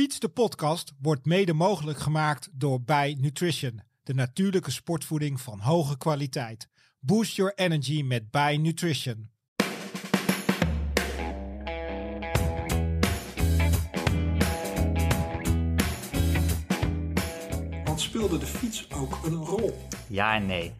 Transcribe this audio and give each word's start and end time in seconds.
Fiets 0.00 0.18
de 0.18 0.28
podcast 0.28 0.92
wordt 1.00 1.24
mede 1.24 1.52
mogelijk 1.52 1.98
gemaakt 1.98 2.48
door 2.52 2.82
Bij 2.82 3.16
Nutrition, 3.20 3.80
de 4.02 4.14
natuurlijke 4.14 4.70
sportvoeding 4.70 5.40
van 5.40 5.58
hoge 5.58 5.98
kwaliteit. 5.98 6.68
Boost 7.00 7.36
your 7.36 7.52
energy 7.54 8.02
met 8.02 8.30
Bij 8.30 8.56
Nutrition. 8.56 9.30
Want 17.84 18.00
speelde 18.00 18.38
de 18.38 18.46
fiets 18.46 18.90
ook 18.92 19.24
een 19.24 19.44
rol? 19.44 19.86
Ja 20.08 20.34
en 20.34 20.46
nee. 20.46 20.72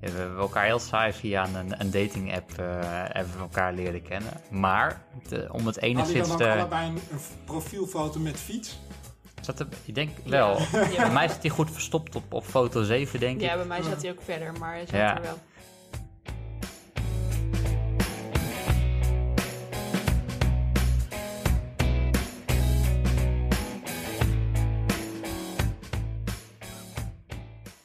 We 0.00 0.10
hebben 0.10 0.38
elkaar 0.38 0.64
heel 0.64 0.78
saai 0.78 1.12
via 1.12 1.46
een, 1.54 1.80
een 1.80 1.90
dating 1.90 2.34
app 2.34 2.50
uh, 2.50 2.66
hebben 2.90 3.32
we 3.34 3.38
elkaar 3.40 3.72
leren 3.72 4.02
kennen. 4.02 4.32
Maar 4.50 5.02
de, 5.28 5.48
om 5.52 5.66
het 5.66 5.80
enigszins 5.80 6.28
te... 6.28 6.36
dan 6.36 6.48
ook 6.52 6.58
allebei 6.58 6.88
een, 6.88 6.94
een 7.12 7.18
profielfoto 7.44 8.20
met 8.20 8.36
fiets? 8.40 8.78
Zat 9.40 9.60
er, 9.60 9.66
ik 9.84 9.94
denk 9.94 10.10
wel. 10.24 10.58
Ja. 10.72 11.02
Bij 11.02 11.10
mij 11.12 11.28
zit 11.28 11.42
hij 11.42 11.50
goed 11.50 11.70
verstopt 11.70 12.16
op, 12.16 12.32
op 12.32 12.44
foto 12.44 12.82
7, 12.82 13.20
denk 13.20 13.40
ik. 13.40 13.46
Ja, 13.46 13.56
bij 13.56 13.64
mij 13.64 13.82
zat 13.82 14.02
hij 14.02 14.10
ook 14.10 14.22
verder, 14.22 14.52
maar 14.58 14.72
hij 14.72 14.80
zat 14.86 14.90
Ja. 14.90 15.16
er 15.16 15.22
wel. 15.22 15.38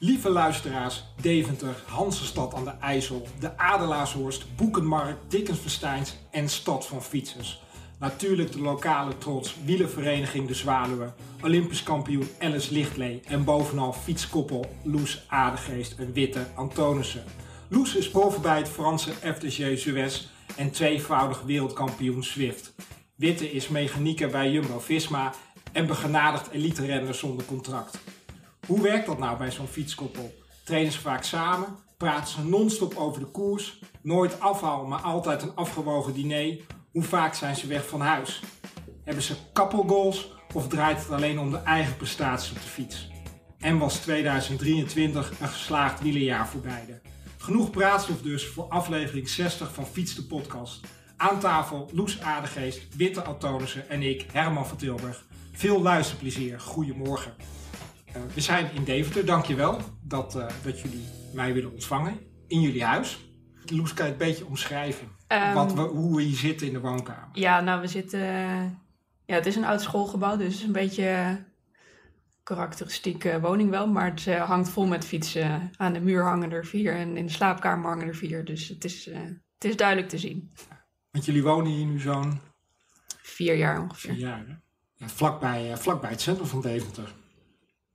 Lieve 0.03 0.29
luisteraars, 0.29 1.03
Deventer, 1.21 1.83
Hansenstad 1.87 2.53
aan 2.53 2.63
de 2.63 2.73
IJssel, 2.79 3.27
de 3.39 3.57
Adelaarshorst, 3.57 4.55
Boekenmarkt, 4.55 5.31
Dickensversteins 5.31 6.15
en 6.31 6.49
Stad 6.49 6.87
van 6.87 7.03
Fietsers. 7.03 7.61
Natuurlijk 7.99 8.51
de 8.51 8.61
lokale 8.61 9.17
trots, 9.17 9.55
wielervereniging 9.65 10.47
De 10.47 10.53
Zwaluwen, 10.53 11.13
Olympisch 11.41 11.83
kampioen 11.83 12.27
Alice 12.39 12.73
Lichtlee 12.73 13.21
en 13.25 13.43
bovenal 13.43 13.93
fietskoppel 13.93 14.65
Loes 14.83 15.25
Adegeest 15.27 15.99
en 15.99 16.13
Witte 16.13 16.45
Antonissen. 16.55 17.23
Loes 17.67 17.95
is 17.95 18.09
prof 18.09 18.41
bij 18.41 18.57
het 18.57 18.69
Franse 18.69 19.11
FDG 19.11 19.79
Suez 19.79 20.27
en 20.55 20.71
tweevoudig 20.71 21.41
wereldkampioen 21.41 22.23
Zwift. 22.23 22.73
Witte 23.15 23.51
is 23.51 23.67
mechanieker 23.67 24.29
bij 24.29 24.51
Jumbo-Visma 24.51 25.33
en 25.71 25.87
begenadigd 25.87 26.49
elite-renner 26.49 27.13
zonder 27.13 27.45
contract. 27.45 27.97
Hoe 28.67 28.81
werkt 28.81 29.05
dat 29.05 29.19
nou 29.19 29.37
bij 29.37 29.51
zo'n 29.51 29.67
fietskoppel? 29.67 30.33
Trainen 30.63 30.91
ze 30.91 30.99
vaak 30.99 31.23
samen? 31.23 31.67
Praten 31.97 32.33
ze 32.33 32.45
non-stop 32.45 32.95
over 32.95 33.19
de 33.19 33.25
koers? 33.25 33.79
Nooit 34.01 34.39
afhaal, 34.39 34.85
maar 34.85 34.99
altijd 34.99 35.41
een 35.41 35.55
afgewogen 35.55 36.13
diner? 36.13 36.57
Hoe 36.91 37.03
vaak 37.03 37.33
zijn 37.33 37.55
ze 37.55 37.67
weg 37.67 37.87
van 37.87 38.01
huis? 38.01 38.41
Hebben 39.03 39.23
ze 39.23 39.35
couple-goals 39.53 40.31
of 40.53 40.67
draait 40.67 40.99
het 40.99 41.11
alleen 41.11 41.39
om 41.39 41.51
de 41.51 41.57
eigen 41.57 41.97
prestaties 41.97 42.51
op 42.51 42.61
de 42.61 42.67
fiets? 42.67 43.09
En 43.59 43.77
was 43.77 43.95
2023 43.95 45.31
een 45.39 45.47
geslaagd 45.47 46.01
wielerjaar 46.01 46.47
voor 46.47 46.61
beide? 46.61 47.01
Genoeg 47.37 47.69
praatstof 47.69 48.21
dus 48.21 48.47
voor 48.47 48.65
aflevering 48.69 49.29
60 49.29 49.73
van 49.73 49.85
Fiets 49.85 50.15
de 50.15 50.23
podcast. 50.23 50.79
Aan 51.17 51.39
tafel 51.39 51.89
Loes 51.93 52.21
Adegeest, 52.21 52.95
Witte 52.95 53.23
Antonissen 53.23 53.89
en 53.89 54.01
ik, 54.01 54.25
Herman 54.31 54.67
van 54.67 54.77
Tilburg. 54.77 55.25
Veel 55.51 55.81
luisterplezier. 55.81 56.59
Goedemorgen. 56.59 57.33
Eh, 58.13 58.21
we 58.33 58.41
zijn 58.41 58.73
in 58.73 58.83
Deventer, 58.83 59.25
dankjewel 59.25 59.79
dat, 60.01 60.35
eh, 60.35 60.47
dat 60.63 60.79
jullie 60.79 61.05
mij 61.33 61.53
willen 61.53 61.71
ontvangen 61.71 62.19
in 62.47 62.61
jullie 62.61 62.83
huis. 62.83 63.29
Loes, 63.65 63.93
kan 63.93 64.05
je 64.05 64.11
het 64.11 64.21
een 64.21 64.27
beetje 64.27 64.45
omschrijven? 64.45 65.07
Ehm, 65.27 65.53
Wat 65.53 65.73
we, 65.73 65.81
hoe 65.81 66.15
we 66.15 66.21
hier 66.21 66.37
zitten 66.37 66.67
in 66.67 66.73
de 66.73 66.79
woonkamer. 66.79 67.29
Ja, 67.33 67.61
nou, 67.61 67.81
we 67.81 67.87
zitten... 67.87 68.19
eh, 68.21 68.63
Ja, 69.25 69.35
het 69.35 69.45
is 69.45 69.55
een 69.55 69.65
oud 69.65 69.81
schoolgebouw, 69.81 70.37
dus 70.37 70.45
het 70.45 70.55
is 70.55 70.63
een 70.63 70.71
beetje 70.71 71.39
karakteristieke 72.43 73.39
woning 73.41 73.69
wel. 73.69 73.87
Maar 73.87 74.05
het 74.13 74.25
hangt 74.37 74.69
vol 74.69 74.87
met 74.87 75.05
fietsen. 75.05 75.71
Aan 75.77 75.93
de 75.93 75.99
muur 76.01 76.23
hangen 76.23 76.51
er 76.51 76.65
vier 76.65 76.95
en 76.95 77.17
in 77.17 77.25
de 77.25 77.31
slaapkamer 77.31 77.89
hangen 77.89 78.07
er 78.07 78.15
vier. 78.15 78.45
Dus 78.45 78.67
het 78.67 78.83
is, 78.83 79.05
het 79.53 79.65
is 79.65 79.75
duidelijk 79.75 80.09
te 80.09 80.17
zien. 80.17 80.51
Want 81.11 81.25
jullie 81.25 81.43
wonen 81.43 81.71
hier 81.71 81.85
nu 81.85 81.99
zo'n 81.99 82.39
Vier 83.21 83.55
jaar 83.55 83.73
vier 83.75 83.83
ongeveer. 83.83 84.13
jaar. 84.13 84.45
Hè? 84.47 84.53
Ja, 84.95 85.07
vlakbij, 85.07 85.77
vlakbij 85.77 86.09
het 86.09 86.21
centrum 86.21 86.47
van 86.47 86.61
Deventer. 86.61 87.13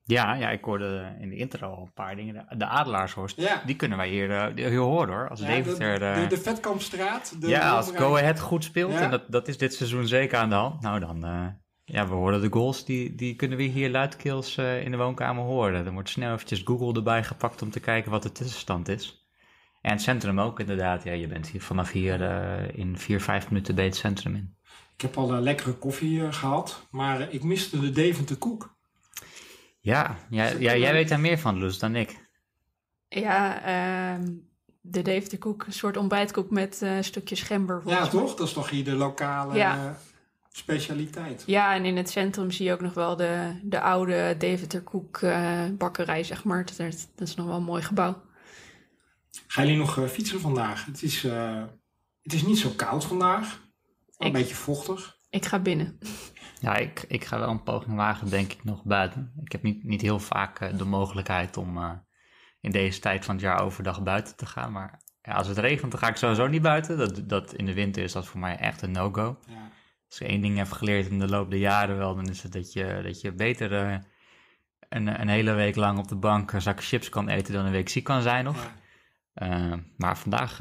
Ja, 0.08 0.34
ja, 0.34 0.50
ik 0.50 0.64
hoorde 0.64 1.16
in 1.20 1.28
de 1.28 1.36
intro 1.36 1.66
al 1.70 1.82
een 1.82 1.92
paar 1.92 2.16
dingen. 2.16 2.34
De, 2.48 2.56
de 2.56 2.66
Adelaarshorst, 2.66 3.40
Ja. 3.40 3.62
die 3.66 3.76
kunnen 3.76 3.98
wij 3.98 4.08
hier, 4.08 4.30
eh, 4.30 4.54
hier 4.68 4.78
horen 4.78 5.14
hoor. 5.14 5.28
Als 5.28 5.40
Ja, 5.40 5.46
Deventer... 5.46 5.98
de, 5.98 6.04
eh, 6.04 6.20
de, 6.20 6.26
de 6.26 6.38
Vetkampstraat. 6.38 7.40
De 7.40 7.48
ja, 7.48 7.70
als. 7.70 7.90
Go 7.94 8.16
Ahead 8.16 8.40
goed 8.40 8.64
speelt, 8.64 8.92
Ja. 8.92 9.00
en 9.00 9.10
dat, 9.10 9.22
dat 9.28 9.48
is 9.48 9.58
dit 9.58 9.74
seizoen 9.74 10.06
zeker 10.06 10.38
aan 10.38 10.48
de 10.48 10.54
hand. 10.54 10.80
Nou 10.80 11.00
dan, 11.00 11.24
eh, 11.24 11.46
ja, 11.84 12.08
we 12.08 12.14
horen 12.14 12.40
de 12.40 12.48
goals, 12.52 12.84
die, 12.84 13.14
die 13.14 13.36
kunnen 13.36 13.58
we 13.58 13.64
hier 13.64 13.90
luidkeels 13.90 14.56
eh, 14.56 14.84
in 14.84 14.90
de 14.90 14.96
woonkamer 14.96 15.44
horen. 15.44 15.86
Er 15.86 15.92
wordt 15.92 16.08
snel 16.08 16.32
eventjes 16.34 16.62
Google 16.64 16.92
erbij 16.94 17.24
gepakt 17.24 17.62
om 17.62 17.70
te 17.70 17.80
kijken 17.80 18.10
wat 18.10 18.22
de 18.22 18.32
tussenstand 18.32 18.88
is. 18.88 19.28
En 19.80 19.92
het 19.92 20.02
centrum 20.02 20.40
ook 20.40 20.60
inderdaad. 20.60 21.04
Ja, 21.04 21.12
je 21.12 21.26
bent 21.26 21.48
hier 21.48 21.62
vanaf 21.62 21.90
hier 21.92 22.22
eh, 22.22 22.78
in 22.78 22.98
vier, 22.98 23.20
vijf 23.20 23.50
minuten 23.50 23.74
bij 23.74 23.84
het 23.84 23.96
centrum 23.96 24.34
in. 24.34 24.54
Ik 24.94 25.02
heb 25.02 25.16
al 25.16 25.32
een 25.32 25.42
lekkere 25.42 25.72
koffie 25.72 26.22
eh, 26.24 26.32
gehad, 26.32 26.86
maar 26.90 27.20
eh, 27.20 27.34
ik 27.34 27.42
miste 27.42 27.80
de 27.80 27.90
Deventer 27.90 28.36
koek. 28.36 28.75
Ja, 29.86 30.16
ja, 30.30 30.44
ja 30.48 30.76
jij 30.76 30.92
weet 30.92 31.08
daar 31.08 31.20
meer 31.20 31.38
van, 31.38 31.58
Loes, 31.58 31.78
dan 31.78 31.96
ik. 31.96 32.28
Ja, 33.08 33.62
ehm, 33.62 34.32
de 34.80 35.02
Deventerkoek, 35.02 35.66
een 35.66 35.72
soort 35.72 35.96
ontbijtkoek 35.96 36.50
met 36.50 36.82
eh 36.82 36.96
stukjes 37.00 37.42
gember. 37.42 37.82
Ja, 37.86 38.06
toch? 38.08 38.34
Dat 38.34 38.46
is 38.46 38.52
toch 38.52 38.70
hier 38.70 38.84
de 38.84 38.94
lokale 38.94 39.56
Ja. 39.56 39.74
eh, 39.84 39.90
specialiteit. 40.52 41.42
Ja, 41.46 41.74
en 41.74 41.84
in 41.84 41.96
het 41.96 42.10
centrum 42.10 42.50
zie 42.50 42.66
je 42.66 42.72
ook 42.72 42.80
nog 42.80 42.94
wel 42.94 43.16
de, 43.16 43.60
de 43.62 43.80
oude 43.80 44.34
Deventerkoek 44.38 45.16
eh 45.18 45.62
bakkerij, 45.72 46.24
zeg 46.24 46.44
maar. 46.44 46.64
Dat, 46.64 46.78
is- 46.78 47.06
dat 47.14 47.28
is 47.28 47.34
nog 47.34 47.46
wel 47.46 47.56
een 47.56 47.62
mooi 47.62 47.82
gebouw. 47.82 48.22
Gaan 49.46 49.64
jullie 49.66 49.78
nog 49.80 50.10
fietsen 50.10 50.40
vandaag? 50.40 50.84
Het 50.84 51.02
is, 51.02 51.24
eh, 51.24 51.62
het 52.22 52.32
is 52.32 52.42
niet 52.42 52.58
zo 52.58 52.70
koud 52.76 53.04
vandaag. 53.04 53.60
Een 54.18 54.32
beetje 54.32 54.54
vochtig. 54.54 55.16
Ik 55.30 55.44
ga 55.46 55.58
binnen. 55.58 55.98
Ja, 56.66 56.76
ik, 56.76 57.04
ik 57.08 57.24
ga 57.24 57.38
wel 57.38 57.48
een 57.48 57.62
poging 57.62 57.96
wagen, 57.96 58.30
denk 58.30 58.52
ik, 58.52 58.64
nog 58.64 58.84
buiten. 58.84 59.32
Ik 59.44 59.52
heb 59.52 59.62
niet, 59.62 59.84
niet 59.84 60.00
heel 60.00 60.18
vaak 60.18 60.60
eh, 60.60 60.78
de 60.78 60.84
mogelijkheid 60.84 61.56
om 61.56 61.76
eh, 61.76 61.90
in 62.60 62.70
deze 62.70 63.00
tijd 63.00 63.24
van 63.24 63.34
het 63.34 63.44
jaar 63.44 63.60
overdag 63.60 64.02
buiten 64.02 64.36
te 64.36 64.46
gaan. 64.46 64.72
Maar 64.72 65.00
ja, 65.22 65.32
als 65.32 65.46
het 65.46 65.58
regent, 65.58 65.90
dan 65.90 66.00
ga 66.00 66.08
ik 66.08 66.16
sowieso 66.16 66.46
niet 66.46 66.62
buiten. 66.62 66.98
Dat, 66.98 67.28
dat, 67.28 67.54
in 67.54 67.66
de 67.66 67.74
winter 67.74 68.02
is 68.02 68.12
dat 68.12 68.26
voor 68.26 68.40
mij 68.40 68.56
echt 68.56 68.82
een 68.82 68.90
no-go. 68.90 69.38
Ja. 69.46 69.70
Als 70.08 70.20
ik 70.20 70.28
één 70.28 70.40
ding 70.40 70.56
heb 70.56 70.70
geleerd 70.70 71.06
in 71.06 71.18
de 71.18 71.28
loop 71.28 71.50
der 71.50 71.58
jaren 71.58 71.96
wel, 71.96 72.14
dan 72.14 72.28
is 72.28 72.42
het 72.42 72.52
dat 72.52 72.72
je, 72.72 73.00
dat 73.02 73.20
je 73.20 73.32
beter 73.32 73.72
eh, 73.72 73.98
een, 74.88 75.20
een 75.20 75.28
hele 75.28 75.52
week 75.52 75.76
lang 75.76 75.98
op 75.98 76.08
de 76.08 76.16
bank 76.16 76.52
een 76.52 76.62
zak 76.62 76.84
chips 76.84 77.08
kan 77.08 77.28
eten 77.28 77.52
dan 77.54 77.64
een 77.64 77.72
week 77.72 77.88
ziek 77.88 78.04
kan 78.04 78.22
zijn 78.22 78.44
nog. 78.44 78.70
Ja. 79.34 79.80
Maar 79.96 80.18
vandaag, 80.18 80.58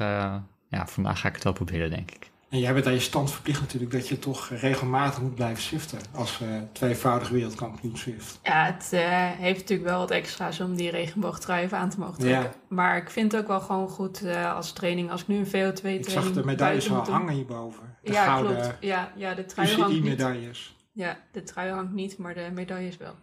ja, 0.68 0.86
vandaag 0.86 1.20
ga 1.20 1.28
ik 1.28 1.34
het 1.34 1.44
wel 1.44 1.52
proberen, 1.52 1.90
denk 1.90 2.10
ik. 2.10 2.30
En 2.48 2.58
jij 2.58 2.72
bent 2.74 2.86
aan 2.86 2.92
je 2.92 3.00
stand 3.00 3.30
verplicht 3.30 3.60
natuurlijk 3.60 3.92
dat 3.92 4.08
je 4.08 4.18
toch 4.18 4.48
regelmatig 4.48 5.20
moet 5.20 5.34
blijven 5.34 5.62
swiften. 5.62 5.98
Als 6.14 6.40
eh, 6.40 6.48
tweevoudig 6.72 7.28
wereldkampioen 7.28 7.96
Swift. 7.96 8.38
Ja, 8.42 8.64
het 8.64 8.88
eh, 8.92 9.30
heeft 9.30 9.60
natuurlijk 9.60 9.88
wel 9.88 9.98
wat 9.98 10.10
extra's 10.10 10.60
om 10.60 10.74
die 10.76 10.90
regenboogtrui 10.90 11.64
even 11.64 11.78
aan 11.78 11.90
te 11.90 11.98
mogen 11.98 12.18
trekken. 12.18 12.42
Ja. 12.42 12.54
Maar 12.68 12.96
ik 12.96 13.10
vind 13.10 13.32
het 13.32 13.40
ook 13.40 13.46
wel 13.48 13.60
gewoon 13.60 13.88
goed 13.88 14.22
eh, 14.22 14.54
als 14.54 14.72
training. 14.72 15.10
Als 15.10 15.20
ik 15.20 15.28
nu 15.28 15.36
een 15.36 15.46
VO2-training 15.46 16.04
Ik 16.04 16.10
zag 16.10 16.32
de 16.32 16.44
medailles 16.44 16.84
doen. 16.86 16.96
hangen 16.96 17.34
hierboven. 17.34 17.96
De 18.02 18.12
Ja, 18.12 18.24
gouden 18.24 18.60
klopt. 18.60 18.76
Ja, 18.80 19.12
ja, 19.16 19.34
de 19.34 19.44
trui 19.44 19.68
hangt 19.68 19.88
niet. 19.88 19.98
UCI-medailles. 19.98 20.76
Ja, 20.92 21.18
de 21.32 21.42
trui 21.42 21.70
hangt 21.70 21.92
niet, 21.92 22.18
maar 22.18 22.34
de 22.34 22.50
medailles 22.54 22.96
wel. 22.96 23.14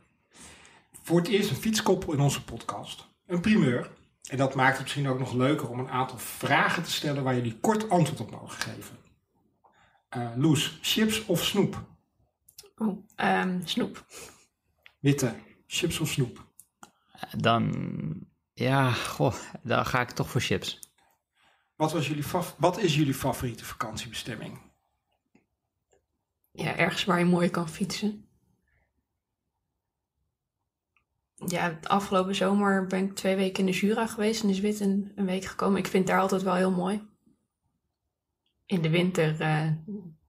Voor 1.01 1.17
het 1.17 1.27
eerst 1.27 1.49
een 1.49 1.55
fietskoppel 1.55 2.13
in 2.13 2.19
onze 2.19 2.43
podcast. 2.43 3.07
Een 3.27 3.41
primeur. 3.41 3.89
En 4.29 4.37
dat 4.37 4.55
maakt 4.55 4.73
het 4.73 4.81
misschien 4.81 5.07
ook 5.07 5.19
nog 5.19 5.33
leuker 5.33 5.69
om 5.69 5.79
een 5.79 5.89
aantal 5.89 6.17
vragen 6.17 6.83
te 6.83 6.91
stellen 6.91 7.23
waar 7.23 7.35
jullie 7.35 7.57
kort 7.61 7.89
antwoord 7.89 8.19
op 8.19 8.31
mogen 8.31 8.59
geven. 8.61 8.97
Eh, 10.13 10.29
Loes, 10.35 10.77
chips 10.81 11.25
of 11.25 11.43
snoep? 11.43 11.85
Oh, 12.77 13.05
ehm, 13.15 13.59
snoep. 13.65 14.05
Witte, 14.99 15.35
chips 15.67 15.99
of 15.99 16.09
snoep? 16.09 16.47
Dan, 17.37 17.73
ja, 18.53 18.91
goh, 18.91 19.35
dan 19.63 19.85
ga 19.85 20.01
ik 20.01 20.11
toch 20.11 20.29
voor 20.29 20.41
chips. 20.41 20.79
Wat, 21.75 21.91
was 21.91 22.07
jullie 22.07 22.23
wat 22.57 22.77
is 22.77 22.95
jullie 22.95 23.13
favoriete 23.13 23.65
vakantiebestemming? 23.65 24.61
Ja, 26.51 26.75
ergens 26.75 27.03
waar 27.03 27.19
je 27.19 27.25
mooi 27.25 27.49
kan 27.49 27.69
fietsen. 27.69 28.27
Ja, 31.35 31.63
het 31.63 31.87
afgelopen 31.87 32.35
zomer 32.35 32.87
ben 32.87 33.05
ik 33.05 33.15
twee 33.15 33.35
weken 33.35 33.59
in 33.59 33.71
de 33.71 33.77
Jura 33.77 34.07
geweest 34.07 34.43
en 34.43 34.49
is 34.49 34.59
wit 34.59 34.79
een, 34.79 35.11
een 35.15 35.25
week 35.25 35.45
gekomen. 35.45 35.79
Ik 35.79 35.87
vind 35.87 36.07
daar 36.07 36.19
altijd 36.19 36.41
wel 36.41 36.55
heel 36.55 36.71
mooi. 36.71 37.12
In 38.65 38.81
de 38.81 38.89
winter 38.89 39.39
eh, 39.41 39.67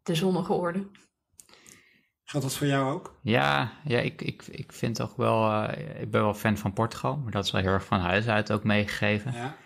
de 0.03 0.15
zonnige 0.15 0.53
orde. 0.53 0.87
Geldt 2.25 2.47
dat 2.47 2.57
voor 2.57 2.67
jou 2.67 2.93
ook? 2.95 3.19
Ja, 3.23 3.73
ja 3.85 3.99
ik, 3.99 4.23
ik, 4.23 4.43
ik 4.47 4.73
vind 4.73 4.95
toch 4.95 5.17
wel, 5.17 5.63
eh, 5.63 6.01
ik 6.03 6.11
ben 6.11 6.23
wel 6.23 6.35
fan 6.35 6.57
van 6.59 6.73
Portugal, 6.73 7.17
maar 7.17 7.33
dat 7.33 7.45
is 7.45 7.51
wel 7.51 7.61
heel 7.61 7.71
erg 7.71 7.85
van 7.85 8.01
huis 8.01 8.27
uit 8.27 8.53
ook 8.53 8.65
meegegeven. 8.65 9.33
Ja. 9.33 9.57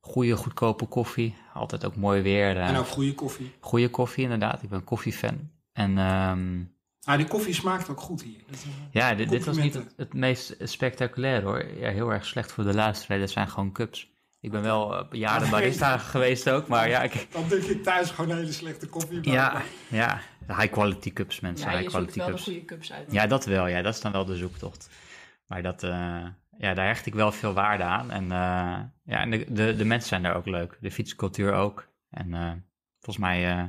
Goede, 0.00 0.36
goedkope 0.36 0.86
koffie, 0.86 1.36
altijd 1.54 1.84
ook 1.84 1.96
mooi 1.96 2.22
weer. 2.22 2.56
eh, 2.56 2.68
En 2.68 2.76
ook 2.76 2.86
goede 2.86 3.14
koffie. 3.14 3.52
Goede 3.60 3.88
koffie 3.90 4.22
inderdaad, 4.22 4.62
ik 4.62 4.68
ben 4.68 4.78
een 4.78 4.84
koffiefan. 4.84 5.50
En 5.72 5.98
ehm, 5.98 6.64
Ah, 7.04 7.16
die 7.16 7.26
koffie 7.26 7.54
smaakt 7.54 7.88
ook 7.88 8.00
goed 8.00 8.22
hier. 8.22 8.40
Dat, 8.50 8.64
Ja, 8.90 9.14
dit, 9.14 9.44
was 9.44 9.56
niet 9.56 9.82
het, 9.96 10.12
meest 10.14 10.56
spectaculair 10.58 11.42
hoor. 11.42 11.64
Ja, 11.74 11.90
heel 11.90 12.12
erg 12.12 12.24
slecht 12.26 12.52
voor 12.52 12.64
de 12.64 12.74
luisteraar. 12.74 13.18
Dit 13.18 13.30
zijn 13.30 13.48
gewoon 13.48 13.72
cups. 13.72 14.10
Ik 14.40 14.50
ben 14.50 14.62
wel 14.62 14.96
eh, 14.98 15.04
jaren 15.10 15.50
barista 15.50 15.98
geweest 15.98 16.50
ook, 16.50 16.66
maar 16.68 16.88
ja, 16.88 17.02
ik, 17.02 17.26
Dan 17.32 17.48
denk 17.48 17.62
ik 17.62 17.82
thuis 17.82 18.10
gewoon 18.10 18.36
hele 18.36 18.52
slechte 18.52 18.86
koffie. 18.88 19.30
ja, 19.30 19.62
ja, 19.88 20.20
high 20.46 20.72
quality 20.72 21.12
cups 21.12 21.40
mensen, 21.40 21.70
Ja, 21.70 21.72
je 21.76 21.78
high 21.82 21.90
zoekt 21.96 22.12
quality 22.12 22.18
wel 22.18 22.26
de 22.26 22.32
cups. 22.32 22.44
goede 22.44 22.64
cups 22.64 22.92
uit. 22.92 23.12
Ja, 23.12 23.26
dat 23.26 23.44
wel. 23.44 23.66
Ja, 23.66 23.82
dat 23.82 23.94
is 23.94 24.00
dan 24.00 24.12
wel 24.12 24.24
de 24.24 24.36
zoektocht. 24.36 24.90
Maar 25.46 25.62
dat, 25.62 25.82
eh, 25.82 26.24
ja, 26.58 26.74
daar 26.74 26.86
hecht 26.86 27.06
ik 27.06 27.14
wel 27.14 27.32
veel 27.32 27.52
waarde 27.52 27.82
aan. 27.82 28.10
En, 28.10 28.22
eh, 28.22 28.78
ja, 29.04 29.20
en 29.20 29.30
de, 29.30 29.44
de, 29.48 29.76
de 29.76 29.84
mensen 29.84 30.08
zijn 30.08 30.22
daar 30.22 30.36
ook 30.36 30.46
leuk. 30.46 30.78
De 30.80 30.90
fietscultuur 30.90 31.52
ook. 31.54 31.88
En 32.10 32.34
eh, 32.34 32.50
volgens 33.00 33.24
mij 33.26 33.50
eh, 33.58 33.62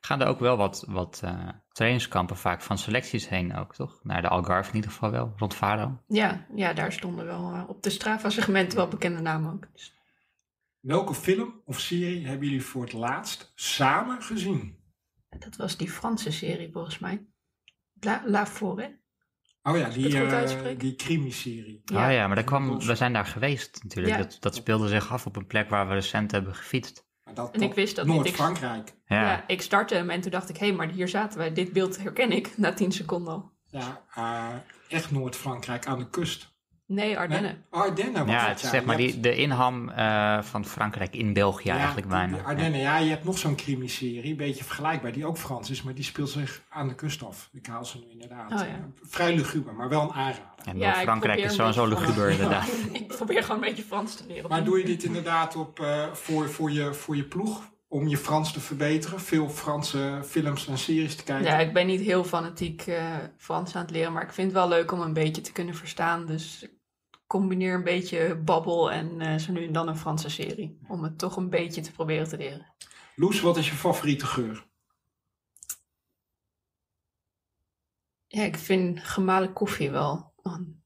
gaan 0.00 0.20
er 0.20 0.26
ook 0.26 0.40
wel 0.40 0.56
wat, 0.56 0.84
wat 0.88 1.20
eh, 1.24 1.48
trainingskampen 1.72 2.36
vaak 2.36 2.62
van 2.62 2.78
selecties 2.78 3.28
heen 3.28 3.56
ook, 3.56 3.74
toch? 3.74 4.00
Naar 4.02 4.22
de 4.22 4.28
Algarve 4.28 4.70
in 4.70 4.76
ieder 4.76 4.90
geval 4.90 5.10
wel, 5.10 5.32
rond 5.36 5.54
Faro. 5.54 5.98
Ja, 6.08 6.44
ja, 6.54 6.72
daar 6.72 6.92
stonden 6.92 7.24
wel 7.26 7.64
op 7.68 7.82
de 7.82 7.90
Strava-segmenten 7.90 8.76
wel 8.78 8.88
bekende 8.88 9.20
namen 9.20 9.52
ook. 9.52 9.66
Dus 9.72 9.94
Welke 10.82 11.14
film 11.14 11.62
of 11.64 11.80
serie 11.80 12.26
hebben 12.26 12.46
jullie 12.46 12.64
voor 12.64 12.82
het 12.82 12.92
laatst 12.92 13.52
samen 13.54 14.22
gezien? 14.22 14.80
dat 15.38 15.56
was 15.56 15.76
die 15.76 15.90
Franse 15.90 16.32
serie 16.32 16.70
volgens 16.72 16.98
mij. 16.98 17.26
La, 18.00 18.22
La 18.26 18.46
Forêt. 18.46 19.00
Oh 19.62 19.76
ja, 19.76 19.88
die, 19.88 20.16
uitspreek? 20.18 20.80
die 20.80 20.94
crimi-serie. 20.96 21.82
Ja, 21.84 22.06
ah, 22.06 22.12
ja 22.12 22.26
maar 22.26 22.36
daar 22.36 22.44
kwam, 22.44 22.78
we 22.78 22.94
zijn 22.94 23.12
daar 23.12 23.26
geweest 23.26 23.82
natuurlijk. 23.82 24.14
Ja. 24.16 24.22
Dat, 24.22 24.36
dat 24.40 24.54
speelde 24.54 24.88
zich 24.88 25.12
af 25.12 25.26
op 25.26 25.36
een 25.36 25.46
plek 25.46 25.68
waar 25.68 25.88
we 25.88 25.94
recent 25.94 26.30
hebben 26.30 26.54
gefietst. 26.54 27.06
Maar 27.24 27.34
dat, 27.34 27.54
En 27.54 27.62
ik 27.62 27.74
wist 27.74 27.96
dat 27.96 28.06
Noord-Frankrijk. 28.06 28.94
Ja, 29.04 29.20
Ja. 29.22 29.44
ik 29.46 29.62
startte 29.62 29.94
hem 29.94 30.10
en 30.10 30.20
toen 30.20 30.30
dacht 30.30 30.48
ik, 30.48 30.56
hé, 30.56 30.72
maar 30.72 30.90
hier 30.90 31.08
zaten 31.08 31.38
wij. 31.38 31.52
Dit 31.52 31.72
beeld 31.72 31.98
herken 31.98 32.32
ik 32.32 32.58
na 32.58 32.72
10 32.72 32.92
seconden 32.92 33.32
al. 33.32 33.52
Ja, 33.66 34.04
eh, 34.14 34.54
echt 34.88 35.10
Noord-Frankrijk 35.10 35.86
aan 35.86 35.98
de 35.98 36.10
kust. 36.10 36.51
Nee, 36.94 37.18
Ardennen. 37.18 37.50
Nee? 37.70 37.80
Ardennen 37.82 38.26
was 38.26 38.34
ja, 38.34 38.48
het, 38.48 38.62
is 38.62 38.70
zeg 38.70 38.84
maar 38.84 38.96
die, 38.96 39.10
hebt- 39.10 39.22
de 39.22 39.36
inham 39.36 39.88
eh, 39.88 40.42
van 40.42 40.64
Frankrijk 40.64 41.14
in 41.16 41.32
België 41.32 41.68
eigenlijk 41.68 42.08
bijna. 42.08 42.38
Ardennen, 42.42 42.80
ja, 42.80 42.98
je 42.98 43.10
hebt 43.10 43.24
nog 43.24 43.38
zo'n 43.38 43.54
crimi-serie, 43.56 44.30
een 44.30 44.36
beetje 44.36 44.64
vergelijkbaar, 44.64 45.12
die 45.12 45.26
ook 45.26 45.38
Frans 45.38 45.70
is, 45.70 45.82
maar 45.82 45.94
die 45.94 46.04
speelt 46.04 46.30
zich 46.30 46.62
aan 46.68 46.88
de 46.88 46.94
kust 46.94 47.22
af. 47.24 47.48
Ik 47.52 47.66
haal 47.66 47.84
ze 47.84 47.98
nu 47.98 48.04
inderdaad. 48.10 48.52
Oh, 48.52 48.58
ja. 48.58 48.64
Eh, 48.64 48.72
Vrij 49.02 49.34
luguber, 49.34 49.74
maar 49.74 49.88
wel 49.88 50.02
een 50.02 50.12
aanrader. 50.12 50.42
En 50.64 50.78
Ja, 50.78 50.94
Frankrijk 50.94 51.38
is 51.38 51.44
een 51.44 51.50
sowieso 51.50 51.86
luguber 51.86 52.30
inderdaad. 52.30 52.68
ik 52.92 53.06
probeer 53.08 53.42
gewoon 53.42 53.62
een 53.62 53.68
beetje 53.68 53.82
Frans 53.84 54.14
te 54.14 54.24
leren. 54.26 54.50
Maar 54.50 54.64
doe 54.64 54.78
je 54.78 54.84
dit 54.84 55.02
inderdaad 55.02 55.56
op, 55.56 55.80
eh, 55.80 56.06
voor, 56.12 56.48
voor, 56.50 56.70
je, 56.70 56.94
voor 56.94 57.16
je 57.16 57.24
ploeg, 57.24 57.70
om 57.88 58.08
je 58.08 58.16
Frans 58.16 58.52
te 58.52 58.60
verbeteren? 58.60 59.20
Veel 59.20 59.48
Franse 59.48 60.20
films 60.24 60.66
en 60.68 60.78
series 60.78 61.16
te 61.16 61.24
kijken? 61.24 61.46
Ja, 61.46 61.58
ik 61.58 61.72
ben 61.72 61.86
niet 61.86 62.00
heel 62.00 62.24
fanatiek 62.24 62.82
eh, 62.86 63.04
Frans 63.36 63.74
aan 63.76 63.82
het 63.82 63.90
leren, 63.90 64.12
maar 64.12 64.22
ik 64.22 64.32
vind 64.32 64.46
het 64.46 64.56
wel 64.56 64.68
leuk 64.68 64.92
om 64.92 65.00
een 65.00 65.12
beetje 65.12 65.42
te 65.42 65.52
kunnen 65.52 65.74
verstaan. 65.74 66.26
Dus 66.26 66.62
ik 66.62 66.70
combineer 67.32 67.74
een 67.74 67.84
beetje 67.84 68.36
babbel 68.36 68.90
en 68.92 69.20
eh, 69.20 69.38
zo 69.38 69.52
nu 69.52 69.66
en 69.66 69.72
dan 69.72 69.88
een 69.88 69.96
Franse 69.96 70.28
serie. 70.28 70.78
Om 70.88 71.02
het 71.02 71.18
toch 71.18 71.36
een 71.36 71.50
beetje 71.50 71.80
te 71.80 71.92
proberen 71.92 72.28
te 72.28 72.36
leren. 72.36 72.66
Loes, 73.16 73.40
wat 73.40 73.56
is 73.56 73.68
je 73.68 73.74
favoriete 73.74 74.26
geur? 74.26 74.66
Ja, 78.26 78.42
ik 78.42 78.56
vind 78.56 79.00
gemalen 79.04 79.52
koffie 79.52 79.90
wel 79.90 80.32
een 80.42 80.82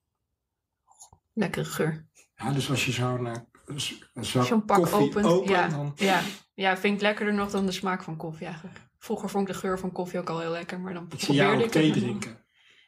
lekkere 1.33 1.65
geur. 1.65 2.07
Ja, 2.37 2.53
dus 2.53 2.71
als 2.71 2.85
je 2.87 2.93
zo'n 2.93 3.27
eh, 3.27 3.35
z- 3.77 3.99
zo'n 4.21 4.65
pak 4.65 4.77
koffie 4.77 4.97
opent. 4.97 5.27
opent, 5.27 5.49
ja, 5.49 5.69
dan... 5.69 5.93
ja. 5.97 6.21
ja, 6.55 6.77
vind 6.77 6.95
ik 6.95 7.01
lekkerder 7.01 7.35
nog 7.35 7.51
dan 7.51 7.67
de 7.67 7.73
smaak 7.73 8.03
van 8.03 8.17
koffie 8.17 8.47
eigenlijk. 8.47 8.79
Vroeger 8.99 9.29
vond 9.31 9.49
ik 9.49 9.55
de 9.55 9.61
geur 9.61 9.79
van 9.79 9.93
koffie 9.93 10.19
ook 10.19 10.29
al 10.31 10.41
heel 10.41 10.51
lekker, 10.51 10.81
maar 10.81 10.95
dan 10.95 11.07
Ik 11.09 11.21
zie 11.21 11.35
jou 11.35 11.49
probeerde 11.49 11.77
ook 11.77 11.85
ik 11.85 11.93
thee 11.93 12.03
drinken. 12.03 12.45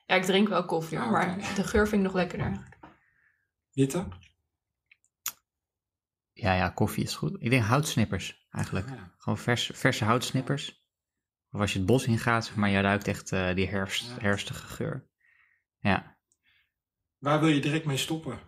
Ja, 0.06 0.14
ik 0.14 0.24
drink 0.24 0.48
wel 0.48 0.64
koffie 0.64 0.98
hoor, 0.98 1.06
Ah, 1.06 1.12
maar 1.12 1.52
de 1.54 1.64
geur 1.64 1.88
vind 1.88 2.00
ik 2.00 2.06
nog 2.06 2.16
lekkerder. 2.16 2.76
Witte? 3.78 4.08
Ja, 6.32 6.54
ja, 6.54 6.68
koffie 6.68 7.04
is 7.04 7.14
goed. 7.16 7.36
Ik 7.42 7.50
denk 7.50 7.64
houtsnippers 7.64 8.46
eigenlijk. 8.50 8.88
Ja. 8.88 9.14
Gewoon 9.18 9.38
vers, 9.38 9.70
verse 9.74 10.04
houtsnippers. 10.04 10.86
Of 11.50 11.60
als 11.60 11.72
je 11.72 11.78
het 11.78 11.86
bos 11.86 12.04
ingaat, 12.06 12.44
zeg 12.44 12.56
maar 12.56 12.68
je 12.70 12.80
ruikt 12.80 13.08
echt 13.08 13.32
eh, 13.32 13.54
die 13.54 13.68
herfst, 13.68 14.06
Ja. 14.08 14.16
herfstige 14.20 14.66
geur. 14.66 15.08
Ja. 15.78 16.18
Waar 17.18 17.40
wil 17.40 17.48
je 17.48 17.60
direct 17.60 17.84
mee 17.84 17.96
stoppen? 17.96 18.38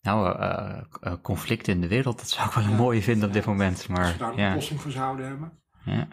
Nou, 0.00 0.38
eh, 0.38 1.14
conflicten 1.22 1.72
in 1.74 1.80
de 1.80 1.88
wereld, 1.88 2.18
dat 2.18 2.28
zou 2.30 2.48
ik 2.48 2.54
wel 2.54 2.64
een 2.64 2.70
Ja. 2.70 2.76
mooie 2.76 3.02
vinden 3.02 3.28
op 3.28 3.34
dit 3.34 3.44
moment. 3.44 3.76
Als 3.76 3.86
we 3.86 3.92
Maar 3.92 4.18
daar 4.18 4.32
een 4.32 4.38
ja. 4.38 4.48
oplossing 4.48 4.80
voor 4.80 4.90
zouden 4.90 5.26
hebben. 5.26 5.62
ja. 5.84 6.08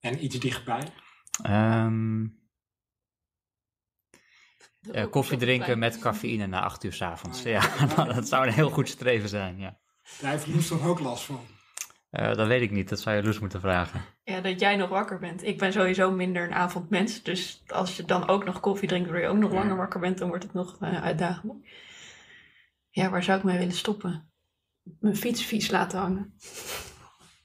En 0.00 0.24
iets 0.24 0.38
dichtbij. 0.38 0.92
Ehm, 1.42 2.26
Eh, 4.92 5.10
koffie 5.10 5.38
drinken 5.38 5.78
met 5.78 5.98
cafeïne 5.98 6.46
na 6.46 6.60
acht 6.62 6.84
uur 6.84 6.92
s'avonds. 6.92 7.38
Ah, 7.38 7.44
Ja, 7.50 7.62
ja. 7.96 8.04
dat 8.14 8.28
zou 8.28 8.46
een 8.46 8.52
heel 8.52 8.70
goed 8.70 8.88
streven 8.88 9.28
zijn, 9.28 9.58
ja. 9.58 9.78
Daar 10.20 10.30
heeft 10.30 10.46
Loes 10.46 10.68
dan 10.68 10.82
ook 10.82 11.00
last 11.00 11.24
van. 11.24 11.40
Eh, 12.10 12.34
dat 12.34 12.46
weet 12.46 12.62
ik 12.62 12.70
niet, 12.70 12.88
dat 12.88 13.00
zou 13.00 13.16
je 13.16 13.22
Loes 13.22 13.38
moeten 13.38 13.60
vragen. 13.60 14.00
Ja, 14.24 14.40
dat 14.40 14.60
jij 14.60 14.76
nog 14.76 14.88
wakker 14.88 15.18
bent. 15.18 15.44
Ik 15.44 15.58
ben 15.58 15.72
sowieso 15.72 16.10
minder 16.10 16.44
een 16.44 16.54
avondmens. 16.54 17.22
Dus 17.22 17.62
als 17.66 17.96
je 17.96 18.04
dan 18.04 18.28
ook 18.28 18.44
nog 18.44 18.60
koffie 18.60 18.88
drinkt, 18.88 19.08
waardoor 19.10 19.26
je 19.28 19.32
ook 19.34 19.40
nog 19.42 19.52
langer 19.52 19.76
wakker 19.76 20.00
bent, 20.00 20.18
dan 20.18 20.28
wordt 20.28 20.44
het 20.44 20.52
nog 20.52 20.76
eh, 20.80 21.02
uitdagender. 21.02 21.56
Ja, 22.90 23.10
waar 23.10 23.22
zou 23.22 23.38
ik 23.38 23.44
mee 23.44 23.58
willen 23.58 23.74
stoppen? 23.74 24.30
Mijn 25.00 25.16
fiets 25.16 25.44
vies 25.44 25.70
laten 25.70 25.98
hangen. 25.98 26.34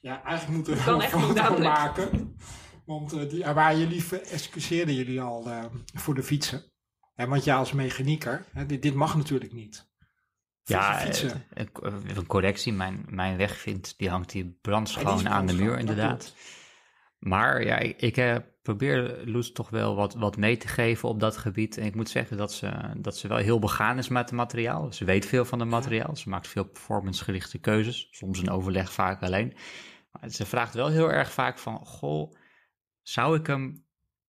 Ja, 0.02 0.24
eigenlijk 0.24 0.56
moeten 0.56 0.74
we 0.74 0.92
er 0.92 1.02
echt 1.02 1.14
een 1.14 1.20
foto 1.20 1.34
dadelijk. 1.34 1.64
maken. 1.64 2.38
Want 2.86 3.14
eh, 3.14 3.30
die, 3.30 3.46
waar 3.46 3.78
jullie 3.78 4.04
excuseerden 4.20 4.96
jullie 4.96 5.22
al 5.22 5.50
eh, 5.50 5.66
voor 5.94 6.16
de 6.16 6.24
fietsen. 6.24 6.73
En 7.16 7.30
want 7.30 7.44
ja, 7.44 7.58
als 7.58 7.72
mechanieker, 7.72 8.46
hè, 8.54 8.66
dit, 8.66 8.82
dit 8.82 8.94
mag 8.94 9.16
natuurlijk 9.16 9.54
niet. 9.54 9.92
Ja, 10.64 11.00
Fietsen. 11.00 11.46
eh, 11.54 11.66
een, 11.82 12.18
een 12.18 12.26
correctie. 12.26 12.74
Mijn, 12.74 13.06
mijn 13.10 13.38
wegvind, 13.38 13.94
die 13.98 14.10
hangt 14.10 14.32
die 14.32 14.58
brandschoon 14.62 15.30
aan 15.30 15.46
de 15.46 15.54
muur, 15.54 15.80
inderdaad. 15.80 16.36
Maar 17.20 17.64
ja, 17.64 17.78
ik, 17.78 18.02
ik 18.02 18.18
eh, 18.18 18.36
probeer 18.62 19.22
Loes 19.26 19.52
toch 19.52 19.70
wel 19.70 19.96
wat, 19.96 20.14
wat 20.14 20.38
mee 20.38 20.58
te 20.58 20.68
geven 20.68 21.10
op 21.10 21.20
dat 21.20 21.38
gebied. 21.38 21.78
En 21.78 21.86
ik 21.86 21.96
moet 21.96 22.10
zeggen 22.10 22.38
dat 22.38 22.54
ze, 22.54 22.72
dat 22.98 23.18
ze 23.18 23.28
wel 23.28 23.38
heel 23.38 23.60
begaan 23.60 23.98
is 23.98 24.08
met 24.08 24.26
het 24.26 24.32
materiaal. 24.32 24.94
Ze 24.94 25.06
weet 25.06 25.26
veel 25.26 25.46
van 25.46 25.60
het 25.60 25.70
materiaal. 25.70 26.16
Ze 26.16 26.30
maakt 26.30 26.48
veel 26.48 26.64
performancegerichte 26.66 27.58
keuzes. 27.58 28.08
Soms 28.12 28.42
in 28.42 28.50
overleg, 28.50 28.94
vaak 28.94 29.22
alleen. 29.22 29.54
Maar 30.12 30.30
ze 30.30 30.46
vraagt 30.46 30.74
wel 30.74 30.88
heel 30.88 31.12
erg 31.12 31.32
vaak 31.32 31.60
van... 31.60 31.86
Goh, 31.86 32.34
zou 33.02 33.38
ik 33.38 33.48
hem 33.48 33.86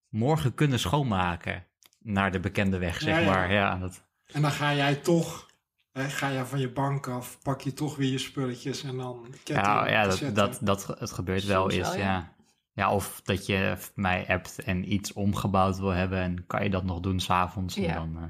morgen 0.09 0.55
kunnen 0.55 0.79
schoonmaken? 0.79 1.67
Naar 2.05 2.33
de 2.33 2.41
bekende 2.41 2.79
weg, 2.79 3.01
zeg 3.01 3.15
Ja, 3.15 3.19
ja. 3.21 3.31
maar. 3.31 3.53
Ja, 3.53 3.77
dat, 3.79 4.05
En 4.27 4.43
dan 4.43 4.51
ga 4.51 4.75
jij 4.75 4.95
toch, 4.95 5.47
hè, 5.93 6.09
ga 6.09 6.33
jij 6.33 6.45
van 6.45 6.61
je 6.61 6.73
bank 6.73 7.09
af, 7.09 7.39
pak 7.43 7.61
je 7.61 7.73
toch 7.73 7.97
weer 7.97 8.11
je 8.11 8.19
spulletjes 8.19 8.83
en 8.83 8.97
dan 8.97 9.27
Ja, 9.45 9.89
ja 9.89 10.07
dat, 10.07 10.31
dat, 10.35 10.59
dat 10.63 10.87
het 10.99 11.13
gebeurt 11.13 11.45
wel 11.45 11.61
Soms 11.61 11.75
eens, 11.75 11.89
wel, 11.89 11.99
ja. 11.99 12.05
ja. 12.05 12.33
ja. 12.73 12.93
of 12.93 13.21
dat 13.25 13.47
je 13.47 13.77
mij 13.95 14.29
appt 14.29 14.59
en 14.63 14.93
iets 14.93 15.13
omgebouwd 15.13 15.79
wil 15.79 15.91
hebben 15.91 16.19
en 16.19 16.47
kan 16.47 16.63
je 16.63 16.71
dat 16.71 16.85
nog 16.85 17.01
doen 17.01 17.21
s'avonds. 17.21 17.77
En 17.77 17.83
Ja. 17.83 17.95
dan 17.95 18.17
eh, 18.17 18.29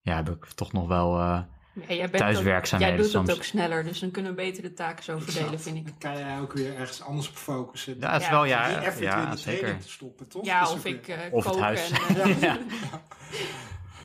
ja, 0.00 0.16
heb 0.16 0.28
ik 0.30 0.44
toch 0.44 0.72
nog 0.72 0.86
wel... 0.86 1.18
eh, 1.20 1.40
Ja, 1.74 1.94
jij 1.94 1.96
bent 2.10 2.16
Thuiswerkzaamheden 2.16 2.94
ook, 2.94 3.00
Jij 3.00 3.12
doet 3.12 3.12
soms. 3.12 3.28
het 3.28 3.36
ook 3.36 3.44
sneller, 3.44 3.84
dus 3.84 3.98
dan 4.00 4.10
kunnen 4.10 4.30
we 4.30 4.36
beter 4.36 4.62
de 4.62 4.72
taken 4.72 5.04
zo 5.04 5.18
verdelen, 5.18 5.60
vind 5.60 5.76
ik. 5.76 5.84
Dan 5.84 5.98
kan 5.98 6.18
jij 6.18 6.40
ook 6.40 6.52
weer 6.52 6.76
ergens 6.76 7.02
anders 7.02 7.28
op 7.28 7.34
focussen. 7.36 7.96
ja, 8.00 8.12
het 8.12 8.20
is 8.20 8.26
Ja, 8.26 8.32
wel, 8.32 8.42
Die 8.42 8.50
ja, 8.50 8.82
effort 8.82 9.04
ja 9.04 9.36
zeker. 9.36 9.78
te 9.78 9.88
stoppen, 9.90 10.28
toch? 10.28 10.44
Ja, 10.44 10.60
Dat 10.60 10.72
of 10.72 10.84
ik 10.84 11.08
eh 11.08 11.18
Of 11.32 11.44
kook 11.44 11.58
huis. 11.58 11.90
en... 11.90 12.16
eh, 12.16 12.40
Ja. 12.48 12.58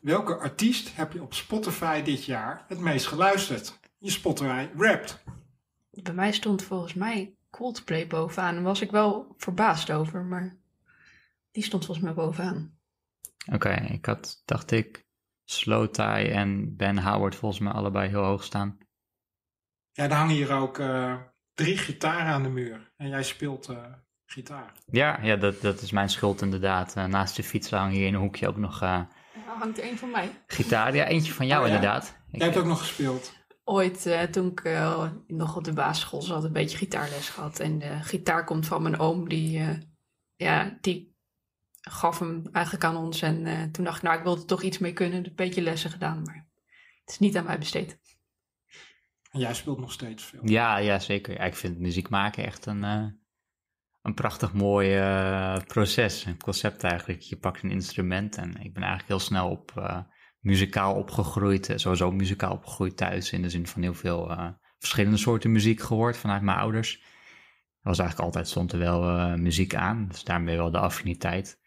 Welke 0.02 0.38
artiest 0.38 0.96
heb 0.96 1.12
je 1.14 1.22
op 1.22 1.34
Spotify 1.34 2.02
dit 2.02 2.26
jaar 2.26 2.66
het 2.68 2.80
meest 2.80 3.08
geluisterd? 3.08 3.80
Je 3.98 4.10
Spotify 4.12 4.68
Wrapped. 4.74 5.24
Bij 5.92 6.14
mij 6.14 6.32
stond 6.32 6.64
volgens 6.64 6.94
mij 6.94 7.36
Coldplay 7.50 8.08
bovenaan. 8.08 8.54
Daar 8.54 8.64
was 8.64 8.82
ik 8.82 8.92
wel 8.92 9.34
verbaasd 9.38 9.92
over, 9.92 10.24
maar 10.24 10.56
die 11.52 11.64
stond 11.64 11.86
volgens 11.86 12.06
mij 12.06 12.16
bovenaan. 12.16 12.76
Oké, 13.54 13.70
ik 13.74 14.06
had, 14.06 14.42
dacht 14.46 14.72
ik, 14.72 15.06
Slow 15.52 15.88
Tie 15.88 16.04
en 16.32 16.76
Ben 16.76 16.98
Howard 17.04 17.36
volgens 17.36 17.62
mij 17.62 17.72
allebei 17.74 18.10
heel 18.10 18.24
hoog 18.24 18.44
staan. 18.44 18.78
Ja, 19.92 20.04
er 20.04 20.14
hangen 20.14 20.36
hier 20.36 20.52
ook 20.54 20.78
eh, 20.80 21.16
drie 21.54 21.78
gitaren 21.78 22.26
aan 22.34 22.44
de 22.44 22.50
muur. 22.50 22.92
En 22.98 23.10
jij 23.10 23.24
speelt 23.24 23.68
eh, 23.70 23.86
gitaar. 24.26 24.72
Ja, 24.86 25.20
ja 25.22 25.36
dat, 25.36 25.62
dat 25.62 25.82
is 25.82 25.92
mijn 25.92 26.10
schuld 26.10 26.42
inderdaad. 26.42 26.96
Eh, 26.96 27.06
naast 27.06 27.36
de 27.36 27.44
fiets 27.44 27.70
hangen 27.72 27.92
hier 27.96 28.08
in 28.08 28.14
een 28.14 28.20
hoekje 28.20 28.48
ook 28.48 28.58
nog 28.58 28.82
eh, 28.82 29.02
Ja, 29.46 29.58
hangt 29.60 29.82
een 29.82 29.98
van 29.98 30.12
mij. 30.12 30.30
gitaar. 30.48 30.96
Ja, 30.96 31.06
eentje 31.06 31.34
van 31.34 31.48
jou 31.48 31.62
Oh, 31.64 31.68
ja? 31.70 31.76
inderdaad. 31.76 32.18
Ik- 32.32 32.38
Jij 32.40 32.46
hebt 32.48 32.60
ook 32.60 32.66
nog 32.68 32.80
gespeeld. 32.80 33.36
Ooit, 33.64 34.06
eh, 34.06 34.22
toen 34.24 34.48
ik 34.52 34.64
nog 35.28 35.56
op 35.56 35.64
de 35.64 35.74
basisschool 35.74 36.22
zat, 36.22 36.44
een 36.44 36.54
beetje 36.54 36.78
gitaarles 36.78 37.30
gehad. 37.30 37.60
En 37.60 37.80
de 37.80 37.98
gitaar 38.02 38.44
komt 38.44 38.68
van 38.68 38.82
mijn 38.82 39.00
oom, 39.00 39.30
die, 39.30 39.60
eh, 39.60 39.70
ja, 40.36 40.78
die 40.82 41.17
gaf 41.82 42.20
hem 42.20 42.44
eigenlijk 42.52 42.86
aan 42.86 42.98
ons. 42.98 43.22
En 43.22 43.46
eh, 43.46 43.64
toen 43.64 43.84
dacht 43.84 43.98
ik, 43.98 44.04
nou, 44.04 44.18
ik 44.18 44.24
wilde 44.24 44.42
er 44.42 44.48
toch 44.48 44.62
iets 44.62 44.78
mee 44.78 44.94
kunnen. 44.94 45.26
Een 45.26 45.36
beetje 45.36 45.62
lessen 45.62 45.92
gedaan, 45.92 46.22
maar 46.22 46.48
het 47.00 47.10
is 47.10 47.20
niet 47.20 47.38
aan 47.38 47.46
mij 47.46 47.58
besteed. 47.58 48.00
En 49.32 49.40
jij 49.40 49.54
speelt 49.54 49.80
nog 49.80 49.92
steeds 49.92 50.24
veel. 50.24 50.40
Ja, 50.44 50.78
ja 50.78 51.00
zeker. 51.00 51.34
Ja, 51.34 51.44
ik 51.44 51.56
vind 51.56 51.80
muziek 51.80 52.10
maken 52.10 52.46
echt 52.46 52.66
een, 52.66 52.84
eh, 52.84 53.06
een 54.02 54.14
prachtig 54.14 54.54
mooi 54.54 54.96
eh, 54.96 55.58
proces, 55.68 56.26
een 56.26 56.42
concept 56.42 56.84
eigenlijk. 56.84 57.22
Je 57.22 57.38
pakt 57.38 57.64
een 57.64 57.72
instrument 57.72 58.38
en 58.38 58.50
ik 58.50 58.74
ben 58.74 58.84
eigenlijk 58.84 59.08
heel 59.08 59.20
snel 59.20 59.50
op 59.50 59.74
uh, 59.78 60.00
muzikaal 60.40 60.96
opgegroeid. 60.96 61.74
Sowieso 61.76 62.12
muzikaal 62.12 62.54
opgegroeid 62.54 62.98
thuis, 62.98 63.32
in 63.32 63.42
de 63.42 63.50
zin 63.50 63.68
van 63.68 63.82
heel 63.82 63.94
veel 63.94 64.32
eh, 64.32 64.48
verschillende 64.78 65.18
soorten 65.18 65.52
muziek 65.52 65.82
gehoord 65.82 66.18
vanuit 66.18 66.42
mijn 66.42 66.58
ouders. 66.58 66.94
Er 67.82 67.94
was 67.94 68.00
eigenlijk 68.00 68.28
altijd, 68.28 68.48
stond 68.48 68.72
er 68.72 68.80
wel 68.80 69.10
eh, 69.10 69.34
muziek 69.34 69.76
aan, 69.76 70.08
dus 70.08 70.24
daarmee 70.24 70.58
wel 70.58 70.72
de 70.72 70.80
affiniteit. 70.80 71.60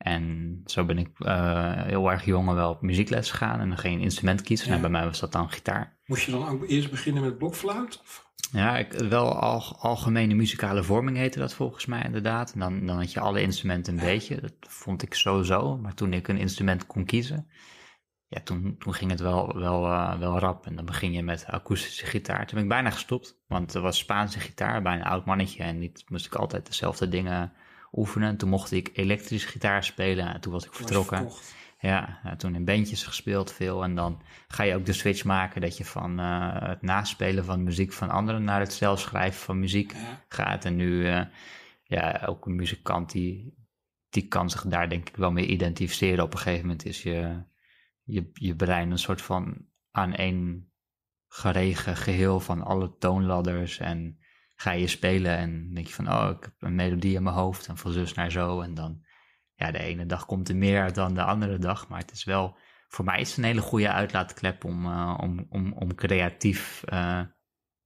En 0.00 0.60
zo 0.66 0.84
ben 0.84 0.98
ik 0.98 1.08
eh, 1.18 1.82
heel 1.82 2.10
erg 2.10 2.24
jong 2.24 2.52
wel 2.52 2.70
op 2.70 2.82
muziekles 2.82 3.30
gegaan 3.30 3.60
en 3.60 3.68
dan 3.68 3.78
ging 3.78 3.92
je 3.92 3.98
een 3.98 4.04
instrument 4.04 4.42
kiezen. 4.42 4.68
Ja. 4.68 4.74
En 4.74 4.80
bij 4.80 4.90
mij 4.90 5.04
was 5.04 5.20
dat 5.20 5.32
dan 5.32 5.50
gitaar. 5.50 5.98
Moest 6.06 6.24
je 6.24 6.30
dan 6.32 6.48
ook 6.48 6.68
eerst 6.68 6.90
beginnen 6.90 7.22
met 7.22 7.38
blokfluit? 7.38 7.98
Of- 8.00 8.28
Ja, 8.52 8.78
ik, 8.78 8.92
wel 8.92 9.38
al, 9.38 9.76
algemene 9.78 10.34
muzikale 10.34 10.82
vorming 10.82 11.16
heette 11.16 11.38
dat 11.38 11.54
volgens 11.54 11.86
mij 11.86 12.02
inderdaad. 12.04 12.52
En 12.52 12.60
dan, 12.60 12.86
dan 12.86 12.96
had 12.96 13.12
je 13.12 13.20
alle 13.20 13.42
instrumenten 13.42 13.98
een 13.98 14.04
beetje. 14.04 14.40
Dat 14.40 14.52
vond 14.60 15.02
ik 15.02 15.14
sowieso. 15.14 15.76
Maar 15.76 15.94
toen 15.94 16.12
ik 16.12 16.28
een 16.28 16.38
instrument 16.38 16.86
kon 16.86 17.04
kiezen, 17.04 17.50
ja, 18.26 18.40
toen, 18.40 18.76
toen 18.78 18.94
ging 18.94 19.10
het 19.10 19.20
wel, 19.20 19.58
wel, 19.58 19.86
eh, 19.86 20.18
wel 20.18 20.38
rap. 20.38 20.66
En 20.66 20.76
dan 20.76 20.84
begin 20.84 21.12
je 21.12 21.22
met 21.22 21.46
akoestische 21.46 22.06
gitaar. 22.06 22.46
Toen 22.46 22.54
ben 22.54 22.62
ik 22.62 22.68
bijna 22.68 22.90
gestopt, 22.90 23.40
want 23.46 23.74
er 23.74 23.80
was 23.80 23.98
Spaanse 23.98 24.40
gitaar 24.40 24.82
bij 24.82 24.94
een 24.94 25.04
oud 25.04 25.24
mannetje. 25.24 25.62
En 25.62 25.78
niet 25.78 26.04
moest 26.08 26.26
ik 26.26 26.34
altijd 26.34 26.66
dezelfde 26.66 27.08
dingen 27.08 27.52
oefenen. 27.92 28.28
En 28.28 28.36
toen 28.36 28.48
mocht 28.48 28.72
ik 28.72 28.90
elektrische 28.92 29.48
gitaar 29.48 29.84
spelen. 29.84 30.34
En 30.34 30.40
toen 30.40 30.52
was 30.52 30.64
ik 30.64 30.70
je 30.70 30.76
vertrokken. 30.76 31.28
Ja, 31.80 32.20
toen 32.36 32.54
in 32.54 32.64
bandjes 32.64 33.02
gespeeld 33.02 33.52
veel. 33.52 33.82
En 33.82 33.94
dan 33.94 34.22
ga 34.48 34.62
je 34.62 34.74
ook 34.74 34.86
de 34.86 34.92
switch 34.92 35.24
maken 35.24 35.60
dat 35.60 35.76
je 35.76 35.84
van 35.84 36.18
eh, 36.18 36.68
het 36.68 36.82
naspelen 36.82 37.44
van 37.44 37.62
muziek 37.62 37.92
van 37.92 38.10
anderen 38.10 38.44
naar 38.44 38.60
het 38.60 38.72
zelf 38.72 39.00
schrijven 39.00 39.40
van 39.40 39.58
muziek 39.58 39.92
Ja. 39.92 40.24
gaat. 40.28 40.64
En 40.64 40.76
nu, 40.76 41.06
eh, 41.08 41.24
ja, 41.84 42.22
ook 42.26 42.46
een 42.46 42.54
muzikant 42.54 43.10
die, 43.10 43.54
die 44.08 44.28
kan 44.28 44.50
zich 44.50 44.62
daar 44.62 44.88
denk 44.88 45.08
ik 45.08 45.16
wel 45.16 45.32
mee 45.32 45.46
identificeren. 45.46 46.24
Op 46.24 46.32
een 46.32 46.38
gegeven 46.38 46.66
moment 46.66 46.84
is 46.84 47.02
je, 47.02 47.42
je, 48.02 48.30
je 48.32 48.56
brein 48.56 48.90
een 48.90 48.98
soort 48.98 49.22
van 49.22 49.66
aan 49.90 50.14
één 50.14 50.72
geregen 51.28 51.96
geheel 51.96 52.40
van 52.40 52.62
alle 52.62 52.96
toonladders. 52.98 53.78
En 53.78 54.18
ga 54.60 54.70
je 54.70 54.86
spelen 54.86 55.36
en 55.36 55.74
denk 55.74 55.86
je 55.86 55.92
van, 55.92 56.12
oh, 56.12 56.30
ik 56.36 56.42
heb 56.42 56.52
een 56.58 56.74
melodie 56.74 57.14
in 57.14 57.22
mijn 57.22 57.34
hoofd 57.34 57.66
en 57.66 57.76
van 57.76 57.92
zus 57.92 58.14
naar 58.14 58.30
zo. 58.30 58.60
En 58.60 58.74
dan, 58.74 59.04
ja, 59.54 59.70
de 59.70 59.78
ene 59.78 60.06
dag 60.06 60.26
komt 60.26 60.48
er 60.48 60.56
meer 60.56 60.82
uit 60.82 60.94
dan 60.94 61.14
de 61.14 61.22
andere 61.22 61.58
dag. 61.58 61.88
Maar 61.88 61.98
het 61.98 62.12
is 62.12 62.24
wel, 62.24 62.56
voor 62.88 63.04
mij 63.04 63.20
is 63.20 63.28
het 63.28 63.38
een 63.38 63.44
hele 63.44 63.60
goede 63.60 63.92
uitlaatklep 63.92 64.64
om, 64.64 64.86
eh, 64.86 65.18
om, 65.20 65.46
om, 65.48 65.72
om 65.72 65.94
creatief, 65.94 66.82
eh, 66.84 67.20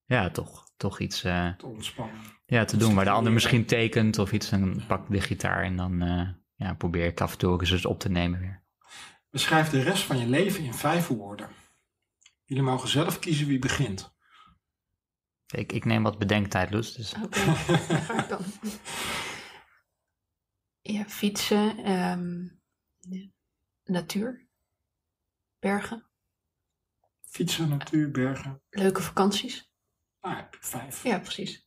ja, 0.04 0.31
toch, 0.31 0.71
toch 0.76 1.00
iets 1.00 1.25
eh, 1.25 1.49
Te 1.49 1.66
ontspannen. 1.66 2.16
ja, 2.47 2.64
te 2.64 2.76
doen. 2.76 2.95
Waar 2.95 3.04
de 3.04 3.11
ander 3.11 3.33
misschien 3.33 3.64
tekent 3.64 4.19
of 4.19 4.33
iets, 4.33 4.50
dan 4.50 4.83
pak 4.87 5.04
ik 5.04 5.11
de 5.11 5.21
gitaar 5.21 5.62
en 5.62 5.76
dan 5.76 5.99
ja, 6.54 6.75
probeer 6.75 7.07
ik 7.07 7.21
af 7.21 7.33
en 7.33 7.38
toe 7.38 7.52
ook 7.52 7.61
eens 7.61 7.87
op 7.87 8.00
te 8.00 8.11
nemen 8.11 8.40
weer. 8.40 8.62
Beschrijf 9.31 9.71
de 9.71 9.83
rest 9.83 10.02
van 10.02 10.19
je 10.19 10.26
leven 10.26 10.64
in 10.64 10.75
vijf 10.75 11.07
woorden. 11.07 11.49
Jullie 12.45 12.62
mogen 12.62 12.88
zelf 12.88 13.19
kiezen 13.19 13.47
wie 13.47 13.59
begint. 13.59 14.13
Ik, 15.46 15.72
ik 15.72 15.84
neem 15.84 16.02
wat 16.02 16.18
bedenktijd, 16.18 16.70
Loes. 16.70 16.94
Dus 16.94 17.14
Oké, 17.22 17.38
ga 17.38 18.18
ik 18.22 18.28
dan. 18.28 18.40
Ja, 20.80 21.04
fietsen, 21.04 21.78
ehm, 21.84 22.42
ja, 22.98 23.26
natuur, 23.84 24.48
bergen, 25.58 26.08
Fietsen, 27.26 27.68
natuur, 27.68 28.10
bergen. 28.10 28.62
leuke 28.70 29.02
vakanties. 29.02 29.72
Nou, 30.20 30.36
heb 30.36 30.54
ik 30.56 30.62
vijf. 30.64 31.02
Ja, 31.02 31.18
precies. 31.18 31.64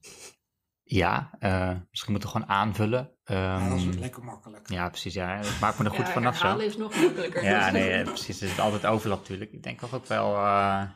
ja, 0.84 1.36
eh, 1.40 1.78
misschien 1.90 2.12
moeten 2.12 2.30
we 2.32 2.36
gewoon 2.36 2.50
aanvullen. 2.56 3.16
Ja, 3.24 3.70
dat 3.70 3.78
is 3.78 3.86
Ehm, 3.86 4.00
lekker 4.00 4.24
makkelijk. 4.24 4.70
ja, 4.70 4.90
precies. 4.90 5.14
Ja, 5.14 5.40
ik 5.40 5.60
maak 5.60 5.78
me 5.78 5.84
er 5.86 5.90
goed 5.92 6.06
ja, 6.08 6.12
vanaf 6.12 6.38
zo. 6.38 6.58
is 6.58 6.78
nog 6.78 6.96
makkelijker. 7.02 7.44
Ja, 7.44 7.72
nee, 7.72 7.90
eh, 7.92 8.04
precies. 8.06 8.42
Er 8.42 8.48
is 8.50 8.60
altijd 8.60 8.86
overlap 8.86 9.20
natuurlijk. 9.20 9.52
Ik 9.52 9.64
denk 9.64 9.80
toch 9.80 9.94
ook 9.94 10.06
wel... 10.06 10.36
eh, 10.36 10.90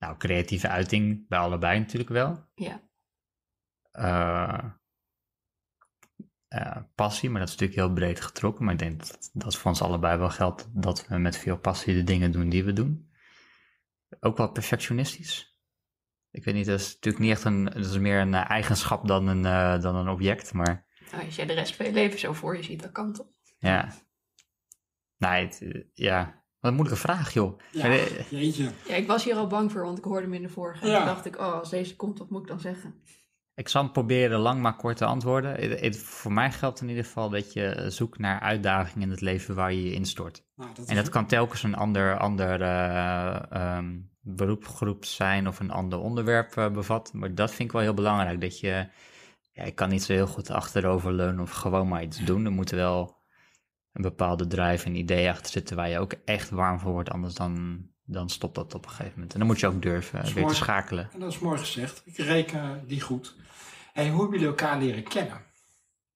nou, 0.00 0.16
creatieve 0.16 0.68
uiting 0.68 1.28
bij 1.28 1.38
allebei 1.38 1.78
natuurlijk 1.78 2.10
wel. 2.10 2.48
Ja, 2.54 2.88
Eh, 3.90 4.64
eh, 6.48 6.76
passie, 6.94 7.30
maar 7.30 7.40
dat 7.40 7.48
is 7.48 7.56
natuurlijk 7.56 7.80
heel 7.80 7.94
breed 7.94 8.20
getrokken. 8.20 8.64
Maar 8.64 8.72
ik 8.72 8.78
denk 8.78 8.98
dat 8.98 9.30
dat 9.32 9.56
voor 9.56 9.70
ons 9.70 9.82
allebei 9.82 10.18
wel 10.18 10.30
geldt 10.30 10.68
dat 10.72 11.06
we 11.06 11.18
met 11.18 11.36
veel 11.36 11.58
passie 11.58 11.94
de 11.94 12.04
dingen 12.04 12.32
doen 12.32 12.48
die 12.48 12.64
we 12.64 12.72
doen. 12.72 13.10
Ook 14.20 14.36
wel 14.36 14.52
perfectionistisch. 14.52 15.58
Ik 16.30 16.44
weet 16.44 16.54
niet, 16.54 16.66
dat 16.66 16.80
is 16.80 16.94
natuurlijk 16.94 17.24
niet 17.24 17.32
echt 17.32 17.44
een, 17.44 17.64
dat 17.64 17.76
is 17.76 17.98
meer 17.98 18.20
een 18.20 18.34
eh, 18.34 18.50
eigenschap 18.50 19.06
dan 19.06 19.26
een, 19.26 19.42
dan 19.80 19.96
een 19.96 20.08
object, 20.08 20.52
maar 20.52 20.86
nou, 21.10 21.24
als 21.24 21.36
jij 21.36 21.46
de 21.46 21.52
rest 21.52 21.76
van 21.76 21.86
je 21.86 21.92
leven 21.92 22.18
zo 22.18 22.32
voor 22.32 22.56
je 22.56 22.62
ziet, 22.62 22.82
dat 22.82 22.92
kan 22.92 23.12
toch? 23.12 23.28
ja. 23.58 23.92
Nee, 25.16 25.46
het, 25.46 25.86
ja, 25.92 26.39
wat 26.60 26.70
een 26.70 26.76
moeilijke 26.76 27.00
vraag, 27.02 27.32
joh. 27.32 27.58
Ja, 27.72 27.82
Maar, 27.88 27.96
eh, 27.96 28.30
jeetje. 28.30 28.70
Ja, 28.88 28.94
ik 28.94 29.06
was 29.06 29.24
hier 29.24 29.34
al 29.34 29.46
bang 29.46 29.72
voor, 29.72 29.82
want 29.84 29.98
ik 29.98 30.04
hoorde 30.04 30.22
hem 30.22 30.34
in 30.34 30.42
de 30.42 30.48
vorige. 30.48 30.84
En 30.84 30.90
Ja. 30.90 30.96
toen 30.96 31.06
dacht 31.06 31.26
ik, 31.26 31.38
oh, 31.38 31.52
als 31.58 31.70
deze 31.70 31.96
komt, 31.96 32.18
wat 32.18 32.30
moet 32.30 32.42
ik 32.42 32.48
dan 32.48 32.60
zeggen? 32.60 32.94
Ik 33.54 33.68
zal 33.68 33.82
hem 33.82 33.92
proberen 33.92 34.38
lang 34.38 34.60
maar 34.62 34.76
kort 34.76 34.96
te 34.96 35.04
antwoorden. 35.04 35.54
Het- 35.54 35.80
het- 35.80 35.98
voor 35.98 36.32
mij 36.32 36.50
geldt 36.52 36.80
in 36.80 36.88
ieder 36.88 37.04
geval 37.04 37.30
dat 37.30 37.52
je 37.52 37.84
zoekt 37.88 38.18
naar 38.18 38.40
uitdagingen 38.40 39.02
in 39.02 39.10
het 39.10 39.20
leven 39.20 39.54
waar 39.54 39.72
je 39.72 39.82
je 39.84 39.92
instort. 39.92 40.44
Nou, 40.56 40.68
dat 40.74 40.86
En 40.86 40.96
is 40.96 41.02
dat 41.02 41.08
kan 41.08 41.26
telkens 41.26 41.62
een 41.62 41.74
ander, 41.74 42.18
ander 42.18 42.62
eh, 42.62 43.42
ehm, 43.52 43.98
beroepgroep 44.20 45.04
zijn 45.04 45.48
of 45.48 45.60
een 45.60 45.70
ander 45.70 45.98
onderwerp 45.98 46.56
eh, 46.56 46.70
bevat. 46.70 47.12
Maar 47.12 47.34
dat 47.34 47.50
vind 47.50 47.68
ik 47.68 47.72
wel 47.72 47.82
heel 47.82 47.94
belangrijk. 47.94 48.40
Dat 48.40 48.60
je, 48.60 48.86
ja, 49.52 49.62
ik 49.62 49.74
kan 49.74 49.88
niet 49.88 50.02
zo 50.02 50.12
heel 50.12 50.26
goed 50.26 50.50
achterover 50.50 51.12
leunen 51.12 51.40
of 51.40 51.50
gewoon 51.50 51.88
maar 51.88 52.02
iets 52.02 52.24
doen. 52.24 52.44
Er 52.44 52.52
moet 52.52 52.70
wel 52.70 53.18
een 53.92 54.02
bepaalde 54.02 54.46
drive 54.46 54.86
en 54.86 54.94
idee 54.94 55.28
achter 55.28 55.50
zitten 55.52 55.76
waar 55.76 55.88
je 55.88 55.98
ook 55.98 56.14
echt 56.24 56.50
warm 56.50 56.78
voor 56.78 56.92
wordt. 56.92 57.10
Anders 57.10 57.34
dan, 57.34 57.86
dan 58.04 58.28
stopt 58.28 58.54
dat 58.54 58.74
op 58.74 58.84
een 58.84 58.90
gegeven 58.90 59.12
moment. 59.14 59.32
En 59.32 59.38
dan 59.38 59.48
moet 59.48 59.60
je 59.60 59.66
ook 59.66 59.82
durven 59.82 60.34
weer 60.34 60.46
te 60.46 60.54
schakelen. 60.54 61.08
En 61.12 61.20
dat 61.20 61.32
is 61.32 61.38
mooi 61.38 61.58
gezegd. 61.58 62.02
Ik 62.04 62.16
reken 62.16 62.84
die 62.86 63.00
goed. 63.00 63.36
Hey, 63.92 64.08
hoe 64.08 64.20
hebben 64.20 64.38
jullie 64.38 64.54
elkaar 64.56 64.78
leren 64.78 65.02
kennen? 65.02 65.42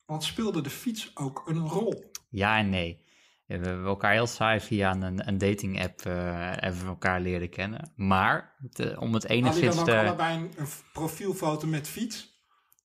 Want 0.06 0.24
speelde 0.24 0.60
de 0.60 0.70
fiets 0.70 1.10
ook 1.14 1.42
een 1.46 1.68
rol? 1.68 2.10
Ja 2.30 2.58
en 2.58 2.68
nee. 2.68 3.02
We 3.46 3.54
hebben 3.54 3.84
elkaar 3.84 4.12
heel 4.12 4.26
saai 4.26 4.60
via 4.60 4.94
een, 4.94 5.28
een 5.28 5.38
dating 5.38 5.82
app 5.82 6.00
eh, 6.00 6.12
hebben 6.54 6.80
we 6.80 6.86
elkaar 6.86 7.20
leren 7.20 7.48
kennen. 7.50 7.92
Maar 7.96 8.56
te- 8.70 8.96
om 8.98 9.14
het 9.14 9.22
Hadden 9.22 9.38
jullie 9.38 9.42
enigszins 9.42 9.76
dan 9.76 9.84
te... 9.84 9.92
ook 9.92 10.06
allebei 10.06 10.36
een, 10.38 10.50
een 10.56 10.66
profielfoto 10.92 11.66
met 11.66 11.88
fiets? 11.88 12.33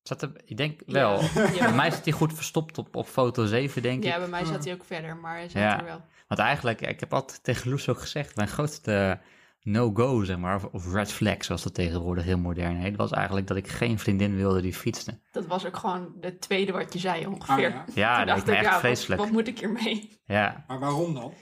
Zat 0.09 0.21
er, 0.21 0.31
ik 0.45 0.57
denk 0.57 0.81
wel. 0.85 1.21
Ja. 1.57 1.65
Bij 1.65 1.73
mij 1.73 1.91
zit 1.91 2.03
hij 2.05 2.13
goed 2.13 2.33
verstopt 2.33 2.77
op, 2.77 2.95
op 2.95 3.07
foto 3.07 3.45
7, 3.45 3.81
denk 3.81 4.03
Ja, 4.03 4.13
ik. 4.13 4.19
bij 4.19 4.29
mij 4.29 4.45
zat 4.45 4.63
hij 4.63 4.73
ook 4.73 4.83
verder, 4.85 5.17
maar 5.17 5.33
hij 5.35 5.49
zat 5.49 5.61
Ja. 5.61 5.79
er 5.79 5.85
wel. 5.85 6.01
Want 6.27 6.39
eigenlijk, 6.41 6.81
ik 6.81 6.99
heb 6.99 7.13
altijd 7.13 7.43
tegen 7.43 7.69
Loes 7.69 7.89
ook 7.89 7.99
gezegd, 7.99 8.35
mijn 8.35 8.47
grootste 8.47 9.19
no-go, 9.61 10.23
zeg 10.23 10.37
maar, 10.37 10.65
of, 10.71 10.91
red 10.93 11.11
flag, 11.11 11.43
zoals 11.45 11.63
dat 11.63 11.73
tegenwoordig 11.73 12.23
heel 12.23 12.37
modern 12.37 12.75
heet, 12.75 12.95
was 12.95 13.11
eigenlijk 13.11 13.47
dat 13.47 13.57
ik 13.57 13.67
geen 13.67 13.99
vriendin 13.99 14.35
wilde 14.35 14.61
die 14.61 14.73
fietste. 14.73 15.19
Dat 15.31 15.45
was 15.45 15.65
ook 15.65 15.77
gewoon 15.77 16.13
het 16.21 16.41
tweede 16.41 16.71
wat 16.71 16.93
je 16.93 16.99
zei 16.99 17.27
ongeveer. 17.27 17.53
Ah, 17.55 17.59
ja. 17.71 17.85
Ja, 17.95 18.17
Toen 18.17 18.25
dat 18.25 18.35
dacht 18.35 18.45
me 18.47 18.51
ik, 18.51 18.57
echt 18.57 18.65
ja, 18.65 18.71
wat, 18.71 18.79
vreselijk. 18.79 19.21
wat 19.21 19.31
moet 19.31 19.47
ik 19.47 19.59
hiermee? 19.59 20.19
Ja, 20.25 20.63
Maar 20.67 20.79
waarom 20.79 21.13
dan? 21.13 21.33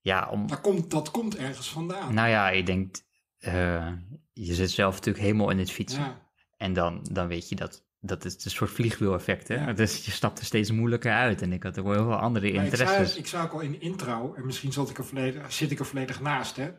ja, 0.00 0.28
om, 0.30 0.46
Dat 0.46 0.60
komt, 0.60 0.90
dat 0.90 1.10
komt 1.10 1.36
ergens 1.36 1.68
vandaan. 1.70 2.14
nou 2.14 2.28
ja, 2.28 2.50
ik 2.50 2.66
denk, 2.66 2.96
eh, 3.38 3.88
je 4.32 4.54
zit 4.54 4.70
zelf 4.70 4.94
natuurlijk 4.94 5.24
helemaal 5.24 5.50
in 5.50 5.58
het 5.58 5.70
fietsen. 5.70 6.00
ja. 6.02 6.20
En 6.56 6.72
dan, 6.72 7.06
dan 7.10 7.26
weet 7.26 7.48
je 7.48 7.54
dat, 7.54 7.84
dat 8.04 8.24
is 8.24 8.44
een 8.44 8.50
soort 8.50 8.70
vliegwiel-effect, 8.70 9.48
hè. 9.48 9.54
Ja. 9.54 9.72
Dus 9.82 10.04
je 10.04 10.10
stapt 10.10 10.38
er 10.38 10.44
steeds 10.44 10.70
moeilijker 10.70 11.12
uit. 11.12 11.42
En 11.42 11.52
ik 11.52 11.62
had 11.62 11.78
ook 11.78 11.84
wel 11.84 11.94
heel 11.94 12.04
veel 12.04 12.16
andere 12.16 12.52
Maar 12.52 12.64
ik, 12.64 12.74
zei, 12.74 12.88
interesses. 12.88 13.16
ik 13.16 13.26
zei 13.26 13.44
ook 13.44 13.52
al 13.52 13.60
in 13.60 13.80
intro, 13.80 14.34
en 14.34 14.46
misschien 14.46 14.72
zat 14.72 14.90
ik 14.90 14.98
er 14.98 15.04
volledig, 15.04 15.52
zit 15.52 15.70
ik 15.70 15.78
er 15.78 15.86
volledig 15.86 16.20
naast, 16.20 16.56
hè? 16.56 16.70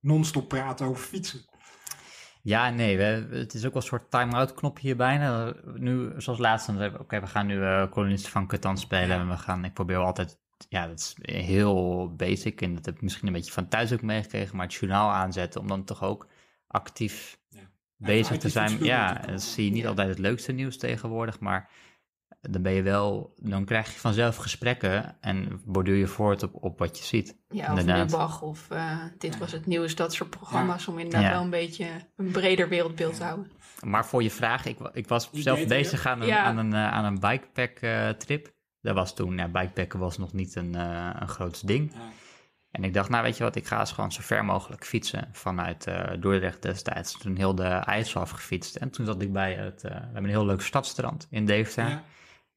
Non-stop 0.00 0.48
praten 0.48 0.86
over 0.86 1.04
fietsen. 1.04 1.40
Ja, 2.42 2.70
nee, 2.70 2.96
we, 2.96 3.26
het 3.30 3.54
is 3.54 3.64
ook 3.64 3.72
wel 3.72 3.82
een 3.82 3.88
soort 3.88 4.10
time-out 4.10 4.54
knopje 4.54 4.86
hier 4.86 4.96
bijna. 4.96 5.54
Nu, 5.74 6.12
zoals 6.16 6.38
laatst, 6.38 6.66
we, 6.66 6.92
oké, 6.98 7.20
we 7.20 7.26
gaan 7.26 7.46
nu 7.46 7.62
eh 7.62 7.90
kolonisten 7.90 8.32
van 8.32 8.46
Catan 8.46 8.78
spelen. 8.78 9.08
Ja. 9.08 9.20
En 9.20 9.28
we 9.28 9.36
gaan, 9.36 9.64
ik 9.64 9.72
probeer 9.72 9.96
altijd, 9.96 10.38
ja, 10.68 10.86
dat 10.86 10.98
is 10.98 11.14
heel 11.34 12.14
basic. 12.16 12.60
En 12.60 12.74
dat 12.74 12.84
heb 12.84 12.94
ik 12.94 13.02
misschien 13.02 13.26
een 13.26 13.32
beetje 13.32 13.52
van 13.52 13.68
thuis 13.68 13.92
ook 13.92 14.02
meegekregen. 14.02 14.56
Maar 14.56 14.66
het 14.66 14.74
journaal 14.74 15.10
aanzetten 15.10 15.60
om 15.60 15.66
dan 15.66 15.84
toch 15.84 16.02
ook 16.02 16.28
actief. 16.66 17.38
Bezig 17.96 18.38
te 18.38 18.48
zijn. 18.48 18.84
Ja, 18.84 19.12
dan 19.26 19.40
zie 19.40 19.64
je 19.64 19.70
niet 19.70 19.82
Ja. 19.82 19.88
altijd 19.88 20.08
het 20.08 20.18
leukste 20.18 20.52
nieuws 20.52 20.76
tegenwoordig. 20.78 21.40
Maar 21.40 21.70
dan 22.40 22.62
ben 22.62 22.72
je 22.72 22.82
wel, 22.82 23.34
dan 23.36 23.64
krijg 23.64 23.92
je 23.92 23.98
vanzelf 23.98 24.36
gesprekken. 24.36 25.16
En 25.20 25.60
borduur 25.64 25.96
je 25.96 26.06
voort 26.06 26.42
op, 26.42 26.64
op 26.64 26.78
wat 26.78 26.98
je 26.98 27.04
ziet. 27.04 27.36
Ja, 27.48 27.72
of 27.72 27.78
Inderdaad. 27.78 28.42
Of 28.42 28.70
eh, 28.70 28.98
dit 29.18 29.38
was 29.38 29.52
het 29.52 29.66
nieuws, 29.66 29.94
dat 29.94 30.14
soort 30.14 30.30
programma's 30.30 30.88
om 30.88 30.98
inderdaad 30.98 31.22
Ja. 31.22 31.30
wel 31.30 31.42
een 31.42 31.50
beetje 31.50 31.86
een 32.16 32.30
breder 32.30 32.68
wereldbeeld 32.68 33.16
te 33.16 33.22
houden. 33.24 33.50
Maar 33.84 34.06
voor 34.06 34.22
je 34.22 34.30
vraag, 34.30 34.64
ik, 34.66 34.78
ik 34.92 35.08
was 35.08 35.30
Die 35.30 35.42
zelf 35.42 35.66
bezig 35.66 36.06
aan 36.06 36.20
een, 36.20 36.26
Ja. 36.26 36.42
aan 36.42 36.58
een, 36.58 36.72
eh, 36.72 36.92
aan 36.92 37.04
een 37.04 37.18
bikepack 37.20 37.78
eh, 37.78 38.08
trip. 38.08 38.52
Dat 38.80 38.94
was 38.94 39.14
toen, 39.14 39.36
ja, 39.36 39.48
bikepacken 39.48 39.98
was 39.98 40.18
nog 40.18 40.32
niet 40.32 40.54
een, 40.54 40.74
eh, 40.74 41.10
een 41.18 41.28
groot 41.28 41.66
ding. 41.66 41.92
En 42.74 42.84
ik 42.84 42.94
dacht, 42.94 43.08
nou 43.08 43.22
weet 43.22 43.36
je 43.36 43.44
wat, 43.44 43.56
ik 43.56 43.66
ga 43.66 43.80
eens 43.80 43.92
gewoon 43.92 44.12
zo 44.12 44.20
ver 44.22 44.44
mogelijk 44.44 44.84
fietsen 44.84 45.28
vanuit 45.32 45.86
uh, 45.86 46.10
Dordrecht 46.20 46.62
destijds. 46.62 47.18
Toen 47.18 47.36
heel 47.36 47.54
de 47.54 47.64
IJssel 47.64 48.20
afgefietst. 48.20 48.76
En 48.76 48.90
toen 48.90 49.06
zat 49.06 49.22
ik 49.22 49.32
bij 49.32 49.54
het, 49.54 49.84
uh, 49.84 49.90
we 49.90 49.96
hebben 49.96 50.24
een 50.24 50.28
heel 50.28 50.46
leuk 50.46 50.60
stadstrand 50.60 51.26
in 51.30 51.46
Deventer. 51.46 51.88
Ja. 51.88 52.04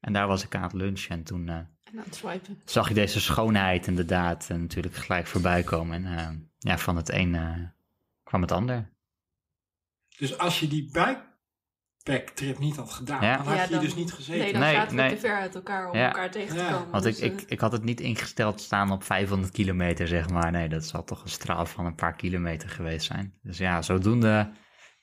En 0.00 0.12
daar 0.12 0.26
was 0.26 0.44
ik 0.44 0.54
aan 0.54 0.62
het 0.62 0.72
lunchen 0.72 1.10
en 1.10 1.22
toen 1.22 1.46
uh, 1.46 1.58
zag 2.64 2.88
je 2.88 2.94
deze 2.94 3.20
schoonheid 3.20 3.86
inderdaad 3.86 4.50
en 4.50 4.60
natuurlijk 4.60 4.94
gelijk 4.94 5.26
voorbij 5.26 5.62
komen. 5.62 6.04
En 6.04 6.50
ja, 6.58 6.78
van 6.78 6.96
het 6.96 7.12
een 7.12 7.70
kwam 8.22 8.42
het 8.42 8.52
ander. 8.52 8.90
Dus 10.18 10.38
als 10.38 10.60
je 10.60 10.68
die 10.68 10.90
bikepack-trip 12.08 12.58
niet 12.58 12.76
had 12.76 12.92
gedaan, 12.92 13.20
dan 13.20 13.54
had 13.54 13.68
je 13.68 13.74
dan, 13.74 13.84
dus 13.84 13.94
niet 13.94 14.12
gezeten. 14.12 14.40
Nee, 14.40 14.52
dan 14.52 14.60
nee, 14.60 14.74
zaten 14.74 14.96
we 14.96 15.08
te 15.08 15.16
ver 15.16 15.36
uit 15.36 15.54
elkaar 15.54 15.90
om 15.90 15.94
elkaar 15.94 16.30
tegen 16.30 16.56
te 16.56 16.62
komen. 16.62 16.90
Want 16.90 17.04
dus, 17.04 17.20
ik, 17.20 17.40
ik, 17.40 17.50
ik 17.50 17.60
had 17.60 17.72
het 17.72 17.84
niet 17.84 18.00
ingesteld 18.00 18.60
staan 18.60 18.92
op 18.92 19.04
500 19.04 19.52
kilometer, 19.52 20.08
zeg 20.08 20.28
maar. 20.28 20.50
Nee, 20.50 20.68
dat 20.68 20.84
zal 20.84 21.04
toch 21.04 21.22
een 21.22 21.30
straal 21.30 21.66
van 21.66 21.86
een 21.86 21.94
paar 21.94 22.16
kilometer 22.16 22.68
geweest 22.68 23.06
zijn. 23.06 23.34
Dus 23.42 23.58
ja, 23.58 23.82
zodoende... 23.82 24.50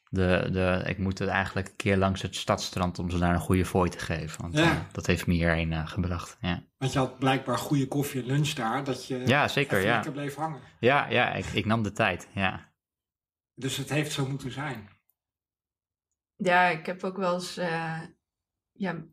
De, 0.09 0.50
de, 0.51 0.83
ik 0.89 0.97
moet 0.97 1.19
het 1.19 1.29
eigenlijk 1.29 1.67
een 1.67 1.75
keer 1.75 1.97
langs 1.97 2.21
het 2.21 2.35
stadstrand 2.35 3.00
om 3.00 3.09
ze 3.09 3.17
daar 3.17 3.33
een 3.33 3.39
goede 3.39 3.65
fooi 3.65 3.89
te 3.89 4.00
geven. 4.00 4.41
Want 4.41 4.57
ja. 4.57 4.63
uh, 4.63 4.77
dat 4.91 5.05
heeft 5.05 5.27
me 5.27 5.33
hierheen 5.33 5.71
uh, 5.71 5.88
gebracht. 5.88 6.38
Ja. 6.41 6.63
Want 6.77 6.93
je 6.93 7.00
had 7.00 7.19
blijkbaar 7.19 7.57
goede 7.57 7.88
koffie 7.88 8.21
en 8.21 8.27
lunch 8.27 8.50
daar, 8.50 8.83
dat 8.83 9.07
je 9.07 9.27
ja, 9.27 9.47
zeker, 9.47 9.81
ja. 9.81 9.93
lekker 9.93 10.12
bleef 10.12 10.35
hangen. 10.35 10.59
Ja, 10.79 11.09
ja 11.09 11.33
ik, 11.33 11.45
ik 11.45 11.65
nam 11.65 11.83
de 11.83 11.91
tijd, 11.91 12.27
ja. 12.33 12.71
Dus 13.55 13.77
het 13.77 13.89
heeft 13.89 14.12
zo 14.12 14.27
moeten 14.27 14.51
zijn. 14.51 14.89
Ja, 16.38 16.68
ik 16.68 16.86
heb 16.86 17.04
ook 17.04 17.18
wel 17.18 17.34
eens 17.34 17.58
uh, 17.58 18.00
ja, 18.72 19.06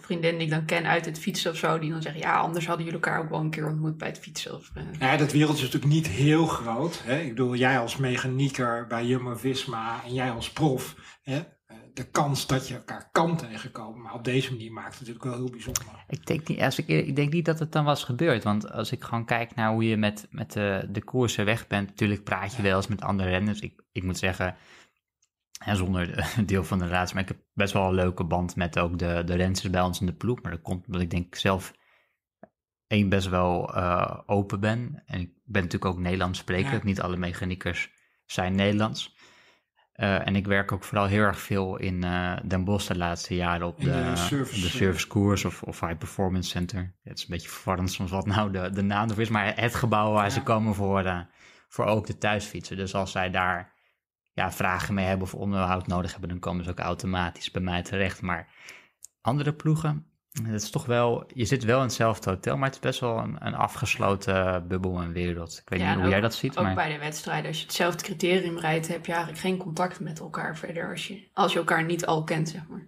vriendinnen 0.00 0.38
die 0.38 0.48
ik 0.48 0.54
dan 0.54 0.64
ken 0.64 0.84
uit 0.86 1.04
het 1.04 1.18
fietsen 1.18 1.50
of 1.50 1.56
zo, 1.56 1.78
die 1.78 1.90
dan 1.90 2.02
zeggen, 2.02 2.20
ja, 2.20 2.36
anders 2.36 2.66
hadden 2.66 2.84
jullie 2.84 3.00
elkaar 3.00 3.20
ook 3.20 3.30
wel 3.30 3.40
een 3.40 3.50
keer 3.50 3.66
ontmoet 3.66 3.96
bij 3.96 4.08
het 4.08 4.18
fietsen. 4.18 4.54
Of, 4.54 4.70
uh... 4.76 4.82
Ja, 4.98 5.16
dat 5.16 5.32
wereldje 5.32 5.66
is 5.66 5.72
natuurlijk 5.72 5.92
niet 5.92 6.06
heel 6.06 6.46
groot. 6.46 7.02
Hè? 7.04 7.18
Ik 7.18 7.28
bedoel, 7.28 7.54
jij 7.54 7.78
als 7.78 7.96
mechanieker 7.96 8.86
bij 8.86 9.06
Jumbo-Visma 9.06 10.04
en 10.04 10.14
jij 10.14 10.30
als 10.30 10.50
prof, 10.52 10.96
hè? 11.22 11.36
Eh, 11.66 11.76
de 11.94 12.10
kans 12.10 12.46
dat 12.46 12.68
je 12.68 12.74
elkaar 12.74 13.08
kan 13.12 13.36
tegenkomen, 13.36 14.02
maar 14.02 14.14
op 14.14 14.24
deze 14.24 14.50
manier 14.50 14.72
maakt 14.72 14.98
het 14.98 14.98
natuurlijk 14.98 15.24
wel 15.24 15.34
heel 15.34 15.50
bijzonder. 15.50 15.84
Ik 16.08 16.26
denk 16.26 16.48
niet, 16.48 16.60
als 16.60 16.78
ik, 16.78 16.88
ik 16.88 17.16
denk 17.16 17.32
niet 17.32 17.44
dat 17.44 17.58
het 17.58 17.72
dan 17.72 17.84
was 17.84 18.04
gebeurd, 18.04 18.44
want 18.44 18.70
als 18.72 18.92
ik 18.92 19.04
gewoon 19.04 19.24
kijk 19.24 19.54
naar 19.54 19.70
hoe 19.70 19.88
je 19.88 19.96
met, 19.96 20.26
met 20.30 20.52
de, 20.52 20.88
de 20.90 21.04
koersen 21.04 21.44
weg 21.44 21.66
bent, 21.66 21.88
natuurlijk 21.88 22.24
praat 22.24 22.54
je 22.54 22.62
wel 22.62 22.76
eens 22.76 22.86
met 22.86 23.00
andere 23.00 23.28
renners. 23.28 23.60
Ik, 23.60 23.82
ik 23.92 24.02
moet 24.02 24.18
zeggen, 24.18 24.56
en 25.58 25.76
zonder 25.76 26.28
deel 26.46 26.64
van 26.64 26.78
de 26.78 26.84
relatie. 26.84 27.14
Maar 27.14 27.22
ik 27.22 27.28
heb 27.28 27.38
best 27.54 27.72
wel 27.72 27.86
een 27.86 27.94
leuke 27.94 28.24
band 28.24 28.56
met 28.56 28.78
ook 28.78 28.98
de, 28.98 29.22
de 29.24 29.34
rensters 29.34 29.72
bij 29.72 29.82
ons 29.82 30.00
in 30.00 30.06
de 30.06 30.12
ploeg. 30.12 30.42
Maar 30.42 30.52
dat 30.52 30.62
komt 30.62 30.86
omdat 30.86 31.02
ik 31.02 31.10
denk 31.10 31.34
zelf 31.34 31.72
één 32.86 33.08
best 33.08 33.28
wel 33.28 33.76
uh, 33.76 34.18
open 34.26 34.60
ben. 34.60 35.02
En 35.06 35.20
ik 35.20 35.30
ben 35.44 35.62
natuurlijk 35.62 35.92
ook 35.92 35.98
Nederlands 35.98 36.38
sprekend. 36.38 36.84
Niet 36.84 37.00
alle 37.00 37.16
mechaniekers 37.16 37.90
zijn 38.26 38.54
Nederlands. 38.54 39.16
Uh, 39.94 40.26
en 40.26 40.36
ik 40.36 40.46
werk 40.46 40.72
ook 40.72 40.84
vooral 40.84 41.06
heel 41.06 41.22
erg 41.22 41.40
veel 41.40 41.76
in 41.76 42.04
uh, 42.04 42.36
Den 42.44 42.64
Bosch 42.64 42.88
de 42.88 42.96
laatste 42.96 43.34
jaren 43.34 43.66
op 43.66 43.80
de, 43.80 43.84
de, 43.84 44.16
service, 44.16 44.60
de 44.60 44.68
servicecours 44.68 45.44
of, 45.44 45.62
of 45.62 45.80
High 45.80 45.98
Performance 45.98 46.50
Center. 46.50 46.96
Het 47.02 47.18
is 47.18 47.22
een 47.22 47.30
beetje 47.30 47.48
verwarrend 47.48 47.92
soms 47.92 48.10
wat 48.10 48.26
nou 48.26 48.50
de, 48.50 48.70
de 48.70 48.82
naam 48.82 49.10
is, 49.16 49.28
maar 49.28 49.60
het 49.60 49.74
gebouw 49.74 50.12
waar 50.12 50.30
ze 50.30 50.42
komen 50.42 50.74
voor, 50.74 51.26
voor 51.68 51.84
ook 51.84 52.06
de 52.06 52.18
thuisfietsen. 52.18 52.76
Dus 52.76 52.94
als 52.94 53.12
zij 53.12 53.30
daar 53.30 53.77
ja, 54.38 54.52
vragen 54.52 54.94
mee 54.94 55.06
hebben 55.06 55.26
of 55.26 55.34
onderhoud 55.34 55.86
nodig 55.86 56.10
hebben, 56.10 56.28
dan 56.28 56.38
komen 56.38 56.64
ze 56.64 56.70
ook 56.70 56.78
automatisch 56.78 57.50
bij 57.50 57.62
mij 57.62 57.82
terecht. 57.82 58.22
Maar 58.22 58.48
andere 59.20 59.52
ploegen, 59.54 60.06
het 60.42 60.62
is 60.62 60.70
toch 60.70 60.86
wel, 60.86 61.30
je 61.34 61.44
zit 61.44 61.64
wel 61.64 61.78
in 61.78 61.84
hetzelfde 61.84 62.30
hotel, 62.30 62.56
maar 62.56 62.66
het 62.66 62.74
is 62.74 62.80
best 62.80 63.00
wel 63.00 63.18
een, 63.18 63.46
een 63.46 63.54
afgesloten 63.54 64.68
bubbel 64.68 65.00
en 65.00 65.12
wereld. 65.12 65.58
Ik 65.62 65.68
weet 65.68 65.88
niet 65.88 66.00
hoe 66.00 66.08
jij 66.08 66.20
dat 66.20 66.34
ziet. 66.34 66.56
Ook 66.56 66.64
maar... 66.64 66.74
bij 66.74 66.92
de 66.92 66.98
wedstrijden, 66.98 67.46
als 67.46 67.58
je 67.58 67.64
hetzelfde 67.64 68.02
criterium 68.02 68.58
rijdt, 68.58 68.88
heb 68.88 69.06
je 69.06 69.12
eigenlijk 69.12 69.42
geen 69.42 69.56
contact 69.56 70.00
met 70.00 70.20
elkaar 70.20 70.56
verder 70.56 70.90
als 70.90 71.06
je, 71.06 71.28
als 71.32 71.52
je 71.52 71.58
elkaar 71.58 71.84
niet 71.84 72.06
al 72.06 72.24
kent, 72.24 72.48
zeg 72.48 72.66
maar. 72.68 72.86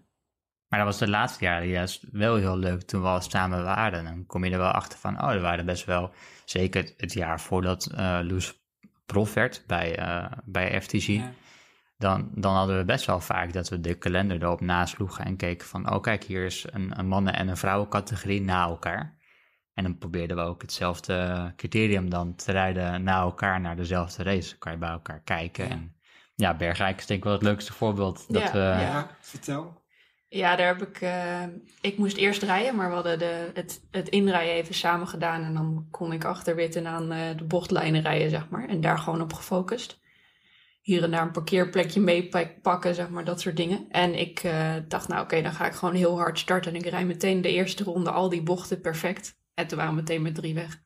Maar 0.69 0.79
dat 0.79 0.89
was 0.89 0.99
de 0.99 1.09
laatste 1.09 1.45
jaren 1.45 1.69
juist 1.69 2.05
wel 2.13 2.37
heel 2.37 2.57
leuk 2.57 2.83
toen 2.83 3.03
we 3.03 3.09
al 3.09 3.21
samen 3.21 3.65
waren. 3.65 4.05
Dan 4.05 4.27
kom 4.27 4.45
je 4.45 4.51
er 4.51 4.59
wel 4.59 4.71
achter 4.71 4.99
van, 4.99 5.23
oh, 5.23 5.31
er 5.31 5.41
waren 5.41 5.67
best 5.67 5.85
wel, 5.85 6.13
zeker 6.45 6.95
het 6.97 7.13
jaar 7.13 7.41
voordat 7.41 7.91
uh, 7.93 8.19
Loes 8.23 8.60
prof 9.13 9.35
werd 9.35 9.65
bij, 9.67 9.99
uh, 9.99 10.33
bij 10.45 10.83
FTG 10.83 11.21
dan, 12.01 12.31
dan 12.35 12.55
hadden 12.55 12.77
we 12.77 12.85
best 12.85 13.07
wel 13.07 13.21
vaak 13.21 13.53
dat 13.53 13.69
we 13.69 13.81
de 13.81 13.95
kalender 13.95 14.43
erop 14.43 14.61
nasloegen 14.61 15.25
en 15.25 15.37
keken 15.37 15.67
van, 15.67 15.93
oh 15.93 16.01
kijk, 16.01 16.25
hier 16.25 16.45
is 16.45 16.67
een, 16.71 16.99
een 16.99 17.07
mannen- 17.07 17.35
en 17.35 17.49
een 17.49 17.57
vrouwencategorie 17.57 18.41
na 18.41 18.65
elkaar. 18.65 19.19
En 19.75 19.85
dan 19.85 19.99
probeerden 19.99 20.37
we 20.37 20.43
ook 20.43 20.63
hetzelfde 20.63 21.53
criterium 21.57 22.11
dan 22.11 22.35
te 22.35 22.53
rijden 22.53 23.03
na 23.03 23.21
elkaar 23.21 23.61
naar 23.61 23.77
dezelfde 23.77 24.23
race. 24.23 24.49
Dan 24.49 24.59
kan 24.59 24.73
je 24.73 24.79
bij 24.79 24.91
elkaar 24.91 25.21
kijken. 25.21 25.65
Ja. 25.65 25.71
En 25.71 25.97
ja, 26.35 26.55
Bergrijk 26.55 26.99
is 26.99 27.07
denk 27.07 27.19
ik 27.19 27.25
wel 27.25 27.35
het 27.35 27.43
leukste 27.43 27.73
voorbeeld. 27.73 28.33
Dat 28.33 28.43
ja, 28.43 28.53
we... 28.53 28.59
ja, 28.59 29.17
vertel. 29.21 29.80
Ja, 30.33 30.57
daar 30.57 30.67
heb 30.67 30.89
ik. 30.89 31.01
Uh, 31.01 31.43
ik 31.81 31.99
moest 31.99 32.17
eerst 32.17 32.43
rijden, 32.43 32.77
maar 32.77 32.89
we 32.89 32.95
hadden 32.95 33.19
de, 33.19 33.51
het, 33.55 33.87
het 33.91 34.09
inrijden 34.09 34.55
even 34.55 34.75
samen 34.75 35.09
gedaan. 35.09 35.43
En 35.43 35.55
dan 35.55 35.87
kon 35.91 36.13
ik 36.13 36.25
achter 36.25 36.87
aan 36.87 37.13
uh, 37.13 37.19
de 37.37 37.45
bochtlijnen 37.45 38.03
rijden, 38.03 38.31
zeg 38.31 38.49
maar. 38.49 38.69
En 38.69 38.81
daar 38.81 38.99
gewoon 38.99 39.21
op 39.21 39.33
gefocust 39.33 40.01
hier 40.81 41.03
en 41.03 41.11
daar 41.11 41.23
een 41.23 41.31
parkeerplekje 41.31 42.01
meepakken, 42.01 42.95
zeg 42.95 43.09
maar, 43.09 43.25
dat 43.25 43.41
soort 43.41 43.57
dingen. 43.57 43.87
En 43.89 44.19
ik 44.19 44.45
uh, 44.45 44.75
dacht, 44.89 45.09
nou 45.09 45.23
oké, 45.23 45.43
dan 45.43 45.53
ga 45.53 45.67
ik 45.67 45.73
gewoon 45.73 45.95
heel 45.95 46.19
hard 46.19 46.39
starten. 46.39 46.75
En 46.75 46.81
ik 46.81 46.87
rij 46.87 47.05
meteen 47.05 47.43
de 47.43 47.53
eerste 47.53 47.85
ronde 47.85 48.11
al 48.11 48.29
die 48.29 48.43
bochten 48.43 48.81
perfect. 48.81 49.39
En 49.55 49.67
toen 49.67 49.79
waren 49.79 49.95
we 49.95 50.01
meteen 50.01 50.23
met 50.23 50.35
drie 50.35 50.55
weg. 50.55 50.83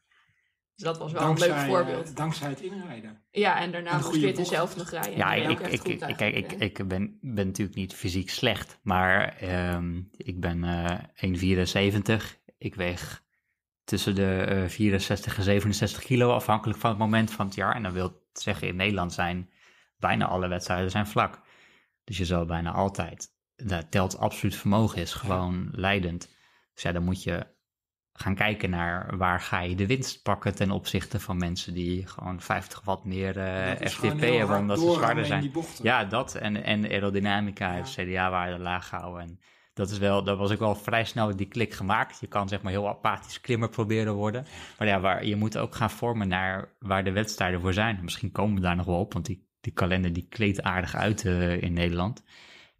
Dus 0.75 0.85
dat 0.85 0.99
was 0.99 1.13
wel 1.13 1.23
dankzij, 1.23 1.49
een 1.49 1.57
leuk 1.57 1.67
voorbeeld. 1.67 2.09
Uh, 2.09 2.15
dankzij 2.15 2.49
het 2.49 2.61
inrijden. 2.61 3.23
Ja, 3.31 3.61
en 3.61 3.71
daarna 3.73 3.97
moest 3.99 4.15
je 4.15 4.27
het 4.27 4.47
zelf 4.47 4.77
nog 4.77 4.91
rijden. 4.91 5.17
Ja, 5.17 5.35
ik, 5.35 5.61
ik, 5.61 5.83
ik, 5.83 6.17
kijk, 6.17 6.35
ik, 6.35 6.53
ik 6.53 6.89
ben, 6.89 7.19
ben 7.21 7.47
natuurlijk 7.47 7.77
niet 7.77 7.95
fysiek 7.95 8.31
slecht, 8.31 8.79
maar 8.83 9.43
um, 9.75 10.09
ik 10.17 10.41
ben 10.41 10.65
uh, 10.65 12.19
1,74. 12.19 12.25
Ik 12.59 12.75
weeg 12.75 13.23
tussen 13.85 14.15
de 14.15 14.47
uh, 14.63 14.69
64 14.69 15.37
en 15.37 15.43
67 15.43 16.03
kilo, 16.03 16.33
afhankelijk 16.33 16.79
van 16.79 16.91
het 16.91 16.99
moment 16.99 17.31
van 17.31 17.47
het 17.47 17.55
jaar. 17.55 17.75
En 17.75 17.83
dan 17.83 17.93
wil 17.93 18.23
zeggen 18.33 18.69
in 18.69 18.77
Nederland 18.77 19.13
zijn 19.13 19.51
bijna 19.99 20.27
alle 20.27 20.49
wedstrijden 20.49 20.91
zijn 20.91 21.07
vlak. 21.07 21.41
Dus 22.05 22.17
je 22.17 22.25
zal 22.25 22.45
bijna 22.45 22.73
altijd, 22.73 23.29
dat 23.57 23.91
telt 23.91 24.19
absoluut 24.19 24.57
vermogen 24.57 25.01
is, 25.01 25.13
gewoon 25.13 25.69
leidend. 25.73 26.29
Dus 26.75 26.83
ja, 26.83 26.93
dan 26.93 27.05
moet 27.05 27.23
je 27.23 27.47
gaan 28.17 28.35
kijken 28.35 28.71
naar 28.71 29.17
waar 29.17 29.41
ga 29.41 29.61
je 29.61 29.75
de 29.75 29.87
winst 29.87 30.23
pakken 30.23 30.55
ten 30.55 30.71
opzichte 30.71 31.21
van 31.21 31.37
mensen 31.37 31.75
die 31.75 32.07
gewoon 32.07 32.41
50 32.41 32.81
watt 32.85 33.05
meer 33.05 33.37
uh, 33.37 33.89
FTP 33.89 34.21
hebben 34.21 34.59
omdat 34.59 34.81
ze 34.81 34.93
zwaarder 34.93 35.27
zijn. 35.27 35.53
Ja, 35.83 36.05
dat 36.05 36.35
en, 36.35 36.65
en 36.65 36.85
aerodynamica, 36.85 37.77
ja. 37.77 37.83
CDA-waarde 37.83 38.59
laag 38.59 38.91
houden. 38.91 39.23
En 39.23 39.41
dat 39.75 39.91
is 39.91 39.99
wel, 39.99 40.25
dat 40.25 40.39
was 40.39 40.51
ik 40.51 40.59
wel 40.59 40.75
vrij 40.75 41.05
snel 41.05 41.37
die 41.37 41.49
klik 41.49 41.75
gemaakt. 41.75 42.21
Je 42.21 42.27
kan 42.27 42.49
zeg 42.49 42.63
maar 42.63 42.73
heel 42.73 42.89
apathisch 42.89 43.41
klimmer 43.41 43.69
proberen 43.69 44.15
worden. 44.15 44.47
Maar 44.79 44.89
ja, 44.89 45.01
waar, 45.01 45.27
je 45.27 45.37
moet 45.37 45.59
ook 45.59 45.75
gaan 45.75 45.91
vormen 45.91 46.29
naar 46.29 46.69
waar 46.79 47.05
de 47.05 47.13
wedstrijden 47.13 47.61
voor 47.61 47.73
zijn. 47.73 47.99
Misschien 48.03 48.33
komen 48.33 48.55
we 48.55 48.61
daar 48.61 48.77
nog 48.77 48.87
wel 48.87 48.99
op, 48.99 49.13
want 49.13 49.27
die 49.27 49.53
die 49.65 49.73
kalender 49.73 50.13
die 50.13 50.27
kleedt 50.29 50.63
aardig 50.63 50.95
uit 50.95 51.25
uh, 51.25 51.63
in 51.63 51.73
Nederland. 51.73 52.25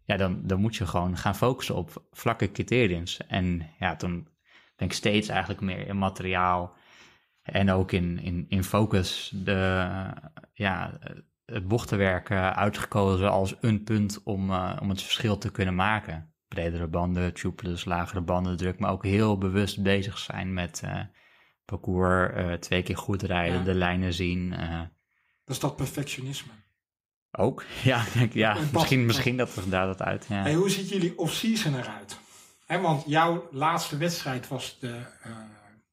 Ja, 0.03 0.17
dan, 0.17 0.41
dan 0.43 0.59
moet 0.59 0.75
je 0.75 0.87
gewoon 0.87 1.17
gaan 1.17 1.35
focussen 1.35 1.75
op 1.75 2.07
vlakke 2.11 2.51
criteriums. 2.51 3.27
En 3.27 3.69
ja, 3.79 3.95
toen 3.95 4.27
ben 4.75 4.87
ik 4.87 4.93
steeds 4.93 5.27
eigenlijk 5.27 5.61
meer 5.61 5.87
in 5.87 5.97
materiaal 5.97 6.75
en 7.41 7.71
ook 7.71 7.91
in, 7.91 8.19
in, 8.19 8.45
in 8.49 8.63
focus 8.63 9.31
de, 9.35 9.89
ja, 10.53 10.99
het 11.45 11.67
bochtenwerk 11.67 12.31
uitgekozen 12.31 13.31
als 13.31 13.55
een 13.61 13.83
punt 13.83 14.23
om, 14.23 14.49
uh, 14.49 14.77
om 14.81 14.89
het 14.89 15.01
verschil 15.01 15.37
te 15.37 15.51
kunnen 15.51 15.75
maken. 15.75 16.33
Bredere 16.47 16.87
banden, 16.87 17.33
tubeless, 17.33 17.85
lagere 17.85 18.21
bandendruk, 18.21 18.79
maar 18.79 18.91
ook 18.91 19.03
heel 19.03 19.37
bewust 19.37 19.83
bezig 19.83 20.17
zijn 20.17 20.53
met 20.53 20.81
uh, 20.85 20.99
parcours, 21.65 22.59
twee 22.59 22.83
keer 22.83 22.97
goed 22.97 23.21
rijden, 23.21 23.63
de 23.63 23.73
lijnen 23.73 24.13
zien. 24.13 24.49
dat 25.43 25.55
is 25.55 25.59
dat 25.59 25.75
perfectionisme. 25.75 26.51
Ook, 27.31 27.63
ja, 27.83 28.03
ja 28.31 28.57
misschien, 28.73 29.05
misschien 29.05 29.37
dat 29.37 29.53
we 29.53 29.69
daar 29.69 29.85
dat 29.85 30.01
uit. 30.01 30.25
Ja. 30.29 30.41
Hey, 30.41 30.53
hoe 30.53 30.69
ziet 30.69 30.89
jullie 30.89 31.17
off-season 31.17 31.75
eruit? 31.79 32.17
He, 32.65 32.79
want 32.79 33.03
jouw 33.05 33.47
laatste 33.51 33.97
wedstrijd 33.97 34.47
was 34.47 34.79
de, 34.79 34.87
uh, 34.87 35.35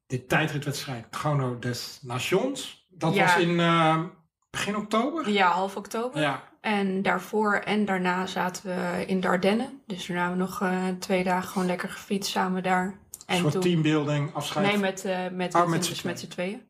de 0.05 0.25
tijdritwedstrijd 0.25 1.05
Chrono 1.11 1.59
des 1.59 1.99
Nations. 2.01 2.87
Dat 2.89 3.17
was 3.17 3.37
in 3.37 3.49
uh, 3.49 4.03
begin 4.49 4.75
oktober? 4.75 5.29
Ja, 5.29 5.51
half 5.51 5.75
oktober. 5.75 6.21
Ja. 6.21 6.43
En 6.61 7.01
daarvoor 7.01 7.55
en 7.55 7.85
daarna 7.85 8.25
zaten 8.25 8.65
we 8.65 9.05
in 9.05 9.19
Dardenne. 9.19 9.69
Dus 9.85 10.07
daarna 10.07 10.27
hebben 10.27 10.45
we 10.45 10.51
nog 10.51 10.61
uh, 10.61 10.87
twee 10.99 11.23
dagen 11.23 11.49
gewoon 11.49 11.67
lekker 11.67 11.89
gefietst 11.89 12.31
samen 12.31 12.63
daar. 12.63 12.85
En 13.25 13.35
een 13.35 13.41
soort 13.41 13.53
toen... 13.53 13.61
teambuilding, 13.61 14.33
afscheid? 14.33 14.65
Nee, 14.65 14.77
met, 14.77 15.03
met, 15.31 15.55
oh, 15.55 15.69
met, 15.69 15.85
z'n 16.19 16.27
tweeën. 16.27 16.61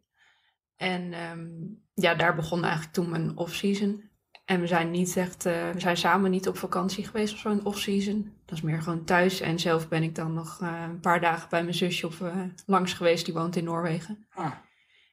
En 0.76 1.14
um, 1.32 1.82
ja, 1.94 2.16
daar 2.16 2.36
begon 2.36 2.64
eigenlijk 2.64 2.94
toen 2.94 3.10
mijn 3.10 3.38
off-season. 3.38 4.12
En 4.46 4.60
we 4.60 4.68
zijn 4.68 4.92
niet 4.92 5.18
echt, 5.18 5.46
uh, 5.46 5.70
we 5.70 5.80
zijn 5.80 5.98
samen 5.98 6.32
niet 6.32 6.48
op 6.48 6.58
vakantie 6.58 7.06
geweest 7.06 7.34
of 7.34 7.40
zo 7.40 7.50
in 7.50 7.66
off-season. 7.66 8.38
Dat 8.46 8.58
is 8.58 8.64
meer 8.64 8.82
gewoon 8.82 9.04
thuis. 9.04 9.40
En 9.40 9.60
zelf 9.60 9.88
ben 9.88 10.04
ik 10.04 10.16
dan 10.16 10.34
nog 10.34 10.60
uh, 10.62 10.84
een 10.88 11.00
paar 11.00 11.22
dagen 11.22 11.50
bij 11.50 11.62
mijn 11.62 11.74
zusje 11.74 12.08
of, 12.08 12.20
uh, 12.20 12.44
langs 12.66 12.94
geweest, 12.94 13.26
die 13.26 13.34
woont 13.34 13.56
in 13.56 13.64
Noorwegen. 13.64 14.28
Ah. 14.30 14.52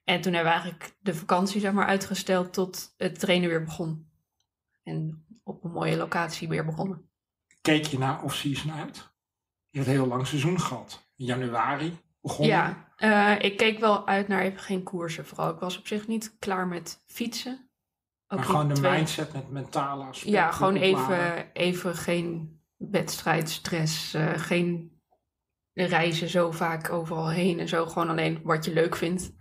En 0.04 0.20
toen 0.20 0.32
hebben 0.32 0.52
we 0.52 0.58
eigenlijk 0.58 0.96
de 1.00 1.14
vakantie 1.14 1.60
zeg 1.60 1.72
maar, 1.72 1.86
uitgesteld 1.86 2.52
tot 2.52 2.94
het 2.96 3.18
trainen 3.18 3.48
weer 3.48 3.64
begon. 3.64 4.10
En 4.82 5.24
op 5.44 5.64
een 5.64 5.70
mooie 5.70 5.96
locatie 5.96 6.48
weer 6.48 6.64
begonnen. 6.64 7.10
Keek 7.60 7.84
je 7.86 7.98
naar 7.98 8.22
off-season 8.22 8.72
uit? 8.72 8.96
Je 9.68 9.78
hebt 9.78 9.90
een 9.90 9.96
heel 9.96 10.06
lang 10.06 10.26
seizoen 10.26 10.60
gehad. 10.60 11.08
In 11.16 11.24
januari 11.24 11.98
begonnen. 12.20 12.56
Ja, 12.56 12.92
eh, 12.96 13.44
ik 13.44 13.56
keek 13.56 13.78
wel 13.78 14.06
uit 14.06 14.28
naar 14.28 14.40
even 14.40 14.60
geen 14.60 14.82
koersen 14.82 15.26
vooral. 15.26 15.50
Ik 15.50 15.60
was 15.60 15.78
op 15.78 15.86
zich 15.86 16.06
niet 16.06 16.36
klaar 16.38 16.66
met 16.66 17.02
fietsen. 17.06 17.69
Maar 18.36 18.44
gewoon 18.44 18.68
de 18.68 18.74
twee- 18.74 18.92
mindset 18.92 19.32
met 19.32 19.50
mentale 19.50 20.04
aspecten. 20.04 20.30
Ja, 20.30 20.50
gewoon 20.50 20.76
even, 20.76 21.52
even 21.52 21.94
geen 21.94 22.58
wedstrijdstress, 22.76 24.14
eh, 24.14 24.32
geen 24.36 24.98
reizen 25.72 26.28
zo 26.28 26.50
vaak 26.50 26.90
overal 26.90 27.30
heen 27.30 27.58
en 27.58 27.68
zo. 27.68 27.86
Gewoon 27.86 28.08
alleen 28.10 28.40
wat 28.42 28.64
je 28.64 28.72
leuk 28.72 28.96
vindt. 28.96 29.32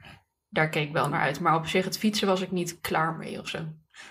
Daar 0.48 0.70
keek 0.70 0.88
ik 0.88 0.94
wel 0.94 1.10
naar 1.10 1.22
uit. 1.22 1.40
Maar 1.40 1.56
op 1.56 1.66
zich, 1.68 1.86
het 1.86 1.98
fietsen 1.98 2.28
was 2.28 2.42
ik 2.42 2.52
niet 2.52 2.82
klaar 2.82 3.16
mee 3.16 3.40
of 3.40 3.48
zo. 3.48 3.60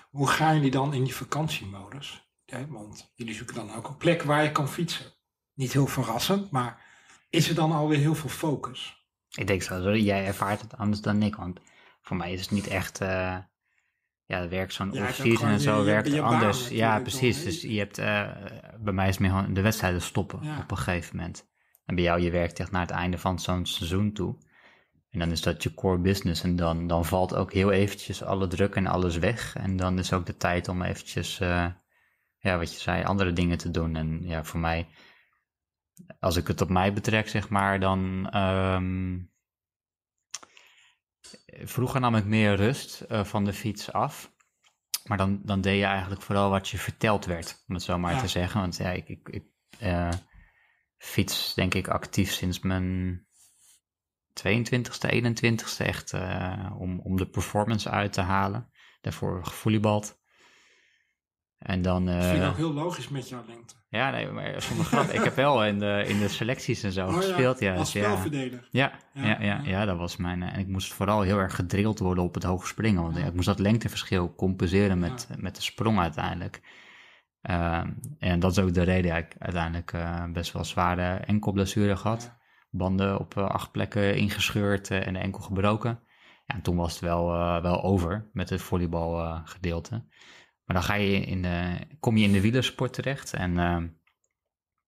Hoe 0.09 0.27
gaan 0.27 0.55
jullie 0.55 0.71
dan 0.71 0.93
in 0.93 1.03
die 1.03 1.15
vakantiemodus? 1.15 2.27
Ja, 2.45 2.67
want 2.67 3.11
jullie 3.15 3.33
zoeken 3.35 3.55
dan 3.55 3.73
ook 3.75 3.87
een 3.87 3.97
plek 3.97 4.23
waar 4.23 4.43
je 4.43 4.51
kan 4.51 4.69
fietsen. 4.69 5.05
Niet 5.53 5.73
heel 5.73 5.87
verrassend, 5.87 6.51
maar 6.51 6.85
is 7.29 7.49
er 7.49 7.55
dan 7.55 7.71
alweer 7.71 7.97
heel 7.97 8.15
veel 8.15 8.29
focus? 8.29 9.07
Ik 9.29 9.47
denk 9.47 9.61
zo, 9.61 9.95
jij 9.95 10.25
ervaart 10.25 10.61
het 10.61 10.77
anders 10.77 11.01
dan 11.01 11.23
ik, 11.23 11.35
want 11.35 11.59
voor 12.01 12.17
mij 12.17 12.33
is 12.33 12.41
het 12.41 12.51
niet 12.51 12.67
echt, 12.67 13.01
eh, 13.01 13.37
ja, 14.29 14.39
het 14.39 14.49
werkt 14.49 14.73
zo'n 14.73 14.91
Ja, 14.91 15.03
off-season 15.03 15.49
en 15.49 15.59
zo 15.59 15.77
je- 15.77 15.83
werkt 15.83 16.11
je 16.13 16.21
anders. 16.21 16.67
Ja, 16.67 16.99
precies. 16.99 17.43
Dus 17.43 17.61
je 17.61 17.77
hebt, 17.77 17.97
eh, 17.97 18.27
bij 18.79 18.93
mij 18.93 19.07
is 19.07 19.11
het 19.13 19.19
meer 19.19 19.29
gewoon 19.29 19.53
de 19.53 19.61
wedstrijden 19.61 20.01
stoppen 20.01 20.39
Ja. 20.43 20.57
op 20.59 20.71
een 20.71 20.77
gegeven 20.77 21.15
moment. 21.15 21.47
En 21.85 21.95
bij 21.95 22.03
jou, 22.03 22.21
je 22.21 22.31
werkt 22.31 22.59
echt 22.59 22.71
naar 22.71 22.81
het 22.81 22.89
einde 22.89 23.17
van 23.17 23.39
zo'n 23.39 23.65
seizoen 23.65 24.13
toe. 24.13 24.35
En 25.09 25.19
dan 25.19 25.31
is 25.31 25.41
dat 25.41 25.63
je 25.63 25.73
core 25.73 25.97
business 25.99 26.43
en 26.43 26.55
dan, 26.55 26.87
dan 26.87 27.05
valt 27.05 27.35
ook 27.35 27.53
heel 27.53 27.71
eventjes 27.71 28.23
alle 28.23 28.47
druk 28.47 28.75
en 28.75 28.87
alles 28.87 29.17
weg. 29.17 29.55
En 29.55 29.75
dan 29.77 29.99
is 29.99 30.13
ook 30.13 30.25
de 30.25 30.37
tijd 30.37 30.67
om 30.67 30.81
eventjes, 30.81 31.39
eh, 31.39 31.65
ja, 32.39 32.57
wat 32.57 32.73
je 32.73 32.79
zei, 32.79 33.03
andere 33.03 33.33
dingen 33.33 33.57
te 33.57 33.71
doen. 33.71 33.95
En 33.95 34.19
ja, 34.23 34.43
voor 34.43 34.59
mij, 34.59 34.87
als 36.19 36.35
ik 36.35 36.47
het 36.47 36.61
op 36.61 36.69
mij 36.69 36.93
betrek, 36.93 37.27
zeg 37.29 37.49
maar, 37.49 37.79
dan... 37.79 38.29
ehm, 38.31 39.17
Vroeger 41.63 41.99
nam 41.99 42.15
ik 42.15 42.25
meer 42.25 42.55
rust 42.55 43.01
eh, 43.01 43.23
van 43.23 43.45
de 43.45 43.53
fiets 43.53 43.91
af. 43.91 44.31
Maar 45.03 45.17
dan, 45.17 45.41
dan 45.43 45.61
deed 45.61 45.77
je 45.79 45.85
eigenlijk 45.85 46.21
vooral 46.21 46.49
wat 46.49 46.69
je 46.69 46.77
verteld 46.77 47.25
werd, 47.25 47.63
om 47.67 47.73
het 47.73 47.83
zo 47.83 47.97
maar 47.97 48.13
Ja. 48.13 48.19
te 48.19 48.27
zeggen. 48.27 48.59
Want 48.61 48.77
ja, 48.77 48.91
ik, 48.91 49.07
ik, 49.07 49.29
ik 49.29 49.43
eh, 49.79 50.09
fiets 50.97 51.53
denk 51.53 51.73
ik 51.73 51.87
actief 51.87 52.31
sinds 52.31 52.59
mijn 52.59 53.25
22e, 54.47 55.13
21e 55.13 55.77
echt 55.77 56.13
eh, 56.13 56.75
om, 56.77 56.99
om 56.99 57.17
de 57.17 57.29
performance 57.29 57.89
uit 57.89 58.13
te 58.13 58.21
halen. 58.21 58.71
Daarvoor 59.01 59.45
gevoelibald. 59.45 60.18
En 61.59 61.81
dan... 61.81 62.05
Dat 62.05 62.23
vind 62.23 62.35
ik 62.35 62.41
eh, 62.41 62.49
ook 62.49 62.55
heel 62.57 62.73
logisch 62.73 63.09
met 63.09 63.29
jouw 63.29 63.43
lengte. 63.47 63.75
ja, 63.89 64.09
nee, 64.09 64.27
maar 64.27 64.61
zonder 64.61 64.85
grap. 64.85 65.05
ik 65.09 65.23
heb 65.23 65.35
wel 65.35 65.65
in 65.65 65.79
de, 65.79 66.03
in 66.07 66.19
de 66.19 66.27
selecties 66.27 66.83
en 66.83 66.91
zo 66.91 67.07
Oh 67.07 67.13
gespeeld. 67.13 67.59
Ja, 67.59 67.75
als 67.75 67.91
dus 67.91 68.01
ja. 68.01 68.09
spelverdeler. 68.09 68.67
Ja, 68.71 68.91
Ja, 69.13 69.23
ja, 69.23 69.37
ja, 69.41 69.61
ja. 69.63 69.85
dat 69.85 69.97
was 69.97 70.17
mijn. 70.17 70.43
eh, 70.43 70.53
En 70.53 70.59
ik 70.59 70.67
moest 70.67 70.93
vooral 70.93 71.21
heel 71.21 71.37
erg 71.37 71.55
gedrild 71.55 71.99
worden 71.99 72.23
op 72.23 72.33
het 72.33 72.43
hoog 72.43 72.67
springen. 72.67 73.01
Want 73.01 73.17
ik 73.17 73.33
moest 73.33 73.45
dat 73.47 73.59
lengteverschil 73.59 74.35
compenseren 74.35 74.99
met, 74.99 75.27
met 75.37 75.55
de 75.55 75.61
sprong 75.61 75.99
uiteindelijk. 75.99 76.61
Ehm, 77.41 77.89
en 78.19 78.39
dat 78.39 78.51
is 78.51 78.59
ook 78.59 78.73
de 78.73 78.83
reden. 78.83 79.11
Ja, 79.11 79.17
ik 79.17 79.35
uiteindelijk 79.39 79.93
eh, 79.93 80.23
best 80.33 80.51
wel 80.53 80.63
zware 80.63 81.13
enkelblessure 81.15 81.95
gehad. 81.97 82.37
Banden 82.71 83.19
op 83.19 83.37
eh, 83.37 83.45
acht 83.45 83.71
plekken 83.71 84.15
ingescheurd 84.15 84.91
eh, 84.91 85.07
en 85.07 85.13
de 85.13 85.19
enkel 85.19 85.41
gebroken. 85.41 85.99
Ja, 86.45 86.55
en 86.55 86.61
toen 86.61 86.75
was 86.75 86.91
het 86.91 87.01
wel, 87.01 87.33
eh, 87.33 87.61
wel 87.61 87.83
over 87.83 88.29
met 88.33 88.49
het 88.49 88.61
volleybalgedeelte. 88.61 90.03
Maar 90.69 90.77
dan 90.77 90.87
ga 90.87 90.93
je 90.93 91.19
in 91.19 91.41
de, 91.41 91.77
kom 91.99 92.17
je 92.17 92.25
in 92.25 92.31
de 92.31 92.41
wielersport 92.41 92.93
terecht. 92.93 93.33
En 93.33 93.59
ehm, 93.59 93.87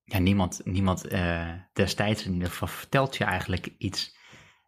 ja, 0.04 0.20
niemand, 0.20 0.62
niemand 0.63 1.08
eh, 1.08 1.54
destijds 1.74 2.28
vertelt 2.41 3.17
je 3.17 3.24
eigenlijk 3.24 3.74
iets. 3.78 4.17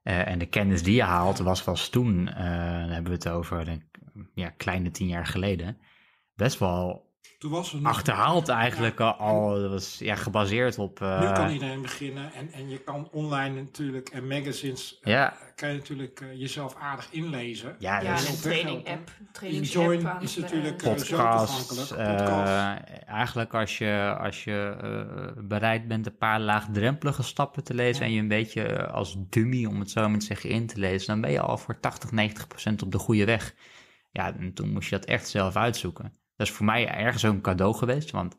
Eh, 0.03 0.27
en 0.27 0.39
de 0.39 0.45
kennis 0.45 0.83
die 0.83 0.95
je 0.95 1.03
haalt 1.03 1.37
was, 1.37 1.63
was 1.63 1.89
toen, 1.89 2.27
eh, 2.27 2.35
dan 2.79 2.89
hebben 2.89 3.11
we 3.11 3.17
het 3.17 3.29
over 3.29 3.67
een 3.67 3.89
ja, 4.33 4.49
kleine 4.49 4.91
tien 4.91 5.07
jaar 5.07 5.25
geleden, 5.25 5.77
best 6.35 6.59
wel 6.59 7.12
Toen 7.43 7.51
was 7.51 7.73
er 7.73 7.81
nog... 7.81 7.91
achterhaald 7.91 8.49
eigenlijk 8.49 8.99
Ja. 8.99 9.09
al. 9.09 9.61
Dat 9.61 9.69
was 9.71 9.97
ja, 9.99 10.15
gebaseerd 10.15 10.77
op... 10.77 11.01
eh, 11.01 11.19
Nu 11.19 11.31
kan 11.33 11.49
iedereen 11.49 11.81
beginnen 11.81 12.33
en, 12.33 12.51
en 12.51 12.69
je 12.69 12.77
kan 12.77 13.07
online 13.11 13.61
natuurlijk 13.61 14.09
en 14.09 14.27
magazines 14.27 14.99
eh, 15.01 15.13
Ja. 15.13 15.33
kan 15.55 15.69
je 15.69 15.75
natuurlijk 15.75 16.21
eh, 16.21 16.39
jezelf 16.39 16.75
aardig 16.75 17.07
inlezen. 17.11 17.75
ja, 17.79 18.01
Ja, 18.01 18.11
dus 18.11 18.25
en 18.27 18.33
een 18.33 18.39
training 18.41 18.77
app. 18.77 18.85
helpen. 18.87 19.27
Trainings 19.31 19.71
Join 19.73 20.05
app 20.07 20.21
is 20.21 20.35
natuurlijk, 20.37 20.81
zo 20.81 20.89
podcast. 20.93 21.07
toegankelijk, 21.67 22.17
podcast. 22.17 22.49
eh, 22.89 23.07
eigenlijk 23.09 23.53
als 23.53 23.77
je, 23.77 24.15
als 24.19 24.43
je 24.43 24.75
eh, 24.81 25.43
bereid 25.43 25.87
bent 25.87 26.05
een 26.05 26.17
paar 26.17 26.39
laagdrempelige 26.39 27.23
stappen 27.23 27.63
te 27.63 27.73
lezen 27.73 28.01
Ja. 28.03 28.07
en 28.09 28.15
je 28.15 28.21
een 28.21 28.27
beetje 28.27 28.87
als 28.87 29.15
dummy, 29.29 29.65
om 29.65 29.79
het 29.79 29.91
zo 29.91 30.09
maar 30.09 30.19
te 30.19 30.25
zeggen, 30.25 30.49
in 30.49 30.67
te 30.67 30.79
lezen, 30.79 31.07
dan 31.07 31.21
ben 31.21 31.31
je 31.31 31.41
al 31.41 31.57
voor 31.57 31.79
80, 31.79 32.11
90 32.11 32.47
procent 32.47 32.81
op 32.81 32.91
de 32.91 32.97
goede 32.99 33.25
weg. 33.25 33.53
Ja, 34.11 34.35
en 34.35 34.53
toen 34.53 34.69
moest 34.73 34.89
je 34.89 34.95
dat 34.97 35.05
echt 35.05 35.29
zelf 35.29 35.55
uitzoeken. 35.55 36.13
Dat 36.35 36.47
is 36.47 36.53
voor 36.53 36.65
mij 36.65 36.87
ergens 36.87 37.25
ook 37.25 37.33
een 37.33 37.41
cadeau 37.41 37.75
geweest, 37.75 38.11
want 38.11 38.37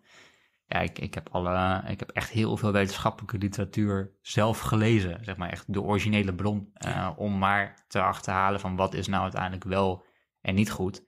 ja, 0.67 0.81
ik, 0.81 0.99
ik, 0.99 1.15
heb 1.15 1.29
alle, 1.31 1.83
ik 1.87 1.99
heb 1.99 2.11
echt 2.11 2.31
heel 2.31 2.57
veel 2.57 2.73
wetenschappelijke 2.73 3.39
literatuur 3.39 4.19
zelf 4.21 4.61
gelezen, 4.61 5.25
zeg 5.25 5.37
maar 5.37 5.51
echt 5.51 5.73
de 5.73 5.83
originele 5.83 6.35
bron, 6.35 6.71
eh, 6.73 7.11
om 7.17 7.39
maar 7.39 7.85
te 7.89 8.03
achterhalen 8.03 8.61
van 8.61 8.77
wat 8.77 8.95
is 8.95 9.07
nou 9.07 9.23
uiteindelijk 9.23 9.65
wel 9.65 10.05
en 10.41 10.55
niet 10.55 10.71
goed. 10.71 11.07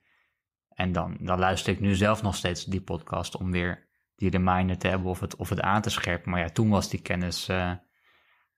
En 0.69 0.91
dan, 0.91 1.17
dan 1.19 1.39
luister 1.39 1.73
ik 1.73 1.79
nu 1.79 1.95
zelf 1.95 2.21
nog 2.21 2.35
steeds 2.35 2.65
die 2.65 2.81
podcast 2.81 3.37
om 3.37 3.51
weer 3.51 3.87
die 4.15 4.29
reminder 4.29 4.77
te 4.77 4.87
hebben 4.87 5.09
of 5.09 5.19
het, 5.19 5.35
of 5.35 5.49
het 5.49 5.61
aan 5.61 5.81
te 5.81 5.89
scherpen. 5.89 6.31
Maar 6.31 6.39
ja, 6.39 6.49
toen 6.49 6.69
was 6.69 6.89
die 6.89 7.01
kennis 7.01 7.47
eh, 7.47 7.71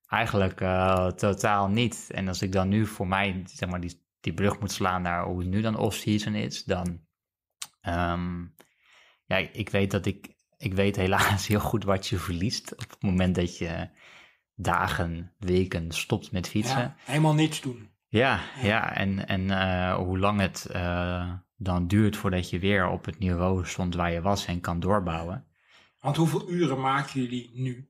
eigenlijk 0.07 0.61
eh, 0.61 1.07
totaal 1.07 1.67
niet. 1.67 2.09
En 2.11 2.27
als 2.27 2.41
ik 2.41 2.51
dan 2.51 2.69
nu 2.69 2.85
voor 2.85 3.07
mij 3.07 3.43
zeg 3.45 3.69
maar, 3.69 3.81
die, 3.81 4.07
die 4.19 4.33
brug 4.33 4.59
moet 4.59 4.71
slaan 4.71 5.01
naar 5.01 5.23
hoe 5.23 5.39
het 5.39 5.47
nu 5.47 5.61
dan 5.61 5.77
off-season 5.77 6.33
is, 6.33 6.63
dan... 6.63 7.07
ehm, 7.81 8.41
ja, 9.25 9.37
ik 9.37 9.69
weet 9.69 9.91
dat 9.91 10.05
ik... 10.05 10.37
Ik 10.57 10.73
weet 10.73 10.95
helaas 10.95 11.47
heel 11.47 11.59
goed 11.59 11.83
wat 11.83 12.07
je 12.07 12.17
verliest 12.17 12.71
op 12.71 12.89
het 12.89 13.01
moment 13.01 13.35
dat 13.35 13.57
je 13.57 13.89
dagen, 14.55 15.33
weken 15.37 15.91
stopt 15.91 16.31
met 16.31 16.47
fietsen. 16.47 16.79
Ja, 16.79 16.95
helemaal 17.03 17.33
niets 17.33 17.61
doen. 17.61 17.89
Ja, 18.07 18.39
ja, 18.61 18.95
en, 18.95 19.27
en 19.27 19.51
eh, 19.51 19.95
hoe 19.95 20.19
lang 20.19 20.39
het 20.39 20.65
eh, 20.65 21.33
dan 21.57 21.87
duurt 21.87 22.17
voordat 22.17 22.49
je 22.49 22.59
weer 22.59 22.87
op 22.87 23.05
het 23.05 23.19
niveau 23.19 23.65
stond 23.65 23.95
waar 23.95 24.11
je 24.11 24.21
was 24.21 24.45
en 24.45 24.59
kan 24.61 24.79
doorbouwen. 24.79 25.45
Want 25.99 26.15
hoeveel 26.15 26.49
uren 26.49 26.79
maken 26.79 27.21
jullie 27.21 27.51
nu? 27.53 27.89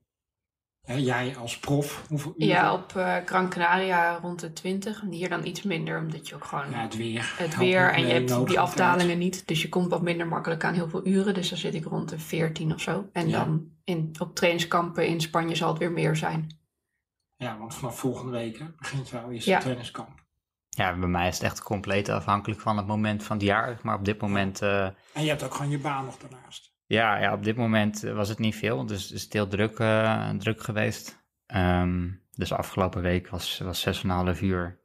Hè, 0.90 0.96
jij 0.96 1.36
als 1.36 1.58
prof, 1.58 2.04
hoeveel 2.08 2.34
uren? 2.36 2.48
Ja, 2.54 2.72
op 2.74 2.96
eh 2.96 3.16
Gran 3.24 3.48
Canaria 3.48 4.18
rond 4.22 4.40
de 4.40 4.52
20. 4.52 5.02
En 5.02 5.10
hier 5.10 5.28
dan 5.28 5.46
iets 5.46 5.62
minder, 5.62 5.98
omdat 5.98 6.28
je 6.28 6.34
ook 6.34 6.44
gewoon 6.44 6.70
Ja, 6.70 6.80
het 6.80 6.96
weer. 6.96 7.34
het 7.38 7.56
weer 7.56 7.92
en 7.92 8.06
je 8.06 8.12
hebt 8.12 8.46
die 8.46 8.60
afdalingen 8.60 9.18
niet. 9.18 9.46
Dus 9.46 9.62
je 9.62 9.68
komt 9.68 9.90
wat 9.90 10.02
minder 10.02 10.26
makkelijk 10.26 10.64
aan 10.64 10.74
heel 10.74 10.88
veel 10.88 11.06
uren. 11.06 11.34
Dus 11.34 11.48
dan 11.48 11.58
zit 11.58 11.74
ik 11.74 11.84
rond 11.84 12.08
de 12.08 12.18
14 12.18 12.72
of 12.74 12.80
zo. 12.80 13.08
En 13.12 13.28
Ja. 13.28 13.44
dan 13.44 13.68
in, 13.84 14.14
op 14.18 14.34
trainingskampen 14.34 15.06
in 15.06 15.20
Spanje 15.20 15.54
zal 15.54 15.68
het 15.68 15.78
weer 15.78 15.92
meer 15.92 16.16
zijn. 16.16 16.58
Ja, 17.36 17.58
want 17.58 17.74
vanaf 17.74 17.98
volgende 17.98 18.32
week 18.32 18.58
hè, 18.58 18.64
begint 18.78 19.08
jouw 19.08 19.30
eerste 19.30 19.50
Ja. 19.50 19.58
trainingskamp. 19.58 20.18
Ja, 20.68 20.98
bij 20.98 21.08
mij 21.08 21.28
is 21.28 21.34
het 21.34 21.42
echt 21.42 21.62
compleet 21.62 22.08
afhankelijk 22.08 22.60
van 22.60 22.76
het 22.76 22.86
moment 22.86 23.22
van 23.22 23.36
het 23.36 23.46
jaar. 23.46 23.78
Maar 23.82 23.96
op 23.96 24.04
dit 24.04 24.20
moment, 24.20 24.62
eh, 24.62 24.84
En 24.84 25.22
je 25.22 25.28
hebt 25.28 25.42
ook 25.42 25.54
gewoon 25.54 25.70
je 25.70 25.78
baan 25.78 26.04
nog 26.04 26.16
daarnaast. 26.18 26.69
Ja, 26.90 27.18
ja, 27.18 27.32
op 27.32 27.44
dit 27.44 27.56
moment 27.56 28.04
eh, 28.04 28.14
was 28.14 28.28
het 28.28 28.38
niet 28.38 28.56
veel. 28.56 28.86
Dus 28.86 29.02
het 29.02 29.12
is 29.12 29.26
heel 29.32 29.48
druk, 29.48 29.78
eh, 29.78 30.30
druk 30.30 30.60
geweest. 30.60 31.24
Ehm, 31.46 32.10
dus 32.30 32.52
afgelopen 32.52 33.02
week 33.02 33.28
was, 33.28 33.58
was 33.58 33.80
6,5 33.80 34.40
uur. 34.40 34.79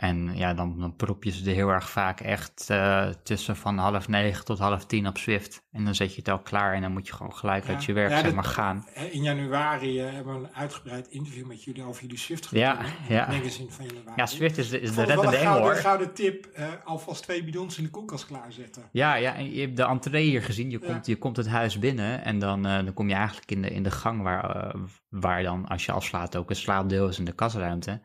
En 0.00 0.30
ja, 0.36 0.54
dan, 0.54 0.78
dan 0.78 0.96
prop 0.96 1.24
je 1.24 1.30
ze 1.30 1.48
er 1.48 1.54
heel 1.54 1.68
erg 1.68 1.90
vaak 1.90 2.20
echt 2.20 2.66
eh, 2.70 3.08
tussen 3.22 3.56
van 3.56 3.78
half 3.78 4.08
negen 4.08 4.44
tot 4.44 4.58
half 4.58 4.84
tien 4.86 5.06
op 5.06 5.18
Swift. 5.18 5.62
En 5.72 5.84
dan 5.84 5.94
zet 5.94 6.10
je 6.10 6.16
het 6.18 6.28
al 6.28 6.38
klaar 6.38 6.74
en 6.74 6.80
dan 6.82 6.92
moet 6.92 7.06
je 7.06 7.12
gewoon 7.12 7.34
gelijk 7.34 7.68
uit 7.68 7.84
je 7.84 7.92
werk 7.92 8.10
Ja, 8.10 8.14
zeg 8.16 8.24
dat- 8.24 8.34
maar 8.34 8.44
gaan. 8.44 8.84
hè, 8.92 9.04
In 9.04 9.22
januari 9.22 10.00
eh, 10.00 10.12
hebben 10.12 10.40
we 10.40 10.46
een 10.48 10.54
uitgebreid 10.54 11.06
interview 11.08 11.46
met 11.46 11.64
jullie 11.64 11.82
over 11.84 12.02
jullie 12.02 12.18
Swift 12.18 12.48
Ja, 12.50 12.74
gedaan. 12.74 12.90
ja. 13.08 13.26
Magazine 13.26 13.70
van 13.70 13.84
januari. 13.86 14.12
Ja, 14.16 14.26
Swift 14.26 14.58
is 14.58 14.68
de, 14.68 14.80
is 14.80 14.94
de 14.94 15.02
reddende 15.04 15.36
engel 15.36 15.58
hoor. 15.60 15.74
gouden 15.74 16.12
tip. 16.14 16.46
eh, 16.46 16.66
alvast 16.84 17.22
twee 17.22 17.44
bidons 17.44 17.78
in 17.78 17.84
de 17.84 17.90
koelkast 17.90 18.26
klaarzetten. 18.26 18.82
Ja, 18.92 19.14
ja, 19.14 19.34
en 19.34 19.52
je 19.54 19.60
hebt 19.60 19.76
de 19.76 19.84
entree 19.84 20.28
hier 20.28 20.42
gezien. 20.42 20.70
Je 20.70 20.78
komt, 20.78 21.06
je 21.06 21.16
komt 21.16 21.36
het 21.36 21.48
huis 21.48 21.78
binnen 21.78 22.24
en 22.24 22.38
dan, 22.38 22.66
eh, 22.66 22.74
dan 22.84 22.92
kom 22.92 23.08
je 23.08 23.14
eigenlijk 23.14 23.50
in 23.50 23.62
de, 23.62 23.70
in 23.70 23.82
de 23.82 23.90
gang 23.90 24.22
waar, 24.22 24.56
eh, 24.56 24.80
waar 25.08 25.42
dan, 25.42 25.68
als 25.68 25.84
je 25.84 25.92
afslaat, 25.92 26.36
ook 26.36 26.50
een 26.50 26.56
slaapdeel 26.56 27.08
is 27.08 27.18
in 27.18 27.24
de 27.24 27.32
kasruimte. 27.32 28.00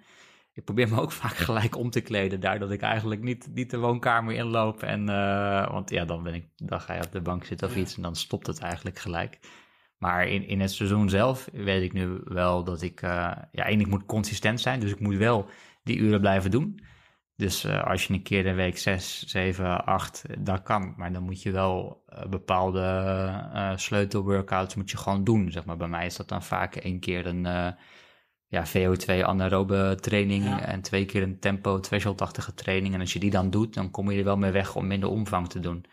Ik 0.56 0.64
probeer 0.64 0.90
me 0.90 1.02
ook 1.02 1.12
vaak 1.22 1.36
gelijk 1.36 1.78
om 1.78 1.90
te 1.90 2.02
kleden, 2.02 2.40
daar 2.40 2.60
dat 2.60 2.72
ik 2.72 2.82
eigenlijk 2.82 3.22
niet, 3.22 3.50
niet 3.54 3.70
de 3.70 3.78
woonkamer 3.78 4.34
inloop. 4.34 4.84
En, 4.84 5.10
eh, 5.10 5.72
want 5.72 5.90
ja, 5.90 6.06
dan, 6.06 6.24
ben 6.24 6.34
ik, 6.34 6.48
dan 6.56 6.82
ga 6.82 6.94
je 6.94 7.04
op 7.04 7.12
de 7.12 7.22
bank 7.22 7.46
zitten 7.46 7.68
of 7.68 7.76
iets 7.76 7.96
en 7.96 8.02
dan 8.02 8.16
stopt 8.16 8.48
het 8.48 8.60
eigenlijk 8.60 9.00
gelijk. 9.00 9.40
Maar 9.98 10.28
in, 10.28 10.48
in 10.48 10.62
het 10.62 10.72
seizoen 10.72 11.10
zelf 11.10 11.50
weet 11.54 11.84
ik 11.84 11.94
nu 11.94 12.22
wel 12.24 12.64
dat 12.64 12.82
ik, 12.82 13.02
eh, 13.02 13.32
ja, 13.52 13.66
één, 13.66 13.80
ik 13.80 13.88
moet 13.88 14.06
consistent 14.06 14.62
zijn, 14.62 14.80
dus 14.80 14.92
ik 14.92 15.00
moet 15.00 15.16
wel 15.16 15.50
die 15.84 15.98
uren 15.98 16.20
blijven 16.20 16.52
doen. 16.52 16.80
Dus 17.36 17.64
eh, 17.64 17.84
als 17.84 18.08
je 18.08 18.14
een 18.14 18.24
keer 18.24 18.44
de 18.44 18.54
week 18.54 18.78
6, 18.78 19.24
7, 19.26 19.86
8, 19.86 20.26
dat 20.40 20.64
kan. 20.64 20.94
Maar 20.98 21.14
dan 21.14 21.24
moet 21.24 21.42
je 21.42 21.52
wel 21.52 22.04
uh, 22.10 22.26
bepaalde 22.26 22.80
uh, 23.54 23.78
sleutelworkouts 23.78 24.76
moet 24.76 24.92
je 24.92 24.98
gewoon 24.98 25.24
doen. 25.24 25.52
Zeg 25.52 25.66
maar. 25.66 25.78
Bij 25.78 25.88
mij 25.88 26.06
is 26.06 26.16
dat 26.16 26.30
dan 26.30 26.44
vaak 26.44 26.76
één 26.76 27.00
keer 27.00 27.26
een 27.26 27.76
ja, 28.48 28.68
VO2 28.68 29.24
anaerobe 29.24 29.98
training 30.02 30.44
ja. 30.44 30.62
en 30.62 30.82
twee 30.82 31.06
keer 31.06 31.22
een 31.24 31.40
tempo 31.40 31.80
threshold-achtige 31.80 32.54
training. 32.54 32.94
En 32.94 33.00
als 33.00 33.14
je 33.14 33.20
die 33.20 33.32
dan 33.32 33.50
doet, 33.50 33.74
dan 33.74 33.92
kom 33.92 34.12
je 34.12 34.18
er 34.18 34.24
wel 34.24 34.38
mee 34.38 34.52
weg 34.52 34.76
om 34.76 34.88
minder 34.88 35.10
omvang 35.10 35.50
te 35.50 35.60
doen. 35.60 35.86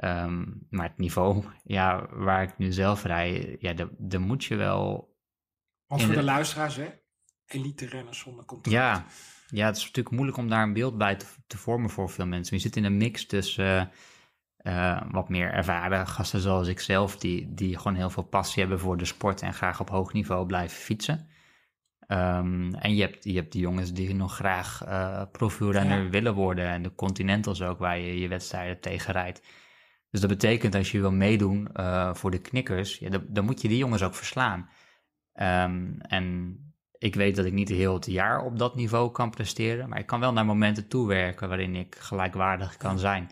Um, 0.00 0.66
maar 0.70 0.88
het 0.88 0.98
niveau 0.98 1.44
ja, 1.64 2.06
waar 2.10 2.42
ik 2.42 2.58
nu 2.58 2.72
zelf 2.72 3.02
rij, 3.02 3.56
ja, 3.60 3.74
daar 3.98 4.20
moet 4.20 4.44
je 4.44 4.56
wel... 4.56 5.14
Want 5.86 6.02
voor 6.02 6.10
de, 6.10 6.18
de 6.18 6.24
luisteraars, 6.24 6.76
hè? 6.76 6.88
Elite 7.46 7.86
renners 7.86 8.18
zonder 8.18 8.44
contract. 8.44 8.76
Ja, 8.76 9.04
ja, 9.46 9.66
het 9.66 9.76
is 9.76 9.82
natuurlijk 9.82 10.14
moeilijk 10.14 10.38
om 10.38 10.48
daar 10.48 10.62
een 10.62 10.72
beeld 10.72 10.98
bij 10.98 11.16
te, 11.16 11.26
te 11.46 11.58
vormen 11.58 11.90
voor 11.90 12.10
veel 12.10 12.26
mensen. 12.26 12.56
Je 12.56 12.62
zit 12.62 12.76
in 12.76 12.84
een 12.84 12.96
mix 12.96 13.26
tussen 13.26 13.90
uh, 14.62 15.00
wat 15.10 15.28
meer 15.28 15.52
ervaren 15.52 16.06
gasten 16.06 16.40
zoals 16.40 16.68
ik 16.68 16.80
zelf, 16.80 17.16
die, 17.16 17.54
die 17.54 17.76
gewoon 17.76 17.94
heel 17.94 18.10
veel 18.10 18.22
passie 18.22 18.60
hebben 18.60 18.80
voor 18.80 18.96
de 18.96 19.04
sport 19.04 19.42
en 19.42 19.54
graag 19.54 19.80
op 19.80 19.88
hoog 19.88 20.12
niveau 20.12 20.46
blijven 20.46 20.78
fietsen. 20.78 21.28
Um, 22.08 22.74
en 22.74 22.94
je 22.94 23.00
hebt, 23.00 23.24
je 23.24 23.34
hebt 23.34 23.52
die 23.52 23.60
jongens 23.60 23.92
die 23.92 24.14
nog 24.14 24.34
graag 24.34 24.84
uh, 24.86 25.22
profielrenner 25.32 26.02
ja. 26.02 26.10
willen 26.10 26.34
worden 26.34 26.66
en 26.66 26.82
de 26.82 26.94
Continentals 26.94 27.62
ook, 27.62 27.78
waar 27.78 27.98
je 27.98 28.20
je 28.20 28.28
wedstrijden 28.28 28.80
tegen 28.80 29.12
rijdt. 29.12 29.42
Dus 30.10 30.20
dat 30.20 30.30
betekent 30.30 30.74
als 30.74 30.92
je 30.92 31.00
wil 31.00 31.12
meedoen 31.12 31.68
uh, 31.74 32.14
voor 32.14 32.30
de 32.30 32.40
knikkers, 32.40 32.98
ja, 32.98 33.10
dan, 33.10 33.24
dan, 33.28 33.44
moet 33.44 33.62
je 33.62 33.68
die 33.68 33.78
jongens 33.78 34.02
ook 34.02 34.14
verslaan. 34.14 34.68
Um, 35.34 36.00
en 36.00 36.56
ik 36.98 37.14
weet 37.14 37.36
dat 37.36 37.44
ik 37.44 37.52
niet 37.52 37.68
heel 37.68 37.94
het 37.94 38.06
jaar 38.06 38.44
op 38.44 38.58
dat 38.58 38.74
niveau 38.74 39.10
kan 39.10 39.30
presteren, 39.30 39.88
maar 39.88 39.98
ik 39.98 40.06
kan 40.06 40.20
wel 40.20 40.32
naar 40.32 40.46
momenten 40.46 40.88
toewerken 40.88 41.48
waarin 41.48 41.74
ik 41.74 41.94
gelijkwaardig 41.94 42.76
kan 42.76 42.98
zijn. 42.98 43.30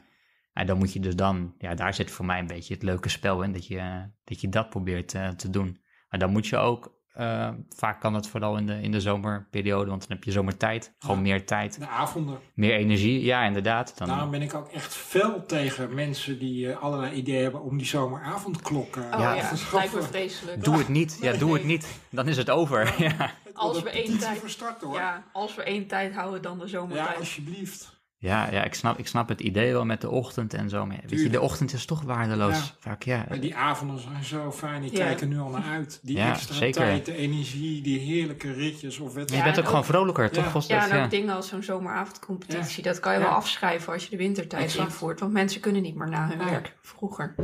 En 0.53 0.67
dan 0.67 0.79
moet 0.79 0.93
je 0.93 1.01
dus 1.01 1.17
dan, 1.17 1.55
ja, 1.59 1.75
daar 1.75 1.95
zit 1.95 2.11
voor 2.11 2.25
mij 2.25 2.39
een 2.39 2.47
beetje 2.47 2.75
het 2.75 2.83
leuke 2.83 3.09
spel 3.09 3.43
in, 3.43 3.53
dat 3.53 3.67
je 3.67 4.11
dat, 4.25 4.41
je 4.41 4.49
dat 4.49 4.71
probeert 4.71 5.15
uh, 5.15 5.29
te 5.29 5.51
doen. 5.51 5.81
Maar 6.09 6.21
dan 6.21 6.31
moet 6.31 6.47
je 6.47 6.57
ook 6.57 7.03
uh, 7.21 7.49
vaak 7.69 8.01
kan 8.01 8.15
het 8.15 8.27
vooral 8.27 8.57
in 8.57 8.67
de, 8.67 8.81
in 8.81 8.93
de 8.93 9.01
zomerperiode, 9.01 9.91
want 9.91 10.01
dan 10.01 10.17
heb 10.17 10.25
je 10.25 10.33
zomertijd, 10.33 10.93
gewoon 10.99 11.17
ja, 11.17 11.23
meer 11.23 11.47
tijd. 11.47 11.79
De 11.79 11.87
avonden. 11.87 12.39
Meer 12.55 12.75
energie, 12.75 13.25
ja, 13.25 13.45
inderdaad. 13.45 13.99
Dan... 13.99 14.09
Daarom 14.09 14.31
ben 14.31 14.43
ik 14.43 14.55
ook 14.55 14.69
echt 14.69 14.95
fel 14.95 15.47
tegen 15.47 15.95
mensen 15.95 16.39
die 16.39 16.67
uh, 16.67 16.83
allerlei 16.83 17.15
ideeën 17.15 17.43
hebben 17.43 17.63
om 17.63 17.77
die 17.77 17.87
zomeravondklok 17.87 18.97
uh, 18.97 19.05
oh, 19.05 19.19
ja, 19.19 19.35
ja. 19.35 19.49
te 19.49 19.69
lijkt 19.73 19.95
me 19.95 20.03
vreselijk. 20.03 20.65
Doe 20.65 20.79
het 20.79 20.89
niet, 20.89 21.19
ja, 21.21 21.33
doe 21.33 21.53
het 21.53 21.65
niet. 21.65 22.01
Dan 22.11 22.29
is 22.29 22.37
het 22.37 22.51
over. 22.51 22.95
Ja. 22.99 23.31
Als 23.55 23.83
we 23.83 23.91
één 23.91 24.19
tijd, 24.19 24.59
hoor. 24.81 24.95
Ja, 24.95 25.25
als 25.33 25.55
we 25.55 25.63
één 25.63 25.87
tijd 25.87 26.15
houden, 26.15 26.43
dan 26.43 26.59
de 26.59 26.67
zomertijd. 26.67 27.09
Ja, 27.09 27.15
alsjeblieft. 27.15 27.94
Ja, 28.25 28.51
ja 28.51 28.65
ik, 28.65 28.75
snap, 28.75 28.99
ik 28.99 29.07
snap 29.07 29.29
het 29.29 29.41
idee 29.41 29.73
wel 29.73 29.85
met 29.85 30.01
de 30.01 30.11
ochtend 30.11 30.55
en 30.55 30.69
zo. 30.69 30.87
Maar 30.87 31.01
weet 31.07 31.21
je, 31.21 31.31
de 31.31 31.41
ochtend 31.41 31.73
is 31.73 31.85
toch 31.85 32.03
waardeloos 32.03 32.57
ja. 32.57 32.75
vaak, 32.79 33.03
ja. 33.03 33.29
En 33.29 33.41
die 33.41 33.57
avonden 33.57 34.01
zijn 34.01 34.25
zo 34.25 34.53
fijn, 34.53 34.83
die 34.83 34.91
ja. 34.93 34.99
kijken 34.99 35.29
nu 35.29 35.39
al 35.39 35.49
naar 35.49 35.65
uit. 35.65 35.99
Die 36.03 36.17
ja, 36.17 36.33
extra 36.33 36.55
zeker. 36.55 36.81
tijd, 36.81 37.07
de 37.07 37.17
energie, 37.17 37.83
die 37.83 37.99
heerlijke 37.99 38.53
ritjes 38.53 38.99
of 38.99 39.15
wedstrijden. 39.15 39.37
je 39.37 39.43
bent 39.43 39.57
ook, 39.57 39.63
ook 39.63 39.69
gewoon 39.69 39.85
vrolijker, 39.85 40.31
toch? 40.31 40.67
Ja, 40.67 40.91
en 40.91 41.05
ook 41.05 41.11
dingen 41.11 41.35
als 41.35 41.49
zo'n 41.49 41.63
zomeravondcompetitie. 41.63 42.83
Dat 42.83 43.01
kan 43.01 43.13
je 43.13 43.19
wel 43.19 43.29
afschrijven 43.29 43.93
als 43.93 44.05
je 44.05 44.11
de 44.11 44.17
wintertijd 44.17 44.63
exact. 44.63 44.89
invoert. 44.89 45.21
Want 45.21 45.33
mensen 45.33 45.61
kunnen 45.61 45.83
niet 45.83 45.95
meer 45.95 46.09
na 46.09 46.29
hun 46.29 46.39
werk, 46.39 46.77
vroeger. 46.81 47.35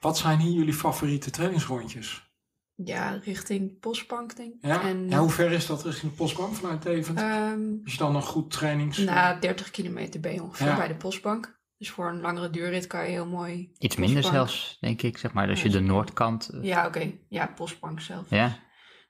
Wat 0.00 0.18
zijn 0.18 0.38
hier 0.38 0.52
jullie 0.52 0.74
favoriete 0.74 1.30
trainingsrondjes? 1.30 2.33
Ja, 2.76 3.20
richting 3.24 3.78
Postbank, 3.78 4.36
denk 4.36 4.54
ik. 4.54 4.58
Ja? 4.60 4.82
En, 4.82 5.08
ja, 5.08 5.18
hoe 5.18 5.30
ver 5.30 5.52
is 5.52 5.66
dat 5.66 5.84
richting 5.84 6.10
de 6.10 6.16
Postbank 6.16 6.54
vanuit 6.54 6.82
Deventer? 6.82 7.50
Um, 7.52 7.80
Is 7.84 7.92
je 7.92 7.98
dan 7.98 8.12
nog 8.12 8.26
goed 8.26 8.50
trainings... 8.50 8.98
Nou, 8.98 9.40
30 9.40 9.70
kilometer 9.70 10.20
ben 10.20 10.34
je 10.34 10.42
ongeveer 10.42 10.66
ja. 10.66 10.76
bij 10.76 10.88
de 10.88 10.94
Postbank. 10.94 11.62
Dus 11.78 11.90
voor 11.90 12.08
een 12.08 12.20
langere 12.20 12.50
duurrit 12.50 12.86
kan 12.86 13.04
je 13.04 13.10
heel 13.10 13.26
mooi... 13.26 13.72
Iets 13.78 13.96
minder 13.96 14.22
zelfs, 14.22 14.76
denk 14.80 15.02
ik, 15.02 15.18
zeg 15.18 15.32
maar. 15.32 15.48
Als 15.48 15.62
ja, 15.62 15.64
je 15.64 15.72
de 15.72 15.80
noordkant... 15.80 16.50
Ja, 16.60 16.78
oké. 16.78 16.86
Okay. 16.86 17.20
Ja, 17.28 17.46
Postbank 17.46 18.00
zelf. 18.00 18.30
Ja. 18.30 18.58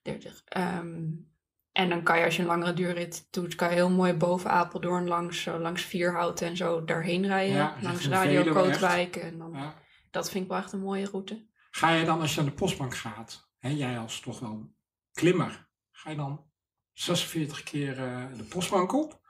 30. 0.03 0.43
Um, 0.57 1.33
en 1.73 1.89
dan 1.89 2.03
kan 2.03 2.19
je, 2.19 2.25
als 2.25 2.37
je 2.37 2.43
een 2.43 2.49
langere 2.49 2.75
duurrit 2.75 3.29
doet, 3.31 3.55
kan 3.55 3.69
je 3.69 3.75
heel 3.75 3.91
mooi 3.91 4.13
boven 4.13 4.51
Apeldoorn 4.51 5.09
langs, 5.09 5.47
uh, 5.47 5.61
langs 5.61 5.83
Vierhouten 5.83 6.47
en 6.47 6.57
zo 6.57 6.85
daarheen 6.85 7.27
rijden. 7.27 7.57
Ja, 7.57 7.77
langs 7.81 8.09
Radio 8.09 8.53
Kootwijk. 8.53 9.17
En 9.17 9.39
dan, 9.39 9.53
ja. 9.53 9.75
Dat 10.11 10.31
vind 10.31 10.45
ik 10.45 10.51
wel 10.51 10.59
echt 10.59 10.73
een 10.73 10.81
mooie 10.81 11.07
route. 11.07 11.47
Ga 11.71 11.91
je 11.91 12.05
dan, 12.05 12.21
als 12.21 12.35
je 12.35 12.41
naar 12.41 12.51
de 12.51 12.57
Postbank 12.57 12.97
gaat, 12.97 13.44
hè, 13.65 13.71
jij 13.71 13.99
als 13.99 14.21
toch 14.21 14.41
wel 14.41 14.75
klimmer, 15.13 15.69
ga 15.91 16.11
je 16.11 16.17
dan 16.17 16.45
46 16.93 17.63
keer 17.63 17.99
uh, 17.99 18.27
de 18.37 18.43
Postbank 18.43 18.93
op? 18.93 19.21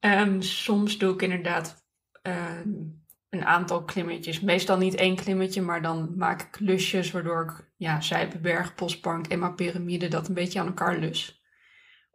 Um, 0.00 0.42
soms 0.42 0.98
doe 0.98 1.14
ik 1.14 1.22
inderdaad 1.22 1.86
um, 2.22 3.06
een 3.28 3.44
aantal 3.44 3.84
klimmetjes. 3.84 4.40
Meestal 4.40 4.78
niet 4.78 4.94
één 4.94 5.16
klimmetje, 5.16 5.62
maar 5.62 5.82
dan 5.82 6.16
maak 6.16 6.42
ik 6.42 6.60
lusjes 6.60 7.10
waardoor 7.10 7.42
ik 7.42 7.72
ja, 7.76 8.00
Zijpenberg, 8.00 8.74
Postbank 8.74 9.26
en 9.26 9.38
mijn 9.38 9.54
piramide 9.54 10.08
dat 10.08 10.28
een 10.28 10.34
beetje 10.34 10.60
aan 10.60 10.66
elkaar 10.66 10.98
lus. 10.98 11.37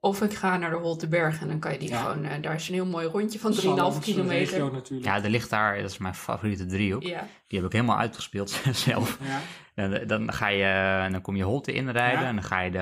Of 0.03 0.21
ik 0.21 0.33
ga 0.33 0.57
naar 0.57 0.69
de 0.69 0.75
Holteberg 0.75 1.41
en 1.41 1.47
dan 1.47 1.59
kan 1.59 1.71
je 1.71 1.79
die 1.79 1.89
ja. 1.89 2.01
gewoon, 2.01 2.25
uh, 2.25 2.31
daar 2.41 2.55
is 2.55 2.67
een 2.67 2.73
heel 2.73 2.85
mooi 2.85 3.07
rondje 3.07 3.39
van 3.39 3.53
3,5 3.93 3.99
kilometer. 4.01 4.71
Ja, 5.01 5.23
er 5.23 5.29
ligt 5.29 5.49
daar, 5.49 5.81
dat 5.81 5.91
is 5.91 5.97
mijn 5.97 6.15
favoriete 6.15 6.65
driehoek. 6.65 7.03
Ja. 7.03 7.27
Die 7.47 7.57
heb 7.59 7.67
ik 7.67 7.73
helemaal 7.73 7.97
uitgespeeld 7.97 8.49
zelf. 8.87 9.19
Ja. 9.21 9.39
En 9.75 10.07
dan 10.07 10.33
ga 10.33 10.47
je, 10.47 11.07
dan 11.11 11.21
kom 11.21 11.35
je 11.35 11.43
Holte 11.43 11.73
inrijden 11.73 12.21
ja. 12.21 12.27
en 12.27 12.35
dan 12.35 12.43
ga 12.43 12.61
je 12.61 12.71
de, 12.71 12.79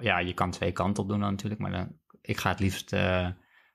ja, 0.00 0.18
je 0.18 0.34
kan 0.34 0.50
twee 0.50 0.72
kanten 0.72 1.02
op 1.02 1.08
doen 1.08 1.18
natuurlijk, 1.18 1.60
maar 1.60 1.70
dan, 1.70 1.96
ik 2.20 2.36
ga 2.36 2.50
het 2.50 2.60
liefst 2.60 2.92
uh, 2.92 3.28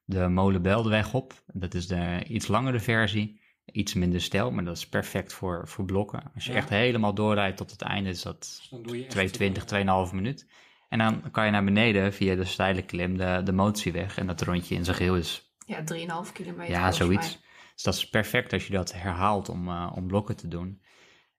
de 0.06 0.28
Molenbeldeweg 0.28 1.14
op. 1.14 1.34
Dat 1.46 1.74
is 1.74 1.88
de 1.88 2.24
iets 2.28 2.48
langere 2.48 2.80
versie, 2.80 3.42
iets 3.66 3.94
minder 3.94 4.22
stijl, 4.22 4.52
maar 4.52 4.64
dat 4.66 4.78
is 4.78 4.88
perfect 4.88 5.34
voor, 5.34 5.68
voor 5.68 5.86
blokken. 5.86 6.32
Als 6.36 6.46
je 6.46 6.52
Ja. 6.52 6.58
echt 6.58 6.70
helemaal 6.70 7.14
doorrijdt 7.14 7.58
tot 7.58 7.72
het 7.72 7.82
einde, 7.82 8.10
is 8.10 8.22
dat 8.22 8.40
Dus 8.40 8.68
dan 8.70 8.84
doe 8.84 8.98
je 8.98 9.02
echt, 9.04 9.12
220, 9.12 10.10
2,5 10.10 10.16
minuut. 10.16 10.48
En 10.94 11.00
dan 11.00 11.32
kan 11.32 11.46
je 11.46 11.52
naar 11.52 11.64
beneden 11.64 12.14
via 12.14 12.36
de 12.36 12.46
steile 12.46 12.82
klim 12.82 13.18
de, 13.18 13.42
de 13.44 13.52
motieweg. 13.54 14.18
En 14.18 14.28
dat 14.28 14.42
rondje 14.42 14.76
in 14.76 14.84
zijn 14.84 14.98
geheel 14.98 15.16
is, 15.16 15.54
Ja, 15.66 15.80
3,5 16.26 16.32
kilometer. 16.34 16.70
ja, 16.76 16.92
zoiets. 16.92 17.30
mij. 17.30 17.42
Dus 17.74 17.84
dat 17.84 17.94
is 17.94 18.10
perfect 18.10 18.54
als 18.54 18.68
je 18.68 18.74
dat 18.74 18.94
herhaalt 18.94 19.50
om, 19.50 19.68
eh, 19.70 19.92
om 19.96 20.08
blokken 20.08 20.36
te 20.36 20.48
doen. 20.48 20.82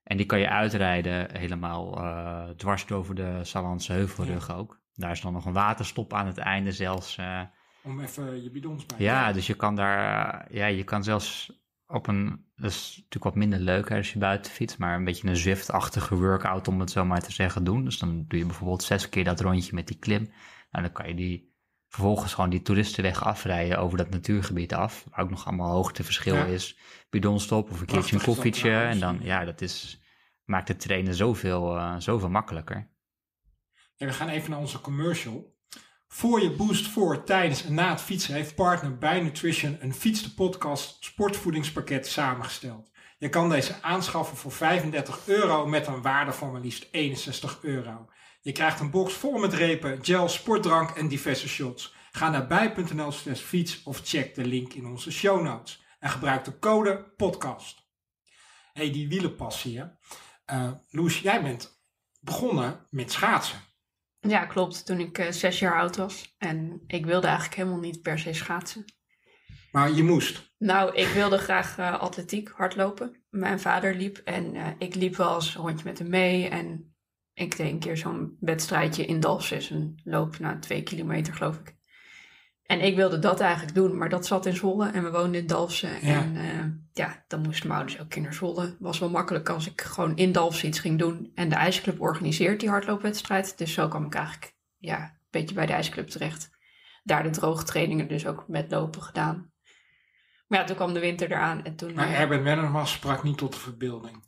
En 0.03 0.17
die 0.17 0.25
kan 0.25 0.39
je 0.39 0.49
uitrijden 0.49 1.37
helemaal 1.37 1.97
eh, 1.97 2.49
dwars 2.49 2.91
over 2.91 3.15
de 3.15 3.39
Salanse 3.43 3.91
heuvelrug 3.93 4.51
ook. 4.51 4.79
Daar 4.93 5.11
is 5.11 5.21
dan 5.21 5.33
nog 5.33 5.45
een 5.45 5.53
waterstop 5.53 6.13
aan 6.13 6.25
het 6.27 6.37
einde 6.37 6.71
zelfs. 6.71 7.17
eh, 7.17 7.41
Om 7.83 7.99
even 8.01 8.43
je 8.43 8.49
bidons 8.51 8.85
bij 8.85 8.97
ja, 8.99 9.31
dus 9.31 9.47
je 9.47 9.53
kan 9.55 9.75
daar, 9.75 10.47
ja, 10.53 10.65
je 10.65 10.83
kan 10.83 11.03
zelfs 11.03 11.51
op 11.87 12.07
een, 12.07 12.45
dat 12.55 12.71
is 12.71 12.89
natuurlijk 12.95 13.23
wat 13.23 13.35
minder 13.35 13.59
leuk 13.59 13.89
hè, 13.89 13.97
als 13.97 14.13
je 14.13 14.19
buiten 14.19 14.51
fietst, 14.51 14.77
maar 14.77 14.95
een 14.95 15.03
beetje 15.03 15.27
een 15.27 15.35
Zwift-achtige 15.35 16.15
workout 16.15 16.67
om 16.67 16.79
het 16.79 16.91
zo 16.91 17.05
maar 17.05 17.21
te 17.21 17.31
zeggen 17.31 17.63
doen. 17.63 17.83
Dus 17.83 17.99
dan 17.99 18.25
doe 18.27 18.39
je 18.39 18.45
bijvoorbeeld 18.45 18.83
zes 18.83 19.09
keer 19.09 19.23
dat 19.23 19.39
rondje 19.41 19.73
met 19.73 19.87
die 19.87 19.97
klim. 19.99 20.21
Nou, 20.71 20.83
dan 20.83 20.91
kan 20.91 21.07
je 21.07 21.15
die 21.15 21.53
vervolgens 21.87 22.33
gewoon 22.33 22.49
die 22.49 22.61
toeristenweg 22.61 23.23
afrijden 23.23 23.79
over 23.79 23.97
dat 23.97 24.09
natuurgebied 24.09 24.73
af, 24.73 25.05
waar 25.09 25.23
ook 25.23 25.29
nog 25.29 25.45
allemaal 25.47 25.71
hoogteverschil 25.71 26.35
Ja. 26.35 26.45
is. 26.45 26.77
Bidonstop 27.09 27.71
of 27.71 27.79
een 27.79 27.85
keertje 27.85 28.15
een 28.15 28.21
koffietje 28.21 28.71
en 28.71 28.99
dan, 28.99 29.19
ja, 29.21 29.45
dat 29.45 29.61
is, 29.61 30.01
maakt 30.43 30.67
het 30.67 30.79
trainen 30.79 31.15
zoveel, 31.15 31.77
eh, 31.77 31.95
zoveel 31.97 32.29
makkelijker. 32.29 32.93
En 33.97 34.07
we 34.07 34.13
gaan 34.13 34.29
even 34.29 34.49
naar 34.49 34.59
onze 34.59 34.81
commercial. 34.81 35.54
Voor 36.15 36.41
je 36.41 36.51
boost 36.51 36.87
voor, 36.87 37.23
tijdens 37.23 37.63
en 37.63 37.73
na 37.73 37.89
het 37.89 38.01
fietsen 38.01 38.33
heeft 38.33 38.55
partner 38.55 38.97
bij 38.97 39.21
Nutrition 39.21 39.77
een 39.79 39.93
Fiets 39.93 40.23
de 40.23 40.33
Podcast 40.33 41.03
sportvoedingspakket 41.03 42.07
samengesteld. 42.07 42.91
Je 43.17 43.29
kan 43.29 43.49
deze 43.49 43.81
aanschaffen 43.81 44.37
voor 44.37 44.51
35 44.51 45.27
euro 45.27 45.67
met 45.67 45.87
een 45.87 46.01
waarde 46.01 46.31
van 46.31 46.51
maar 46.51 46.61
liefst 46.61 46.87
61 46.91 47.59
euro. 47.61 48.09
Je 48.41 48.51
krijgt 48.51 48.79
een 48.79 48.91
box 48.91 49.13
vol 49.13 49.37
met 49.37 49.53
repen, 49.53 50.05
gel, 50.05 50.27
sportdrank 50.29 50.89
en 50.89 51.07
diverse 51.07 51.47
shots. 51.47 51.93
Ga 52.11 52.29
naar 52.29 52.47
bij.nl 52.47 53.11
slash 53.11 53.41
fiets 53.41 53.83
of 53.83 54.01
check 54.03 54.35
de 54.35 54.45
link 54.45 54.73
in 54.73 54.85
onze 54.85 55.11
show 55.11 55.41
notes. 55.41 55.83
En 55.99 56.09
gebruik 56.09 56.43
de 56.43 56.59
code 56.59 57.13
podcast. 57.17 57.87
hey, 58.73 58.91
die 58.91 59.07
wielenpassie 59.07 59.79
hè. 59.79 59.85
Eh, 60.45 60.71
Loes, 60.89 61.19
jij 61.19 61.41
bent 61.41 61.83
begonnen 62.19 62.87
met 62.89 63.11
schaatsen. 63.11 63.74
Ja, 64.27 64.45
klopt. 64.45 64.85
Toen 64.85 64.99
ik 64.99 65.17
eh, 65.17 65.31
zes 65.31 65.59
jaar 65.59 65.79
oud 65.79 65.95
was. 65.95 66.35
En 66.37 66.83
ik 66.87 67.05
wilde 67.05 67.27
eigenlijk 67.27 67.55
helemaal 67.55 67.79
niet 67.79 68.01
per 68.01 68.19
se 68.19 68.33
schaatsen. 68.33 68.85
Maar 69.71 69.91
je 69.91 70.03
moest. 70.03 70.53
Nou, 70.57 70.95
ik 70.95 71.07
wilde 71.07 71.37
graag 71.37 71.77
eh, 71.77 71.99
atletiek, 71.99 72.49
hardlopen. 72.49 73.23
Mijn 73.29 73.59
vader 73.59 73.95
liep 73.95 74.17
en 74.17 74.55
eh, 74.55 74.67
ik 74.77 74.95
liep 74.95 75.15
wel 75.15 75.35
eens 75.35 75.55
een 75.55 75.61
rondje 75.61 75.85
met 75.85 75.99
hem 75.99 76.09
mee. 76.09 76.49
En 76.49 76.95
ik 77.33 77.57
deed 77.57 77.71
een 77.71 77.79
keer 77.79 77.97
zo'n 77.97 78.37
wedstrijdje 78.39 79.05
in 79.05 79.19
Dalfsen. 79.19 79.75
Een 79.75 79.99
loop 80.03 80.39
na 80.39 80.59
twee 80.59 80.83
kilometer, 80.83 81.33
geloof 81.33 81.59
ik. 81.59 81.75
En 82.65 82.81
ik 82.81 82.95
wilde 82.95 83.19
dat 83.19 83.39
eigenlijk 83.39 83.75
doen, 83.75 83.97
maar 83.97 84.09
dat 84.09 84.25
zat 84.25 84.45
in 84.45 84.55
Zwolle 84.55 84.89
en 84.89 85.03
we 85.03 85.11
woonden 85.11 85.41
in 85.41 85.47
Dalfsen. 85.47 85.89
Ja. 86.07 86.21
En 86.21 86.35
eh, 86.37 86.65
ja, 86.93 87.23
dan 87.27 87.41
moesten 87.41 87.67
mijn 87.67 87.79
ouders 87.79 87.99
elke 87.99 88.13
keer 88.13 88.21
naar 88.23 88.33
Zwolle. 88.33 88.75
Was 88.79 88.99
wel 88.99 89.09
makkelijk 89.09 89.49
als 89.49 89.67
ik 89.67 89.81
gewoon 89.81 90.15
in 90.17 90.31
Dalfsen 90.31 90.67
iets 90.67 90.79
ging 90.79 90.99
doen. 90.99 91.31
En 91.35 91.49
de 91.49 91.55
ijsclub 91.55 92.01
organiseert 92.01 92.59
die 92.59 92.69
hardloopwedstrijd. 92.69 93.57
Dus 93.57 93.73
zo 93.73 93.87
kwam 93.87 94.05
ik 94.05 94.13
eigenlijk 94.15 94.55
ja, 94.77 95.03
een 95.03 95.11
beetje 95.29 95.55
bij 95.55 95.65
de 95.65 95.73
ijsclub 95.73 96.07
terecht. 96.07 96.49
daar 97.03 97.23
de 97.23 97.29
droogtrainingen 97.29 98.07
dus 98.07 98.27
ook 98.27 98.43
met 98.47 98.71
lopen 98.71 99.01
gedaan. 99.01 99.51
Maar 100.47 100.59
ja, 100.59 100.65
toen 100.65 100.75
kwam 100.75 100.93
de 100.93 100.99
winter 100.99 101.31
eraan 101.31 101.63
en 101.63 101.75
toen... 101.75 101.93
Maar 101.93 102.07
eh, 102.07 102.13
Herbert 102.13 102.43
Wennemars 102.43 102.91
sprak 102.91 103.23
niet 103.23 103.37
tot 103.37 103.53
de 103.53 103.59
verbeelding. 103.59 104.23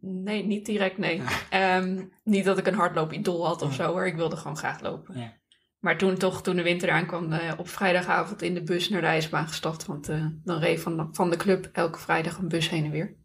Nee, 0.00 0.44
niet 0.44 0.66
direct, 0.66 0.98
nee. 0.98 1.22
Ehm, 1.50 2.04
niet 2.24 2.44
dat 2.44 2.58
ik 2.58 2.66
een 2.66 2.74
hardloop-idool 2.74 3.46
had 3.46 3.62
of 3.62 3.76
Ja. 3.76 3.84
zo 3.84 3.90
hoor. 3.92 4.06
Ik 4.06 4.16
wilde 4.16 4.36
gewoon 4.36 4.56
graag 4.56 4.80
lopen. 4.80 5.18
Ja. 5.20 5.36
Maar 5.78 5.98
toen 5.98 6.16
toch, 6.16 6.42
toen 6.42 6.56
de 6.56 6.62
winter 6.62 6.88
eraan 6.88 7.06
kwam, 7.06 7.32
eh, 7.32 7.58
op 7.58 7.68
vrijdagavond 7.68 8.42
in 8.42 8.54
de 8.54 8.62
bus 8.62 8.88
naar 8.88 9.00
de 9.00 9.06
ijsbaan 9.06 9.48
gestapt. 9.48 9.86
Want 9.86 10.08
eh, 10.08 10.26
dan 10.44 10.58
reed 10.58 10.80
van 10.80 10.96
de, 10.96 11.08
van 11.12 11.30
de 11.30 11.36
club 11.36 11.68
elke 11.72 11.98
vrijdag 11.98 12.38
een 12.38 12.48
bus 12.48 12.68
heen 12.68 12.84
en 12.84 12.90
weer. 12.90 13.16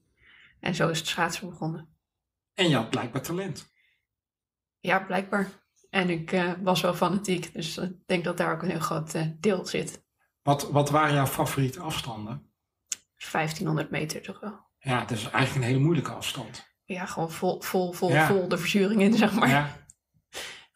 En 0.59 0.75
zo 0.75 0.89
is 0.89 0.97
het 0.99 1.07
schaatsen 1.07 1.49
begonnen. 1.49 1.87
En 2.53 2.69
je 2.69 2.75
had 2.75 2.89
blijkbaar 2.89 3.21
talent. 3.21 3.71
Ja, 4.79 4.99
blijkbaar. 4.99 5.49
En 5.89 6.09
ik 6.09 6.31
eh, 6.31 6.51
was 6.61 6.81
wel 6.81 6.93
fanatiek. 6.93 7.53
Dus 7.53 7.77
ik 7.77 7.93
denk 8.05 8.23
dat 8.23 8.37
daar 8.37 8.53
ook 8.53 8.61
een 8.61 8.69
heel 8.69 8.79
groot 8.79 9.15
deel 9.41 9.65
zit. 9.65 10.03
Wat, 10.41 10.71
wat 10.71 10.89
waren 10.89 11.13
jouw 11.15 11.25
favoriete 11.25 11.79
afstanden? 11.79 12.51
1500 13.31 13.89
meter 13.91 14.21
toch 14.21 14.39
wel. 14.39 14.59
Ja, 14.79 14.99
dat 14.99 15.11
is 15.11 15.23
eigenlijk 15.29 15.55
een 15.55 15.71
hele 15.71 15.83
moeilijke 15.83 16.11
afstand. 16.11 16.71
Ja, 16.85 17.05
gewoon 17.05 17.31
vol, 17.31 17.61
vol, 17.61 17.91
vol, 17.91 18.09
Ja. 18.09 18.27
vol 18.27 18.47
de 18.47 18.57
verzuring 18.57 19.01
in, 19.01 19.13
zeg 19.13 19.33
maar. 19.33 19.49
Ja, 19.49 19.82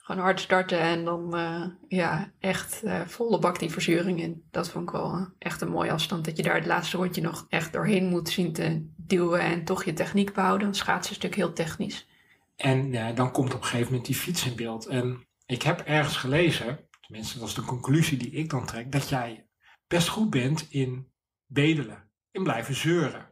Gewoon 0.08 0.22
hard 0.22 0.40
starten 0.40 0.80
en 0.80 1.06
dan 1.06 1.36
eh, 1.36 1.66
ja, 1.88 2.32
echt 2.40 2.84
eh, 2.84 3.02
volle 3.06 3.40
bak 3.40 3.60
die 3.60 3.72
verzuring 3.72 4.22
in. 4.22 4.44
Dat 4.52 4.70
vond 4.70 4.84
ik 4.84 4.96
wel 4.96 5.14
eh, 5.14 5.26
echt 5.40 5.62
een 5.62 5.70
mooie 5.70 5.92
afstand. 5.92 6.26
Dat 6.26 6.38
je 6.38 6.44
daar 6.44 6.56
het 6.56 6.66
laatste 6.66 6.98
rondje 6.98 7.22
nog 7.22 7.46
echt 7.50 7.74
doorheen 7.74 8.06
moet 8.06 8.30
zien 8.30 8.54
te 8.54 8.86
duwen 8.96 9.40
en 9.40 9.64
toch 9.66 9.84
je 9.84 9.94
techniek 9.94 10.34
behouden. 10.34 10.64
Want 10.64 10.78
schaatsen 10.78 11.16
is 11.16 11.22
natuurlijk 11.22 11.42
heel 11.42 11.66
technisch. 11.66 12.08
En 12.56 12.92
ja, 12.92 13.12
dan 13.12 13.32
komt 13.32 13.54
op 13.54 13.60
een 13.60 13.66
gegeven 13.66 13.88
moment 13.88 14.06
die 14.06 14.16
fiets 14.16 14.46
in 14.46 14.56
beeld. 14.56 14.86
En 14.86 15.28
ik 15.46 15.62
heb 15.62 15.80
ergens 15.80 16.18
gelezen, 16.18 16.80
tenminste 17.02 17.40
dat 17.40 17.48
is 17.48 17.54
de 17.54 17.62
conclusie 17.62 18.18
die 18.18 18.32
ik 18.32 18.50
dan 18.50 18.66
trek, 18.66 18.92
dat 18.92 19.10
jij 19.10 19.48
best 19.88 20.08
goed 20.08 20.30
bent 20.30 20.68
in 20.70 21.12
bedelen, 21.46 22.10
in 22.32 22.44
blijven 22.44 22.76
zeuren. 22.76 23.30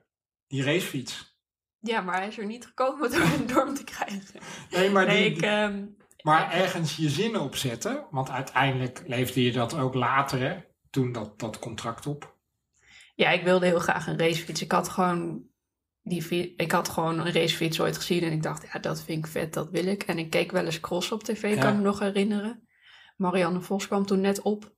Die 0.47 0.63
racefiets. 0.63 1.38
Ja, 1.79 2.01
maar 2.01 2.17
hij 2.17 2.27
is 2.27 2.38
er 2.38 2.45
niet 2.45 2.65
gekomen 2.65 3.11
door 3.11 3.21
een 3.21 3.47
dorm 3.53 3.73
te 3.73 3.83
krijgen. 3.83 4.39
Nee, 4.71 4.89
maar, 4.89 5.05
Nee, 5.05 5.27
die, 5.27 5.35
ik, 5.35 5.41
ehm, 5.41 5.83
maar 6.25 6.51
ergens 6.51 6.95
je 6.95 7.09
zinnen 7.09 7.41
opzetten, 7.41 8.05
want 8.11 8.29
uiteindelijk 8.29 9.03
leefde 9.07 9.43
je 9.43 9.51
dat 9.51 9.77
ook 9.77 9.93
later, 9.93 10.39
hè, 10.39 10.55
toen 10.89 11.11
dat, 11.11 11.39
dat 11.39 11.59
contract 11.59 12.07
op. 12.07 12.35
ja, 13.15 13.29
ik 13.29 13.43
wilde 13.43 13.65
heel 13.65 13.79
graag 13.79 14.07
een 14.07 14.17
racefiets. 14.19 14.61
Ik 14.61 14.71
had 14.71 14.89
gewoon 14.89 15.43
die 16.01 16.53
ik 16.55 16.71
had 16.71 16.89
gewoon 16.89 17.19
een 17.19 17.31
racefiets 17.31 17.79
ooit 17.79 17.97
gezien 17.97 18.23
en 18.23 18.31
ik 18.31 18.43
dacht, 18.43 18.67
ja, 18.73 18.79
dat 18.79 19.03
vind 19.03 19.25
ik 19.25 19.31
vet, 19.31 19.53
dat 19.53 19.69
wil 19.69 19.85
ik. 19.85 20.03
En 20.03 20.17
ik 20.17 20.29
keek 20.29 20.51
wel 20.51 20.65
eens 20.65 20.79
cross 20.79 21.11
op 21.11 21.23
tv, 21.23 21.55
Ja. 21.55 21.61
kan 21.61 21.71
ik 21.71 21.77
me 21.77 21.83
nog 21.83 21.99
herinneren. 21.99 22.67
Marianne 23.17 23.61
Vos 23.61 23.88
kwam 23.88 24.05
toen 24.05 24.21
net 24.21 24.41
op. 24.41 24.74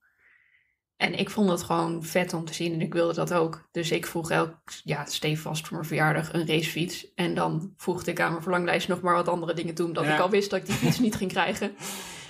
En 0.98 1.20
ik 1.20 1.30
vond 1.30 1.50
het 1.50 1.64
gewoon 1.64 2.04
vet 2.04 2.34
om 2.34 2.46
te 2.46 2.54
zien 2.54 2.74
en 2.74 2.82
ik 2.82 2.94
wilde 2.94 3.14
dat 3.14 3.34
ook. 3.34 3.68
Dus 3.72 3.92
ik 3.92 4.06
vroeg 4.06 4.32
elk, 4.32 4.56
ja, 4.84 5.06
stevast 5.06 5.68
voor 5.68 5.76
mijn 5.78 5.88
verjaardag 5.88 6.34
een 6.34 6.48
racefiets. 6.48 7.14
En 7.14 7.34
dan 7.34 7.74
voegde 7.76 8.12
ik 8.12 8.20
aan 8.20 8.32
mijn 8.32 8.42
verlanglijst 8.44 8.88
nog 8.88 9.02
maar 9.02 9.16
wat 9.16 9.28
andere 9.28 9.54
dingen 9.54 9.74
toe, 9.74 9.86
omdat 9.88 10.06
Ja. 10.06 10.14
ik 10.14 10.20
al 10.20 10.30
wist 10.30 10.50
dat 10.50 10.60
ik 10.60 10.66
die 10.66 10.76
fiets 10.76 11.00
niet 11.00 11.16
ging 11.16 11.32
krijgen. 11.32 11.76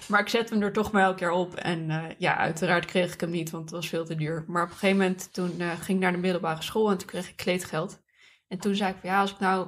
Maar 0.08 0.20
ik 0.20 0.28
zette 0.30 0.54
hem 0.54 0.64
er 0.64 0.74
toch 0.74 0.92
maar 0.92 1.04
elke 1.04 1.18
keer 1.18 1.32
op. 1.32 1.56
En 1.56 1.90
eh, 1.90 2.04
ja, 2.18 2.38
uiteraard 2.38 2.86
kreeg 2.86 3.14
ik 3.14 3.22
hem 3.22 3.30
niet, 3.30 3.50
want 3.50 3.64
het 3.64 3.74
was 3.74 3.88
veel 3.88 4.06
te 4.06 4.16
duur. 4.16 4.44
Maar 4.48 4.64
op 4.64 4.70
een 4.70 4.76
gegeven 4.76 4.98
moment, 4.98 5.34
toen 5.34 5.60
eh, 5.60 5.68
ging 5.72 5.98
ik 5.98 6.04
naar 6.04 6.12
de 6.12 6.18
middelbare 6.18 6.62
school 6.62 6.92
en 6.92 6.98
toen 6.98 7.08
kreeg 7.08 7.30
ik 7.30 7.36
kleedgeld. 7.38 8.00
En 8.48 8.60
toen 8.60 8.76
zei 8.76 8.90
ik 8.92 8.98
van 9.02 9.10
ja, 9.10 9.20
als 9.22 9.32
ik 9.32 9.40
nou 9.40 9.68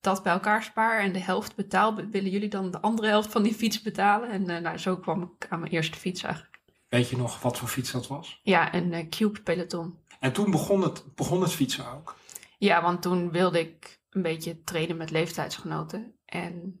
dat 0.00 0.22
bij 0.22 0.32
elkaar 0.32 0.62
spaar 0.62 1.00
en 1.00 1.12
de 1.12 1.18
helft 1.20 1.56
betaal, 1.56 1.94
willen 2.10 2.30
jullie 2.30 2.48
dan 2.48 2.70
de 2.70 2.80
andere 2.80 3.08
helft 3.08 3.32
van 3.32 3.42
die 3.42 3.54
fiets 3.54 3.82
betalen? 3.82 4.30
En 4.30 4.48
eh, 4.50 4.62
nou, 4.62 4.78
zo 4.78 4.96
kwam 4.96 5.22
ik 5.22 5.46
aan 5.48 5.60
mijn 5.60 5.72
eerste 5.72 5.98
fiets 5.98 6.22
eigenlijk. 6.22 6.49
Weet 6.90 7.08
je 7.08 7.16
nog 7.16 7.40
wat 7.40 7.58
voor 7.58 7.68
fiets 7.68 7.90
dat 7.90 8.06
was? 8.06 8.40
Ja, 8.42 8.74
een 8.74 8.92
eh, 8.92 9.08
Cube 9.08 9.40
Peloton. 9.40 9.98
En 10.20 10.32
toen 10.32 10.50
begon 10.50 10.82
het, 10.82 11.14
begon 11.14 11.42
het 11.42 11.52
fietsen 11.52 11.92
ook. 11.92 12.16
Ja, 12.58 12.82
want 12.82 13.02
toen 13.02 13.30
wilde 13.30 13.60
ik 13.60 14.00
een 14.10 14.22
beetje 14.22 14.62
trainen 14.62 14.96
met 14.96 15.10
leeftijdsgenoten. 15.10 16.14
En 16.24 16.80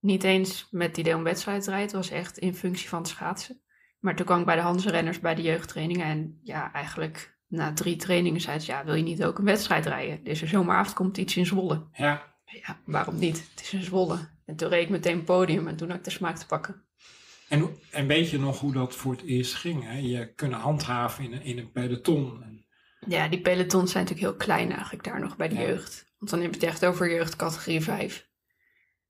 niet 0.00 0.24
eens 0.24 0.68
met 0.70 0.88
het 0.88 0.96
idee 0.96 1.14
om 1.14 1.22
wedstrijd 1.22 1.62
te 1.62 1.70
rijden. 1.70 1.86
Het 1.86 1.96
was 1.96 2.10
echt 2.10 2.38
in 2.38 2.54
functie 2.54 2.88
van 2.88 2.98
het 2.98 3.08
schaatsen. 3.08 3.60
Maar 4.00 4.16
toen 4.16 4.26
kwam 4.26 4.40
ik 4.40 4.46
bij 4.46 4.56
de 4.56 4.62
Hanse-renners 4.62 5.20
bij 5.20 5.34
de 5.34 5.42
jeugdtrainingen. 5.42 6.06
En 6.06 6.40
ja, 6.42 6.72
eigenlijk 6.72 7.38
na 7.46 7.72
drie 7.72 7.96
trainingen 7.96 8.40
zei 8.40 8.58
ze... 8.58 8.70
Ja, 8.70 8.84
wil 8.84 8.94
je 8.94 9.02
niet 9.02 9.24
ook 9.24 9.38
een 9.38 9.44
wedstrijd 9.44 9.86
rijden? 9.86 10.20
Er 10.24 10.30
is 10.30 10.40
een 10.40 10.48
zomeravondcompetitie 10.48 11.40
in 11.40 11.46
Zwolle. 11.46 11.88
Ja, 11.92 12.34
Ja, 12.44 12.80
waarom 12.84 13.18
niet? 13.18 13.48
Het 13.50 13.60
is 13.60 13.72
in 13.72 13.82
Zwolle. 13.82 14.18
En 14.44 14.56
toen 14.56 14.68
reed 14.68 14.82
ik 14.82 14.90
meteen 14.90 15.24
podium 15.24 15.68
en 15.68 15.76
toen 15.76 15.88
had 15.88 15.98
ik 15.98 16.04
de 16.04 16.10
smaak 16.10 16.36
te 16.36 16.46
pakken. 16.46 16.85
En, 17.48 17.76
en 17.90 18.06
weet 18.06 18.30
je 18.30 18.38
nog 18.38 18.60
hoe 18.60 18.72
dat 18.72 18.94
voor 18.94 19.12
het 19.12 19.22
eerst 19.22 19.54
ging? 19.54 19.84
Hè? 19.84 19.98
Je 19.98 20.32
kunnen 20.34 20.58
handhaven 20.58 21.24
in 21.24 21.32
een, 21.32 21.42
in 21.42 21.58
een 21.58 21.70
peloton. 21.72 22.42
En, 22.42 22.64
Ja, 23.08 23.28
die 23.28 23.40
pelotons 23.40 23.92
zijn 23.92 24.04
natuurlijk 24.04 24.32
heel 24.32 24.46
klein 24.46 24.70
eigenlijk 24.72 25.04
daar 25.04 25.20
nog 25.20 25.36
bij 25.36 25.48
de 25.48 25.54
Ja. 25.54 25.60
jeugd. 25.60 26.12
Want 26.18 26.30
dan 26.30 26.40
heb 26.40 26.50
je 26.54 26.60
het 26.60 26.68
echt 26.68 26.84
over 26.84 27.10
jeugdcategorie 27.10 27.80
5. 27.80 28.28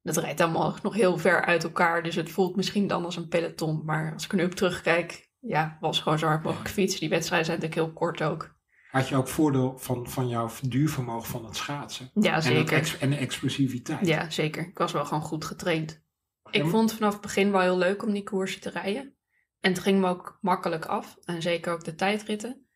Dat 0.03 0.17
rijdt 0.17 0.41
allemaal 0.41 0.77
nog 0.83 0.95
heel 0.95 1.19
ver 1.19 1.45
uit 1.45 1.65
elkaar. 1.65 2.03
Dus 2.03 2.15
het 2.15 2.31
voelt 2.31 2.57
misschien 2.57 2.87
dan 2.87 3.05
als 3.05 3.17
een 3.17 3.29
peloton. 3.29 3.85
Maar 3.85 4.13
als 4.13 4.25
ik 4.25 4.33
nu 4.33 4.45
op 4.45 4.55
terugkijk, 4.55 5.31
ja, 5.41 5.77
was 5.81 6.01
gewoon 6.01 6.19
zo 6.19 6.27
hard 6.27 6.43
mogelijk 6.43 6.69
fietsen. 6.71 7.01
Die 7.01 7.09
wedstrijden 7.09 7.47
zijn 7.47 7.61
natuurlijk 7.61 7.87
heel 7.87 7.97
kort 7.99 8.23
ook. 8.23 8.55
had 8.91 9.09
je 9.09 9.17
ook 9.17 9.29
voordeel 9.29 9.79
van, 9.79 10.11
van 10.11 10.29
jouw 10.29 10.51
duurvermogen 10.63 11.29
van 11.29 11.45
het 11.45 11.57
schaatsen? 11.57 12.11
Ja, 12.15 12.35
En, 12.35 12.43
zeker. 12.43 12.77
ex- 12.77 12.99
en 12.99 13.11
de 13.11 13.17
explosiviteit. 13.17 14.07
Ja, 14.07 14.31
zeker. 14.31 14.67
Ik 14.67 14.79
was 14.79 14.93
wel 14.93 15.05
gewoon 15.05 15.23
goed 15.23 15.45
getraind. 15.45 16.05
Ik 16.51 16.65
vond 16.65 16.91
het 16.91 16.99
vanaf 16.99 17.13
het 17.13 17.23
begin 17.23 17.51
wel 17.51 17.61
heel 17.61 17.79
leuk 17.79 18.03
om 18.03 18.13
die 18.13 18.23
koersen 18.23 18.61
te 18.61 18.71
rijden. 18.71 19.17
En 19.61 19.73
het 19.73 19.81
ging 19.81 20.01
me 20.01 20.09
ook 20.09 20.39
makkelijk 20.41 20.85
af. 20.85 21.17
En 21.25 21.43
zeker 21.43 21.73
ook 21.73 21.85
de 21.85 21.95
tijdritten. 21.95 22.67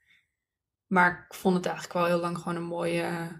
Maar 0.86 1.26
ik 1.28 1.34
vond 1.34 1.56
het 1.56 1.66
eigenlijk 1.66 1.94
wel 1.94 2.06
heel 2.06 2.20
lang 2.20 2.38
gewoon 2.38 2.56
een 2.56 2.62
mooie, 2.62 3.30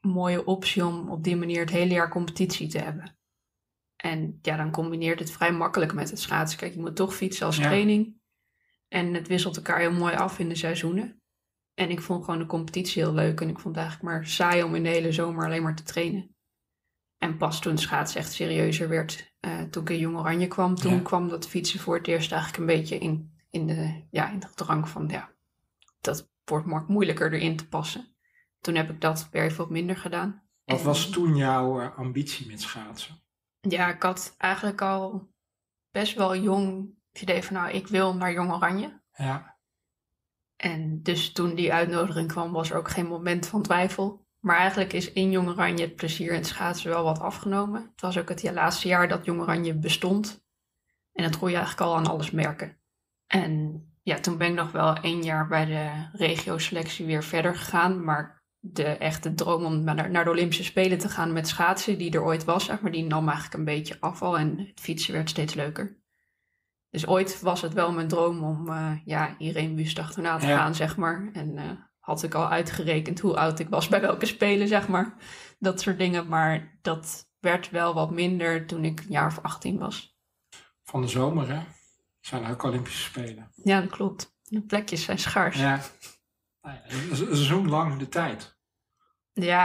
mooie 0.00 0.44
optie 0.44 0.86
om 0.86 1.10
op 1.10 1.24
die 1.24 1.36
manier 1.36 1.60
het 1.60 1.70
hele 1.70 1.92
jaar 1.92 2.08
competitie 2.10 2.68
te 2.68 2.78
hebben. 2.78 3.18
En 3.96 4.38
ja, 4.42 4.56
dan 4.56 4.70
combineert 4.70 5.18
het 5.18 5.30
vrij 5.30 5.52
makkelijk 5.52 5.92
met 5.94 6.10
het 6.10 6.20
schaatsen. 6.20 6.58
Kijk, 6.58 6.74
je 6.74 6.80
moet 6.80 6.96
toch 6.96 7.14
fietsen 7.14 7.46
als 7.46 7.56
Ja. 7.56 7.62
training. 7.62 8.14
En 8.88 9.14
het 9.14 9.28
wisselt 9.28 9.56
elkaar 9.56 9.78
heel 9.78 9.92
mooi 9.92 10.14
af 10.14 10.38
in 10.38 10.48
de 10.48 10.54
seizoenen. 10.54 11.22
En 11.74 11.90
ik 11.90 12.00
vond 12.00 12.24
gewoon 12.24 12.40
de 12.40 12.46
competitie 12.46 13.02
heel 13.02 13.14
leuk. 13.14 13.40
En 13.40 13.48
ik 13.48 13.58
vond 13.58 13.74
het 13.74 13.84
eigenlijk 13.84 14.14
maar 14.14 14.26
saai 14.26 14.62
om 14.62 14.74
in 14.74 14.82
de 14.82 14.88
hele 14.88 15.12
zomer 15.12 15.44
alleen 15.44 15.62
maar 15.62 15.76
te 15.76 15.82
trainen. 15.82 16.34
En 17.20 17.36
pas 17.36 17.60
toen 17.60 17.78
schaatsen 17.78 18.20
echt 18.20 18.32
serieuzer 18.32 18.88
werd, 18.88 19.34
eh, 19.40 19.62
toen 19.62 19.82
ik 19.82 19.88
in 19.90 19.98
Jong 19.98 20.16
Oranje 20.18 20.46
kwam, 20.48 20.74
toen 20.74 20.94
Ja. 20.94 21.00
kwam 21.00 21.28
dat 21.28 21.48
fietsen 21.48 21.80
voor 21.80 21.96
het 21.96 22.06
eerst 22.06 22.32
eigenlijk 22.32 22.60
een 22.60 22.76
beetje 22.78 22.98
in, 22.98 23.38
in, 23.50 23.66
de, 23.66 24.06
ja, 24.10 24.30
in 24.30 24.38
de 24.38 24.48
drang 24.54 24.88
van, 24.88 25.08
ja, 25.08 25.30
dat 26.00 26.30
wordt 26.44 26.66
mo- 26.66 26.84
moeilijker 26.86 27.32
erin 27.32 27.56
te 27.56 27.68
passen. 27.68 28.14
Toen 28.60 28.74
heb 28.74 28.90
ik 28.90 29.00
dat 29.00 29.28
weer 29.30 29.54
wat 29.56 29.70
minder 29.70 29.96
gedaan. 29.96 30.42
Wat 30.64 30.78
En- 30.78 30.84
was 30.84 31.10
toen 31.10 31.36
jouw 31.36 31.80
eh, 31.80 31.98
ambitie 31.98 32.46
met 32.46 32.60
schaatsen? 32.60 33.22
Ja, 33.60 33.94
ik 33.94 34.02
had 34.02 34.34
eigenlijk 34.38 34.82
al 34.82 35.32
best 35.90 36.14
wel 36.16 36.36
jong 36.36 36.94
het 37.12 37.22
idee 37.22 37.42
van, 37.42 37.54
nou, 37.56 37.70
ik 37.70 37.86
wil 37.86 38.14
naar 38.14 38.32
Jong 38.32 38.52
Oranje. 38.52 39.00
Ja, 39.12 39.58
En 40.56 41.02
dus 41.02 41.32
toen 41.32 41.54
die 41.54 41.72
uitnodiging 41.72 42.28
kwam, 42.28 42.52
was 42.52 42.70
er 42.70 42.76
ook 42.76 42.90
geen 42.90 43.06
moment 43.06 43.46
van 43.46 43.62
twijfel. 43.62 44.26
Maar 44.40 44.56
eigenlijk 44.56 44.92
is 44.92 45.12
in 45.12 45.30
Jong 45.30 45.48
Oranje 45.48 45.84
het 45.84 45.96
plezier 45.96 46.28
in 46.30 46.36
het 46.36 46.46
schaatsen 46.46 46.90
wel 46.90 47.04
wat 47.04 47.20
afgenomen. 47.20 47.82
Het 47.92 48.00
was 48.00 48.18
ook 48.18 48.28
het 48.28 48.52
laatste 48.52 48.88
jaar 48.88 49.08
dat 49.08 49.24
Jong 49.24 49.40
Oranje 49.40 49.74
bestond. 49.74 50.44
En 51.12 51.22
dat 51.24 51.38
kon 51.38 51.50
je 51.50 51.56
eigenlijk 51.56 51.86
al 51.86 51.96
aan 51.96 52.06
alles 52.06 52.30
merken. 52.30 52.78
En 53.26 53.84
ja, 54.02 54.20
toen 54.20 54.36
ben 54.36 54.48
ik 54.48 54.54
nog 54.54 54.72
wel 54.72 54.94
één 54.96 55.22
jaar 55.22 55.46
bij 55.48 55.64
de 55.64 56.08
regio-selectie 56.12 57.06
weer 57.06 57.22
verder 57.22 57.56
gegaan. 57.56 58.04
Maar 58.04 58.42
de 58.58 58.84
echte 58.84 59.34
droom 59.34 59.64
om 59.64 59.84
naar, 59.84 60.24
de 60.24 60.30
Olympische 60.30 60.64
Spelen 60.64 60.98
te 60.98 61.08
gaan 61.08 61.32
met 61.32 61.48
schaatsen, 61.48 61.98
die 61.98 62.12
er 62.12 62.22
ooit 62.22 62.44
was, 62.44 62.64
zeg 62.64 62.80
maar, 62.80 62.92
die 62.92 63.04
nam 63.04 63.24
eigenlijk 63.28 63.54
een 63.54 63.64
beetje 63.64 63.96
afval. 64.00 64.38
En 64.38 64.58
het 64.58 64.80
fietsen 64.80 65.12
werd 65.12 65.30
steeds 65.30 65.54
leuker. 65.54 65.98
Dus 66.90 67.06
ooit 67.06 67.40
was 67.40 67.62
het 67.62 67.72
wel 67.72 67.92
mijn 67.92 68.08
droom 68.08 68.42
om 68.44 68.68
eh, 68.68 68.92
ja, 69.04 69.34
Irene 69.38 69.74
Wust 69.74 69.98
achterna 69.98 70.38
te 70.38 70.46
Ja. 70.46 70.56
gaan, 70.56 70.74
zeg 70.74 70.96
maar. 70.96 71.30
En 71.32 71.58
eh, 71.58 71.70
had 72.00 72.22
ik 72.22 72.34
al 72.34 72.48
uitgerekend 72.48 73.20
hoe 73.20 73.36
oud 73.36 73.58
ik 73.58 73.68
was 73.68 73.88
bij 73.88 74.00
welke 74.00 74.26
spelen, 74.26 74.68
zeg 74.68 74.88
maar. 74.88 75.14
Dat 75.58 75.80
soort 75.80 75.98
dingen. 75.98 76.28
Maar 76.28 76.78
dat 76.82 77.28
werd 77.40 77.70
wel 77.70 77.94
wat 77.94 78.10
minder 78.10 78.66
toen 78.66 78.84
ik 78.84 79.00
een 79.00 79.06
jaar 79.10 79.26
of 79.26 79.38
18 79.42 79.78
was. 79.78 80.18
van 80.82 81.00
de 81.00 81.08
zomer 81.08 81.48
hè? 81.48 81.62
Zijn 82.20 82.46
ook 82.46 82.62
Olympische 82.62 83.02
Spelen. 83.02 83.50
Ja, 83.54 83.80
dat 83.80 83.90
klopt. 83.90 84.36
De 84.42 84.62
plekjes 84.62 85.04
zijn 85.04 85.18
schaars. 85.18 85.56
Ja, 85.58 85.62
Ja, 85.62 85.80
Nou 86.62 86.76
ja, 87.36 87.68
lang 87.68 87.96
de 87.98 88.08
tijd. 88.08 88.58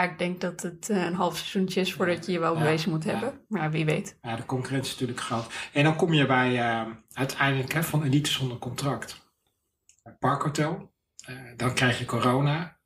ik 0.04 0.18
denk 0.18 0.42
dat 0.42 0.62
het 0.62 0.90
eh, 0.90 1.06
een 1.06 1.14
half 1.14 1.38
seizoentje 1.38 1.80
is 1.82 1.94
voordat 1.94 2.26
je 2.26 2.32
je 2.32 2.40
wel 2.40 2.54
Ja, 2.54 2.60
bewezen 2.60 2.90
moet 2.90 3.04
ja. 3.04 3.12
hebben. 3.12 3.46
Maar 3.48 3.64
ja, 3.64 3.70
wie 3.70 3.86
weet. 3.86 4.18
Ja, 4.22 4.36
de 4.36 4.46
concurrentie 4.46 4.94
is 4.94 5.00
natuurlijk 5.00 5.26
groot. 5.26 5.70
En 5.74 5.84
dan 5.84 5.96
kom 5.96 6.14
je 6.14 6.26
bij 6.26 6.60
eh, 6.60 6.92
uiteindelijk 7.14 7.74
hè, 7.74 7.84
van 7.84 8.04
elite 8.04 8.32
zonder 8.32 8.58
contract. 8.58 9.24
Parkhotel. 10.20 10.94
Eh, 11.26 11.36
dan 11.56 11.74
krijg 11.74 12.00
je 12.00 12.06
corona. 12.06 12.80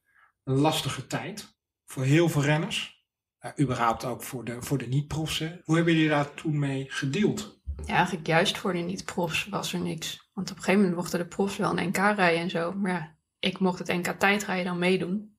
Een 0.44 0.58
lastige 0.58 1.08
tijd 1.08 1.58
voor 1.86 2.04
heel 2.04 2.30
veel 2.30 2.44
renners. 2.44 3.06
Eh, 3.38 3.52
überhaupt 3.60 4.06
ook 4.06 4.24
voor 4.24 4.46
de, 4.46 4.62
voor 4.62 4.78
de 4.78 4.88
niet-profs. 4.88 5.40
Hoe 5.40 5.76
hebben 5.76 5.94
jullie 5.94 6.10
daar 6.10 6.34
toen 6.34 6.60
mee 6.60 6.86
gedeeld? 6.90 7.62
Ja, 7.86 7.96
eigenlijk 7.96 8.28
juist 8.28 8.58
voor 8.58 8.74
de 8.74 8.80
niet-profs 8.80 9.48
was 9.48 9.74
er 9.74 9.80
niks. 9.80 10.30
Want 10.34 10.52
op 10.52 10.58
een 10.58 10.64
gegeven 10.64 10.82
moment 10.82 11.02
mochten 11.02 11.20
de 11.20 11.28
profs 11.28 11.58
wel 11.58 11.78
een 11.78 11.88
NK 11.88 11.98
rijden 11.98 12.42
en 12.42 12.50
zo. 12.50 12.74
Maar 12.74 12.92
ja, 12.92 13.18
ik 13.40 13.60
mocht 13.60 13.80
het 13.80 13.88
NK 13.88 14.08
tijdrijden 14.08 14.66
dan 14.66 14.80
meedoen. 14.80 15.38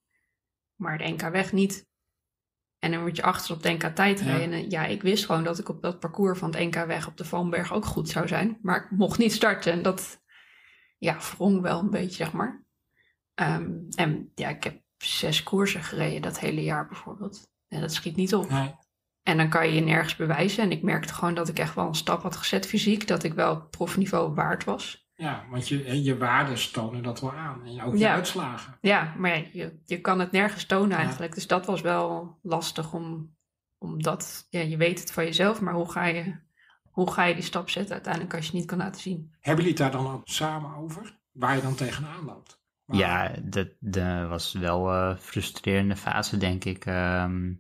Maar 0.74 0.98
de 0.98 1.08
NK 1.08 1.22
weg 1.22 1.52
niet. 1.52 1.88
En 2.78 2.90
dan 2.90 3.00
word 3.00 3.16
je 3.16 3.22
achter 3.22 3.54
op 3.54 3.62
de 3.62 3.70
NK 3.70 3.82
tijdrijden. 3.82 4.52
En 4.52 4.70
ja, 4.70 4.84
ik 4.84 5.02
wist 5.02 5.26
gewoon 5.26 5.44
dat 5.44 5.58
ik 5.58 5.68
op 5.68 5.82
dat 5.82 6.00
parcours 6.00 6.38
van 6.38 6.50
het 6.50 6.60
NK 6.60 6.86
weg 6.86 7.06
op 7.06 7.16
de 7.16 7.24
Valmberg 7.24 7.72
ook 7.72 7.84
goed 7.84 8.08
zou 8.08 8.28
zijn. 8.28 8.58
Maar 8.62 8.84
ik 8.84 8.90
mocht 8.90 9.18
niet 9.18 9.32
starten. 9.32 9.72
En 9.72 9.82
dat 9.82 10.22
ja, 10.98 11.18
wrong 11.18 11.60
wel 11.60 11.80
een 11.80 11.90
beetje, 11.90 12.16
zeg 12.16 12.32
maar. 12.32 12.64
Ehm, 13.40 13.70
en 13.94 14.30
ja, 14.34 14.48
ik 14.48 14.64
heb 14.64 14.80
zes 14.96 15.42
koersen 15.42 15.82
gereden 15.82 16.22
dat 16.22 16.38
hele 16.38 16.62
jaar 16.62 16.86
bijvoorbeeld. 16.86 17.48
En 17.68 17.80
dat 17.80 17.92
schiet 17.92 18.16
niet 18.16 18.34
op. 18.34 18.50
Nee. 18.50 18.74
En 19.22 19.36
dan 19.36 19.48
kan 19.48 19.66
je 19.66 19.74
je 19.74 19.80
nergens 19.80 20.16
bewijzen. 20.16 20.64
En 20.64 20.70
ik 20.72 20.82
merkte 20.82 21.14
gewoon 21.14 21.34
dat 21.34 21.48
ik 21.48 21.58
echt 21.58 21.74
wel 21.74 21.86
een 21.86 21.94
stap 21.94 22.22
had 22.22 22.36
gezet 22.36 22.66
fysiek. 22.66 23.06
Dat 23.06 23.22
ik 23.22 23.34
wel 23.34 23.60
profniveau 23.60 24.34
waard 24.34 24.64
was. 24.64 25.08
Ja, 25.14 25.44
want 25.50 25.68
je, 25.68 26.02
je 26.02 26.18
waarden 26.18 26.72
tonen 26.72 27.02
dat 27.02 27.20
wel 27.20 27.32
aan. 27.32 27.64
En 27.66 27.82
ook 27.82 27.92
je 27.92 27.98
Ja. 27.98 28.14
uitslagen. 28.14 28.78
Ja, 28.80 29.14
maar 29.18 29.36
ja, 29.38 29.44
je, 29.52 29.78
je 29.84 30.00
kan 30.00 30.20
het 30.20 30.30
nergens 30.30 30.64
tonen 30.66 30.96
eigenlijk. 30.96 31.34
Dus 31.34 31.46
dat 31.46 31.66
was 31.66 31.80
wel 31.80 32.38
lastig 32.42 32.92
om, 32.92 33.36
omdat 33.78 34.46
ja, 34.50 34.60
je 34.60 34.76
weet 34.76 35.00
het 35.00 35.12
van 35.12 35.24
jezelf. 35.24 35.60
Maar 35.60 35.74
hoe 35.74 35.90
ga, 35.90 36.04
je, 36.04 36.34
hoe 36.90 37.10
ga 37.12 37.24
je 37.24 37.34
die 37.34 37.42
stap 37.42 37.70
zetten 37.70 37.92
uiteindelijk 37.94 38.34
als 38.34 38.44
je 38.44 38.50
het 38.50 38.58
niet 38.60 38.68
kan 38.68 38.78
laten 38.78 39.00
zien? 39.00 39.34
Hebben 39.40 39.64
jullie 39.64 39.80
het 39.80 39.92
daar 39.92 40.02
dan 40.02 40.12
ook 40.12 40.22
samen 40.24 40.76
over? 40.76 41.18
Waar 41.32 41.56
je 41.56 41.62
dan 41.62 41.74
tegenaan 41.74 42.24
loopt? 42.24 42.59
Maar- 42.90 42.98
Ja, 42.98 43.34
dat, 43.42 43.68
dat 43.80 44.28
was 44.28 44.52
wel 44.52 44.92
een 44.94 45.16
frustrerende 45.18 45.96
fase, 45.96 46.36
denk 46.36 46.64
ik. 46.64 46.86
Ehm, 46.86 47.52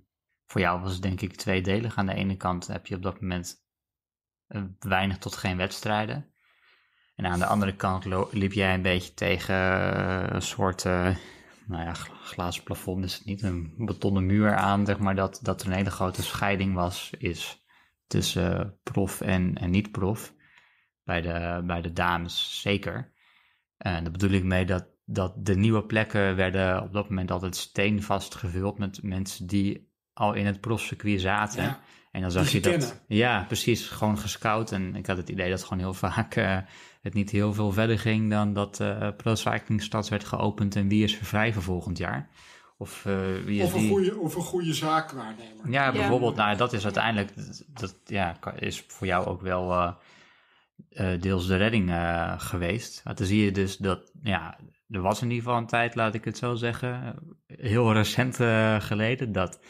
voor 0.46 0.60
jou 0.60 0.80
was 0.80 0.92
het 0.92 1.02
denk 1.02 1.20
ik 1.20 1.36
tweedelig. 1.36 1.96
Aan 1.96 2.06
de 2.06 2.14
ene 2.14 2.36
kant 2.36 2.66
heb 2.66 2.86
je 2.86 2.94
op 2.94 3.02
dat 3.02 3.20
moment 3.20 3.64
eh, 4.46 4.62
weinig 4.78 5.18
tot 5.18 5.36
geen 5.36 5.56
wedstrijden. 5.56 6.32
En 7.14 7.26
aan 7.26 7.38
de 7.38 7.46
andere 7.46 7.76
kant 7.76 8.04
liep 8.32 8.52
jij 8.52 8.74
een 8.74 8.82
beetje 8.82 9.14
tegen 9.14 9.54
eh, 9.54 10.26
een 10.34 10.42
soort, 10.42 10.84
eh, 10.84 11.16
nou 11.66 11.84
ja, 11.84 11.94
gla- 11.94 12.14
glazen 12.22 12.62
plafond 12.62 13.04
is 13.04 13.14
het 13.14 13.24
niet, 13.24 13.42
een 13.42 13.74
betonnen 13.76 14.26
muur 14.26 14.54
aan, 14.54 14.86
zeg 14.86 14.98
maar, 14.98 15.14
dat, 15.14 15.38
dat 15.42 15.60
er 15.60 15.66
een 15.66 15.72
hele 15.72 15.90
grote 15.90 16.22
scheiding 16.22 16.74
was, 16.74 17.10
is 17.18 17.64
tussen 18.06 18.60
eh, 18.60 18.68
prof 18.82 19.20
en, 19.20 19.54
en 19.54 19.70
niet-prof. 19.70 20.34
Bij 21.04 21.20
de, 21.20 21.62
bij 21.66 21.80
de 21.82 21.92
dames 21.92 22.60
zeker. 22.60 23.12
En 23.76 24.02
daar 24.02 24.12
bedoel 24.12 24.30
ik 24.30 24.44
mee 24.44 24.64
dat, 24.66 24.86
dat 25.12 25.32
de 25.36 25.56
nieuwe 25.56 25.84
plekken 25.84 26.36
werden 26.36 26.82
op 26.82 26.92
dat 26.92 27.08
moment 27.08 27.30
altijd 27.30 27.56
steenvast 27.56 28.34
gevuld 28.34 28.78
met 28.78 29.02
mensen 29.02 29.46
die 29.46 29.88
al 30.12 30.32
in 30.32 30.46
het 30.46 30.60
profcircuit 30.60 31.20
zaten. 31.20 31.62
Ja. 31.62 31.80
En 32.12 32.20
dan 32.20 32.30
zag 32.30 32.44
Die 32.44 32.54
je 32.54 32.60
dat. 32.60 32.70
kennen. 32.70 32.98
Ja, 33.06 33.44
precies. 33.46 33.88
Gewoon 33.88 34.18
gescout. 34.18 34.72
En 34.72 34.94
ik 34.94 35.06
had 35.06 35.16
het 35.16 35.28
idee 35.28 35.50
dat 35.50 35.62
gewoon 35.62 35.78
heel 35.78 35.94
vaak 35.94 36.34
eh, 36.36 36.58
het 37.02 37.14
niet 37.14 37.30
heel 37.30 37.52
veel 37.54 37.72
verder 37.72 37.98
ging 37.98 38.30
dan 38.30 38.52
dat 38.52 38.80
eh 38.80 39.08
Pro 39.16 39.34
Cycling 39.34 39.82
Stads 39.82 40.08
werd 40.08 40.24
geopend 40.24 40.76
en 40.76 40.88
wie 40.88 41.04
is 41.04 41.18
er 41.18 41.24
vrij 41.24 41.52
voor 41.52 41.62
volgend 41.62 41.98
jaar. 41.98 42.28
Of 42.78 43.06
eh, 43.06 43.14
wie 43.44 43.58
is 43.60 43.64
Of 43.66 43.74
een, 43.74 43.80
die. 43.80 43.88
goede, 43.90 44.18
of 44.18 44.34
een 44.34 44.42
goede 44.42 44.74
zaakwaarnemer. 44.74 45.70
Ja, 45.70 45.84
Ja. 45.84 45.92
bijvoorbeeld, 45.92 46.36
nou, 46.36 46.56
dat 46.56 46.72
is 46.72 46.84
uiteindelijk, 46.84 47.32
dat, 47.80 47.96
ja, 48.04 48.38
is 48.58 48.84
voor 48.88 49.06
jou 49.06 49.26
ook 49.26 49.40
wel 49.40 49.72
eh, 49.72 49.92
eh, 51.12 51.20
deels 51.20 51.46
de 51.46 51.56
redding 51.56 51.90
geweest. 52.36 53.00
Maar 53.04 53.14
dan 53.14 53.26
zie 53.26 53.44
je 53.44 53.52
dus 53.52 53.76
dat, 53.76 54.10
ja, 54.22 54.58
er 54.90 55.00
was 55.00 55.22
in 55.22 55.28
ieder 55.30 55.44
geval 55.44 55.58
een 55.58 55.66
tijd, 55.66 55.94
laat 55.94 56.14
ik 56.14 56.24
het 56.24 56.38
zo 56.38 56.54
zeggen, 56.54 57.14
heel 57.46 57.92
recent 57.92 58.40
eh, 58.40 58.80
geleden, 58.80 59.32
dat, 59.32 59.60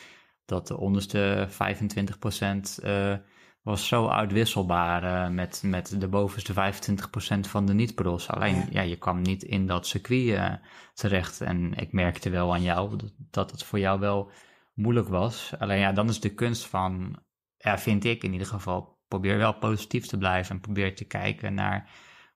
dat 0.44 0.66
de 0.66 0.76
onderste 0.76 1.48
25% 1.50 2.84
eh 2.84 3.14
was 3.62 3.86
zo 3.86 4.08
uitwisselbaar 4.08 5.04
eh, 5.04 5.34
met, 5.34 5.62
met 5.64 6.00
de 6.00 6.08
bovenste 6.08 6.52
25% 6.52 7.40
van 7.40 7.66
de 7.66 7.74
niet-pros. 7.74 8.28
Alleen, 8.28 8.56
Ja. 8.56 8.66
ja. 8.70 8.80
je 8.80 8.96
kwam 8.96 9.22
niet 9.22 9.42
in 9.42 9.66
dat 9.66 9.86
circuit 9.86 10.60
terecht. 10.94 11.40
En 11.40 11.74
ik 11.74 11.92
merkte 11.92 12.30
wel 12.30 12.52
aan 12.52 12.62
jou 12.62 12.96
dat, 12.96 13.12
dat 13.30 13.50
het 13.50 13.62
voor 13.62 13.78
jou 13.78 14.00
wel 14.00 14.30
moeilijk 14.74 15.08
was. 15.08 15.52
Alleen 15.58 15.78
ja, 15.78 15.92
dan 15.92 16.08
is 16.08 16.20
de 16.20 16.34
kunst 16.34 16.66
van, 16.66 17.22
ja, 17.56 17.78
vind 17.78 18.04
ik 18.04 18.22
in 18.22 18.32
ieder 18.32 18.46
geval, 18.46 18.98
probeer 19.08 19.36
wel 19.36 19.54
positief 19.54 20.06
te 20.06 20.18
blijven 20.18 20.54
en 20.54 20.60
probeer 20.60 20.94
te 20.94 21.04
kijken 21.04 21.54
naar 21.54 21.90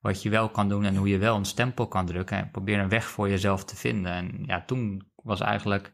wat 0.04 0.22
je 0.22 0.30
wel 0.30 0.48
kan 0.48 0.68
doen 0.68 0.84
en 0.84 0.96
hoe 0.96 1.08
je 1.08 1.18
wel 1.18 1.36
een 1.36 1.44
stempel 1.44 1.86
kan 1.88 2.06
drukken. 2.06 2.36
En 2.36 2.50
probeer 2.50 2.78
een 2.78 2.88
weg 2.88 3.08
voor 3.08 3.28
jezelf 3.28 3.64
te 3.64 3.76
vinden. 3.76 4.12
En 4.12 4.42
ja, 4.46 4.62
toen 4.66 5.02
was 5.22 5.40
eigenlijk... 5.40 5.92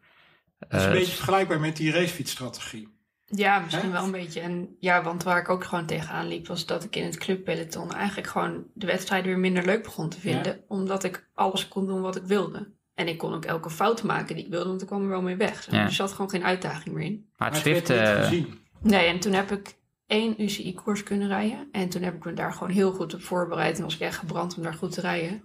Dat 0.58 0.72
is 0.80 0.86
een 0.86 0.92
eh, 0.92 0.98
beetje 0.98 1.14
vergelijkbaar 1.14 1.60
met 1.60 1.76
die 1.76 1.92
racefietsstrategie. 1.92 2.88
Ja, 3.24 3.58
misschien 3.58 3.86
Hè? 3.86 3.90
wel 3.92 4.04
een 4.04 4.10
beetje. 4.10 4.40
En 4.40 4.76
ja, 4.80 5.02
want 5.02 5.22
waar 5.22 5.38
ik 5.38 5.48
ook 5.48 5.64
gewoon 5.64 5.86
tegenaan 5.86 6.28
liep, 6.28 6.46
was 6.46 6.66
dat 6.66 6.84
ik 6.84 6.96
in 6.96 7.04
het 7.04 7.18
clubpeloton 7.18 7.92
eigenlijk 7.92 8.28
gewoon 8.28 8.64
de 8.74 8.86
wedstrijden 8.86 9.30
weer 9.30 9.38
minder 9.38 9.64
leuk 9.64 9.82
begon 9.82 10.08
te 10.08 10.20
vinden. 10.20 10.60
Omdat 10.68 11.04
ik 11.04 11.28
alles 11.34 11.68
kon 11.68 11.86
doen 11.86 12.00
wat 12.00 12.16
ik 12.16 12.22
wilde. 12.24 12.70
En 12.94 13.08
ik 13.08 13.18
kon 13.18 13.34
ook 13.34 13.44
elke 13.44 13.70
fout 13.70 14.02
maken 14.02 14.34
die 14.34 14.44
ik 14.44 14.50
wilde, 14.50 14.68
want 14.68 14.80
ik 14.80 14.86
kwam 14.86 15.02
er 15.02 15.08
wel 15.08 15.22
mee 15.22 15.36
weg. 15.36 15.62
Zo. 15.62 15.74
Ja. 15.74 15.82
Er 15.82 15.92
zat 15.92 16.12
gewoon 16.12 16.30
geen 16.30 16.44
uitdaging 16.44 16.94
meer 16.94 17.04
in. 17.06 17.26
maar 17.36 17.50
Maar 17.50 17.58
het 17.58 17.64
het 17.64 17.74
werd 17.74 17.86
Zwift... 17.86 18.00
niet 18.00 18.16
eh, 18.16 18.22
gezien. 18.24 18.58
Nee, 18.80 19.06
en 19.06 19.20
toen 19.20 19.32
heb 19.32 19.52
ik 19.52 19.78
één 20.10 20.42
UCI-koers 20.42 21.02
kunnen 21.02 21.28
rijden. 21.28 21.68
En 21.72 21.88
toen 21.88 22.02
heb 22.02 22.14
ik 22.14 22.24
me 22.24 22.32
daar 22.32 22.52
gewoon 22.52 22.70
heel 22.70 22.92
goed 22.92 23.14
op 23.14 23.22
voorbereid. 23.22 23.76
En 23.76 23.82
was 23.82 23.94
ik 23.94 24.00
echt 24.00 24.18
gebrand 24.18 24.56
om 24.56 24.62
daar 24.62 24.74
goed 24.74 24.92
te 24.92 25.00
rijden. 25.00 25.42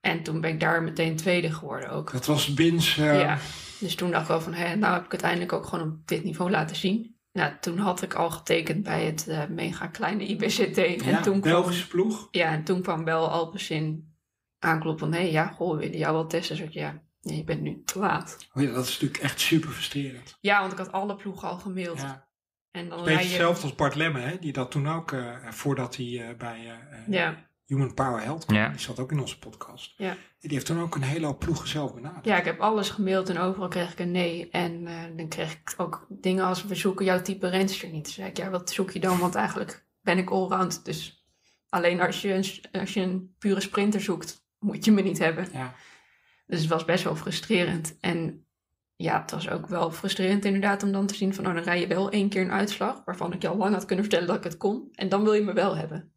En 0.00 0.22
toen 0.22 0.40
ben 0.40 0.50
ik 0.50 0.60
daar 0.60 0.82
meteen 0.82 1.16
tweede 1.16 1.52
geworden 1.52 1.90
ook. 1.90 2.12
Dat 2.12 2.26
was 2.26 2.54
Bins. 2.54 2.94
Ja, 2.94 3.38
dus 3.78 3.94
toen 3.94 4.10
dacht 4.10 4.22
ik 4.22 4.28
wel 4.28 4.40
van, 4.40 4.54
hé, 4.54 4.76
nou 4.76 4.94
heb 4.94 5.04
ik 5.04 5.12
het 5.12 5.22
eindelijk 5.22 5.52
ook 5.52 5.66
gewoon 5.66 5.88
op 5.88 6.06
dit 6.06 6.24
niveau 6.24 6.50
laten 6.50 6.76
zien. 6.76 7.18
Nou, 7.32 7.52
toen 7.60 7.78
had 7.78 8.02
ik 8.02 8.14
al 8.14 8.30
getekend 8.30 8.82
bij 8.82 9.04
het 9.04 9.28
eh, 9.28 9.46
mega 9.48 9.86
kleine 9.86 10.26
IBCT. 10.26 10.78
En, 10.78 11.04
ja, 11.04 11.20
toen 11.20 11.40
kwam, 11.40 11.52
Belgische 11.52 11.88
ploeg. 11.88 12.28
ja, 12.30 12.52
en 12.52 12.64
toen 12.64 12.82
kwam 12.82 13.04
wel 13.04 13.30
Alpecin 13.30 14.14
aankloppen 14.58 15.08
van, 15.10 15.18
hé, 15.18 15.26
ja, 15.26 15.46
goh, 15.46 15.72
we 15.72 15.78
willen 15.78 15.98
jou 15.98 16.14
wel 16.14 16.26
testen. 16.26 16.56
Zo, 16.56 16.66
ja, 16.70 17.02
nee, 17.20 17.36
je 17.36 17.44
bent 17.44 17.60
nu 17.60 17.82
te 17.84 17.98
laat. 17.98 18.36
Oh 18.54 18.62
ja, 18.62 18.72
dat 18.72 18.84
is 18.84 18.92
natuurlijk 18.92 19.22
echt 19.22 19.40
super 19.40 19.70
frustrerend. 19.70 20.36
Ja, 20.40 20.60
want 20.60 20.72
ik 20.72 20.78
had 20.78 20.92
alle 20.92 21.16
ploegen 21.16 21.48
al 21.48 21.58
gemaild. 21.58 22.00
Ja. 22.00 22.29
En 22.70 22.88
dan 22.88 23.04
beetje 23.04 23.18
hetzelfde 23.20 23.62
als 23.62 23.74
Bart 23.74 23.94
Lemme, 23.94 24.20
hè, 24.20 24.38
die 24.38 24.52
dat 24.52 24.70
toen 24.70 24.88
ook, 24.88 25.12
eh, 25.12 25.36
voordat 25.50 25.96
hij 25.96 26.28
eh, 26.28 26.36
bij 26.36 26.58
eh, 26.90 26.98
Ja, 27.08 27.48
Human 27.66 27.94
Power 27.94 28.22
Health 28.22 28.44
kwam, 28.44 28.56
Ja. 28.58 28.68
die 28.68 28.78
zat 28.80 28.98
ook 28.98 29.12
in 29.12 29.20
onze 29.20 29.38
podcast. 29.38 29.94
Ja. 29.96 30.16
Die 30.40 30.50
heeft 30.50 30.66
toen 30.66 30.80
ook 30.80 30.94
een 30.94 31.02
hele 31.02 31.26
hoop 31.26 31.38
ploegen 31.38 31.68
zelf 31.68 31.94
benaderd. 31.94 32.24
ja, 32.24 32.36
ik 32.38 32.44
heb 32.44 32.60
alles 32.60 32.88
gemaild 32.90 33.28
en 33.28 33.38
overal 33.38 33.68
kreeg 33.68 33.92
ik 33.92 33.98
een 33.98 34.10
nee. 34.10 34.48
En 34.50 34.86
eh, 34.86 34.94
dan 35.16 35.28
kreeg 35.28 35.52
ik 35.52 35.74
ook 35.76 36.06
dingen 36.08 36.44
als, 36.44 36.64
we 36.64 36.74
zoeken 36.74 37.04
jouw 37.04 37.22
type 37.22 37.48
renster 37.48 37.88
niet. 37.88 38.04
Toen 38.04 38.12
zei 38.12 38.28
ik, 38.28 38.36
ja, 38.36 38.50
wat 38.50 38.70
zoek 38.70 38.90
je 38.90 39.00
dan? 39.00 39.18
Want 39.18 39.34
eigenlijk 39.34 39.86
ben 40.00 40.18
ik 40.18 40.30
allround. 40.30 40.84
Dus 40.84 41.24
alleen 41.68 42.00
als 42.00 42.22
je, 42.22 42.32
een, 42.34 42.80
als 42.80 42.94
je 42.94 43.00
een 43.00 43.34
pure 43.38 43.60
sprinter 43.60 44.00
zoekt, 44.00 44.46
moet 44.58 44.84
je 44.84 44.90
me 44.92 45.02
niet 45.02 45.18
hebben. 45.18 45.48
Ja. 45.52 45.74
Dus 46.46 46.60
het 46.60 46.68
was 46.68 46.84
best 46.84 47.04
wel 47.04 47.16
frustrerend. 47.16 47.96
En 48.00 48.46
ja, 49.00 49.20
het 49.20 49.30
was 49.30 49.48
ook 49.48 49.66
wel 49.66 49.90
frustrerend 49.90 50.44
inderdaad 50.44 50.82
om 50.82 50.92
dan 50.92 51.06
te 51.06 51.14
zien 51.14 51.34
van... 51.34 51.46
oh, 51.46 51.54
dan 51.54 51.62
rij 51.62 51.80
je 51.80 51.86
wel 51.86 52.10
één 52.10 52.28
keer 52.28 52.42
een 52.42 52.50
uitslag... 52.50 53.02
waarvan 53.04 53.32
ik 53.32 53.42
je 53.42 53.48
al 53.48 53.56
lang 53.56 53.74
had 53.74 53.84
kunnen 53.84 54.04
vertellen 54.04 54.28
dat 54.28 54.36
ik 54.36 54.44
het 54.44 54.56
kon. 54.56 54.88
En 54.92 55.08
dan 55.08 55.22
wil 55.22 55.32
je 55.32 55.42
me 55.42 55.52
wel 55.52 55.76
hebben. 55.76 56.12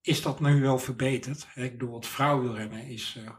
Is 0.00 0.22
dat 0.22 0.40
nu 0.40 0.60
wel 0.60 0.78
verbeterd? 0.78 1.46
Ik 1.54 1.78
bedoel, 1.78 1.94
het 1.94 2.06
vrouwenwielrennen 2.06 2.86
is, 2.86 3.18
eh, 3.24 3.32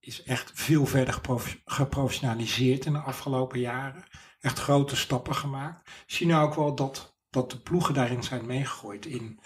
is 0.00 0.22
echt 0.22 0.50
veel 0.54 0.86
verder 0.86 1.14
geprof- 1.14 1.60
geprofessionaliseerd 1.64 2.84
in 2.84 2.92
de 2.92 2.98
afgelopen 2.98 3.60
jaren. 3.60 4.04
Echt 4.40 4.58
grote 4.58 4.96
stappen 4.96 5.34
gemaakt. 5.34 5.90
Zie 6.06 6.26
je 6.26 6.32
nou 6.32 6.46
ook 6.46 6.54
wel 6.54 6.74
dat, 6.74 7.18
dat 7.30 7.50
de 7.50 7.60
ploegen 7.60 7.94
daarin 7.94 8.22
zijn 8.22 8.46
meegegooid 8.46 9.06
in... 9.06 9.40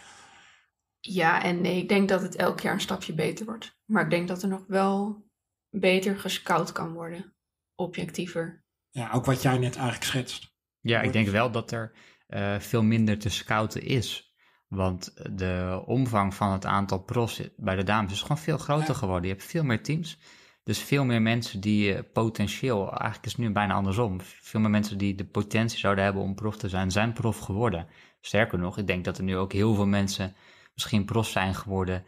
Ja 1.00 1.42
en 1.42 1.60
nee, 1.60 1.82
ik 1.82 1.88
denk 1.88 2.08
dat 2.08 2.22
het 2.22 2.36
elk 2.36 2.60
jaar 2.60 2.74
een 2.74 2.80
stapje 2.80 3.14
beter 3.14 3.46
wordt. 3.46 3.78
Maar 3.84 4.04
ik 4.04 4.10
denk 4.10 4.28
dat 4.28 4.42
er 4.42 4.48
nog 4.48 4.64
wel 4.66 5.26
beter 5.70 6.18
gescout 6.18 6.72
kan 6.72 6.92
worden. 6.92 7.36
Objectiever. 7.80 8.64
Ja, 8.90 9.10
ook 9.12 9.24
wat 9.24 9.42
jij 9.42 9.58
net 9.58 9.74
eigenlijk 9.76 10.04
schetst. 10.04 10.56
Ja, 10.80 11.00
ik 11.00 11.12
denk 11.12 11.28
wel 11.28 11.50
dat 11.50 11.70
er 11.70 11.92
eh, 12.26 12.58
veel 12.58 12.82
minder 12.82 13.18
te 13.18 13.28
scouten 13.28 13.82
is. 13.82 14.34
Want 14.68 15.12
de 15.38 15.82
omvang 15.86 16.34
van 16.34 16.52
het 16.52 16.64
aantal 16.66 16.98
pros 17.02 17.40
bij 17.56 17.76
de 17.76 17.82
dames 17.82 18.12
is 18.12 18.20
gewoon 18.22 18.38
veel 18.38 18.58
groter 18.58 18.88
Ja. 18.88 18.94
geworden. 18.94 19.28
Je 19.28 19.34
hebt 19.34 19.46
veel 19.48 19.64
meer 19.64 19.82
teams. 19.82 20.18
Dus 20.62 20.78
veel 20.78 21.04
meer 21.04 21.22
mensen 21.22 21.60
die 21.60 21.94
eh, 21.94 22.02
potentieel, 22.12 22.80
eigenlijk 22.90 23.24
is 23.26 23.32
het 23.32 23.40
nu 23.40 23.50
bijna 23.52 23.74
andersom. 23.74 24.20
Veel 24.20 24.60
meer 24.60 24.70
mensen 24.70 24.98
die 24.98 25.14
de 25.14 25.24
potentie 25.26 25.78
zouden 25.78 26.04
hebben 26.04 26.22
om 26.22 26.34
prof 26.34 26.56
te 26.56 26.68
zijn, 26.68 26.90
zijn 26.90 27.12
prof 27.12 27.38
geworden. 27.38 27.86
Sterker 28.20 28.58
nog, 28.58 28.78
ik 28.78 28.86
denk 28.86 29.04
dat 29.04 29.18
er 29.18 29.24
nu 29.24 29.36
ook 29.36 29.52
heel 29.52 29.74
veel 29.74 29.86
mensen 29.86 30.34
misschien 30.74 31.04
prof 31.04 31.28
zijn 31.28 31.54
geworden. 31.54 32.04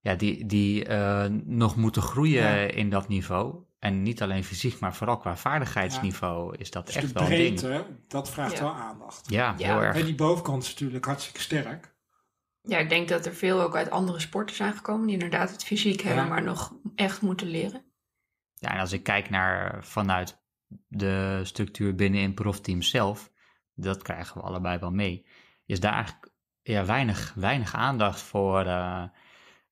Ja, 0.00 0.14
die, 0.14 0.46
die 0.46 0.84
eh, 0.84 1.24
nog 1.44 1.76
moeten 1.76 2.02
groeien 2.02 2.42
Ja. 2.42 2.54
in 2.56 2.90
dat 2.90 3.08
niveau. 3.08 3.66
En 3.78 4.02
niet 4.02 4.22
alleen 4.22 4.44
fysiek, 4.44 4.78
maar 4.78 4.94
vooral 4.94 5.16
qua 5.18 5.36
vaardigheidsniveau 5.36 6.56
is 6.56 6.70
dat 6.70 6.86
Dus 6.86 6.94
echt 6.94 7.06
de 7.08 7.12
wel 7.12 7.22
een 7.30 7.54
ding. 7.56 7.84
dat 8.08 8.30
vraagt 8.30 8.52
Ja. 8.52 8.60
wel 8.62 8.72
aandacht. 8.74 9.30
Ja, 9.30 9.54
Ja. 9.58 9.66
heel 9.72 9.82
erg. 9.82 9.96
En 9.96 10.04
die 10.04 10.14
bovenkant 10.14 10.62
is 10.62 10.68
natuurlijk 10.70 11.04
hartstikke 11.04 11.40
sterk. 11.40 11.96
Ja, 12.62 12.78
ik 12.78 12.88
denk 12.88 13.08
dat 13.08 13.26
er 13.26 13.34
veel 13.34 13.60
ook 13.60 13.76
uit 13.76 13.90
andere 13.90 14.20
sporten 14.20 14.56
zijn 14.56 14.72
gekomen... 14.72 15.04
die 15.06 15.12
inderdaad 15.14 15.50
het 15.50 15.64
fysiek 15.64 16.00
hebben, 16.00 16.28
maar 16.28 16.42
nog 16.42 16.72
echt 16.94 17.20
moeten 17.22 17.46
leren. 17.46 17.84
Ja, 18.54 18.72
en 18.74 18.80
als 18.80 18.92
ik 18.92 19.02
kijk 19.02 19.30
naar 19.30 19.84
vanuit 19.84 20.42
de 20.88 21.40
structuur 21.42 21.94
binnen 21.94 22.20
in 22.20 22.34
profteam 22.34 22.82
zelf, 22.82 23.30
dat 23.74 24.02
krijgen 24.02 24.36
we 24.40 24.46
allebei 24.46 24.78
wel 24.78 24.90
mee, 24.90 25.26
is 25.66 25.80
daar 25.80 25.92
eigenlijk 25.92 26.32
ja, 26.62 26.84
weinig, 26.84 27.32
weinig 27.36 27.74
aandacht 27.74 28.20
voor. 28.20 28.64
Uh, 28.66 29.02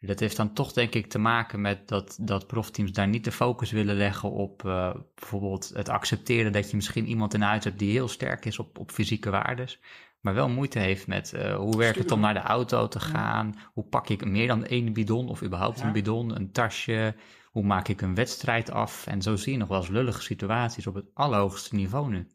dat 0.01 0.21
heeft 0.21 0.37
dan 0.37 0.53
toch 0.53 0.73
denk 0.73 0.95
ik 0.95 1.07
te 1.07 1.19
maken 1.19 1.61
met 1.61 1.89
dat, 1.89 2.19
dat 2.21 2.47
profteams 2.47 2.93
daar 2.93 3.09
niet 3.09 3.25
de 3.25 3.33
focus 3.33 3.71
willen 3.71 3.97
leggen 3.97 4.31
op 4.31 4.63
uh, 4.63 4.95
bijvoorbeeld 5.15 5.71
het 5.75 5.89
accepteren 5.89 6.53
dat 6.53 6.71
je 6.71 6.77
misschien 6.77 7.07
iemand 7.07 7.35
in 7.35 7.41
huis 7.41 7.65
hebt 7.65 7.79
die 7.79 7.91
heel 7.91 8.09
sterk 8.09 8.45
is 8.45 8.59
op, 8.59 8.79
op 8.79 8.91
fysieke 8.91 9.31
waardes, 9.31 9.81
maar 10.21 10.35
wel 10.35 10.49
moeite 10.49 10.79
heeft 10.79 11.07
met 11.07 11.33
uh, 11.35 11.57
hoe 11.57 11.77
werkt 11.77 11.99
het 11.99 12.11
om 12.11 12.21
naar 12.21 12.35
de 12.35 12.41
auto 12.41 12.89
te 12.89 13.01
gaan, 13.01 13.55
hoe 13.73 13.85
pak 13.85 14.09
ik 14.09 14.25
meer 14.25 14.47
dan 14.47 14.65
één 14.65 14.93
bidon 14.93 15.29
of 15.29 15.43
überhaupt 15.43 15.79
ja. 15.79 15.87
een 15.87 15.93
bidon, 15.93 16.37
een 16.37 16.53
tasje, 16.53 17.15
hoe 17.51 17.65
maak 17.65 17.89
ik 17.89 18.01
een 18.01 18.15
wedstrijd 18.15 18.71
af? 18.71 19.07
En 19.07 19.23
zo 19.23 19.37
zie 19.37 19.53
je 19.53 19.59
nog 19.59 19.69
wel 19.69 19.79
eens 19.79 19.89
lullige 19.89 20.23
situaties 20.23 20.87
op 20.87 20.95
het 20.95 21.07
allerhoogste 21.15 21.75
niveau 21.75 22.11
nu. 22.11 22.27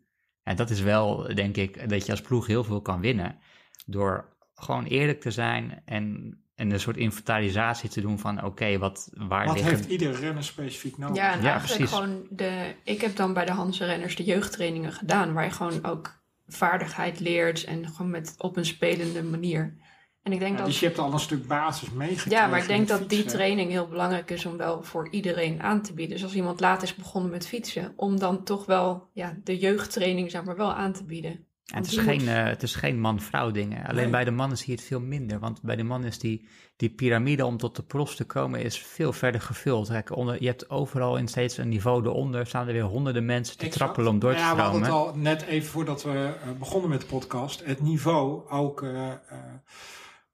En 0.44 0.56
dat 0.56 0.70
is 0.70 0.82
wel, 0.82 1.36
denk 1.36 1.58
ik, 1.58 1.90
dat 1.90 2.06
je 2.06 2.12
als 2.12 2.22
ploeg 2.22 2.48
heel 2.48 2.64
veel 2.64 2.82
kan 2.82 3.00
winnen 3.00 3.40
door 3.86 4.38
gewoon 4.54 4.86
eerlijk 4.86 5.22
te 5.22 5.32
zijn 5.32 5.82
en, 5.86 6.36
en 6.62 6.72
een 6.72 6.80
soort 6.80 6.98
inventarisatie 6.98 7.90
te 7.90 8.02
doen 8.02 8.20
van 8.20 8.44
oké, 8.44 8.78
wat 8.78 9.10
waar 9.14 9.46
Wat 9.46 9.56
liggen... 9.56 9.76
heeft 9.76 9.90
ieder 9.90 10.14
renner 10.14 10.44
specifiek 10.44 10.98
nodig? 10.98 11.16
Ja, 11.16 11.32
en 11.32 11.42
Ja, 11.42 11.52
eigenlijk 11.52 11.74
precies. 11.74 11.96
gewoon 11.96 12.26
de... 12.30 12.76
Ik 12.84 13.02
heb 13.02 13.16
dan 13.16 13.34
bij 13.34 13.46
de 13.46 13.52
Hanse 13.52 13.86
renners 13.86 14.16
de 14.16 14.24
jeugdtrainingen 14.24 14.92
gedaan, 14.92 15.34
waar 15.34 15.44
je 15.44 15.52
gewoon 15.52 15.86
ook 15.86 16.22
vaardigheid 16.48 17.20
leert 17.20 17.64
en 17.64 17.88
gewoon 17.88 18.12
met, 18.12 18.36
op 18.38 18.58
een 18.58 18.66
spelende 18.66 19.24
manier. 19.24 19.78
En 20.24 20.32
ik 20.32 20.40
denk 20.40 20.52
Ja, 20.52 20.58
dat... 20.58 20.66
dus 20.66 20.80
je 20.80 20.86
hebt 20.86 21.00
al 21.00 21.14
een 21.14 21.20
stuk 21.20 21.48
basis 21.48 21.92
meegekregen. 21.92 22.32
Ja, 22.32 22.48
maar 22.48 22.60
ik 22.60 22.68
denk 22.68 22.88
dat 22.88 23.10
die 23.10 23.26
training 23.26 23.70
heel 23.70 23.88
belangrijk 23.88 24.32
is 24.32 24.46
om 24.46 24.58
wel 24.58 24.84
voor 24.84 25.10
iedereen 25.10 25.62
aan 25.62 25.82
te 25.82 25.94
bieden. 25.94 26.16
Dus 26.16 26.24
als 26.24 26.36
iemand 26.36 26.60
laat 26.60 26.84
is 26.84 26.96
begonnen 26.96 27.32
met 27.32 27.48
fietsen, 27.48 27.94
om 27.96 28.20
dan 28.20 28.44
toch 28.44 28.66
wel 28.66 29.10
ja, 29.14 29.38
de 29.44 29.58
jeugdtraining 29.58 30.32
zeg 30.32 30.44
maar, 30.44 30.58
wel 30.58 30.74
aan 30.74 30.94
te 30.94 31.04
bieden. 31.04 31.46
En 31.72 31.78
het 31.82 31.92
is, 31.92 31.98
geen, 31.98 32.28
eh, 32.28 32.44
het 32.44 32.64
is 32.64 32.76
geen 32.76 33.00
man-vrouw 33.00 33.52
ding. 33.52 33.74
hè. 33.78 33.88
Alleen 33.88 34.02
Nee. 34.02 34.12
bij 34.12 34.24
de 34.24 34.32
mannen 34.32 34.58
zie 34.58 34.68
je 34.68 34.76
het 34.76 34.84
veel 34.84 35.00
minder. 35.00 35.40
Want 35.40 35.62
bij 35.62 35.76
de 35.76 35.84
mannen 35.84 36.10
is 36.10 36.20
die, 36.20 36.48
die 36.76 36.90
piramide 36.90 37.46
om 37.46 37.58
tot 37.58 37.76
de 37.76 37.84
profs 37.84 38.16
te 38.16 38.24
komen 38.24 38.62
is 38.62 38.80
veel 38.80 39.14
verder 39.14 39.42
gevuld. 39.42 39.88
Kijk, 39.88 40.16
onder, 40.16 40.42
je 40.42 40.48
hebt 40.48 40.70
overal 40.70 41.18
in 41.18 41.28
steeds 41.28 41.58
een 41.58 41.70
niveau 41.70 42.06
eronder. 42.06 42.46
Staan 42.48 42.68
er 42.68 42.74
weer 42.74 42.84
honderden 42.84 43.26
mensen 43.26 43.58
te 43.58 43.66
Exact. 43.66 43.84
trappelen 43.84 44.10
om 44.12 44.20
door 44.20 44.32
te 44.34 44.38
ja, 44.38 44.56
we 44.56 44.62
hadden 44.62 44.82
het 44.82 44.92
al 44.92 45.16
net 45.16 45.42
even 45.42 45.70
voordat 45.70 46.04
we 46.04 46.34
eh, 46.44 46.52
begonnen 46.60 46.90
met 46.90 47.02
de 47.02 47.08
podcast. 47.08 47.66
Het 47.66 47.82
niveau, 47.82 48.50
ook 48.50 48.82
eh 48.84 49.12
eh, 49.12 49.38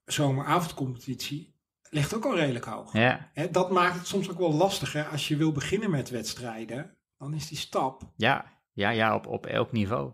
zomeravondcompetitie, 0.06 1.56
ligt 1.90 2.16
ook 2.16 2.26
al 2.26 2.36
redelijk 2.36 2.66
hoog. 2.66 2.94
Ja, 2.94 3.30
Hè, 3.34 3.52
dat 3.52 3.72
maakt 3.72 3.96
het 3.98 4.08
soms 4.08 4.30
ook 4.30 4.38
wel 4.38 4.54
lastiger 4.54 5.06
als 5.08 5.28
je 5.28 5.36
wil 5.36 5.52
beginnen 5.52 5.90
met 5.92 6.10
wedstrijden. 6.10 6.96
Dan 7.18 7.34
is 7.34 7.48
die 7.48 7.58
stap. 7.58 8.02
ja, 8.16 8.46
ja, 8.74 8.90
ja 8.90 9.16
op, 9.16 9.28
op 9.28 9.46
elk 9.46 9.72
niveau. 9.72 10.12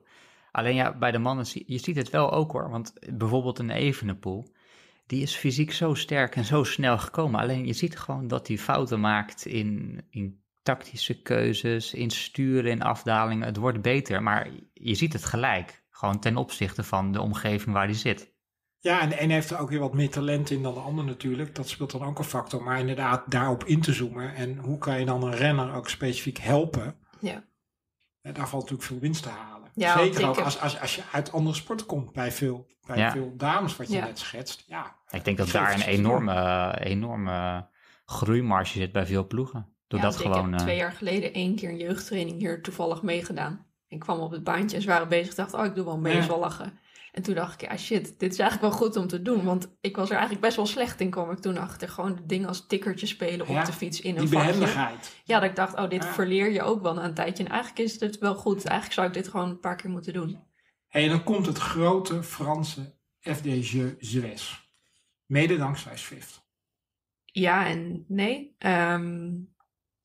Alleen 0.53 0.75
ja, 0.75 0.97
bij 0.97 1.11
de 1.11 1.17
mannen, 1.17 1.45
zie 1.45 1.63
je 1.67 1.77
ziet 1.77 1.95
het 1.95 2.09
wel 2.09 2.31
ook 2.31 2.51
hoor. 2.51 2.69
Want 2.69 2.93
bijvoorbeeld 3.13 3.59
een 3.59 3.69
Evenepoel, 3.69 4.53
die 5.05 5.21
is 5.21 5.35
fysiek 5.35 5.71
zo 5.71 5.93
sterk 5.93 6.35
en 6.35 6.45
zo 6.45 6.63
snel 6.63 6.97
gekomen. 6.97 7.39
Alleen 7.39 7.65
je 7.65 7.73
ziet 7.73 7.99
gewoon 7.99 8.27
dat 8.27 8.47
hij 8.47 8.57
fouten 8.57 8.99
maakt 8.99 9.45
in, 9.45 10.01
in 10.09 10.43
tactische 10.63 11.21
keuzes, 11.21 11.93
in 11.93 12.09
sturen, 12.09 12.71
in 12.71 12.81
afdalingen. 12.81 13.45
Het 13.45 13.57
wordt 13.57 13.81
beter, 13.81 14.23
maar 14.23 14.49
je 14.73 14.95
ziet 14.95 15.13
het 15.13 15.25
gelijk. 15.25 15.83
Gewoon 15.89 16.19
ten 16.19 16.37
opzichte 16.37 16.83
van 16.83 17.11
de 17.11 17.21
omgeving 17.21 17.75
waar 17.75 17.85
hij 17.85 17.93
zit. 17.93 18.31
Ja, 18.79 19.01
en 19.01 19.09
de 19.09 19.21
een 19.21 19.31
heeft 19.31 19.49
er 19.49 19.59
ook 19.59 19.69
weer 19.69 19.79
wat 19.79 19.93
meer 19.93 20.09
talent 20.09 20.49
in 20.49 20.63
dan 20.63 20.73
de 20.73 20.79
ander 20.79 21.05
natuurlijk. 21.05 21.55
Dat 21.55 21.69
speelt 21.69 21.91
dan 21.91 22.03
ook 22.03 22.17
een 22.19 22.23
factor. 22.23 22.63
Maar 22.63 22.79
inderdaad, 22.79 23.31
daarop 23.31 23.63
in 23.63 23.81
te 23.81 23.93
zoomen. 23.93 24.35
En 24.35 24.57
hoe 24.57 24.77
kan 24.77 24.99
je 24.99 25.05
dan 25.05 25.23
een 25.23 25.35
renner 25.35 25.73
ook 25.73 25.89
specifiek 25.89 26.37
helpen? 26.37 26.95
Ja. 27.19 27.43
Hè, 28.21 28.31
daar 28.31 28.49
valt 28.49 28.61
natuurlijk 28.61 28.89
veel 28.89 28.99
winst 28.99 29.23
te 29.23 29.29
halen. 29.29 29.52
Ja, 29.75 29.97
Zeker 29.97 30.19
ik 30.21 30.25
ook 30.27 30.37
als, 30.39 30.59
als, 30.59 30.79
als 30.79 30.95
je 30.95 31.01
uit 31.11 31.31
andere 31.31 31.55
sporten 31.55 31.85
komt. 31.85 32.13
Bij 32.13 32.31
veel, 32.31 32.67
bij 32.85 32.97
Ja. 32.97 33.11
veel 33.11 33.33
dames, 33.37 33.75
wat 33.75 33.87
je 33.87 33.95
Ja. 33.95 34.05
net 34.05 34.19
schetst. 34.19 34.63
Ja, 34.67 34.95
Ik 35.09 35.25
denk 35.25 35.37
dat 35.37 35.49
daar 35.51 35.73
een 35.73 35.81
enorme, 35.81 36.75
enorme 36.79 37.67
groeimarge 38.05 38.77
zit 38.77 38.91
bij 38.91 39.05
veel 39.05 39.27
ploegen. 39.27 39.67
Door 39.87 39.99
Ja, 39.99 40.05
dat 40.05 40.15
want 40.15 40.25
gewoon... 40.27 40.45
Ik 40.45 40.51
heb 40.51 40.59
eh, 40.59 40.65
twee 40.65 40.77
jaar 40.77 40.91
geleden 40.91 41.33
één 41.33 41.55
keer 41.55 41.69
een 41.69 41.77
jeugdtraining 41.77 42.39
hier 42.39 42.61
toevallig 42.61 43.01
meegedaan. 43.01 43.65
Ik 43.87 43.99
kwam 43.99 44.19
op 44.19 44.31
het 44.31 44.43
baantje 44.43 44.75
en 44.75 44.81
ze 44.81 44.87
waren 44.87 45.07
bezig. 45.07 45.29
Ik 45.29 45.35
dacht, 45.35 45.53
oh, 45.53 45.65
ik 45.65 45.75
doe 45.75 45.85
wel 45.85 45.97
mee, 45.97 46.15
Ja. 46.21 46.37
lachen. 46.37 46.79
En 47.13 47.21
toen 47.23 47.35
dacht 47.35 47.61
ik, 47.61 47.69
ja 47.69 47.77
shit, 47.77 48.19
dit 48.19 48.31
is 48.31 48.39
eigenlijk 48.39 48.71
wel 48.71 48.79
goed 48.81 48.95
om 48.95 49.07
te 49.07 49.21
doen. 49.21 49.43
Want 49.43 49.75
ik 49.81 49.95
was 49.95 50.05
er 50.07 50.13
eigenlijk 50.15 50.41
best 50.45 50.55
wel 50.55 50.65
slecht 50.65 50.99
in, 50.99 51.09
kwam 51.09 51.31
ik 51.31 51.39
toen 51.39 51.57
achter. 51.57 51.89
Gewoon 51.89 52.19
dingen 52.25 52.47
als 52.47 52.67
tikkertje 52.67 53.05
spelen 53.05 53.51
Ja, 53.51 53.59
op 53.59 53.65
de 53.65 53.73
fiets 53.73 54.01
in 54.01 54.15
een 54.15 54.21
die 54.21 54.29
behendigheid. 54.29 55.21
Ja, 55.23 55.39
dat 55.39 55.49
ik 55.49 55.55
dacht, 55.55 55.75
oh, 55.75 55.89
dit 55.89 56.03
Ja. 56.03 56.13
verleer 56.13 56.51
je 56.51 56.61
ook 56.61 56.81
wel 56.81 56.93
na 56.93 57.03
een 57.03 57.13
tijdje. 57.13 57.43
En 57.43 57.49
eigenlijk 57.51 57.79
is 57.79 57.99
het 57.99 58.17
wel 58.17 58.35
goed. 58.35 58.65
Eigenlijk 58.65 58.93
zou 58.93 59.07
ik 59.07 59.13
dit 59.13 59.27
gewoon 59.27 59.49
een 59.49 59.59
paar 59.59 59.75
keer 59.75 59.89
moeten 59.89 60.13
doen. 60.13 60.39
En 60.89 61.09
dan 61.09 61.23
komt 61.23 61.45
het 61.45 61.57
grote 61.57 62.23
Franse 62.23 62.95
FDG 63.19 63.93
Suez. 63.99 64.67
Mede 65.25 65.57
dankzij 65.57 65.97
Swift. 65.97 66.45
Ja 67.25 67.67
en 67.67 68.05
nee. 68.07 68.55
Ehm, 68.57 69.31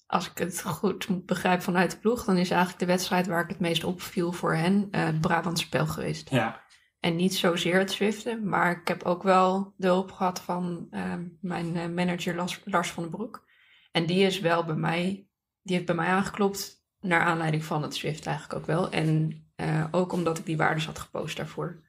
als 0.07 0.31
ik 0.31 0.39
het 0.39 0.63
goed 0.63 1.27
begrijp 1.27 1.63
vanuit 1.63 1.91
de 1.91 1.99
ploeg, 1.99 2.25
dan 2.25 2.37
is 2.37 2.51
eigenlijk 2.51 2.81
de 2.81 2.87
wedstrijd 2.87 3.27
waar 3.27 3.43
ik 3.43 3.49
het 3.49 3.61
meest 3.61 3.85
opviel 3.85 4.33
voor 4.33 4.55
hen 4.55 4.89
eh, 4.91 5.05
het 5.05 5.21
Brabants 5.21 5.63
spel 5.63 5.87
geweest. 5.87 6.31
Ja, 6.31 6.61
En 7.09 7.17
niet 7.17 7.35
zozeer 7.35 7.79
het 7.79 7.93
Zwiften, 7.93 8.49
maar 8.49 8.81
ik 8.81 8.89
heb 8.89 9.03
ook 9.03 9.23
wel 9.23 9.75
de 9.77 9.87
hulp 9.87 10.13
gehad 10.13 10.41
van 10.41 10.87
ehm, 10.91 11.25
mijn 11.41 11.77
eh, 11.77 11.89
manager 11.89 12.35
Lars, 12.35 12.61
Lars 12.65 12.91
van 12.91 13.03
den 13.03 13.13
Broek. 13.13 13.47
En 13.93 14.07
die 14.07 14.27
is 14.27 14.41
wel 14.41 14.65
bij 14.65 14.75
mij, 14.75 15.29
die 15.63 15.75
heeft 15.75 15.87
bij 15.87 15.95
mij 15.95 16.07
aangeklopt 16.07 16.87
naar 17.01 17.21
aanleiding 17.21 17.65
van 17.65 17.83
het 17.83 17.95
Zwift 17.97 18.27
eigenlijk 18.27 18.61
ook 18.61 18.67
wel. 18.67 18.91
En 18.91 19.45
eh, 19.57 19.85
ook 19.91 20.13
omdat 20.13 20.39
ik 20.39 20.47
die 20.47 20.57
waardes 20.57 20.87
had 20.87 20.99
gepost 20.99 21.37
daarvoor. 21.37 21.83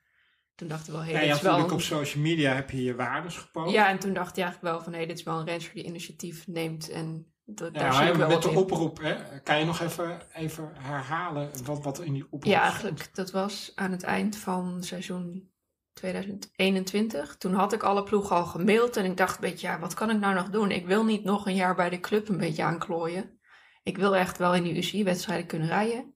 Toen 0.55 0.67
dachten 0.67 0.91
we 0.91 0.97
wel, 0.97 1.07
hé, 1.07 1.11
ja 1.11 1.17
hey, 1.17 1.25
je 1.25 1.33
dit 1.33 1.41
is 1.41 1.47
wel... 1.47 1.63
op 1.63 1.81
social 1.81 2.23
media 2.23 2.53
heb 2.53 2.69
je 2.69 2.83
je 2.83 2.95
waardes 2.95 3.37
gepost. 3.37 3.73
Ja, 3.73 3.89
en 3.89 3.99
toen 3.99 4.13
dacht 4.13 4.35
hij 4.35 4.43
eigenlijk 4.43 4.73
wel 4.73 4.83
van, 4.83 4.93
hé, 4.93 5.05
dit 5.05 5.17
is 5.17 5.23
wel 5.23 5.39
een 5.39 5.45
renster 5.45 5.73
die 5.73 5.85
initiatief 5.85 6.47
neemt. 6.47 6.89
En 6.89 7.33
dat, 7.55 7.73
Ja, 7.73 7.79
daar 7.79 7.87
maar 7.91 8.01
zie 8.03 8.11
ik 8.11 8.17
met 8.17 8.27
wel 8.27 8.39
de 8.39 8.49
in. 8.49 8.55
oproep, 8.57 8.99
hè, 9.01 9.39
kan 9.39 9.59
je 9.59 9.65
nog 9.65 9.79
even, 9.81 10.21
even 10.33 10.71
herhalen 10.75 11.49
wat, 11.63 11.83
wat 11.83 11.99
in 11.99 12.13
die 12.13 12.23
oproep 12.23 12.43
Ja, 12.43 12.59
stond? 12.59 12.71
eigenlijk, 12.83 13.15
dat 13.15 13.31
was 13.31 13.71
aan 13.75 13.91
het 13.91 14.03
eind 14.03 14.35
van 14.37 14.83
seizoen 14.83 15.51
2021. 15.93 17.37
Toen 17.37 17.53
had 17.53 17.73
ik 17.73 17.83
alle 17.83 18.03
ploegen 18.03 18.35
al 18.35 18.45
gemaild 18.45 18.97
en 18.97 19.05
ik 19.05 19.17
dacht 19.17 19.35
een 19.35 19.49
beetje, 19.49 19.67
ja, 19.67 19.79
wat 19.79 19.93
kan 19.93 20.09
ik 20.09 20.19
nou 20.19 20.33
nog 20.33 20.49
doen? 20.49 20.71
Ik 20.71 20.85
wil 20.85 21.05
niet 21.05 21.23
nog 21.23 21.47
een 21.47 21.55
jaar 21.55 21.75
bij 21.75 21.89
de 21.89 21.99
club 21.99 22.29
een 22.29 22.37
beetje 22.37 22.63
aanklooien. 22.63 23.39
Ik 23.83 23.97
wil 23.97 24.15
echt 24.15 24.37
wel 24.37 24.55
in 24.55 24.63
die 24.63 24.75
UCI-wedstrijden 24.77 25.45
kunnen 25.47 25.67
rijden. 25.67 26.15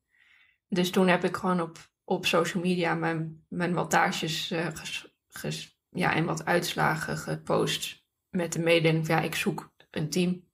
Dus 0.68 0.90
toen 0.92 1.08
heb 1.08 1.24
ik 1.24 1.36
gewoon 1.36 1.62
op, 1.62 1.78
op 2.04 2.26
social 2.26 2.64
media 2.64 2.94
mijn, 2.96 3.46
mijn 3.50 3.74
wattages 3.74 4.48
ges- 4.74 5.14
ges- 5.28 5.78
ja, 5.90 6.14
en 6.14 6.26
wat 6.26 6.46
uitslagen 6.46 7.18
gepost 7.18 8.04
met 8.30 8.54
de 8.54 8.60
mededeling 8.60 9.06
van, 9.06 9.16
ja, 9.16 9.22
ik 9.22 9.36
zoek 9.36 9.74
een 9.92 10.10
team. 10.10 10.52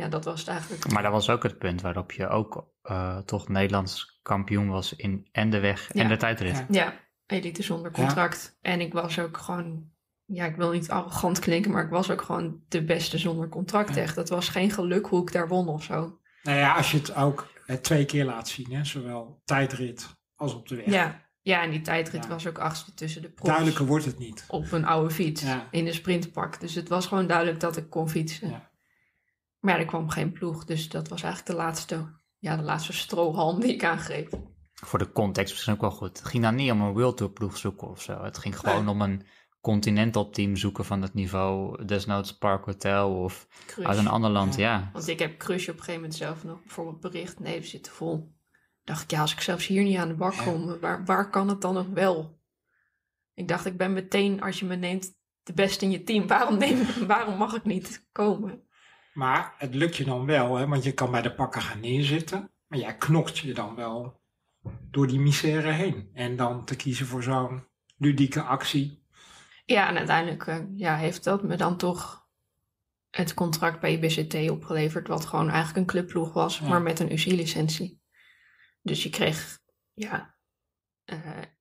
Ja, 0.00 0.08
dat 0.08 0.24
was 0.24 0.40
het 0.40 0.48
eigenlijk. 0.48 0.92
Maar 0.92 1.02
dat 1.02 1.12
was 1.12 1.30
ook 1.30 1.42
het 1.42 1.58
punt 1.58 1.80
waarop 1.80 2.12
je 2.12 2.28
ook 2.28 2.66
eh, 2.82 3.18
toch 3.18 3.48
Nederlands 3.48 4.18
kampioen 4.22 4.68
was 4.68 4.96
in 4.96 5.28
en 5.32 5.50
de 5.50 5.60
weg 5.60 5.90
Ja. 5.92 6.02
en 6.02 6.08
de 6.08 6.16
tijdrit. 6.16 6.56
Ja. 6.56 6.66
Ja, 6.68 6.94
elite 7.26 7.62
zonder 7.62 7.90
contract. 7.90 8.58
En 8.60 8.80
ik 8.80 8.92
was 8.92 9.18
ook 9.18 9.36
gewoon, 9.36 9.90
ja, 10.24 10.44
ik 10.44 10.56
wil 10.56 10.70
niet 10.70 10.90
arrogant 10.90 11.38
klinken, 11.38 11.70
maar 11.70 11.84
ik 11.84 11.90
was 11.90 12.10
ook 12.10 12.22
gewoon 12.22 12.60
de 12.68 12.84
beste 12.84 13.18
zonder 13.18 13.48
contract. 13.48 13.94
Ja. 13.94 14.02
Echt. 14.02 14.14
Dat 14.14 14.28
was 14.28 14.48
geen 14.48 14.70
geluk 14.70 15.06
hoe 15.06 15.22
ik 15.22 15.32
daar 15.32 15.48
won 15.48 15.68
of 15.68 15.82
zo. 15.82 16.18
Nou 16.42 16.58
ja, 16.58 16.74
als 16.74 16.90
je 16.90 16.96
het 16.98 17.14
ook 17.14 17.52
eh, 17.66 17.76
twee 17.76 18.04
keer 18.04 18.24
laat 18.24 18.48
zien, 18.48 18.72
hè, 18.72 18.84
zowel 18.84 19.40
tijdrit 19.44 20.08
als 20.36 20.54
op 20.54 20.68
de 20.68 20.76
weg. 20.76 20.86
Ja, 20.86 21.22
ja 21.40 21.62
en 21.62 21.70
die 21.70 21.80
tijdrit 21.80 22.22
Ja. 22.24 22.28
was 22.30 22.46
ook 22.46 22.58
achtste 22.58 22.94
tussen 22.94 23.22
de 23.22 23.28
profs. 23.30 23.48
Duidelijker 23.50 23.86
wordt 23.86 24.04
het 24.04 24.18
niet. 24.18 24.44
Op 24.48 24.72
een 24.72 24.84
oude 24.84 25.10
fiets 25.14 25.42
Ja. 25.42 25.66
in 25.70 25.86
een 25.86 25.94
sprintpak. 25.94 26.60
Dus 26.60 26.74
het 26.74 26.88
was 26.88 27.06
gewoon 27.06 27.26
duidelijk 27.26 27.60
dat 27.60 27.76
ik 27.76 27.90
kon 27.90 28.08
fietsen. 28.08 28.48
Ja. 28.50 28.69
Maar 29.60 29.74
ja, 29.74 29.80
er 29.80 29.86
kwam 29.86 30.08
geen 30.08 30.32
ploeg. 30.32 30.64
Dus 30.64 30.88
dat 30.88 31.08
was 31.08 31.22
eigenlijk 31.22 31.52
de 31.56 31.62
laatste, 31.64 32.20
ja, 32.38 32.56
de 32.56 32.62
laatste 32.62 32.92
strohalm 32.92 33.60
die 33.60 33.72
ik 33.72 33.84
aangreep. 33.84 34.40
Voor 34.72 34.98
de 34.98 35.12
context 35.12 35.52
misschien 35.52 35.74
ook 35.74 35.80
wel 35.80 35.90
goed. 35.90 36.18
Het 36.18 36.28
ging 36.28 36.42
dan 36.42 36.54
niet 36.54 36.70
om 36.70 36.80
een 36.80 36.92
World 36.92 37.16
Tour 37.16 37.32
ploeg 37.32 37.56
zoeken 37.56 37.88
of 37.88 38.02
zo. 38.02 38.22
Het 38.22 38.38
ging 38.38 38.58
gewoon 38.58 38.88
om 38.88 39.00
een 39.00 39.22
Continental 39.60 40.30
team 40.30 40.56
zoeken 40.56 40.84
van 40.84 41.02
het 41.02 41.14
niveau, 41.14 41.84
desnoods 41.84 42.38
Park 42.38 42.64
Hotel 42.64 43.14
of 43.22 43.46
Crush. 43.66 43.86
uit 43.86 43.98
een 43.98 44.08
ander 44.08 44.30
land, 44.30 44.54
Ja. 44.56 44.62
ja. 44.78 44.90
Want 44.92 45.08
ik 45.08 45.18
heb 45.18 45.38
Crush 45.38 45.62
op 45.68 45.74
een 45.74 45.78
gegeven 45.78 46.00
moment 46.00 46.14
zelf 46.18 46.44
nog 46.44 46.60
bijvoorbeeld 46.60 47.00
bericht. 47.00 47.38
Nee, 47.40 47.60
we 47.60 47.66
zitten 47.66 47.92
vol. 47.92 48.32
Dacht 48.84 49.02
ik, 49.02 49.10
ja, 49.10 49.20
als 49.20 49.32
ik 49.32 49.40
zelfs 49.40 49.66
hier 49.66 49.82
niet 49.82 49.96
aan 49.96 50.08
de 50.08 50.14
bak 50.14 50.36
kom, 50.36 50.78
waar, 50.80 51.04
waar 51.04 51.30
kan 51.30 51.48
het 51.48 51.60
dan 51.60 51.74
nog 51.74 51.86
wel? 51.86 52.38
Ik 53.34 53.48
dacht, 53.48 53.66
ik 53.66 53.76
ben 53.76 53.92
meteen, 53.92 54.42
als 54.42 54.58
je 54.58 54.66
me 54.66 54.76
neemt, 54.76 55.12
de 55.42 55.52
beste 55.52 55.84
in 55.84 55.90
je 55.90 56.02
team. 56.02 56.26
Waarom, 56.26 56.58
neem, 56.58 56.78
waarom 57.06 57.36
mag 57.36 57.54
ik 57.54 57.64
niet 57.64 58.08
komen? 58.12 58.62
Maar 59.20 59.54
het 59.58 59.74
lukt 59.74 59.96
je 59.96 60.04
dan 60.04 60.26
wel, 60.26 60.56
hè, 60.56 60.66
want 60.66 60.84
je 60.84 60.92
kan 60.92 61.10
bij 61.10 61.22
de 61.22 61.34
pakken 61.34 61.62
gaan 61.62 61.80
neerzitten. 61.80 62.50
Maar 62.66 62.78
jij 62.78 62.96
knokt 62.96 63.38
je 63.38 63.54
dan 63.54 63.74
wel 63.74 64.20
door 64.90 65.06
die 65.06 65.20
misère 65.20 65.70
heen. 65.70 66.10
En 66.12 66.36
dan 66.36 66.64
te 66.64 66.76
kiezen 66.76 67.06
voor 67.06 67.22
zo'n 67.22 67.66
ludieke 67.96 68.42
actie. 68.42 69.04
Ja, 69.64 69.88
en 69.88 69.96
uiteindelijk 69.96 70.46
eh, 70.46 70.58
ja, 70.74 70.96
heeft 70.96 71.24
dat 71.24 71.42
me 71.42 71.56
dan 71.56 71.76
toch 71.76 72.28
het 73.10 73.34
contract 73.34 73.80
bij 73.80 73.92
IBCT 73.92 74.50
opgeleverd. 74.50 75.08
Wat 75.08 75.24
gewoon 75.24 75.48
eigenlijk 75.48 75.76
een 75.78 75.86
clubploeg 75.86 76.32
was, 76.32 76.58
Ja. 76.58 76.68
maar 76.68 76.82
met 76.82 77.00
een 77.00 77.12
UCI-licentie. 77.12 78.00
Dus 78.82 79.02
je 79.02 79.10
kreeg, 79.10 79.58
ja, 79.92 80.34
eh, 81.04 81.18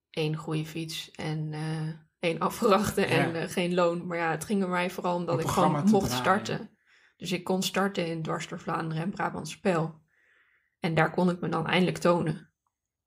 één 0.10 0.36
goede 0.36 0.66
fiets 0.66 1.12
en 1.12 1.54
eh, 1.54 1.90
één 2.20 2.40
afgerachte 2.40 3.06
en 3.06 3.50
geen 3.50 3.74
loon. 3.74 4.08
Maar 4.08 4.18
ja, 4.18 4.32
het 4.32 4.46
ging 4.46 4.62
er 4.62 4.70
mij 4.70 4.90
vooral 4.90 5.16
omdat 5.16 5.40
ik 5.40 5.48
gewoon 5.48 5.72
mocht 5.72 6.06
draaien. 6.06 6.10
starten. 6.10 6.78
Dus 7.20 7.32
ik 7.32 7.44
kon 7.44 7.64
starten 7.64 8.08
in 8.08 8.22
Dwars 8.22 8.48
door 8.48 8.60
Vlaanderen 8.60 9.04
en 9.04 9.10
Brabant 9.10 9.50
Spel. 9.50 10.02
En 10.80 10.94
daar 10.94 11.12
kon 11.12 11.30
ik 11.30 11.40
me 11.40 11.50
dan 11.50 11.68
eindelijk 11.68 11.98
tonen. 11.98 12.50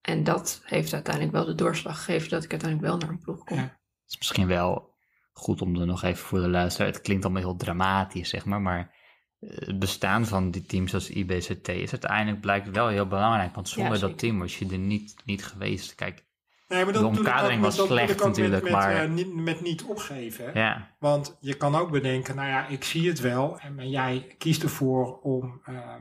En 0.01 0.25
dat 0.25 0.63
heeft 0.65 0.93
uiteindelijk 0.93 1.35
wel 1.35 1.45
de 1.45 1.55
doorslag 1.55 1.97
gegeven 1.97 2.31
dat 2.31 2.45
ik 2.45 2.51
uiteindelijk 2.51 2.91
wel 2.91 2.99
naar 2.99 3.09
een 3.09 3.19
ploeg 3.19 3.45
kon. 3.45 3.57
Ja. 3.57 3.63
Het 3.63 4.11
is 4.11 4.19
misschien 4.19 4.47
wel 4.47 4.95
goed 5.33 5.63
om 5.63 5.81
er 5.81 5.87
nog 5.87 6.03
even 6.03 6.25
voor 6.25 6.41
de 6.41 6.49
luisteraar. 6.49 6.89
Het 6.93 7.01
klinkt 7.01 7.25
allemaal 7.25 7.43
heel 7.43 7.57
dramatisch, 7.57 8.29
zeg 8.29 8.45
maar. 8.45 8.61
Maar 8.61 8.95
eh, 9.39 9.51
het 9.57 9.79
bestaan 9.79 10.27
van 10.27 10.51
die 10.51 10.67
teams 10.67 10.95
als 10.95 11.11
IBCT 11.11 11.69
is 11.69 11.91
uiteindelijk 11.91 12.41
blijkt 12.41 12.71
wel 12.71 12.89
heel 12.89 13.07
belangrijk. 13.07 13.55
Want 13.55 13.69
zonder 13.69 14.01
dat 14.01 14.19
team 14.19 14.39
was 14.39 14.59
je 14.59 14.69
er 14.69 14.79
niet, 14.79 15.17
niet 15.25 15.45
geweest. 15.45 15.95
Kijk, 15.95 16.25
Nee, 16.73 16.85
maar 16.85 16.93
De 16.93 16.99
dat 17.01 17.09
ook 17.11 17.17
omkadering 17.17 17.61
met- 17.61 17.69
was 17.69 17.77
dat 17.77 17.87
slecht 17.87 18.21
ook 18.21 18.27
natuurlijk, 18.27 18.63
met, 18.63 18.73
maar- 18.73 18.97
eh, 19.03 19.09
niet, 19.11 19.35
met 19.35 19.61
niet 19.61 19.83
opgeven. 19.85 20.51
ja, 20.55 20.89
Want 20.99 21.37
je 21.41 21.55
kan 21.55 21.75
ook 21.75 21.91
bedenken, 21.91 22.37
nou 22.37 22.49
ja, 22.49 22.67
ik 22.67 22.85
zie 22.85 23.09
het 23.09 23.21
wel. 23.21 23.59
En 23.59 23.91
jij 23.91 24.35
kiest 24.39 24.63
ervoor 24.63 25.19
om 25.21 25.61
ehm, 25.65 26.01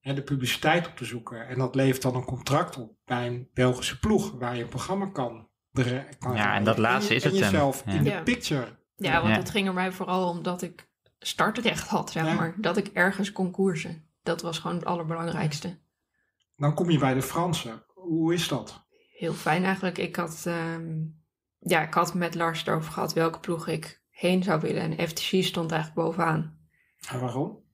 hè, 0.00 0.14
de 0.14 0.22
publiciteit 0.22 0.86
op 0.86 0.96
te 0.96 1.04
zoeken. 1.04 1.48
En 1.48 1.58
dat 1.58 1.74
levert 1.74 2.02
dan 2.02 2.14
een 2.14 2.24
contract 2.24 2.76
op 2.78 2.92
bij 3.04 3.26
een 3.26 3.48
Belgische 3.54 3.98
ploeg. 3.98 4.32
Waar 4.38 4.56
je 4.56 4.62
een 4.62 4.68
programma 4.68 5.06
kan, 5.06 5.48
kan 6.18 6.34
Ja, 6.36 6.54
en 6.54 6.64
dat 6.64 6.78
laatste 6.78 7.14
is 7.14 7.24
en 7.24 7.30
het 7.30 7.40
hem. 7.40 7.50
jezelf 7.50 7.82
Ja. 7.86 7.92
in 7.92 8.02
de 8.02 8.10
Ja. 8.10 8.22
picture. 8.22 8.76
Ja, 8.96 9.20
want 9.22 9.32
Ja. 9.34 9.38
het 9.40 9.50
ging 9.50 9.66
er 9.66 9.74
mij 9.74 9.92
vooral 9.92 10.28
om 10.28 10.42
dat 10.42 10.62
ik 10.62 10.88
startrecht 11.18 11.88
had, 11.88 12.10
zeg 12.10 12.26
Ja. 12.26 12.34
maar. 12.34 12.54
Dat 12.56 12.76
ik 12.76 12.86
ergens 12.86 13.32
kon 13.32 13.50
koersen. 13.50 14.04
Dat 14.22 14.42
was 14.42 14.58
gewoon 14.58 14.76
het 14.76 14.84
allerbelangrijkste. 14.86 15.78
Dan 16.56 16.74
kom 16.74 16.90
je 16.90 16.98
bij 16.98 17.14
de 17.14 17.22
Fransen. 17.22 17.82
Hoe 17.94 18.34
is 18.34 18.48
dat? 18.48 18.86
Heel 19.18 19.32
fijn 19.32 19.64
eigenlijk. 19.64 19.98
Ik 19.98 20.16
had, 20.16 20.42
ehm, 20.46 20.96
ja, 21.58 21.82
ik 21.82 21.94
had 21.94 22.14
met 22.14 22.34
Lars 22.34 22.66
erover 22.66 22.92
gehad 22.92 23.12
welke 23.12 23.40
ploeg 23.40 23.68
ik 23.68 24.02
heen 24.10 24.42
zou 24.42 24.60
willen. 24.60 24.98
En 24.98 25.08
FTC 25.08 25.44
stond 25.44 25.72
eigenlijk 25.72 26.06
bovenaan. 26.06 26.58
En 27.08 27.20
waarom? 27.20 27.64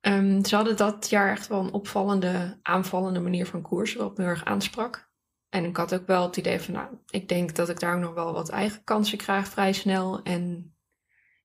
Ehm, 0.00 0.44
ze 0.44 0.56
hadden 0.56 0.76
dat 0.76 1.08
jaar 1.08 1.30
echt 1.30 1.46
wel 1.46 1.60
een 1.60 1.72
opvallende, 1.72 2.58
aanvallende 2.62 3.20
manier 3.20 3.46
van 3.46 3.62
koersen, 3.62 3.98
wat 3.98 4.16
me 4.16 4.22
heel 4.22 4.32
erg 4.32 4.44
aansprak. 4.44 5.10
En 5.48 5.64
ik 5.64 5.76
had 5.76 5.94
ook 5.94 6.06
wel 6.06 6.22
het 6.22 6.36
idee 6.36 6.60
van, 6.60 6.74
nou, 6.74 6.88
ik 7.10 7.28
denk 7.28 7.54
dat 7.54 7.68
ik 7.68 7.80
daar 7.80 7.94
ook 7.94 8.00
nog 8.00 8.14
wel 8.14 8.32
wat 8.32 8.48
eigen 8.48 8.84
kansen 8.84 9.18
krijg 9.18 9.48
vrij 9.48 9.72
snel. 9.72 10.22
En 10.22 10.74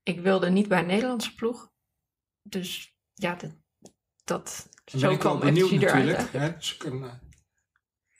ik 0.03 0.19
wilde 0.19 0.49
niet 0.49 0.67
bij 0.67 0.79
een 0.79 0.85
Nederlandse 0.85 1.35
ploeg. 1.35 1.71
Dus 2.41 2.97
ja, 3.13 3.35
dat, 3.35 3.51
dat 4.23 4.69
zo 4.85 5.17
kwam 5.17 5.39
benieuwd 5.39 5.71
natuurlijk. 5.71 6.31
Hè? 6.31 6.55
Dus 6.55 6.75
ik 6.75 6.83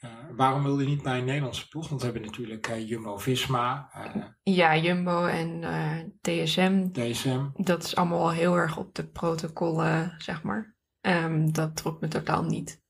eh, 0.02 0.10
waarom 0.36 0.64
wil 0.64 0.80
je 0.80 0.88
niet 0.88 1.02
bij 1.04 1.18
een 1.18 1.26
Nederlandse 1.26 1.68
ploeg? 1.68 1.90
Want 1.90 2.02
we 2.02 2.08
hebben 2.08 2.26
natuurlijk 2.26 2.68
eh, 2.68 2.88
Jumbo-Visma, 2.90 3.90
eh, 3.94 4.24
Ja, 4.44 4.78
Jumbo 4.78 5.26
en 5.26 5.64
eh, 5.64 6.00
DSM, 6.22 6.92
DSM. 6.92 7.46
dat 7.56 7.84
is 7.84 7.96
allemaal 7.96 8.20
wel 8.20 8.32
heel 8.32 8.56
erg 8.56 8.78
op 8.78 8.96
de 8.96 9.08
protocollen, 9.08 10.16
zeg 10.18 10.44
maar. 10.44 10.76
Ehm, 11.02 11.52
dat 11.52 11.76
trok 11.76 12.02
me 12.02 12.08
totaal 12.08 12.44
niet. 12.44 12.82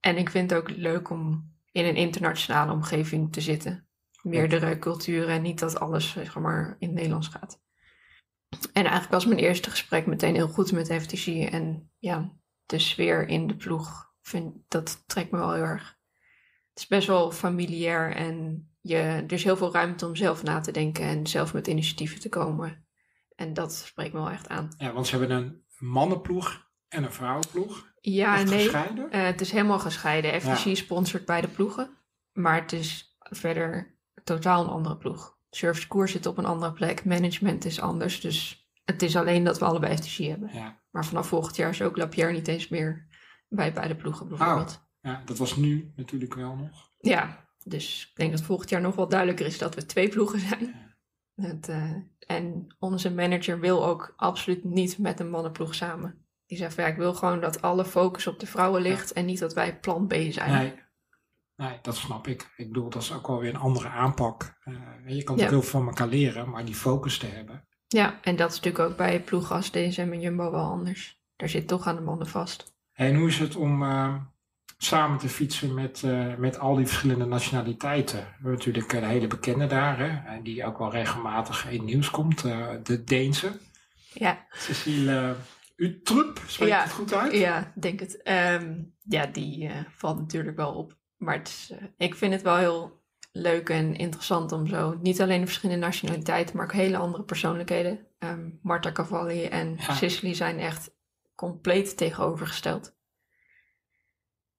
En 0.00 0.16
ik 0.16 0.30
vind 0.30 0.50
het 0.50 0.58
ook 0.58 0.70
leuk 0.70 1.10
om 1.10 1.50
in 1.72 1.84
een 1.84 1.96
internationale 1.96 2.72
omgeving 2.72 3.32
te 3.32 3.40
zitten. 3.40 3.86
Meerdere 4.22 4.78
culturen 4.78 5.28
en 5.28 5.42
niet 5.42 5.58
dat 5.58 5.80
alles 5.80 6.10
zeg 6.10 6.38
maar 6.38 6.76
in 6.78 6.86
het 6.88 6.96
Nederlands 6.96 7.28
gaat. 7.28 7.60
En 8.72 8.82
eigenlijk 8.82 9.10
was 9.10 9.26
mijn 9.26 9.40
eerste 9.40 9.70
gesprek 9.70 10.06
meteen 10.06 10.34
heel 10.34 10.48
goed 10.48 10.72
met 10.72 10.92
FTC. 10.92 11.26
En 11.26 11.90
ja, 11.98 12.32
de 12.66 12.78
sfeer 12.78 13.28
in 13.28 13.46
de 13.46 13.56
ploeg, 13.56 14.12
vind, 14.20 14.54
dat 14.68 15.02
trekt 15.06 15.30
me 15.30 15.38
wel 15.38 15.52
heel 15.52 15.62
erg. 15.62 16.00
Het 16.72 16.82
is 16.82 16.86
best 16.86 17.06
wel 17.06 17.30
familiair 17.30 18.16
en 18.16 18.66
je, 18.80 18.96
er 18.96 19.32
is 19.32 19.44
heel 19.44 19.56
veel 19.56 19.72
ruimte 19.72 20.06
om 20.06 20.16
zelf 20.16 20.42
na 20.42 20.60
te 20.60 20.72
denken 20.72 21.04
en 21.04 21.26
zelf 21.26 21.52
met 21.54 21.66
initiatieven 21.66 22.20
te 22.20 22.28
komen. 22.28 22.86
En 23.34 23.54
dat 23.54 23.72
spreekt 23.72 24.12
me 24.12 24.18
wel 24.18 24.30
echt 24.30 24.48
aan. 24.48 24.68
Ja, 24.78 24.92
want 24.92 25.06
ze 25.06 25.16
hebben 25.18 25.36
een 25.36 25.62
mannenploeg 25.78 26.70
en 26.88 27.04
een 27.04 27.12
vrouwenploeg. 27.12 27.90
Ja, 28.00 28.42
nee. 28.42 28.62
gescheiden. 28.62 29.10
Eh, 29.10 29.22
het 29.24 29.40
is 29.40 29.52
helemaal 29.52 29.78
gescheiden. 29.78 30.40
FTC 30.40 30.64
Ja. 30.64 30.74
sponsort 30.74 31.24
beide 31.24 31.48
ploegen. 31.48 31.90
Maar 32.32 32.60
het 32.60 32.72
is 32.72 33.16
verder 33.20 33.98
totaal 34.24 34.64
een 34.64 34.70
andere 34.70 34.96
ploeg. 34.96 35.36
Koers 35.88 36.12
zit 36.12 36.26
op 36.26 36.38
een 36.38 36.44
andere 36.44 36.72
plek. 36.72 37.04
Management 37.04 37.64
is 37.64 37.80
anders. 37.80 38.20
Dus 38.20 38.68
het 38.84 39.02
is 39.02 39.16
alleen 39.16 39.44
dat 39.44 39.58
we 39.58 39.64
allebei 39.64 39.96
FTC 39.96 40.16
hebben. 40.16 40.50
Ja. 40.52 40.80
Maar 40.90 41.04
vanaf 41.04 41.26
volgend 41.26 41.56
jaar 41.56 41.70
is 41.70 41.82
ook 41.82 41.96
Lapierre 41.96 42.32
niet 42.32 42.48
eens 42.48 42.68
meer 42.68 43.06
bij 43.48 43.72
beide 43.72 43.96
ploegen 43.96 44.28
bijvoorbeeld. 44.28 44.90
Ja, 45.02 45.22
dat 45.24 45.38
was 45.38 45.56
nu 45.56 45.92
natuurlijk 45.96 46.34
wel 46.34 46.56
nog. 46.56 46.90
Ja, 46.98 47.46
dus 47.64 48.06
ik 48.10 48.16
denk 48.16 48.30
dat 48.30 48.42
volgend 48.42 48.70
jaar 48.70 48.80
nog 48.80 48.94
wel 48.94 49.08
duidelijker 49.08 49.46
is 49.46 49.58
dat 49.58 49.74
we 49.74 49.86
twee 49.86 50.08
ploegen 50.08 50.40
zijn. 50.40 50.74
Het, 51.34 51.68
eh, 51.68 51.94
en 52.18 52.74
onze 52.78 53.12
manager 53.14 53.60
wil 53.60 53.84
ook 53.86 54.12
absoluut 54.16 54.64
niet 54.64 54.98
met 54.98 55.20
een 55.20 55.30
mannenploeg 55.30 55.74
samen. 55.74 56.26
Die 56.46 56.58
zegt 56.58 56.74
van 56.74 56.84
ja, 56.84 56.90
ik 56.90 56.96
wil 56.96 57.14
gewoon 57.14 57.40
dat 57.40 57.62
alle 57.62 57.84
focus 57.84 58.26
op 58.26 58.40
de 58.40 58.46
vrouwen 58.46 58.82
ligt 58.82 59.12
en 59.12 59.24
niet 59.24 59.38
dat 59.38 59.54
wij 59.54 59.78
plan 59.78 60.06
B 60.06 60.14
zijn. 60.28 60.52
Nee. 60.52 60.74
nee, 61.56 61.78
dat 61.82 61.96
snap 61.96 62.26
ik. 62.26 62.52
Ik 62.56 62.66
bedoel, 62.66 62.90
dat 62.90 63.02
is 63.02 63.12
ook 63.12 63.26
wel 63.26 63.38
weer 63.38 63.54
een 63.54 63.60
andere 63.60 63.88
aanpak. 63.88 64.58
Eh, 64.60 64.72
je 64.74 64.78
kan 64.78 64.82
Ja. 65.06 65.14
natuurlijk 65.14 65.50
heel 65.50 65.62
veel 65.62 65.62
van 65.62 65.86
elkaar 65.86 66.08
leren, 66.08 66.50
maar 66.50 66.64
die 66.64 66.74
focus 66.74 67.18
te 67.18 67.26
hebben. 67.26 67.66
Ja, 67.88 68.20
en 68.22 68.36
dat 68.36 68.50
is 68.50 68.56
natuurlijk 68.60 68.90
ook 68.90 68.96
bij 68.96 69.22
ploegen 69.22 69.56
als 69.56 69.70
DSM 69.70 70.08
en 70.12 70.20
Jumbo 70.20 70.50
wel 70.50 70.70
anders. 70.70 71.20
Daar 71.36 71.48
zit 71.48 71.68
toch 71.68 71.86
aan 71.86 71.96
de 71.96 72.02
mannen 72.02 72.26
vast. 72.26 72.74
En 72.92 73.14
hoe 73.14 73.28
is 73.28 73.38
het 73.38 73.56
om 73.56 73.82
eh, 73.82 74.14
samen 74.84 75.18
te 75.18 75.28
fietsen 75.28 75.74
met, 75.74 76.02
eh, 76.04 76.34
met 76.38 76.58
al 76.58 76.74
die 76.76 76.86
verschillende 76.86 77.24
nationaliteiten? 77.24 78.18
We 78.18 78.24
hebben 78.32 78.52
natuurlijk 78.52 78.92
een 78.92 79.04
hele 79.04 79.26
bekende 79.26 79.66
daar, 79.66 79.98
hè, 79.98 80.34
en 80.34 80.42
die 80.42 80.64
ook 80.64 80.78
wel 80.78 80.90
regelmatig 80.90 81.70
in 81.70 81.84
nieuws 81.84 82.10
komt, 82.10 82.44
eh, 82.44 82.68
de 82.82 83.04
Deense. 83.04 83.52
Ja, 84.14 84.46
Cecile 84.50 85.34
Utrup, 85.76 86.40
spreek 86.46 86.68
ik 86.68 86.74
Ja, 86.74 86.82
het 86.82 86.92
goed 86.92 87.14
uit? 87.14 87.32
ja 87.32 87.72
denk 87.74 88.00
het. 88.00 88.22
Ehm, 88.22 88.74
ja, 89.02 89.26
die 89.26 89.68
eh, 89.68 89.74
valt 89.96 90.18
natuurlijk 90.18 90.56
wel 90.56 90.72
op. 90.74 90.96
Maar 91.16 91.34
het 91.38 91.48
is, 91.48 91.70
eh, 91.70 91.84
ik 91.96 92.14
vind 92.14 92.32
het 92.32 92.42
wel 92.42 92.56
heel 92.56 93.00
leuk 93.32 93.68
en 93.68 93.96
interessant 93.96 94.52
om 94.52 94.66
zo 94.66 94.98
niet 95.02 95.20
alleen 95.20 95.40
de 95.40 95.46
verschillende 95.46 95.86
nationaliteiten, 95.86 96.56
maar 96.56 96.64
ook 96.64 96.72
hele 96.72 96.96
andere 96.96 97.22
persoonlijkheden. 97.22 97.98
Ehm 98.18 98.48
Marta 98.62 98.92
Cavalli 98.92 99.44
en 99.44 99.76
Ja. 99.86 99.94
Sicily 99.94 100.34
zijn 100.34 100.58
echt 100.58 100.90
compleet 101.34 101.96
tegenovergesteld. 101.96 102.94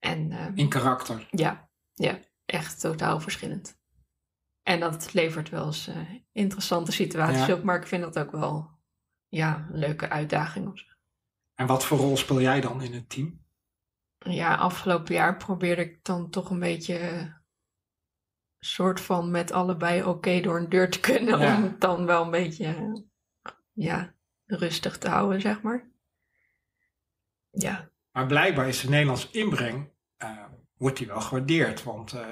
En 0.04 0.32
ehm, 0.32 0.52
In 0.56 0.70
karakter. 0.70 1.28
ja, 1.32 1.70
ja, 1.94 2.20
echt 2.46 2.80
totaal 2.80 3.20
verschillend. 3.20 3.78
En 4.64 4.80
dat 4.80 5.14
levert 5.14 5.50
wel 5.50 5.66
eens 5.66 5.88
eh, 5.88 5.98
interessante 6.32 6.92
situaties 6.92 7.46
Ja. 7.46 7.54
op, 7.54 7.64
maar 7.64 7.78
ik 7.78 7.88
vind 7.88 8.02
dat 8.04 8.20
ook 8.20 8.32
wel 8.32 8.70
ja, 9.28 9.68
een 9.72 9.78
leuke 9.80 10.10
uitdaging. 10.10 10.92
En 11.56 11.68
wat 11.68 11.86
voor 11.86 11.98
rol 11.98 12.18
speel 12.18 12.42
jij 12.42 12.62
dan 12.62 12.82
in 12.82 12.94
het 12.94 13.10
team? 13.10 13.42
Ja, 14.18 14.56
afgelopen 14.56 15.14
jaar 15.14 15.38
probeerde 15.38 15.82
ik 15.82 16.04
dan 16.04 16.30
toch 16.30 16.50
een 16.50 16.60
beetje 16.60 16.98
eh, 16.98 17.34
soort 18.60 19.02
van 19.02 19.32
met 19.32 19.52
allebei 19.52 20.04
oké 20.04 20.40
door 20.42 20.58
een 20.58 20.70
deur 20.70 20.90
te 20.90 21.00
kunnen. 21.00 21.40
Ja. 21.40 21.56
Om 21.58 21.64
het 21.64 21.82
dan 21.82 22.06
wel 22.06 22.24
een 22.24 22.32
beetje 22.32 22.66
eh, 22.66 22.94
ja, 23.74 24.14
rustig 24.46 24.98
te 24.98 25.10
houden, 25.10 25.42
zeg 25.42 25.62
maar. 25.62 25.92
Ja, 27.50 27.90
Maar 28.12 28.26
blijkbaar 28.28 28.68
is 28.68 28.82
de 28.82 28.90
Nederlandse 28.90 29.32
inbreng, 29.32 29.92
wordt 30.84 30.98
die 30.98 31.08
wel 31.08 31.22
gewaardeerd. 31.22 31.84
Want 31.84 32.14
eh, 32.14 32.26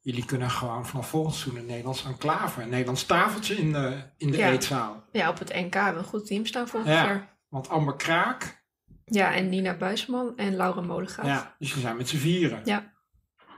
jullie 0.00 0.24
kunnen 0.24 0.50
gewoon 0.50 0.86
vanaf 0.86 1.08
volgend 1.08 1.34
seizoen 1.34 1.60
een 1.60 1.66
Nederlands 1.66 2.04
enclave, 2.04 2.62
een 2.62 2.68
Nederlands 2.68 3.06
tafeltje 3.06 3.54
in 3.54 3.72
de, 3.72 4.02
in 4.16 4.30
de 4.30 4.36
Ja. 4.36 4.50
eetzaal. 4.50 5.04
ja, 5.12 5.28
op 5.28 5.38
het 5.38 5.48
NK 5.54 5.74
hebben 5.74 5.92
we 5.94 5.98
een 5.98 6.04
goed 6.04 6.26
team 6.26 6.46
staan 6.46 6.68
volgend 6.68 6.92
Ja. 6.92 7.04
jaar. 7.04 7.38
Want 7.48 7.68
Amber 7.68 7.96
Kraak, 7.96 8.64
Ja, 9.04 9.34
en 9.34 9.48
Nina 9.48 9.76
Buisman 9.76 10.36
en 10.36 10.56
Laura 10.56 10.80
Molengaat. 10.80 11.26
ja, 11.26 11.54
dus 11.58 11.74
we 11.74 11.80
zijn 11.80 11.96
met 11.96 12.08
z'n 12.08 12.16
vieren. 12.16 12.60
Ja. 12.64 12.92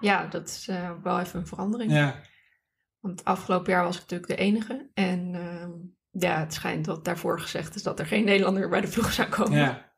Ja, 0.01 0.27
dat 0.27 0.49
is 0.49 0.69
eh, 0.69 0.91
wel 1.03 1.21
even 1.21 1.41
een 1.41 1.47
verandering. 1.47 1.93
Ja. 1.93 2.21
Want 3.01 3.25
afgelopen 3.25 3.73
jaar 3.73 3.85
was 3.85 3.95
ik 3.95 4.01
natuurlijk 4.01 4.31
de 4.31 4.37
enige. 4.37 4.91
En 4.95 5.35
ehm, 5.35 5.71
ja, 6.11 6.39
het 6.39 6.55
schijnt 6.55 6.85
dat 6.85 7.05
daarvoor 7.05 7.41
gezegd 7.41 7.75
is 7.75 7.83
dat 7.83 7.99
er 7.99 8.07
geen 8.07 8.25
Nederlander 8.25 8.69
bij 8.69 8.81
de 8.81 8.89
ploeg 8.89 9.13
zou 9.13 9.29
komen. 9.29 9.59
ja. 9.59 9.93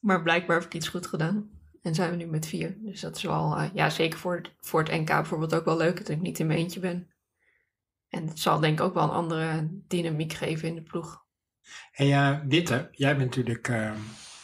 Maar 0.00 0.22
blijkbaar 0.22 0.56
heb 0.56 0.66
ik 0.66 0.74
iets 0.74 0.88
goed 0.88 1.06
gedaan. 1.06 1.50
En 1.84 1.94
zijn 1.94 2.10
we 2.10 2.16
nu 2.16 2.26
met 2.26 2.46
vier. 2.46 2.76
Dus 2.80 3.00
dat 3.00 3.16
is 3.16 3.22
wel, 3.22 3.56
eh, 3.56 3.70
ja, 3.74 3.90
zeker 3.90 4.18
voor 4.18 4.36
het, 4.36 4.50
voor 4.60 4.82
het 4.82 4.92
NK 4.92 5.06
bijvoorbeeld 5.06 5.54
ook 5.54 5.64
wel 5.64 5.76
leuk 5.76 5.98
dat 5.98 6.08
ik 6.08 6.20
niet 6.20 6.38
in 6.38 6.46
mijn 6.46 6.58
eentje 6.58 6.80
ben. 6.80 7.10
En 8.08 8.26
het 8.26 8.38
zal 8.38 8.60
denk 8.60 8.78
ik 8.78 8.84
ook 8.84 8.94
wel 8.94 9.02
een 9.02 9.10
andere 9.10 9.68
dynamiek 9.70 10.32
geven 10.32 10.68
in 10.68 10.74
de 10.74 10.82
ploeg. 10.82 11.24
En 11.92 12.06
ja, 12.06 12.44
Witte, 12.46 12.88
jij 12.92 13.16
bent 13.16 13.36
natuurlijk 13.36 13.68
eh, 13.68 13.92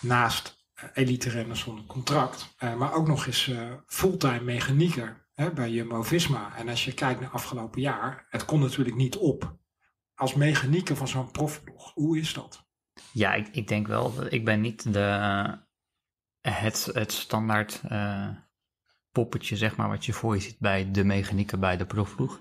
naast 0.01 0.61
eh, 0.81 0.89
elite 0.93 1.31
renners 1.31 1.61
zonder 1.61 1.85
contract, 1.85 2.55
eh, 2.59 2.75
maar 2.75 2.95
ook 2.95 3.07
nog 3.07 3.27
eens 3.27 3.49
eh, 3.49 3.73
fulltime 3.87 4.41
mechanieker 4.41 5.27
hè, 5.35 5.53
bij 5.53 5.71
Jumbo-Visma. 5.71 6.57
En 6.57 6.69
als 6.69 6.85
je 6.85 6.95
kijkt 6.95 7.21
naar 7.21 7.31
afgelopen 7.31 7.81
jaar, 7.81 8.27
het 8.31 8.45
kon 8.45 8.61
natuurlijk 8.61 8.97
niet 8.97 9.17
op. 9.17 9.59
Als 10.15 10.35
mechanieker 10.35 10.97
van 10.97 11.09
zo'n 11.09 11.31
profploeg, 11.31 11.93
hoe 11.95 12.19
is 12.19 12.35
dat? 12.35 12.69
Ja, 13.13 13.35
ik, 13.35 13.49
ik 13.49 13.69
denk 13.69 13.87
wel. 13.87 14.15
dat 14.15 14.33
Ik 14.33 14.45
ben 14.45 14.61
niet 14.61 14.93
de, 14.93 15.59
het, 16.41 16.91
het 16.93 17.13
standaard 17.13 17.81
eh, 17.89 18.29
poppetje, 19.13 19.57
zeg 19.57 19.77
maar, 19.77 19.89
wat 19.89 20.05
je 20.07 20.13
voor 20.13 20.35
je 20.35 20.41
ziet 20.41 20.59
bij 20.59 20.91
de 20.91 21.05
mechanieker 21.05 21.59
bij 21.59 21.77
de 21.77 21.87
profploeg. 21.87 22.41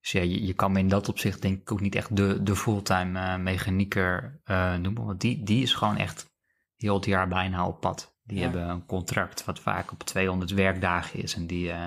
Dus 0.00 0.12
ja, 0.12 0.20
je, 0.20 0.46
je 0.46 0.52
kan 0.54 0.72
me 0.72 0.78
in 0.78 0.88
dat 0.88 1.08
opzicht 1.08 1.42
denk 1.42 1.60
ik 1.60 1.72
ook 1.72 1.80
niet 1.80 1.94
echt 1.94 2.16
de, 2.16 2.42
de 2.42 2.56
fulltime 2.56 3.20
uh, 3.20 3.36
mechanieker 3.36 4.40
uh, 4.44 4.74
noemen. 4.74 5.04
Want 5.04 5.20
die, 5.20 5.42
die 5.42 5.62
is 5.62 5.74
gewoon 5.74 5.96
echt 5.96 6.30
heel 6.76 6.94
het 6.94 7.04
jaar 7.04 7.28
bijna 7.28 7.66
op 7.66 7.80
pad. 7.80 8.16
Die 8.24 8.36
Ja. 8.36 8.42
hebben 8.42 8.68
een 8.68 8.86
contract 8.86 9.44
wat 9.44 9.60
vaak 9.60 9.92
op 9.92 10.02
200 10.02 10.50
werkdagen 10.50 11.22
is. 11.22 11.34
En 11.34 11.46
die, 11.46 11.70
eh, 11.72 11.86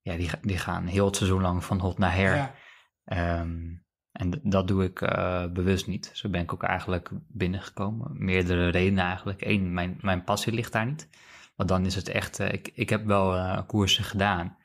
ja, 0.00 0.16
die, 0.16 0.30
die 0.42 0.58
gaan 0.58 0.86
heel 0.86 1.06
het 1.06 1.16
seizoen 1.16 1.40
lang 1.40 1.64
van 1.64 1.78
hot 1.78 1.98
naar 1.98 2.14
her. 2.14 2.34
Ja. 2.36 2.54
Ehm, 3.04 3.58
en 4.20 4.40
dat 4.42 4.68
doe 4.68 4.84
ik 4.84 5.00
eh, 5.00 5.44
bewust 5.52 5.86
niet. 5.86 6.10
Zo 6.12 6.28
ben 6.28 6.40
ik 6.42 6.52
ook 6.52 6.62
eigenlijk 6.62 7.10
binnengekomen. 7.28 8.10
Meerdere 8.24 8.68
redenen 8.68 9.04
eigenlijk. 9.04 9.44
Eén, 9.44 9.72
mijn, 9.74 9.98
mijn 10.00 10.24
passie 10.24 10.52
ligt 10.52 10.72
daar 10.72 10.86
niet. 10.86 11.08
Want 11.56 11.68
dan 11.68 11.86
is 11.86 11.94
het 11.94 12.08
echt... 12.08 12.40
eh, 12.40 12.52
ik, 12.52 12.70
ik 12.74 12.90
heb 12.90 13.04
wel 13.06 13.36
eh, 13.36 13.60
koersen 13.66 14.04
gedaan. 14.04 14.58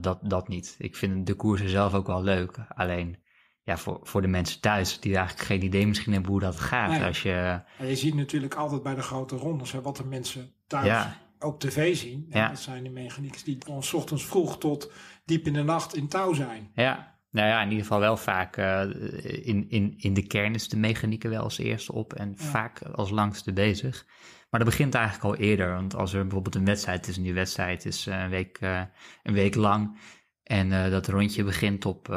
Dat, 0.00 0.18
dat 0.22 0.48
niet. 0.48 0.74
Ik 0.78 0.96
vind 0.96 1.26
de 1.26 1.34
koersen 1.34 1.68
zelf 1.68 1.94
ook 1.94 2.06
wel 2.06 2.22
leuk. 2.22 2.58
Alleen 2.68 3.16
ja, 3.62 3.76
voor, 3.76 4.00
voor 4.02 4.22
de 4.22 4.28
mensen 4.28 4.60
thuis 4.60 5.00
die 5.00 5.16
eigenlijk 5.16 5.46
geen 5.46 5.62
idee 5.64 5.86
misschien 5.86 6.12
hebben 6.12 6.30
hoe 6.30 6.40
dat 6.40 6.60
gaat. 6.60 6.90
Nee. 6.90 7.04
Als 7.04 7.22
je... 7.22 7.60
En 7.78 7.86
je 7.86 7.96
ziet 7.96 8.14
natuurlijk 8.14 8.54
altijd 8.54 8.82
bij 8.82 8.94
de 8.94 9.02
grote 9.02 9.36
rondes 9.36 9.72
hè, 9.72 9.80
wat 9.80 9.96
de 9.96 10.04
mensen 10.04 10.52
thuis 10.66 10.86
Ja. 10.86 11.16
op 11.38 11.60
tv 11.60 11.96
zien. 11.96 12.26
En 12.30 12.40
Ja. 12.40 12.48
Dat 12.48 12.58
zijn 12.60 12.82
de 12.84 12.90
mechaniekers 12.90 13.44
die 13.44 13.56
van 13.66 13.82
's 13.82 13.92
ochtends 13.92 14.24
vroeg 14.24 14.58
tot 14.58 14.92
diep 15.24 15.46
in 15.46 15.52
de 15.52 15.62
nacht 15.62 15.94
in 15.96 16.08
touw 16.08 16.32
zijn. 16.32 16.70
Ja, 16.74 17.15
nou 17.36 17.48
ja, 17.48 17.60
in 17.62 17.68
ieder 17.68 17.82
geval 17.82 18.00
wel 18.00 18.16
vaak 18.16 18.56
eh, 18.56 18.80
in, 19.46 19.70
in, 19.70 19.94
in 19.96 20.14
de 20.14 20.26
kern 20.26 20.54
is 20.54 20.68
de 20.68 20.76
mechanieken 20.76 21.30
wel 21.30 21.42
als 21.42 21.58
eerste 21.58 21.92
op 21.92 22.12
en 22.12 22.34
Ja. 22.38 22.44
vaak 22.44 22.82
als 22.82 23.10
langste 23.10 23.52
bezig. 23.52 24.06
Maar 24.50 24.60
dat 24.60 24.68
begint 24.68 24.94
eigenlijk 24.94 25.24
al 25.24 25.36
eerder, 25.36 25.72
want 25.72 25.94
als 25.94 26.12
er 26.12 26.22
bijvoorbeeld 26.22 26.54
een 26.54 26.64
wedstrijd 26.64 27.08
is 27.08 27.16
en 27.16 27.22
die 27.22 27.34
wedstrijd 27.34 27.84
is 27.84 28.06
eh, 28.06 28.20
een, 28.22 28.28
week, 28.28 28.58
eh, 28.60 28.80
een 29.22 29.34
week 29.34 29.54
lang 29.54 29.98
en 30.42 30.90
dat 30.90 31.08
rondje 31.08 31.44
begint 31.44 31.84
op, 31.84 32.08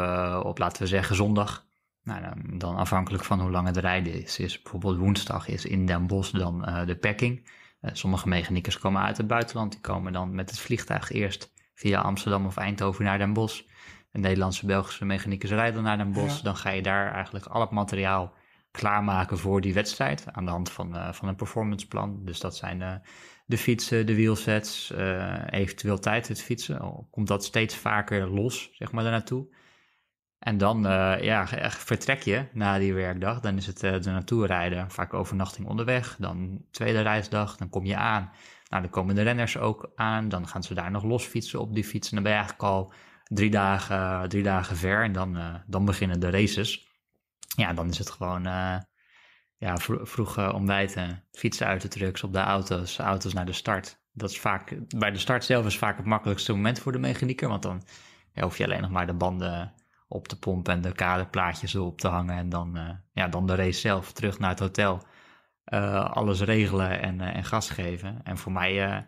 op, 0.43 0.57
laten 0.57 0.81
we 0.81 0.87
zeggen, 0.87 1.15
zondag. 1.15 1.67
Nou, 2.03 2.21
dan, 2.21 2.57
dan 2.57 2.75
afhankelijk 2.75 3.23
van 3.23 3.39
hoe 3.41 3.51
lang 3.51 3.67
het 3.67 3.77
rijden 3.77 4.23
is, 4.23 4.39
is 4.39 4.61
bijvoorbeeld 4.61 4.97
woensdag 4.97 5.47
is 5.47 5.65
in 5.65 5.85
Den 5.85 6.07
Bosch 6.07 6.31
dan 6.31 6.85
de 6.85 6.95
packing. 6.95 7.49
Sommige 7.81 8.27
mechaniekers 8.27 8.79
komen 8.79 9.01
uit 9.01 9.17
het 9.17 9.27
buitenland, 9.27 9.71
die 9.71 9.81
komen 9.81 10.13
dan 10.13 10.35
met 10.35 10.49
het 10.49 10.59
vliegtuig 10.59 11.11
eerst 11.11 11.53
via 11.73 12.01
Amsterdam 12.01 12.45
of 12.45 12.57
Eindhoven 12.57 13.05
naar 13.05 13.17
Den 13.17 13.33
Bosch. 13.33 13.61
De 14.11 14.19
Nederlandse, 14.19 14.65
Belgische 14.65 15.05
mechaniekers 15.05 15.51
rijden 15.51 15.83
naar 15.83 15.97
Den 15.97 16.11
Bosch. 16.11 16.37
Ja. 16.37 16.43
Dan 16.43 16.55
ga 16.55 16.69
je 16.69 16.81
daar 16.81 17.13
eigenlijk 17.13 17.45
al 17.45 17.61
het 17.61 17.71
materiaal 17.71 18.33
klaarmaken 18.71 19.37
voor 19.37 19.61
die 19.61 19.73
wedstrijd. 19.73 20.25
Aan 20.31 20.45
de 20.45 20.51
hand 20.51 20.71
van, 20.71 20.95
eh, 20.95 21.13
van 21.13 21.27
een 21.27 21.35
performanceplan. 21.35 22.19
Dus 22.25 22.39
dat 22.39 22.55
zijn 22.55 22.81
eh, 22.81 22.93
de 23.45 23.57
fietsen, 23.57 24.05
de 24.05 24.15
wielsets, 24.15 24.91
eh, 24.91 25.43
eventueel 25.49 25.99
tijdrit 25.99 26.41
fietsen. 26.41 26.79
Al 26.79 27.07
komt 27.11 27.27
dat 27.27 27.43
steeds 27.43 27.75
vaker 27.75 28.29
los, 28.29 28.69
zeg 28.73 28.91
maar, 28.91 29.03
daarnaartoe. 29.03 29.57
En 30.39 30.57
dan 30.57 30.81
ja, 31.21 31.47
vertrek 31.69 32.21
je 32.21 32.45
na 32.53 32.77
die 32.77 32.93
werkdag. 32.93 33.39
Dan 33.39 33.57
is 33.57 33.65
het 33.65 33.81
er 33.81 34.01
naartoe 34.05 34.45
rijden. 34.45 34.91
Vaak 34.91 35.13
overnachting 35.13 35.67
onderweg. 35.67 36.15
Dan 36.19 36.65
tweede 36.71 37.01
reisdag. 37.01 37.57
Dan 37.57 37.69
kom 37.69 37.85
je 37.85 37.95
aan. 37.95 38.31
Nou, 38.69 38.81
dan 38.81 38.91
komen 38.91 39.15
de 39.15 39.21
renners 39.21 39.57
ook 39.57 39.91
aan. 39.95 40.29
Dan 40.29 40.47
gaan 40.47 40.63
ze 40.63 40.73
daar 40.73 40.91
nog 40.91 41.03
los 41.03 41.25
fietsen 41.25 41.59
op 41.59 41.73
die 41.73 41.83
fiets. 41.83 42.09
En 42.09 42.15
dan 42.15 42.23
ben 42.23 42.31
je 42.31 42.37
eigenlijk 42.37 42.69
al 42.69 42.93
drie 43.29 43.49
dagen, 43.49 44.29
drie 44.29 44.43
dagen 44.43 44.75
ver. 44.77 45.03
En 45.03 45.11
dan, 45.11 45.37
eh, 45.37 45.55
dan 45.67 45.85
beginnen 45.85 46.19
de 46.19 46.29
races. 46.29 46.87
Ja, 47.55 47.73
dan 47.73 47.89
is 47.89 47.97
het 47.97 48.09
gewoon 48.09 48.45
eh, 48.45 48.77
ja, 49.57 49.77
vro- 49.77 50.05
vroeg 50.05 50.37
eh, 50.37 50.53
ontbijten. 50.53 51.23
Fietsen 51.31 51.67
uit 51.67 51.81
de 51.81 51.87
trucks 51.87 52.23
op 52.23 52.33
de 52.33 52.39
auto's. 52.39 52.97
Auto's 52.97 53.33
naar 53.33 53.45
de 53.45 53.53
start. 53.53 54.01
Dat 54.11 54.29
is 54.29 54.39
vaak, 54.39 54.77
bij 54.97 55.11
de 55.11 55.17
start 55.17 55.43
zelf 55.43 55.65
is 55.65 55.77
vaak 55.77 55.97
het 55.97 56.05
makkelijkste 56.05 56.53
moment 56.53 56.79
voor 56.79 56.91
de 56.91 56.99
mechanieker. 56.99 57.47
Want 57.49 57.61
dan 57.61 57.83
hoef 58.33 58.57
je 58.57 58.63
alleen 58.63 58.81
nog 58.81 58.91
maar 58.91 59.07
de 59.07 59.13
banden 59.13 59.73
op 60.07 60.27
te 60.27 60.39
pompen 60.39 60.73
en 60.73 60.81
de 60.81 60.91
kaderplaatjes 60.91 61.73
erop 61.73 61.99
te 61.99 62.07
hangen. 62.07 62.37
En 62.37 62.49
dan, 62.49 62.99
ja, 63.11 63.27
dan 63.27 63.47
de 63.47 63.55
race 63.55 63.79
zelf 63.79 64.11
terug 64.11 64.39
naar 64.39 64.49
het 64.49 64.59
hotel. 64.59 65.01
Eh, 65.63 66.11
alles 66.11 66.41
regelen 66.41 67.01
en, 67.01 67.21
en 67.21 67.43
gas 67.43 67.69
geven. 67.69 68.19
En 68.23 68.37
voor 68.37 68.51
mij 68.51 69.05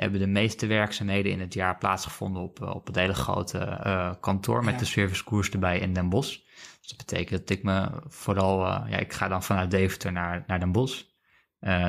hebben 0.00 0.20
de 0.20 0.26
meeste 0.26 0.66
werkzaamheden 0.66 1.32
in 1.32 1.40
het 1.40 1.54
jaar 1.54 1.78
plaatsgevonden 1.78 2.42
op, 2.42 2.62
eh, 2.62 2.74
op 2.74 2.86
het 2.86 2.96
hele 2.96 3.14
grote 3.14 3.58
eh, 3.58 4.12
kantoor 4.20 4.64
met 4.64 4.74
Ja. 4.74 4.78
de 4.80 4.84
servicekoers 4.86 5.50
erbij 5.50 5.78
in 5.78 5.92
Den 5.92 6.08
Bosch. 6.08 6.38
Dus 6.80 6.88
dat 6.88 6.96
betekent 6.96 7.40
dat 7.40 7.50
ik 7.58 7.62
me 7.64 7.90
vooral, 8.08 8.66
eh, 8.66 8.90
ja, 8.90 8.96
ik 8.96 9.12
ga 9.12 9.28
dan 9.28 9.42
vanuit 9.42 9.70
Deventer 9.70 10.12
naar, 10.12 10.44
naar 10.46 10.58
Den 10.60 10.72
Bosch. 10.72 11.02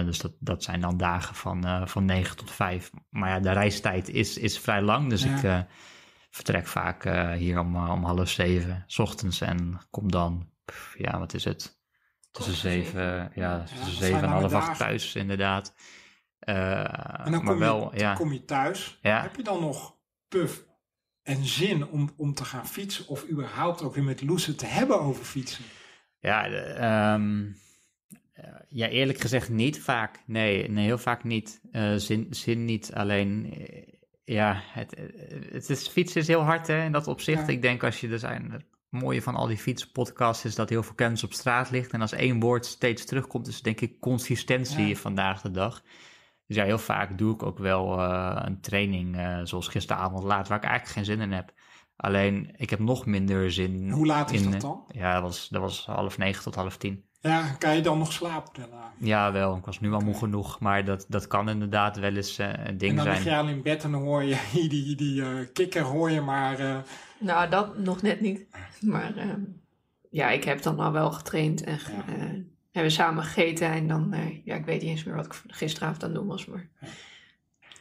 Dus 0.05 0.19
dat, 0.19 0.31
dat 0.39 0.63
zijn 0.63 0.81
dan 0.81 0.97
dagen 0.97 1.35
van, 1.35 1.87
van 1.89 2.05
9 2.05 2.37
tot 2.37 2.51
5. 2.51 2.91
Maar 3.09 3.29
ja, 3.29 3.39
de 3.39 3.51
reistijd 3.51 4.09
is, 4.09 4.37
is 4.37 4.59
vrij 4.59 4.81
lang. 4.81 5.09
Dus 5.09 5.23
Ja. 5.23 5.59
ik 5.59 5.65
vertrek 6.29 6.67
vaak 6.67 7.03
hier 7.37 7.59
om, 7.59 7.75
om 7.89 8.03
half 8.03 8.29
zeven 8.29 8.83
's 8.87 8.99
ochtends 8.99 9.41
en 9.41 9.77
kom 9.89 10.11
dan, 10.11 10.49
pff, 10.65 10.95
ja, 10.97 11.19
wat 11.19 11.33
is 11.33 11.43
het? 11.43 11.57
Tussen 12.31 12.53
Tussen 12.53 12.71
zeven, 12.71 13.31
ja, 13.35 13.57
dat 13.57 13.83
tussen 13.85 14.21
en 14.23 14.29
half 14.29 14.53
acht 14.53 14.77
thuis, 14.77 15.15
inderdaad. 15.15 15.73
Eh, 16.41 17.25
En 17.25 17.31
dan 17.31 17.31
maar 17.31 17.41
kom, 17.43 17.59
wel, 17.59 17.93
je, 17.93 17.99
ja. 17.99 18.13
kom 18.13 18.33
je 18.33 18.45
thuis. 18.45 18.99
Heb 19.01 19.35
je 19.35 19.43
dan 19.43 19.59
nog 19.59 19.95
puff 20.27 20.65
en 21.23 21.45
zin 21.45 21.87
om, 21.87 22.09
om 22.17 22.33
te 22.33 22.45
gaan 22.45 22.67
fietsen? 22.67 23.07
Of 23.07 23.29
überhaupt 23.29 23.83
ook 23.83 23.95
weer 23.95 24.03
met 24.03 24.21
Loes 24.21 24.55
te 24.55 24.65
hebben 24.65 25.01
over 25.01 25.25
fietsen? 25.25 25.63
Ja, 26.19 26.49
de, 26.49 26.57
ehm, 26.57 27.45
eh, 28.33 28.53
ja, 28.69 28.87
eerlijk 28.87 29.19
gezegd 29.19 29.49
niet 29.49 29.79
vaak. 29.81 30.19
Nee, 30.25 30.69
nee 30.69 30.85
heel 30.85 30.97
vaak 30.97 31.23
niet. 31.23 31.61
Eh, 31.71 31.93
zin, 31.95 32.27
zin 32.29 32.65
niet. 32.65 32.93
Alleen, 32.93 33.53
ja, 34.23 34.61
het, 34.63 34.95
het 35.51 35.69
is, 35.69 35.87
fietsen 35.87 36.21
is 36.21 36.27
heel 36.27 36.41
hard 36.43 36.67
hè, 36.67 36.83
in 36.83 36.91
dat 36.91 37.07
opzicht. 37.07 37.41
Ja. 37.47 37.53
Ik 37.53 37.61
denk 37.61 37.83
als 37.83 37.99
je, 37.99 38.09
er 38.09 38.19
zijn, 38.19 38.51
het 38.51 38.65
mooie 38.89 39.21
van 39.21 39.35
al 39.35 39.47
die 39.47 39.57
fietspodcasts 39.57 40.45
is 40.45 40.55
dat 40.55 40.69
heel 40.69 40.83
veel 40.83 40.95
kennis 40.95 41.23
op 41.23 41.33
straat 41.33 41.71
ligt. 41.71 41.91
En 41.91 42.01
als 42.01 42.11
één 42.11 42.39
woord 42.39 42.65
steeds 42.65 43.05
terugkomt, 43.05 43.47
is 43.47 43.61
denk 43.61 43.81
ik 43.81 43.99
consistentie 43.99 44.87
Ja. 44.87 44.95
vandaag 44.95 45.41
de 45.41 45.51
dag. 45.51 45.83
Dus 46.51 46.59
ja, 46.59 46.65
heel 46.65 46.77
vaak 46.77 47.17
doe 47.17 47.33
ik 47.33 47.43
ook 47.43 47.57
wel 47.59 47.99
eh, 47.99 48.41
een 48.45 48.61
training, 48.61 49.17
eh, 49.17 49.39
zoals 49.43 49.67
gisteravond 49.67 50.23
laat, 50.23 50.47
waar 50.47 50.57
ik 50.57 50.63
eigenlijk 50.63 50.93
geen 50.95 51.05
zin 51.05 51.21
in 51.21 51.31
heb. 51.31 51.51
Alleen, 51.95 52.53
ik 52.57 52.69
heb 52.69 52.79
nog 52.79 53.05
minder 53.05 53.51
zin 53.51 53.89
Hoe 53.91 54.05
laat 54.05 54.31
is 54.31 54.39
in, 54.41 54.45
dat 54.45 54.53
eh, 54.53 54.59
dan? 54.61 54.83
Ja, 54.87 55.13
dat 55.13 55.21
was, 55.21 55.47
dat 55.49 55.61
was 55.61 55.85
half 55.85 56.17
negen 56.17 56.43
tot 56.43 56.55
half 56.55 56.77
tien. 56.77 57.03
Ja, 57.19 57.49
kan 57.59 57.75
je 57.75 57.81
dan 57.81 57.97
nog 57.97 58.11
slapen 58.13 58.53
daarna? 58.61 58.91
Ja, 58.97 59.31
wel. 59.31 59.55
Ik 59.55 59.65
was 59.65 59.79
nu 59.79 59.91
al 59.93 59.99
moe 59.99 60.13
genoeg, 60.17 60.59
maar 60.59 60.85
dat, 60.85 61.05
dat 61.07 61.27
kan 61.27 61.49
inderdaad 61.49 61.97
wel 61.97 62.15
eens 62.15 62.37
een 62.37 62.55
En 62.55 62.77
ding 62.77 62.95
dan 62.95 63.05
lig 63.05 63.21
zijn. 63.21 63.35
je 63.35 63.41
al 63.41 63.47
in 63.47 63.61
bed 63.61 63.83
en 63.83 63.91
dan 63.91 64.01
hoor 64.01 64.23
je 64.23 64.37
die, 64.69 64.95
die 64.95 65.21
eh, 65.23 65.47
kikker 65.53 65.81
hoor 65.81 66.11
je 66.11 66.21
maar... 66.21 66.59
eh, 66.59 66.77
Nou, 67.19 67.49
dat 67.49 67.77
nog 67.77 68.01
net 68.01 68.21
niet. 68.21 68.45
Maar 68.81 69.15
ehm, 69.15 69.39
ja, 70.09 70.29
ik 70.29 70.43
heb 70.43 70.61
dan 70.61 70.79
al 70.79 70.91
wel 70.91 71.11
getraind 71.11 71.63
en 71.63 71.79
Ja. 72.07 72.43
Hebben 72.71 72.91
samen 72.91 73.23
gegeten. 73.23 73.67
En 73.71 73.87
dan, 73.87 74.13
eh, 74.13 74.45
ja, 74.45 74.55
ik 74.55 74.65
weet 74.65 74.81
niet 74.81 74.89
eens 74.89 75.03
meer 75.03 75.15
wat 75.15 75.25
ik 75.25 75.41
gisteravond 75.47 76.03
aan 76.03 76.09
het 76.09 76.17
doen 76.19 76.27
was. 76.27 76.45
Maar 76.45 76.69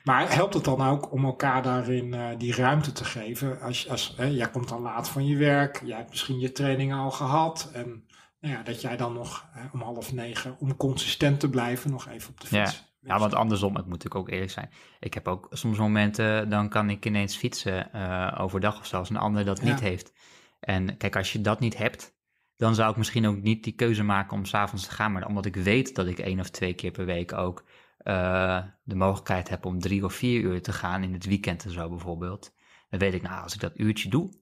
Maar 0.05 0.35
helpt 0.35 0.55
het 0.55 0.65
dan 0.65 0.83
ook 0.83 1.13
om 1.13 1.25
elkaar 1.25 1.63
daarin 1.63 2.15
eh, 2.15 2.29
die 2.39 2.55
ruimte 2.55 2.93
te 2.93 3.05
geven? 3.05 3.61
Als, 3.61 3.89
als, 3.89 4.15
hè, 4.17 4.25
jij 4.25 4.51
komt 4.51 4.69
dan 4.69 4.81
laat 4.83 5.09
van 5.09 5.27
je 5.27 5.37
werk, 5.37 5.83
jij 5.85 5.97
hebt 5.97 6.11
misschien 6.11 6.39
je 6.39 6.53
training 6.53 6.95
al 6.95 7.11
gehad. 7.11 7.71
En 7.73 8.05
nou 8.41 8.55
ja, 8.55 8.63
dat 8.63 8.81
jij 8.81 8.97
dan 8.97 9.13
nog 9.13 9.47
hè, 9.53 9.63
om 9.73 9.81
half 9.83 10.13
negen, 10.13 10.57
om 10.59 10.77
consistent 10.77 11.41
te 11.41 11.51
blijven, 11.51 11.91
nog 11.91 12.09
even 12.09 12.31
op 12.31 12.41
de 12.41 12.57
Ja. 12.57 12.67
fiets. 12.67 12.89
Ja, 13.03 13.19
want 13.19 13.35
andersom, 13.35 13.71
ik 13.71 13.77
moet 13.77 13.89
natuurlijk 13.89 14.15
ook 14.15 14.29
eerlijk 14.31 14.51
zijn. 14.51 14.71
Ik 15.01 15.15
heb 15.15 15.29
ook 15.29 15.47
soms 15.51 15.79
momenten, 15.79 16.49
dan 16.51 16.69
kan 16.69 16.91
ik 16.91 17.07
ineens 17.07 17.37
fietsen 17.37 17.93
eh, 17.93 18.37
overdag 18.41 18.79
of 18.81 18.95
als 18.95 19.11
een 19.11 19.17
ander 19.17 19.45
dat 19.45 19.59
Ja. 19.59 19.65
niet 19.65 19.81
heeft. 19.81 20.13
En 20.61 20.97
kijk, 20.97 21.17
als 21.17 21.33
je 21.33 21.41
dat 21.41 21.61
niet 21.61 21.77
hebt, 21.77 22.15
dan 22.61 22.75
zou 22.75 22.91
ik 22.91 22.97
misschien 22.97 23.27
ook 23.27 23.43
niet 23.43 23.65
die 23.65 23.73
keuze 23.73 24.03
maken 24.03 24.37
om 24.37 24.45
s'avonds 24.45 24.85
te 24.85 24.91
gaan. 24.95 25.13
Maar 25.13 25.27
omdat 25.27 25.47
ik 25.47 25.57
weet 25.57 25.95
dat 25.95 26.07
ik 26.07 26.19
één 26.19 26.41
of 26.41 26.51
twee 26.51 26.75
keer 26.75 26.91
per 26.91 27.05
week 27.05 27.33
ook 27.33 27.65
eh, 27.99 28.63
de 28.83 28.95
mogelijkheid 28.95 29.49
heb 29.49 29.65
om 29.65 29.81
drie 29.81 30.05
of 30.05 30.13
vier 30.15 30.41
uur 30.41 30.63
te 30.63 30.73
gaan 30.73 31.03
in 31.03 31.13
het 31.13 31.27
weekend 31.27 31.65
en 31.65 31.71
zo 31.71 31.89
bijvoorbeeld. 31.89 32.53
Dan 32.91 32.99
weet 33.01 33.15
ik, 33.15 33.23
nou, 33.23 33.43
als 33.43 33.55
ik 33.55 33.61
dat 33.61 33.73
uurtje 33.79 34.09
doe, 34.09 34.33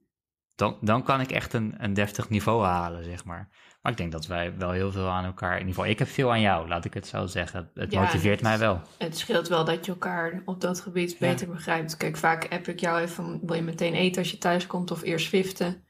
dan, 0.54 0.76
dan 0.80 1.02
kan 1.02 1.20
ik 1.20 1.30
echt 1.30 1.52
een, 1.52 1.74
een 1.78 1.94
deftig 1.94 2.28
niveau 2.28 2.64
halen, 2.64 3.04
zeg 3.04 3.24
maar. 3.24 3.48
Maar 3.82 3.92
ik 3.92 3.98
denk 3.98 4.12
dat 4.12 4.26
wij 4.26 4.56
wel 4.56 4.70
heel 4.70 4.92
veel 4.92 5.08
aan 5.08 5.24
elkaar, 5.24 5.52
in 5.52 5.58
ieder 5.58 5.74
geval, 5.74 5.90
ik 5.90 5.98
heb 5.98 6.08
veel 6.08 6.30
aan 6.30 6.40
jou, 6.40 6.68
laat 6.68 6.84
ik 6.84 6.94
het 6.94 7.06
zo 7.06 7.26
zeggen. 7.26 7.70
Het 7.74 7.92
Ja, 7.92 8.00
motiveert 8.00 8.34
het- 8.40 8.48
mij 8.48 8.58
wel. 8.58 8.80
het 8.98 9.18
scheelt 9.18 9.48
wel 9.48 9.64
dat 9.64 9.84
je 9.84 9.90
elkaar 9.92 10.42
op 10.44 10.60
dat 10.60 10.80
gebied 10.80 11.10
Ja. 11.10 11.16
beter 11.18 11.48
begrijpt. 11.48 11.96
Kijk, 11.96 12.16
vaak 12.16 12.46
heb 12.50 12.68
ik 12.68 12.80
jou 12.80 13.00
even 13.00 13.40
wil 13.46 13.56
je 13.56 13.62
meteen 13.62 13.94
eten 13.94 14.22
als 14.22 14.30
je 14.30 14.38
thuis 14.38 14.66
komt 14.66 14.90
of 14.90 15.02
eerst 15.02 15.28
viften? 15.28 15.86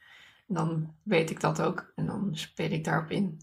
Dan 0.50 0.94
weet 1.02 1.30
ik 1.30 1.40
dat 1.40 1.62
ook 1.62 1.92
en 1.94 2.06
dan 2.06 2.36
speel 2.36 2.70
ik 2.70 2.84
daarop 2.84 3.10
in. 3.10 3.40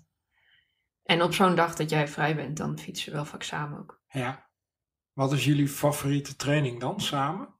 En 1.03 1.21
op 1.21 1.33
zo'n 1.33 1.55
dag 1.55 1.75
dat 1.75 1.89
jij 1.89 2.07
vrij 2.07 2.35
bent, 2.35 2.57
dan 2.57 2.79
fietsen 2.79 3.09
we 3.09 3.15
wel 3.15 3.25
vaak 3.25 3.43
samen 3.43 3.79
ook. 3.79 4.01
Ja. 4.07 4.49
Wat 5.13 5.31
is 5.33 5.45
jullie 5.45 5.67
favoriete 5.67 6.35
training 6.35 6.79
dan, 6.79 7.01
samen? 7.01 7.53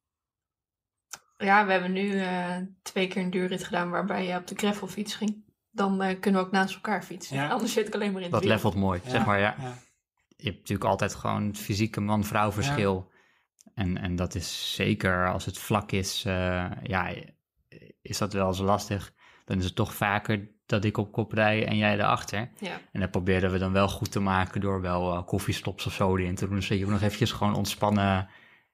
Ja, 1.38 1.66
we 1.66 1.72
hebben 1.72 1.91
nu 1.91 2.20
eh, 2.20 2.58
twee 2.82 3.08
keer 3.08 3.22
een 3.22 3.30
duurrit 3.30 3.64
gedaan 3.64 3.89
waarbij 3.89 4.26
je 4.26 4.36
op 4.38 4.48
de 4.48 4.56
gravelfiets 4.56 5.16
ging. 5.16 5.43
Dan 5.72 6.02
eh, 6.02 6.20
kunnen 6.20 6.41
we 6.41 6.48
ook 6.48 6.54
naast 6.54 6.76
elkaar 6.76 7.04
fietsen. 7.04 7.36
Ja. 7.36 7.50
Anders 7.50 7.74
zit 7.74 7.88
ik 7.88 7.93
alleen 7.93 8.12
maar 8.12 8.22
in 8.22 8.24
het 8.24 8.32
Dat 8.32 8.41
wiel. 8.43 8.52
levelt 8.52 8.76
mooi, 8.76 9.02
zeg 9.06 9.26
maar, 9.26 9.39
ja. 9.39 9.56
ja. 9.60 9.74
Je 10.38 10.46
hebt 10.46 10.58
natuurlijk 10.58 10.89
altijd 10.89 11.16
gewoon 11.16 11.48
het 11.48 11.58
fysieke 11.58 12.02
man-vrouw 12.02 12.52
verschil. 12.52 13.12
En, 13.74 13.98
en 13.98 14.16
dat 14.16 14.36
is 14.36 14.74
zeker 14.76 15.32
als 15.32 15.46
het 15.46 15.58
vlak 15.58 15.91
is, 15.91 16.26
uh, 16.26 16.72
ja, 16.84 17.14
is 18.02 18.18
dat 18.18 18.34
wel 18.34 18.48
eens 18.48 18.60
lastig. 18.60 19.14
Dan 19.46 19.58
is 19.58 19.66
het 19.66 19.76
toch 19.76 19.93
vaker 19.93 20.48
dat 20.66 20.84
ik 20.84 20.98
op 20.98 21.12
kop 21.12 21.32
rij 21.32 21.68
en 21.68 21.78
jij 21.78 21.93
erachter. 21.93 22.50
Ja. 22.60 22.82
En 22.91 23.00
dat 23.00 23.12
proberen 23.12 23.52
we 23.52 23.58
dan 23.58 23.72
wel 23.72 23.88
goed 23.88 24.12
te 24.12 24.20
maken 24.20 24.62
door 24.62 24.82
wel 24.82 25.14
uh, 25.14 25.26
koffiestops 25.26 25.86
of 25.86 25.93
zo 25.93 26.18
erin 26.18 26.36
te 26.36 26.48
doen. 26.48 26.62
Zodat 26.62 26.78
je 26.78 26.86
ook 26.86 26.91
nog 26.91 27.02
eventjes 27.02 27.32
gewoon 27.32 27.56
ontspannen 27.56 28.30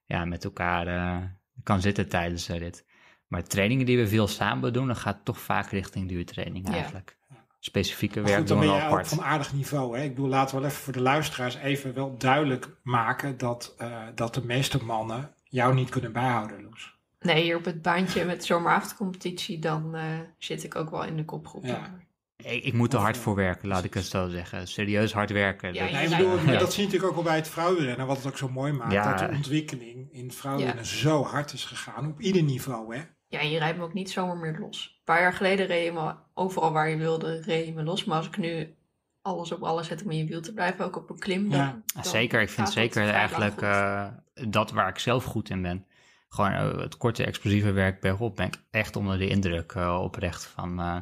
ja, 0.06 0.26
met 0.26 0.44
elkaar 0.44 0.88
uh, 0.88 1.18
kan 1.64 1.82
zitten 1.82 2.10
tijdens 2.10 2.46
de 2.46 2.58
rit. 2.58 2.86
Maar 3.28 3.44
trainingen 3.44 3.86
die 3.86 3.98
we 3.98 4.08
veel 4.08 4.28
samen 4.28 4.74
doen, 4.74 4.88
dan 4.88 4.96
gaat 4.96 5.16
het 5.16 5.26
toch 5.26 5.40
vaak 5.40 5.70
richting 5.70 6.08
duurtraining 6.08 6.70
eigenlijk. 6.70 7.18
Ja. 7.30 7.36
Specifieke 7.60 8.22
werk 8.22 8.38
goed, 8.38 8.48
dan 8.48 8.60
ben 8.60 8.68
je 8.68 8.90
ook 8.90 9.06
van 9.06 9.22
aardig 9.22 9.54
niveau. 9.54 9.98
Hè? 9.98 10.04
Ik 10.04 10.16
bedoel, 10.16 10.30
laten 10.30 10.56
we 10.56 10.62
wel 10.62 10.70
even 10.70 10.84
voor 10.84 10.94
de 10.94 11.02
luisteraars 11.02 11.56
even 11.56 11.94
wel 11.94 12.18
duidelijk 12.18 12.70
maken 12.84 13.38
dat, 13.38 13.76
uh, 13.82 13.98
dat 14.16 14.34
de 14.34 14.46
meeste 14.46 14.84
mannen 14.84 15.34
jou 15.44 15.74
niet 15.74 15.90
kunnen 15.90 16.12
bijhouden, 16.12 16.64
Loes. 16.64 17.00
Nee, 17.22 17.44
hier 17.44 17.58
op 17.58 17.66
het 17.66 17.82
baantje 17.82 18.26
met 18.26 18.46
zomeravondcompetitie, 18.46 19.60
dan 19.60 19.96
uh, 19.96 20.04
zit 20.38 20.64
ik 20.64 20.76
ook 20.76 20.90
wel 20.90 21.04
in 21.04 21.18
de 21.18 21.26
kopgroep. 21.26 21.66
Ja. 21.66 22.00
Ik, 22.36 22.64
ik, 22.64 22.74
moet 22.74 22.94
er 22.94 23.00
hard 23.00 23.18
voor 23.18 23.36
werken, 23.36 23.68
laat 23.68 23.84
ik 23.84 23.94
het 23.94 24.06
zo 24.06 24.28
zeggen. 24.28 24.68
Serieus 24.68 25.14
hard 25.14 25.32
werken. 25.32 25.74
Ja, 25.74 25.90
nee, 25.90 26.10
bedoel, 26.10 26.38
ja. 26.38 26.58
dat 26.58 26.74
zie 26.74 26.84
je 26.84 26.88
natuurlijk 26.88 27.12
ook 27.12 27.18
al 27.18 27.24
bij 27.24 27.36
het 27.36 27.50
vrouwenrennen, 27.50 28.08
wat 28.08 28.18
het 28.18 28.26
ook 28.28 28.38
zo 28.38 28.50
mooi 28.50 28.72
maakt. 28.72 28.92
Ja. 28.92 29.10
Dat 29.10 29.30
de 29.30 29.36
ontwikkeling 29.36 30.14
in 30.14 30.32
vrouwenrennen 30.32 30.86
zo 30.86 31.24
hard 31.24 31.54
is 31.54 31.66
gegaan, 31.66 32.08
op 32.08 32.20
ieder 32.22 32.44
niveau. 32.44 32.96
Hè? 32.96 33.02
Ja, 33.28 33.42
je 33.42 33.58
rijdt 33.58 33.78
me 33.78 33.84
ook 33.84 33.94
niet 33.94 34.12
zomaar 34.12 34.38
meer 34.38 34.58
los. 34.60 34.96
Een 34.98 35.04
paar 35.04 35.22
jaar 35.22 35.34
geleden 35.34 35.66
reed 35.66 35.86
je 35.86 35.92
me 35.92 36.14
overal 36.34 36.72
waar 36.72 36.90
je 36.90 36.98
wilde, 36.98 37.42
reed 37.42 37.66
je 37.66 37.74
me 37.74 37.84
los. 37.84 38.06
Maar 38.06 38.18
als 38.18 38.28
ik 38.28 38.38
nu 38.38 38.76
alles 39.22 39.52
op 39.52 39.64
alles 39.64 39.88
zet 39.88 40.04
om 40.04 40.12
in 40.12 40.18
je 40.18 40.26
wiel 40.26 40.42
te 40.42 40.54
blijven, 40.54 40.86
ook 40.86 40.96
op 40.96 41.10
een 41.10 41.20
klim. 41.20 41.50
Dan, 41.50 41.84
dan 41.94 42.06
zeker, 42.06 42.42
ik 42.42 42.50
vind 42.50 42.70
zeker 42.70 43.10
eigenlijk 43.10 43.62
uh, 43.62 44.08
dat 44.50 44.72
waar 44.72 44.90
ik 44.90 45.00
zelf 45.00 45.24
goed 45.24 45.50
in 45.50 45.62
ben. 45.62 45.86
Gewoon 46.34 46.52
uh, 46.52 46.78
het 46.78 46.98
korte 46.98 47.26
explosieve 47.26 47.72
werk 47.72 48.02
bergop 48.02 48.36
ben 48.36 48.46
ik 48.46 48.64
echt 48.72 48.96
onder 48.96 49.18
de 49.18 49.28
indruk 49.28 49.74
uh, 49.74 50.00
oprecht 50.02 50.46
van, 50.46 50.80
uh, 50.80 50.98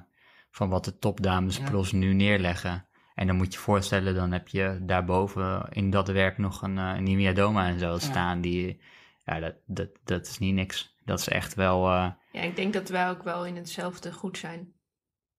van 0.52 0.70
wat 0.70 0.86
de 0.86 0.98
topdames 0.98 1.58
ja. 1.58 1.64
pros 1.64 1.92
nu 1.92 2.14
neerleggen. 2.14 2.88
En 3.16 3.28
dan 3.28 3.36
moet 3.36 3.54
je 3.54 3.60
voorstellen, 3.60 4.16
dan 4.16 4.32
heb 4.32 4.48
je 4.48 4.78
daarboven 4.82 5.68
in 5.70 5.90
dat 5.90 6.08
werk 6.08 6.38
nog 6.38 6.62
een, 6.62 6.78
een 6.78 7.04
Nimia 7.04 7.32
Doma 7.32 7.68
en 7.68 7.80
zo 7.80 7.98
staan. 7.98 8.36
Ja. 8.36 8.42
Die, 8.42 8.82
ja, 9.26 9.40
dat, 9.40 9.56
dat, 9.66 9.90
dat 10.04 10.28
is 10.28 10.38
niet 10.38 10.54
niks. 10.54 10.96
Dat 11.06 11.20
is 11.20 11.28
echt 11.28 11.54
wel... 11.54 11.88
Ja, 11.90 12.16
ik 12.32 12.56
denk 12.56 12.74
dat 12.74 12.90
wij 12.90 13.10
ook 13.10 13.24
wel 13.24 13.46
in 13.46 13.56
hetzelfde 13.56 14.14
goed 14.14 14.38
zijn. 14.38 14.74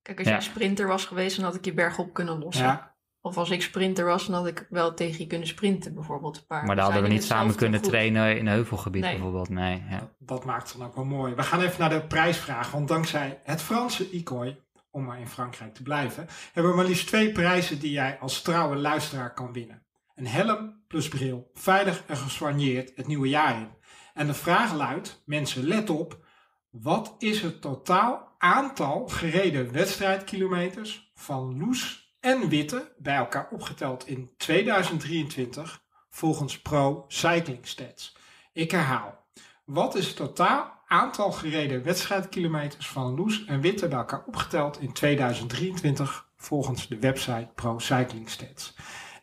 Kijk, 0.03 0.19
als 0.19 0.27
ja. 0.27 0.33
jij 0.33 0.43
sprinter 0.43 0.87
was 0.87 1.05
geweest, 1.05 1.37
dan 1.37 1.45
had 1.45 1.55
ik 1.55 1.65
je 1.65 1.75
bergop 1.75 2.13
kunnen 2.15 2.39
lossen. 2.39 2.65
Ja. 2.65 2.90
Of 3.23 3.37
als 3.37 3.51
ik 3.51 3.63
sprinter 3.63 4.05
was, 4.05 4.27
dan 4.27 4.35
had 4.35 4.47
ik 4.47 4.67
wel 4.71 4.95
tegen 4.95 5.19
je 5.19 5.27
kunnen 5.27 5.49
sprinten, 5.49 5.95
bijvoorbeeld. 5.95 6.37
Een 6.37 6.47
paar. 6.47 6.65
Maar 6.65 6.77
dan 6.77 6.85
hadden 6.85 7.03
we 7.03 7.09
niet 7.09 7.25
samen 7.25 7.55
kunnen 7.55 7.81
goed. 7.81 7.89
trainen 7.89 8.39
in 8.39 8.47
een 8.47 8.53
heuvelgebied, 8.53 9.03
nee. 9.03 9.13
bijvoorbeeld. 9.13 9.49
Nee, 9.49 9.83
ja. 9.91 9.99
dat, 9.99 10.11
dat, 10.19 10.45
maakt 10.45 10.69
het 10.69 10.79
dan 10.79 10.87
ook 10.87 10.95
wel 10.95 11.05
mooi. 11.05 11.35
We 11.35 11.43
gaan 11.43 11.61
even 11.61 11.81
naar 11.81 11.91
de 11.91 12.07
prijsvraag. 12.07 12.71
Want 12.71 12.89
dankzij 12.89 13.41
het 13.45 13.63
Franse 13.63 14.11
ICOI, 14.11 14.61
om 14.91 15.05
maar 15.05 15.21
in 15.21 15.29
Frankrijk 15.29 15.75
te 15.75 15.83
blijven, 15.83 16.27
hebben 16.53 16.73
we 16.73 16.79
maar 16.79 16.87
liefst 16.87 17.07
twee 17.07 17.33
prijzen 17.33 17.79
die 17.79 17.93
jij 17.93 18.19
als 18.21 18.43
trouwe 18.43 18.77
luisteraar 18.77 19.35
kan 19.35 19.53
winnen. 19.53 19.83
Een 20.15 20.27
helm 20.27 20.85
plus 20.89 21.09
bril, 21.09 21.51
veilig 21.55 22.03
en 22.07 22.17
gesoigneerd 22.17 22.93
het 22.95 23.07
nieuwe 23.07 23.29
jaar 23.29 23.57
in. 23.57 23.69
En 24.15 24.27
de 24.27 24.35
vraag 24.35 24.75
luidt, 24.75 25.23
mensen 25.27 25.65
let 25.65 25.91
op, 25.91 26.25
wat 26.71 27.15
is 27.19 27.43
het 27.43 27.61
totaal 27.61 28.35
aantal 28.39 29.09
gereden 29.09 29.73
wedstrijdkilometers 29.73 31.11
van 31.15 31.59
Loes 31.59 32.00
en 32.21 32.49
Witte 32.49 32.93
bij 32.99 33.17
elkaar 33.17 33.49
opgeteld 33.51 34.07
in 34.07 34.31
2023 34.37 35.83
volgens 36.09 36.61
Pro 36.61 37.05
Cycling 37.09 37.67
Stats? 37.67 38.17
Ik 38.53 38.71
herhaal, 38.71 39.25
wat 39.65 39.95
is 39.95 40.07
het 40.07 40.17
totaal 40.17 40.79
aantal 40.87 41.33
gereden 41.33 41.83
wedstrijdkilometers 41.83 42.89
van 42.89 43.15
Loes 43.15 43.45
en 43.45 43.61
Witte 43.61 43.89
bij 43.89 43.99
elkaar 43.99 44.25
opgeteld 44.27 44.81
in 44.81 44.93
2023 44.93 46.29
volgens 46.37 46.89
de 46.89 46.99
website 46.99 47.49
Pro 47.55 47.79
Cycling 47.79 48.31
Stats? 48.31 48.75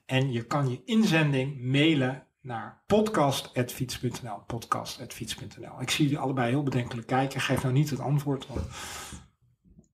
En 0.05 0.31
je 0.31 0.45
kan 0.45 0.69
je 0.69 0.81
inzending 0.85 1.61
mailen 1.61 2.27
naar 2.41 2.83
podcast.fiets.nl. 2.85 4.39
Podcast.fiets.nl. 4.47 5.81
Ik 5.81 5.89
zie 5.89 6.03
jullie 6.03 6.19
allebei 6.19 6.49
heel 6.49 6.63
bedenkelijk 6.63 7.07
kijken. 7.07 7.41
Geef 7.41 7.61
nou 7.61 7.73
niet 7.73 7.89
het 7.89 7.99
antwoord. 7.99 8.47
Want... 8.47 8.61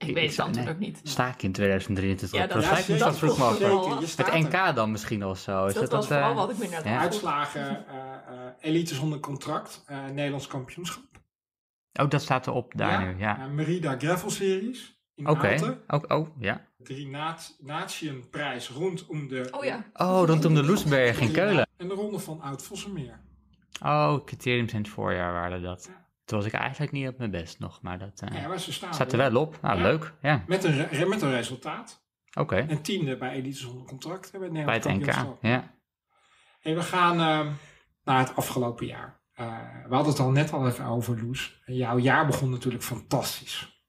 Ik 0.08 0.14
weet 0.14 0.30
het 0.30 0.40
antwoord 0.40 0.70
ook 0.70 0.80
niet. 0.80 1.00
Sta 1.04 1.28
ik 1.28 1.44
in 1.44 1.52
2023 1.52 2.40
ja, 2.40 2.44
op 2.44 2.50
dat, 2.50 2.86
ja, 2.86 2.98
dat 2.98 3.18
vroeg 3.18 3.38
me 3.38 3.44
af. 3.44 3.60
Het 4.18 4.34
NK 4.34 4.76
dan 4.76 4.92
misschien 4.92 5.26
of 5.26 5.40
zo. 5.40 5.66
Is 5.66 5.74
dat, 5.74 5.84
dat 5.84 5.92
was 5.92 6.08
dat, 6.08 6.18
vooral 6.18 6.36
wat 6.36 6.50
ik 6.50 6.58
me 6.58 6.68
net 6.68 6.84
ja. 6.84 7.00
Uitslagen, 7.00 7.86
uh, 7.90 7.96
uh, 7.96 8.40
elite 8.60 8.96
zonder 8.96 9.20
contract, 9.20 9.84
uh, 9.92 10.06
Nederlands 10.06 10.48
kampioenschap. 10.48 11.04
Oh, 12.02 12.10
dat 12.10 12.22
staat 12.22 12.48
erop 12.48 12.72
daar 12.76 13.02
ja. 13.02 13.12
nu, 13.12 13.20
ja. 13.20 13.48
Merida 13.48 13.96
Gravel 13.98 14.30
Series 14.30 15.02
in 15.16 15.28
Oké, 15.28 15.56
okay. 15.58 15.78
oh, 15.88 16.20
oh, 16.20 16.28
ja. 16.40 16.66
Drie 16.78 17.08
nat 17.08 17.56
Natienprijs 17.60 18.70
rondom 18.70 19.28
de... 19.28 19.48
Oh 19.52 19.64
ja. 19.64 19.86
Oh, 19.94 20.24
rondom 20.26 20.54
de 20.54 20.64
Loesberg 20.64 21.20
in 21.20 21.32
Keulen. 21.32 21.68
En 21.78 21.88
de 21.88 21.94
ronde 21.94 22.20
van 22.20 22.42
Oud-Vossenmeer. 22.42 23.20
Oh, 23.82 24.26
criteriums 24.26 24.74
in 24.74 24.78
het 24.78 24.90
voorjaar 24.90 25.34
waren 25.34 25.62
dat. 25.62 25.90
Ja. 25.90 26.03
Toen 26.34 26.42
was 26.42 26.52
ik 26.52 26.60
eigenlijk 26.60 26.92
niet 26.92 27.08
op 27.08 27.18
mijn 27.18 27.32
best 27.32 27.60
nog, 27.60 27.82
maar 27.82 28.00
dat 28.00 28.22
uh, 28.24 28.42
ja, 28.42 28.48
maar 28.48 28.60
ze 28.60 28.74
staan 28.74 28.94
staat 28.94 29.12
er 29.12 29.18
wel 29.18 29.36
op. 29.36 29.58
Nou, 29.62 29.78
ja. 29.78 29.84
leuk. 29.84 30.14
Ja. 30.22 30.44
Met, 30.48 30.64
een, 30.64 31.10
met 31.10 31.22
een 31.22 31.32
resultaat. 31.32 32.06
Oké. 32.30 32.40
Okay. 32.40 32.68
En 32.68 32.82
tiende 32.82 33.18
bij 33.18 33.32
Elite 33.32 33.58
zonder 33.58 33.86
contract. 33.86 34.32
Bij, 34.32 34.66
bij 34.66 34.74
het 34.74 34.84
NK, 34.84 35.14
ja. 35.42 35.74
En 36.62 36.76
we 36.76 36.82
gaan 36.82 37.20
uh, 37.20 37.54
naar 38.04 38.20
het 38.20 38.36
afgelopen 38.36 38.86
jaar. 38.86 39.22
Uh, 39.36 39.48
we 39.88 39.96
hadden 39.96 40.12
het 40.12 40.22
al 40.22 40.32
net 40.32 40.54
al 40.54 40.68
even 40.68 40.86
over, 40.86 41.24
Loes. 41.24 41.62
Jouw 41.66 41.98
jaar 41.98 42.26
begon 42.26 42.50
natuurlijk 42.50 42.84
fantastisch. 42.84 43.84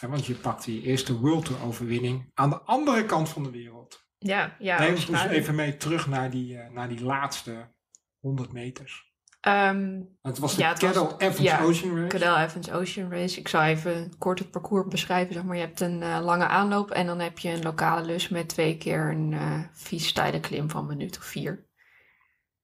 Ja, 0.00 0.08
want 0.08 0.26
je 0.26 0.34
pakte 0.34 0.74
je 0.74 0.82
eerste 0.82 1.18
World 1.18 1.44
Tour 1.44 1.62
overwinning 1.62 2.30
aan 2.34 2.50
de 2.50 2.60
andere 2.60 3.04
kant 3.04 3.28
van 3.28 3.42
de 3.42 3.50
wereld. 3.50 4.06
Ja, 4.18 4.56
ja. 4.58 4.78
Neem 4.78 4.94
ons 4.94 5.06
dus 5.06 5.24
even 5.24 5.54
mee 5.54 5.76
terug 5.76 6.06
naar 6.06 6.30
die, 6.30 6.54
uh, 6.54 6.68
naar 6.68 6.88
die 6.88 7.04
laatste 7.04 7.74
100 8.20 8.52
meters. 8.52 9.09
Um, 9.48 10.08
het 10.22 10.38
was 10.38 10.54
de 10.54 10.62
ja, 10.62 10.72
Cadel 10.72 11.18
Evans 11.18 11.38
ja, 11.38 11.62
Ocean 11.62 11.96
Race. 11.96 12.08
Cadel 12.08 12.36
Evans 12.36 12.70
Ocean 12.70 13.10
Race. 13.10 13.38
Ik 13.38 13.48
zal 13.48 13.62
even 13.62 14.18
kort 14.18 14.38
het 14.38 14.50
parcours 14.50 14.88
beschrijven. 14.88 15.34
Zeg 15.34 15.42
maar. 15.42 15.56
Je 15.56 15.62
hebt 15.62 15.80
een 15.80 16.00
uh, 16.00 16.18
lange 16.22 16.46
aanloop 16.46 16.90
en 16.90 17.06
dan 17.06 17.18
heb 17.18 17.38
je 17.38 17.50
een 17.50 17.62
lokale 17.62 18.04
lus 18.04 18.28
met 18.28 18.48
twee 18.48 18.76
keer 18.76 19.10
een 19.10 19.32
uh, 19.32 19.60
vies 19.72 20.12
klim 20.40 20.70
van 20.70 20.80
een 20.80 20.86
minuut 20.96 21.18
of 21.18 21.24
vier. 21.24 21.68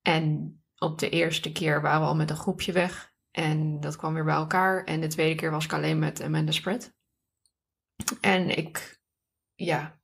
En 0.03 0.57
op 0.79 0.99
de 0.99 1.09
eerste 1.09 1.53
keer 1.53 1.83
waren 1.83 2.01
we 2.01 2.07
al 2.07 2.16
met 2.16 2.31
een 2.31 2.37
groepje 2.37 2.72
weg. 2.72 3.14
En 3.31 3.81
dat 3.81 3.97
kwam 3.97 4.14
weer 4.14 4.24
bij 4.24 4.35
elkaar. 4.35 4.85
En 4.85 5.01
de 5.01 5.07
tweede 5.07 5.35
keer 5.35 5.51
was 5.51 5.64
ik 5.64 5.72
alleen 5.72 5.99
met 5.99 6.22
Amanda 6.22 6.53
Spread. 6.53 6.95
En 8.20 8.57
ik, 8.59 9.01
ja, 9.55 10.01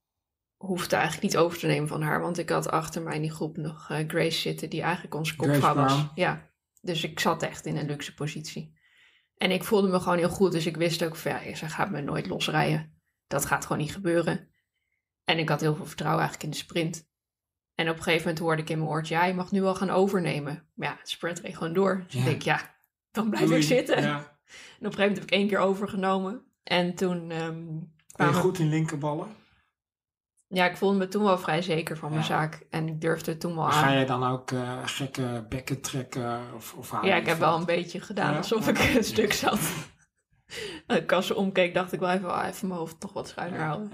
hoefde 0.56 0.96
eigenlijk 0.96 1.24
niet 1.24 1.36
over 1.36 1.58
te 1.58 1.66
nemen 1.66 1.88
van 1.88 2.02
haar. 2.02 2.20
Want 2.20 2.38
ik 2.38 2.48
had 2.48 2.70
achter 2.70 3.02
mij 3.02 3.14
in 3.14 3.22
die 3.22 3.30
groep 3.30 3.56
nog 3.56 3.90
uh, 3.90 3.98
Grace 4.08 4.40
zitten, 4.40 4.70
die 4.70 4.82
eigenlijk 4.82 5.14
onze 5.14 5.36
kopvrouw 5.36 5.74
was. 5.74 6.06
Ja, 6.14 6.50
dus 6.82 7.04
ik 7.04 7.20
zat 7.20 7.42
echt 7.42 7.66
in 7.66 7.76
een 7.76 7.86
luxe 7.86 8.14
positie. 8.14 8.80
En 9.36 9.50
ik 9.50 9.64
voelde 9.64 9.88
me 9.88 10.00
gewoon 10.00 10.18
heel 10.18 10.28
goed. 10.28 10.52
Dus 10.52 10.66
ik 10.66 10.76
wist 10.76 11.04
ook 11.04 11.16
van 11.16 11.32
ja, 11.32 11.54
ze 11.54 11.68
gaat 11.68 11.90
me 11.90 12.00
nooit 12.00 12.26
losrijden. 12.26 13.00
Dat 13.26 13.44
gaat 13.44 13.62
gewoon 13.66 13.82
niet 13.82 13.92
gebeuren. 13.92 14.48
En 15.24 15.38
ik 15.38 15.48
had 15.48 15.60
heel 15.60 15.74
veel 15.74 15.86
vertrouwen 15.86 16.20
eigenlijk 16.20 16.52
in 16.52 16.58
de 16.58 16.64
sprint. 16.64 17.10
En 17.74 17.88
op 17.88 17.96
een 17.96 18.02
gegeven 18.02 18.26
moment 18.26 18.44
hoorde 18.44 18.62
ik 18.62 18.70
in 18.70 18.78
mijn 18.78 18.90
oortje, 18.90 19.14
ja, 19.14 19.24
je 19.24 19.34
mag 19.34 19.50
nu 19.50 19.62
wel 19.62 19.74
gaan 19.74 19.90
overnemen. 19.90 20.68
Maar 20.74 20.88
ja, 20.88 20.94
de 20.94 21.08
sprint 21.08 21.40
reed 21.40 21.56
gewoon 21.56 21.72
door. 21.72 22.04
Dus 22.04 22.12
ja. 22.12 22.18
ik 22.18 22.24
denk, 22.24 22.42
ja, 22.42 22.74
dan 23.10 23.30
blijf 23.30 23.46
Doei. 23.46 23.60
ik 23.60 23.66
zitten. 23.66 24.02
Ja. 24.02 24.16
En 24.16 24.18
op 24.18 24.24
een 24.24 24.92
gegeven 24.92 24.98
moment 24.98 25.16
heb 25.16 25.24
ik 25.24 25.30
één 25.30 25.48
keer 25.48 25.58
overgenomen. 25.58 26.44
En 26.62 26.94
toen... 26.94 27.30
Um, 27.30 27.92
ben 28.16 28.26
je 28.26 28.32
goed 28.32 28.58
in 28.58 28.68
linkerballen? 28.68 29.28
Ja, 30.54 30.70
ik 30.70 30.76
voelde 30.76 30.98
me 30.98 31.08
toen 31.08 31.24
wel 31.24 31.38
vrij 31.38 31.62
zeker 31.62 31.96
van 31.96 32.08
mijn 32.08 32.20
ja. 32.20 32.26
zaak. 32.26 32.66
En 32.70 32.88
ik 32.88 33.00
durfde 33.00 33.30
het 33.30 33.40
toen 33.40 33.54
wel 33.54 33.64
aan. 33.64 33.72
Ga 33.72 33.92
jij 33.92 34.06
dan 34.06 34.24
ook 34.24 34.50
uh, 34.50 34.78
gekke 34.84 35.46
bekken 35.48 35.80
trekken? 35.80 36.40
Of, 36.56 36.74
of 36.74 37.02
ja, 37.02 37.16
ik 37.16 37.26
heb 37.26 37.38
wel 37.38 37.56
een 37.56 37.64
beetje 37.64 38.00
gedaan. 38.00 38.36
Alsof 38.36 38.68
ik 38.68 38.78
een 38.78 39.04
stuk 39.04 39.32
zat. 39.32 39.58
Als 40.86 40.98
ik 40.98 41.22
ze 41.22 41.34
omkeek, 41.34 41.74
dacht 41.74 41.92
ik 41.92 42.00
wel 42.00 42.10
even, 42.10 42.30
oh, 42.30 42.44
even 42.46 42.68
mijn 42.68 42.80
hoofd 42.80 43.00
toch 43.00 43.12
wat 43.12 43.28
schuiner 43.28 43.60
houden. 43.60 43.90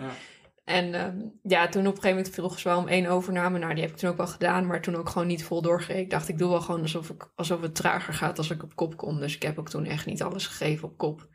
En 0.64 0.94
um, 1.06 1.38
ja, 1.42 1.68
toen 1.68 1.86
op 1.86 1.94
een 1.94 2.00
gegeven 2.00 2.16
moment 2.16 2.34
vroeg 2.34 2.58
ze 2.58 2.68
wel 2.68 2.78
om 2.78 2.88
één 2.88 3.06
overname. 3.06 3.58
Nou, 3.58 3.74
die 3.74 3.82
heb 3.82 3.92
ik 3.92 3.96
toen 3.96 4.10
ook 4.10 4.16
wel 4.16 4.26
gedaan, 4.26 4.66
maar 4.66 4.80
toen 4.80 4.96
ook 4.96 5.08
gewoon 5.08 5.26
niet 5.26 5.44
vol 5.44 5.62
doorgereden. 5.62 6.02
Ik 6.02 6.10
dacht, 6.10 6.28
ik 6.28 6.38
doe 6.38 6.50
wel 6.50 6.60
gewoon 6.60 6.82
alsof, 6.82 7.10
ik, 7.10 7.30
alsof 7.34 7.60
het 7.60 7.74
trager 7.74 8.14
gaat 8.14 8.38
als 8.38 8.50
ik 8.50 8.62
op 8.62 8.76
kop 8.76 8.96
kom. 8.96 9.20
Dus 9.20 9.34
ik 9.34 9.42
heb 9.42 9.58
ook 9.58 9.68
toen 9.68 9.84
echt 9.84 10.06
niet 10.06 10.22
alles 10.22 10.46
gegeven 10.46 10.88
op 10.88 10.98
kop. 10.98 11.28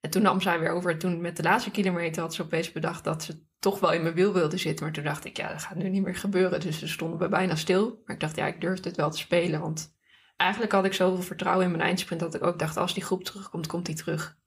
En 0.00 0.10
toen 0.10 0.22
nam 0.22 0.40
zij 0.40 0.58
weer 0.58 0.70
over. 0.70 0.98
Toen 0.98 1.20
met 1.20 1.36
de 1.36 1.42
laatste 1.42 1.70
kilometer 1.70 2.22
had 2.22 2.34
ze 2.34 2.42
opeens 2.42 2.72
bedacht 2.72 3.04
dat 3.04 3.22
ze 3.22 3.44
toch 3.64 3.80
wel 3.80 3.92
in 3.92 4.02
mijn 4.02 4.14
wiel 4.14 4.32
wilde 4.32 4.56
zitten. 4.56 4.84
Maar 4.84 4.94
toen 4.94 5.04
dacht 5.04 5.24
ik, 5.24 5.36
ja, 5.36 5.48
dat 5.48 5.62
gaat 5.62 5.76
nu 5.76 5.88
niet 5.88 6.02
meer 6.02 6.16
gebeuren. 6.16 6.60
Dus 6.60 6.78
ze 6.78 6.88
stonden 6.88 7.18
we 7.18 7.28
bijna 7.28 7.56
stil. 7.56 8.02
Maar 8.04 8.14
ik 8.14 8.20
dacht, 8.20 8.36
ja, 8.36 8.46
ik 8.46 8.60
durf 8.60 8.80
dit 8.80 8.96
wel 8.96 9.10
te 9.10 9.18
spelen. 9.18 9.60
Want 9.60 9.96
eigenlijk 10.36 10.72
had 10.72 10.84
ik 10.84 10.92
zoveel 10.92 11.22
vertrouwen 11.22 11.64
in 11.64 11.70
mijn 11.70 11.82
eindsprint 11.82 12.20
dat 12.20 12.34
ik 12.34 12.44
ook 12.44 12.58
dacht, 12.58 12.76
als 12.76 12.94
die 12.94 13.02
groep 13.02 13.24
terugkomt, 13.24 13.66
komt 13.66 13.86
die 13.86 13.94
terug. 13.94 14.38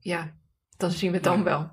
Ja, 0.00 0.36
dan 0.76 0.90
zien 0.90 1.10
we 1.10 1.16
het 1.16 1.24
dan 1.24 1.38
ja. 1.38 1.44
wel. 1.44 1.70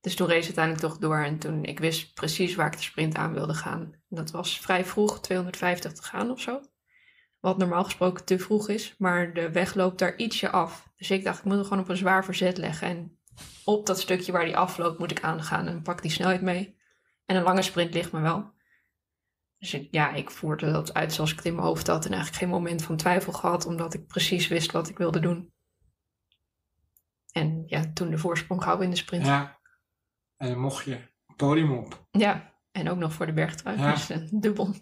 Dus 0.00 0.14
toen 0.14 0.28
race 0.28 0.44
uiteindelijk 0.44 0.84
toch 0.86 0.98
door. 0.98 1.18
En 1.18 1.38
toen, 1.38 1.64
ik 1.64 1.78
wist 1.78 2.14
precies 2.14 2.54
waar 2.54 2.66
ik 2.66 2.76
de 2.76 2.82
sprint 2.82 3.14
aan 3.14 3.32
wilde 3.32 3.54
gaan. 3.54 3.80
En 3.80 4.16
dat 4.16 4.30
was 4.30 4.60
vrij 4.60 4.84
vroeg, 4.84 5.20
250 5.20 5.92
te 5.92 6.02
gaan 6.02 6.30
of 6.30 6.40
zo. 6.40 6.60
Wat 7.40 7.58
normaal 7.58 7.84
gesproken 7.84 8.24
te 8.24 8.38
vroeg 8.38 8.68
is. 8.68 8.94
Maar 8.98 9.34
de 9.34 9.50
weg 9.50 9.74
loopt 9.74 9.98
daar 9.98 10.16
ietsje 10.16 10.50
af. 10.50 10.88
Dus 10.96 11.10
ik 11.10 11.24
dacht, 11.24 11.38
ik 11.38 11.44
moet 11.44 11.54
hem 11.54 11.64
gewoon 11.64 11.82
op 11.82 11.88
een 11.88 11.96
zwaar 11.96 12.24
verzet 12.24 12.56
leggen. 12.58 12.88
En 12.88 13.18
op 13.64 13.86
dat 13.86 14.00
stukje 14.00 14.32
waar 14.32 14.44
die 14.44 14.56
afloopt 14.56 14.98
moet 14.98 15.10
ik 15.10 15.22
aangaan 15.22 15.66
en 15.66 15.82
pak 15.82 16.02
die 16.02 16.10
snelheid 16.10 16.42
mee. 16.42 16.76
En 17.26 17.36
een 17.36 17.42
lange 17.42 17.62
sprint 17.62 17.94
ligt 17.94 18.12
me 18.12 18.20
wel. 18.20 18.52
Dus 19.58 19.74
ik, 19.74 19.88
ja, 19.90 20.12
ik 20.12 20.30
voerde 20.30 20.72
dat 20.72 20.94
uit 20.94 21.12
zoals 21.12 21.30
ik 21.30 21.36
het 21.36 21.44
in 21.46 21.54
mijn 21.54 21.66
hoofd 21.66 21.86
had. 21.86 22.04
En 22.04 22.12
eigenlijk 22.12 22.42
geen 22.42 22.50
moment 22.52 22.82
van 22.82 22.96
twijfel 22.96 23.32
gehad. 23.32 23.66
Omdat 23.66 23.94
ik 23.94 24.06
precies 24.06 24.48
wist 24.48 24.70
wat 24.72 24.88
ik 24.88 24.98
wilde 24.98 25.20
doen. 25.20 25.52
En 27.32 27.62
ja, 27.66 27.90
toen 27.94 28.10
de 28.10 28.18
voorsprong 28.18 28.60
gehouden 28.60 28.86
in 28.88 28.92
de 28.94 29.00
sprint. 29.00 29.26
Ja. 29.26 29.60
En 30.36 30.48
dan 30.48 30.58
mocht 30.58 30.84
je 30.84 30.90
het 31.26 31.36
podium 31.36 31.72
op. 31.72 32.06
Ja, 32.10 32.54
en 32.72 32.88
ook 32.90 32.98
nog 32.98 33.12
voor 33.12 33.26
de 33.26 33.32
bergtrui. 33.32 33.78
Ja. 33.78 33.90
Dus 33.94 34.08
een 34.08 34.28
dubbel. 34.40 34.74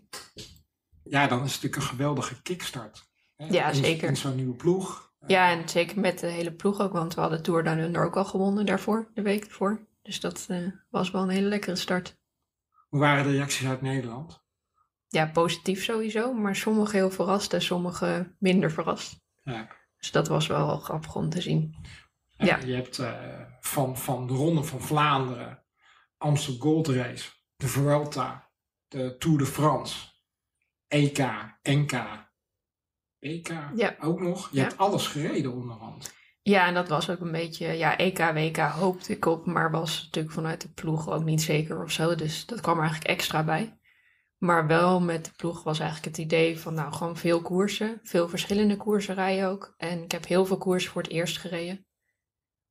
Ja, 1.05 1.27
dan 1.27 1.45
is 1.45 1.53
het 1.53 1.63
natuurlijk 1.63 1.77
een 1.77 1.89
geweldige 1.97 2.43
kickstart. 2.43 3.11
hè? 3.37 3.47
Ja, 3.47 3.69
In- 3.69 3.75
zeker. 3.75 4.09
In 4.09 4.17
zo'n 4.17 4.35
nieuwe 4.37 4.57
ploeg. 4.57 5.12
Ja, 5.27 5.51
en 5.51 5.69
zeker 5.69 6.01
met 6.01 6.19
de 6.19 6.27
hele 6.27 6.53
ploeg 6.53 6.81
ook. 6.81 6.93
Want 6.93 7.15
we 7.15 7.21
hadden 7.21 7.43
Tour 7.43 7.65
Down 7.65 7.79
Under 7.79 8.05
ook 8.05 8.17
al 8.17 8.25
gewonnen 8.25 8.67
daarvoor. 8.67 9.11
De 9.15 9.23
week 9.23 9.45
ervoor. 9.45 9.87
Dus 10.03 10.21
dat 10.21 10.45
eh, 10.49 10.67
was 10.91 11.11
wel 11.11 11.23
een 11.23 11.29
hele 11.29 11.49
lekkere 11.49 11.77
start. 11.77 12.17
Hoe 12.89 13.01
waren 13.01 13.25
de 13.25 13.31
reacties 13.31 13.67
uit 13.69 13.83
Nederland? 13.83 14.41
Ja, 15.09 15.27
positief 15.27 15.85
sowieso. 15.85 16.33
Maar 16.33 16.57
sommige 16.57 16.97
heel 16.97 17.11
verrast 17.11 17.53
en 17.53 17.63
sommige 17.63 18.35
minder 18.39 18.71
verrast. 18.73 19.21
Ja. 19.43 19.69
Dus 19.99 20.11
dat 20.11 20.29
was 20.29 20.47
wel 20.47 20.79
grappig 20.79 21.15
om 21.15 21.29
te 21.29 21.41
zien. 21.41 21.75
Ja, 22.31 22.45
Ja. 22.47 22.59
Je 22.67 22.75
hebt 22.75 22.99
eh, 22.99 23.41
van, 23.61 23.99
van 23.99 24.27
de 24.27 24.33
Ronde 24.33 24.63
van 24.65 24.81
Vlaanderen, 24.81 25.65
Amstel 26.19 26.57
Gold 26.59 26.89
Race, 26.89 27.31
de 27.57 27.69
Vuelta, 27.69 28.51
de 28.89 29.17
Tour 29.19 29.39
de 29.39 29.47
France, 29.47 30.09
EK, 30.89 31.19
NK, 31.63 31.93
EK 33.23 33.53
Ja. 33.75 33.97
ook 34.01 34.21
nog. 34.21 34.49
Je 34.51 34.57
Ja. 34.57 34.63
hebt 34.63 34.79
alles 34.79 35.07
gereden 35.07 35.53
onderhand. 35.53 36.15
Ja, 36.43 36.67
en 36.67 36.75
dat 36.75 36.89
was 36.89 37.11
ook 37.11 37.21
een 37.21 37.33
beetje, 37.33 37.67
ja, 37.67 37.99
EK, 37.99 38.19
WK 38.19 38.57
hoopte 38.57 39.13
ik 39.13 39.25
op, 39.27 39.47
maar 39.47 39.71
was 39.71 40.03
natuurlijk 40.05 40.35
vanuit 40.35 40.61
de 40.61 40.69
ploeg 40.73 41.11
ook 41.11 41.25
niet 41.25 41.43
zeker 41.43 41.83
of 41.83 41.91
zo. 41.91 42.15
Dus 42.15 42.47
dat 42.47 42.61
kwam 42.61 42.75
er 42.77 42.83
eigenlijk 42.83 43.11
extra 43.11 43.45
bij. 43.45 43.79
Maar 44.39 44.67
wel 44.67 45.01
met 45.01 45.25
de 45.25 45.31
ploeg 45.37 45.63
was 45.63 45.79
eigenlijk 45.79 46.17
het 46.17 46.25
idee 46.25 46.59
van, 46.59 46.75
nou, 46.75 46.93
gewoon 46.93 47.17
veel 47.17 47.43
koersen. 47.43 48.01
Veel 48.03 48.29
verschillende 48.29 48.77
koersen 48.77 49.15
rijden 49.15 49.49
ook. 49.49 49.75
En 49.77 50.03
ik 50.03 50.13
heb 50.13 50.27
heel 50.27 50.47
veel 50.47 50.59
koersen 50.59 50.91
voor 50.91 51.03
het 51.03 51.11
eerst 51.11 51.39
gereden. 51.39 51.87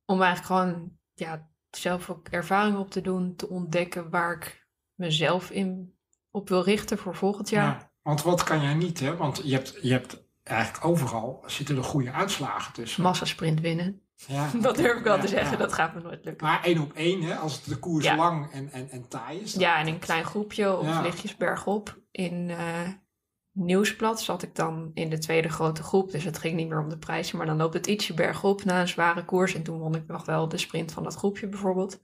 Om 0.05 0.21
eigenlijk 0.21 0.45
gewoon, 0.61 0.91
ja, 1.13 1.49
zelf 1.69 2.09
ook 2.09 2.27
ervaring 2.27 2.77
op 2.77 2.91
te 2.91 3.01
doen, 3.01 3.35
te 3.35 3.49
ontdekken 3.49 4.09
waar 4.09 4.35
ik 4.35 4.67
mezelf 4.93 5.49
in 5.49 5.97
op 6.31 6.49
wil 6.49 6.63
richten 6.63 6.97
voor 6.97 7.15
volgend 7.15 7.49
jaar. 7.49 7.65
Ja, 7.79 7.91
want 8.01 8.21
wat 8.21 8.43
kan 8.43 8.61
jij 8.61 8.73
niet, 8.73 8.99
hè? 8.99 9.15
Want 9.15 9.41
je 9.43 9.53
hebt, 9.53 9.77
je 9.81 9.91
hebt 9.91 10.29
eigenlijk 10.51 10.85
overal 10.85 11.43
zitten 11.45 11.77
er 11.77 11.83
goede 11.83 12.11
uitslagen 12.11 12.73
tussen. 12.73 13.03
Massasprint 13.03 13.59
winnen. 13.59 14.01
ja. 14.15 14.49
Dat 14.61 14.75
durf 14.75 14.97
ik 14.97 15.03
wel 15.03 15.15
Ja, 15.15 15.21
te 15.21 15.27
zeggen, 15.27 15.51
ja. 15.51 15.57
dat 15.57 15.73
gaat 15.73 15.93
me 15.93 16.01
nooit 16.01 16.25
lukken. 16.25 16.47
Maar 16.47 16.63
één 16.63 16.79
op 16.81 16.93
één, 16.93 17.21
hè? 17.21 17.35
Als 17.35 17.63
de 17.63 17.75
koers 17.77 18.05
lang 18.15 18.51
en, 18.51 18.71
en, 18.71 18.89
en 18.89 19.07
taai 19.07 19.39
is. 19.39 19.53
Ja, 19.53 19.79
en 19.79 19.87
een 19.87 19.99
klein 19.99 20.25
groepje 20.25 20.77
of 20.77 21.01
lichtjes 21.01 21.37
bergop. 21.37 21.99
In 22.11 22.49
eh 22.49 22.87
Nieuwsblad 23.53 24.21
zat 24.21 24.43
ik 24.43 24.55
dan 24.55 24.91
in 24.93 25.09
de 25.09 25.17
tweede 25.17 25.49
grote 25.49 25.83
groep. 25.83 26.11
Dus 26.11 26.23
het 26.23 26.37
ging 26.37 26.55
niet 26.55 26.67
meer 26.69 26.79
om 26.79 26.89
de 26.89 26.97
prijzen. 26.97 27.37
Maar 27.37 27.45
dan 27.45 27.57
loopt 27.57 27.73
het 27.73 27.87
ietsje 27.87 28.13
bergop 28.13 28.63
na 28.63 28.81
een 28.81 28.87
zware 28.87 29.25
koers. 29.25 29.53
En 29.53 29.63
toen 29.63 29.79
won 29.79 29.95
ik 29.95 30.07
nog 30.07 30.25
wel 30.25 30.47
de 30.49 30.57
sprint 30.57 30.91
van 30.91 31.03
dat 31.03 31.15
groepje 31.15 31.47
bijvoorbeeld. 31.47 32.01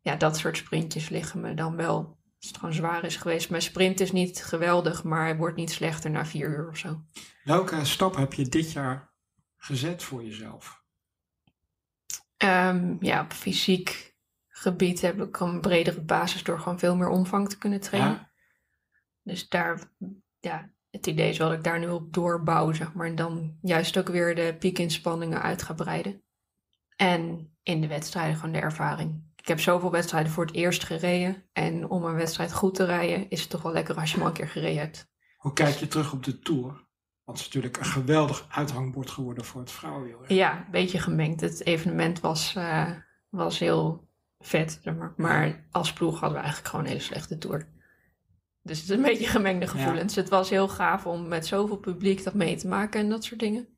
Ja, 0.00 0.16
dat 0.16 0.36
soort 0.36 0.56
sprintjes 0.56 1.08
liggen 1.08 1.40
me 1.40 1.54
dan 1.54 1.76
wel. 1.76 2.16
Als 2.44 2.52
het 2.52 2.62
gewoon 2.62 2.74
zwaar 2.74 3.04
is 3.04 3.16
geweest. 3.16 3.50
Mijn 3.50 3.62
sprint 3.62 4.00
is 4.00 4.12
niet 4.12 4.44
geweldig, 4.44 5.04
maar 5.04 5.24
hij 5.24 5.36
wordt 5.36 5.56
niet 5.56 5.70
slechter 5.70 6.10
na 6.10 6.26
vier 6.26 6.48
uur 6.48 6.68
of 6.68 6.76
zo. 6.76 7.00
Welke 7.44 7.84
stap 7.84 8.16
heb 8.16 8.32
je 8.32 8.48
dit 8.48 8.72
jaar 8.72 9.12
gezet 9.56 10.02
voor 10.02 10.24
jezelf? 10.24 10.82
Ehm, 12.36 12.96
ja, 13.00 13.22
op 13.22 13.32
fysiek 13.32 14.16
gebied 14.48 15.00
heb 15.00 15.20
ik 15.20 15.40
een 15.40 15.60
bredere 15.60 16.00
basis 16.00 16.42
door 16.42 16.58
gewoon 16.58 16.78
veel 16.78 16.96
meer 16.96 17.08
omvang 17.08 17.48
te 17.48 17.58
kunnen 17.58 17.80
trainen. 17.80 18.12
Ja? 18.12 18.30
Dus 19.22 19.48
daar, 19.48 19.92
ja, 20.40 20.70
het 20.90 21.06
idee 21.06 21.28
is 21.28 21.38
wel 21.38 21.48
dat 21.48 21.56
ik 21.56 21.64
daar 21.64 21.78
nu 21.78 21.88
op 21.88 22.12
doorbouw, 22.12 22.72
zeg 22.72 22.92
maar. 22.92 23.06
En 23.06 23.14
dan 23.14 23.58
juist 23.62 23.96
ook 23.96 24.08
weer 24.08 24.34
de 24.34 24.56
piekinspanningen 24.58 25.42
uit 25.42 25.62
ga 25.62 25.74
breiden. 25.74 26.22
En 26.96 27.52
in 27.62 27.80
de 27.80 27.88
wedstrijden 27.88 28.36
gewoon 28.36 28.52
de 28.52 28.60
ervaring. 28.60 29.32
Ik 29.44 29.50
heb 29.50 29.60
zoveel 29.60 29.90
wedstrijden 29.90 30.32
voor 30.32 30.44
het 30.46 30.54
eerst 30.54 30.84
gereden. 30.84 31.44
En 31.52 31.88
om 31.88 32.04
een 32.04 32.14
wedstrijd 32.14 32.52
goed 32.52 32.74
te 32.74 32.84
rijden, 32.84 33.30
is 33.30 33.40
het 33.40 33.50
toch 33.50 33.62
wel 33.62 33.72
lekker 33.72 33.94
als 33.94 34.08
je 34.10 34.14
hem 34.16 34.22
al 34.22 34.28
een 34.30 34.36
keer 34.36 34.48
gereden 34.48 34.78
hebt. 34.80 35.12
Hoe 35.36 35.52
kijk 35.52 35.74
je 35.74 35.86
terug 35.88 36.12
op 36.12 36.24
de 36.24 36.38
Tour? 36.38 36.62
Want 37.24 37.38
het 37.38 37.38
is 37.38 37.44
natuurlijk 37.44 37.76
een 37.76 37.84
geweldig 37.84 38.46
uithangbord 38.50 39.10
geworden 39.10 39.44
voor 39.44 39.60
het 39.60 39.70
vrouwenwiel. 39.70 40.18
Ja, 40.28 40.56
een 40.56 40.70
beetje 40.70 40.98
gemengd. 40.98 41.40
Het 41.40 41.64
evenement 41.66 42.20
was, 42.20 42.54
eh, 42.54 42.90
was 43.28 43.58
heel 43.58 44.08
vet, 44.38 44.80
maar. 44.84 45.14
Maar 45.16 45.66
als 45.70 45.92
ploeg 45.92 46.12
hadden 46.12 46.32
we 46.38 46.44
eigenlijk 46.44 46.68
gewoon 46.68 46.84
een 46.84 46.90
hele 46.90 47.02
slechte 47.04 47.38
tour. 47.38 47.68
Dus 48.62 48.80
het 48.80 48.90
is 48.90 48.96
een 48.96 49.02
beetje 49.02 49.26
gemengde 49.26 49.66
gevoelens. 49.66 50.14
Het 50.14 50.28
was 50.28 50.50
heel 50.50 50.68
gaaf 50.68 51.06
om 51.06 51.28
met 51.28 51.46
zoveel 51.46 51.76
publiek 51.78 52.24
dat 52.24 52.34
mee 52.34 52.56
te 52.56 52.68
maken 52.68 53.00
en 53.00 53.08
dat 53.08 53.24
soort 53.24 53.40
dingen. 53.40 53.68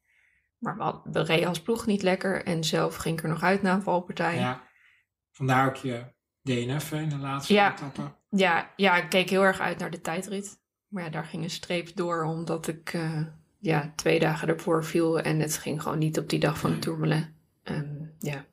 Maar 0.58 0.76
we, 0.76 0.82
had- 0.82 1.02
we 1.04 1.22
reden 1.22 1.48
als 1.48 1.62
ploeg 1.62 1.86
niet 1.86 2.02
lekker. 2.02 2.44
En 2.44 2.64
zelf 2.64 2.96
ging 2.96 3.18
ik 3.18 3.24
er 3.24 3.30
nog 3.30 3.42
uit 3.42 3.62
na 3.62 3.74
een 3.74 3.82
valpartij. 3.82 4.36
Ja. 4.36 4.62
Vandaar 5.36 5.68
ook 5.68 5.76
je 5.76 6.04
DNF 6.42 6.90
hè, 6.90 7.00
in 7.00 7.08
de 7.08 7.16
laatste 7.16 7.52
Ja. 7.54 7.72
etappe. 7.72 8.12
ja, 8.76 8.96
ik 8.96 9.08
keek 9.08 9.30
heel 9.30 9.42
erg 9.42 9.60
uit 9.60 9.78
naar 9.78 9.90
de 9.90 10.00
tijdrit. 10.00 10.58
Maar 10.88 11.02
ja, 11.04 11.10
daar 11.10 11.24
ging 11.24 11.42
een 11.42 11.50
streep 11.50 11.96
door 11.96 12.24
omdat 12.24 12.66
ik 12.68 12.92
eh, 12.92 13.20
ja, 13.58 13.92
twee 13.96 14.18
dagen 14.20 14.48
ervoor 14.48 14.84
viel. 14.84 15.20
En 15.20 15.40
het 15.40 15.56
ging 15.56 15.82
gewoon 15.82 15.98
niet 15.98 16.18
op 16.18 16.28
die 16.28 16.38
dag 16.40 16.58
van 16.58 16.70
de 16.70 16.78
Tourmalet. 16.78 17.30
Ja, 18.18 18.44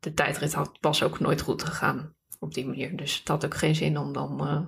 de 0.00 0.14
tijdrit 0.14 0.52
had, 0.54 0.78
was 0.80 1.02
ook 1.02 1.20
nooit 1.20 1.40
goed 1.40 1.62
gegaan 1.62 2.14
op 2.38 2.54
die 2.54 2.66
manier. 2.66 2.96
Dus 2.96 3.18
het 3.18 3.28
had 3.28 3.44
ook 3.44 3.54
geen 3.54 3.74
zin 3.74 3.98
om 3.98 4.12
dan 4.12 4.46
eh, 4.46 4.60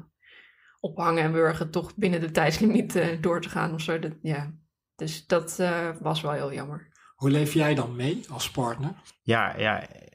op 0.81 0.97
hangen 0.99 1.23
en 1.23 1.33
wurgen 1.33 1.71
toch 1.71 1.95
binnen 1.97 2.21
de 2.21 2.31
tijdslimiet 2.31 2.97
eh, 2.97 3.23
door 3.23 3.41
te 3.41 3.49
gaan 3.49 3.75
of 3.75 3.81
zo. 3.81 3.99
Dat, 3.99 4.13
ja. 4.23 4.53
Dus 4.97 5.27
dat 5.27 5.59
eh, 5.59 5.89
was 6.01 6.21
wel 6.21 6.33
heel 6.33 6.53
jammer. 6.53 6.89
Hoe 7.15 7.31
leef 7.31 7.53
jij 7.53 7.75
dan 7.75 7.97
mee 7.97 8.25
als 8.31 8.51
partner? 8.51 8.95
Ja, 9.23 9.57
ja, 9.57 9.89
eh, 9.89 10.14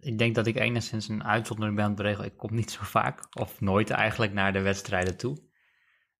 ik 0.00 0.18
denk 0.18 0.34
dat 0.34 0.46
ik 0.46 0.56
enigszins 0.56 1.08
een 1.08 1.24
uitzondering 1.24 1.76
ben 1.76 1.90
op 1.90 1.96
de 1.96 2.02
regel. 2.02 2.24
Ik 2.24 2.36
kom 2.36 2.54
niet 2.54 2.70
zo 2.70 2.80
vaak, 2.82 3.40
of 3.40 3.60
nooit 3.60 3.90
eigenlijk, 3.90 4.32
naar 4.32 4.52
de 4.52 4.60
wedstrijden 4.60 5.16
toe. 5.16 5.38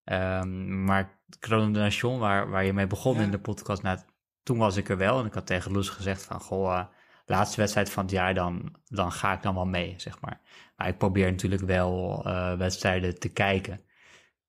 Ehm, 0.05 0.85
maar 0.85 1.21
Chrono 1.41 1.71
de 1.71 1.79
Nation, 1.79 2.19
waar, 2.19 2.51
waar 2.51 2.65
je 2.65 2.73
mee 2.73 2.87
begon 2.87 3.17
Ja. 3.17 3.23
in 3.23 3.31
de 3.31 3.39
podcast, 3.39 3.83
nou, 3.83 3.99
toen 4.43 4.59
was 4.59 4.77
ik 4.77 4.89
er 4.89 4.97
wel. 4.97 5.21
En 5.21 5.27
ik 5.27 5.35
had 5.35 5.47
tegen 5.47 5.73
Loes 5.73 5.89
gezegd 5.89 6.23
van, 6.25 6.41
goh, 6.41 6.79
eh, 6.79 6.85
laatste 7.27 7.61
wedstrijd 7.61 7.91
van 7.91 8.03
het 8.03 8.13
jaar, 8.13 8.35
dan, 8.35 8.77
dan 8.85 9.13
ga 9.13 9.33
ik 9.33 9.43
dan 9.43 9.55
wel 9.55 9.67
mee, 9.67 9.95
zeg 9.97 10.21
maar. 10.21 10.41
Maar 10.77 10.89
ik 10.89 10.99
probeer 10.99 11.31
natuurlijk 11.31 11.63
wel 11.63 12.23
eh, 12.27 12.57
wedstrijden 12.57 13.19
te 13.19 13.29
kijken. 13.29 13.81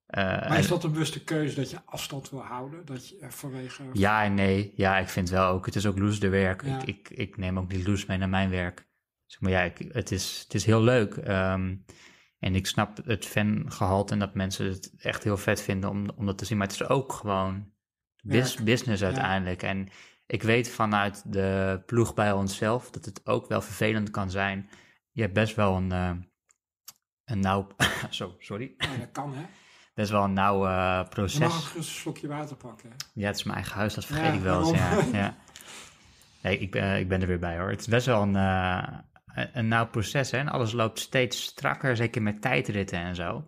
Eh, 0.05 0.23
Maar 0.23 0.59
is 0.59 0.67
dat 0.67 0.83
een 0.83 0.91
bewuste 0.91 1.23
keuze 1.23 1.55
dat 1.55 1.69
je 1.69 1.77
afstand 1.85 2.29
wil 2.29 2.41
houden? 2.43 2.85
Dat 2.85 3.09
je 3.09 3.25
vanwege... 3.29 3.83
ja 3.93 4.23
en 4.23 4.33
nee. 4.33 4.73
Ja, 4.75 4.97
ik 4.97 5.09
vind 5.09 5.29
wel 5.29 5.47
ook, 5.47 5.65
het 5.65 5.75
is 5.75 5.85
ook 5.85 5.97
Loes 5.99 6.19
de 6.19 6.29
werk. 6.29 6.63
Ja. 6.65 6.81
Ik, 6.81 6.87
ik, 6.87 7.09
ik 7.09 7.37
neem 7.37 7.59
ook 7.59 7.71
niet 7.71 7.87
Loes 7.87 8.05
mee 8.05 8.17
naar 8.17 8.29
mijn 8.29 8.49
werk. 8.49 8.87
Zeg 9.29 9.41
maar 9.41 9.51
ja, 9.51 9.61
ik, 9.61 9.85
het, 9.91 10.11
is, 10.11 10.39
het 10.43 10.53
is 10.53 10.65
heel 10.65 10.81
leuk. 10.81 11.15
ehm, 11.17 11.75
en 12.39 12.55
ik 12.55 12.67
snap 12.67 12.97
het 13.05 13.25
fangehalte 13.25 14.13
en 14.13 14.19
dat 14.19 14.33
mensen 14.33 14.65
het 14.65 14.93
echt 14.97 15.23
heel 15.23 15.37
vet 15.37 15.61
vinden 15.61 15.89
om, 15.89 16.09
om 16.15 16.25
dat 16.25 16.37
te 16.37 16.45
zien. 16.45 16.57
Maar 16.57 16.67
het 16.67 16.75
is 16.81 16.87
ook 16.87 17.13
gewoon 17.13 17.71
business 18.63 18.99
Ja. 19.01 19.05
uiteindelijk. 19.05 19.63
En 19.63 19.89
ik 20.25 20.43
weet 20.43 20.69
vanuit 20.69 21.23
de 21.33 21.81
ploeg 21.85 22.13
bij 22.13 22.31
onszelf 22.31 22.91
dat 22.91 23.05
het 23.05 23.25
ook 23.25 23.47
wel 23.47 23.61
vervelend 23.61 24.09
kan 24.09 24.29
zijn. 24.31 24.69
Je 25.11 25.21
hebt 25.21 25.33
best 25.33 25.55
wel 25.55 25.75
een, 25.75 25.91
eh, 25.91 26.11
een 27.25 27.39
nauw... 27.39 27.67
Zo, 28.09 28.35
sorry. 28.39 28.73
Ja, 28.77 28.97
dat 28.97 29.11
kan 29.11 29.33
hè. 29.33 29.45
Best 29.93 30.11
wel 30.11 30.23
een 30.23 30.33
nauw 30.33 30.65
eh, 30.65 30.71
Je 30.71 30.95
mag 30.97 31.09
proces. 31.09 31.75
een 31.75 31.83
slokje 31.83 32.27
water 32.27 32.55
pakken. 32.55 32.89
hè. 32.89 32.95
Ja, 33.13 33.27
het 33.27 33.35
is 33.35 33.43
mijn 33.43 33.55
eigen 33.57 33.75
huis, 33.75 33.93
dat 33.93 34.05
vergeet 34.05 34.33
ik 34.33 34.41
wel 34.41 34.59
eens. 34.59 35.11
Ja. 35.11 35.35
Nee, 36.41 36.57
ik 36.59 36.71
ben, 36.71 36.99
ik 36.99 37.07
ben 37.07 37.21
er 37.21 37.27
weer 37.27 37.39
bij 37.39 37.57
hoor. 37.59 37.69
Het 37.69 37.79
is 37.79 37.87
best 37.87 38.05
wel 38.05 38.21
een, 38.21 38.35
eh, 38.35 38.97
een, 39.33 39.49
een 39.53 39.67
nauw 39.67 39.87
proces 39.87 40.31
hè. 40.31 40.37
En 40.37 40.49
alles 40.49 40.71
loopt 40.71 40.99
steeds 40.99 41.43
strakker, 41.43 41.95
zeker 41.95 42.21
met 42.21 42.41
tijdritten 42.41 42.99
en 42.99 43.15
zo. 43.15 43.47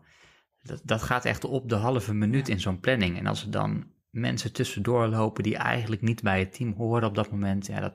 Dat, 0.64 0.82
dat 0.84 1.02
gaat 1.02 1.26
echt 1.26 1.44
op 1.44 1.70
de 1.70 1.76
halve 1.76 2.14
minuut 2.14 2.50
in 2.50 2.60
zo'n 2.60 2.80
planning. 2.80 3.18
En 3.18 3.28
als 3.28 3.44
er 3.44 3.52
dan 3.52 3.86
mensen 4.10 4.54
tussendoor 4.54 5.08
lopen 5.08 5.44
die 5.44 5.58
eigenlijk 5.58 6.02
niet 6.02 6.22
bij 6.22 6.40
het 6.40 6.54
team 6.54 6.74
horen 6.74 7.08
op 7.08 7.16
dat 7.16 7.32
moment, 7.32 7.68
ja, 7.68 7.80
dat, 7.80 7.94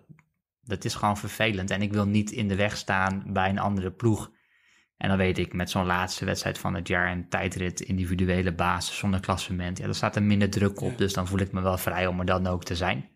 dat 0.61 0.85
is 0.85 0.95
gewoon 0.95 1.17
vervelend. 1.17 1.71
En 1.71 1.83
ik 1.83 1.93
wil 1.93 2.07
niet 2.07 2.31
in 2.31 2.49
de 2.49 2.57
weg 2.57 2.77
staan 2.77 3.23
bij 3.27 3.49
een 3.49 3.59
andere 3.59 3.91
ploeg. 3.91 4.31
En 4.97 5.09
dan 5.09 5.19
weet 5.19 5.39
ik, 5.39 5.53
met 5.53 5.71
zo'n 5.71 5.87
laatste 5.87 6.25
wedstrijd 6.25 6.59
van 6.59 6.75
het 6.75 6.89
jaar 6.89 7.09
en 7.09 7.29
tijdrit, 7.29 7.81
individuele 7.81 8.55
basis 8.55 8.99
zonder 8.99 9.21
klassement, 9.21 9.79
ja, 9.79 9.85
dan 9.85 9.95
staat 9.95 10.17
er 10.17 10.23
minder 10.23 10.51
druk 10.51 10.81
op. 10.81 10.91
Ja. 10.91 10.97
Dus 10.97 11.13
dan 11.13 11.27
voel 11.27 11.41
ik 11.41 11.53
me 11.53 11.61
wel 11.61 11.79
vrij 11.79 12.07
om 12.07 12.21
er 12.21 12.27
dan 12.27 12.47
ook 12.47 12.65
te 12.65 12.77
zijn. 12.77 13.09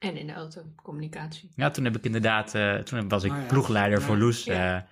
En 0.00 0.16
in 0.16 0.26
de 0.26 0.32
auto, 0.32 0.62
communicatie. 0.82 1.50
Ja, 1.54 1.70
toen 1.70 1.84
heb 1.84 1.96
ik 1.96 2.04
inderdaad, 2.04 2.54
eh, 2.54 2.76
toen 2.76 3.08
was 3.08 3.24
ik 3.24 3.30
Oh 3.30 3.36
ja, 3.36 3.46
ploegleider 3.46 3.98
ja. 3.98 4.04
voor 4.04 4.16
Loes. 4.16 4.44
Ja. 4.44 4.76
eh, 4.76 4.82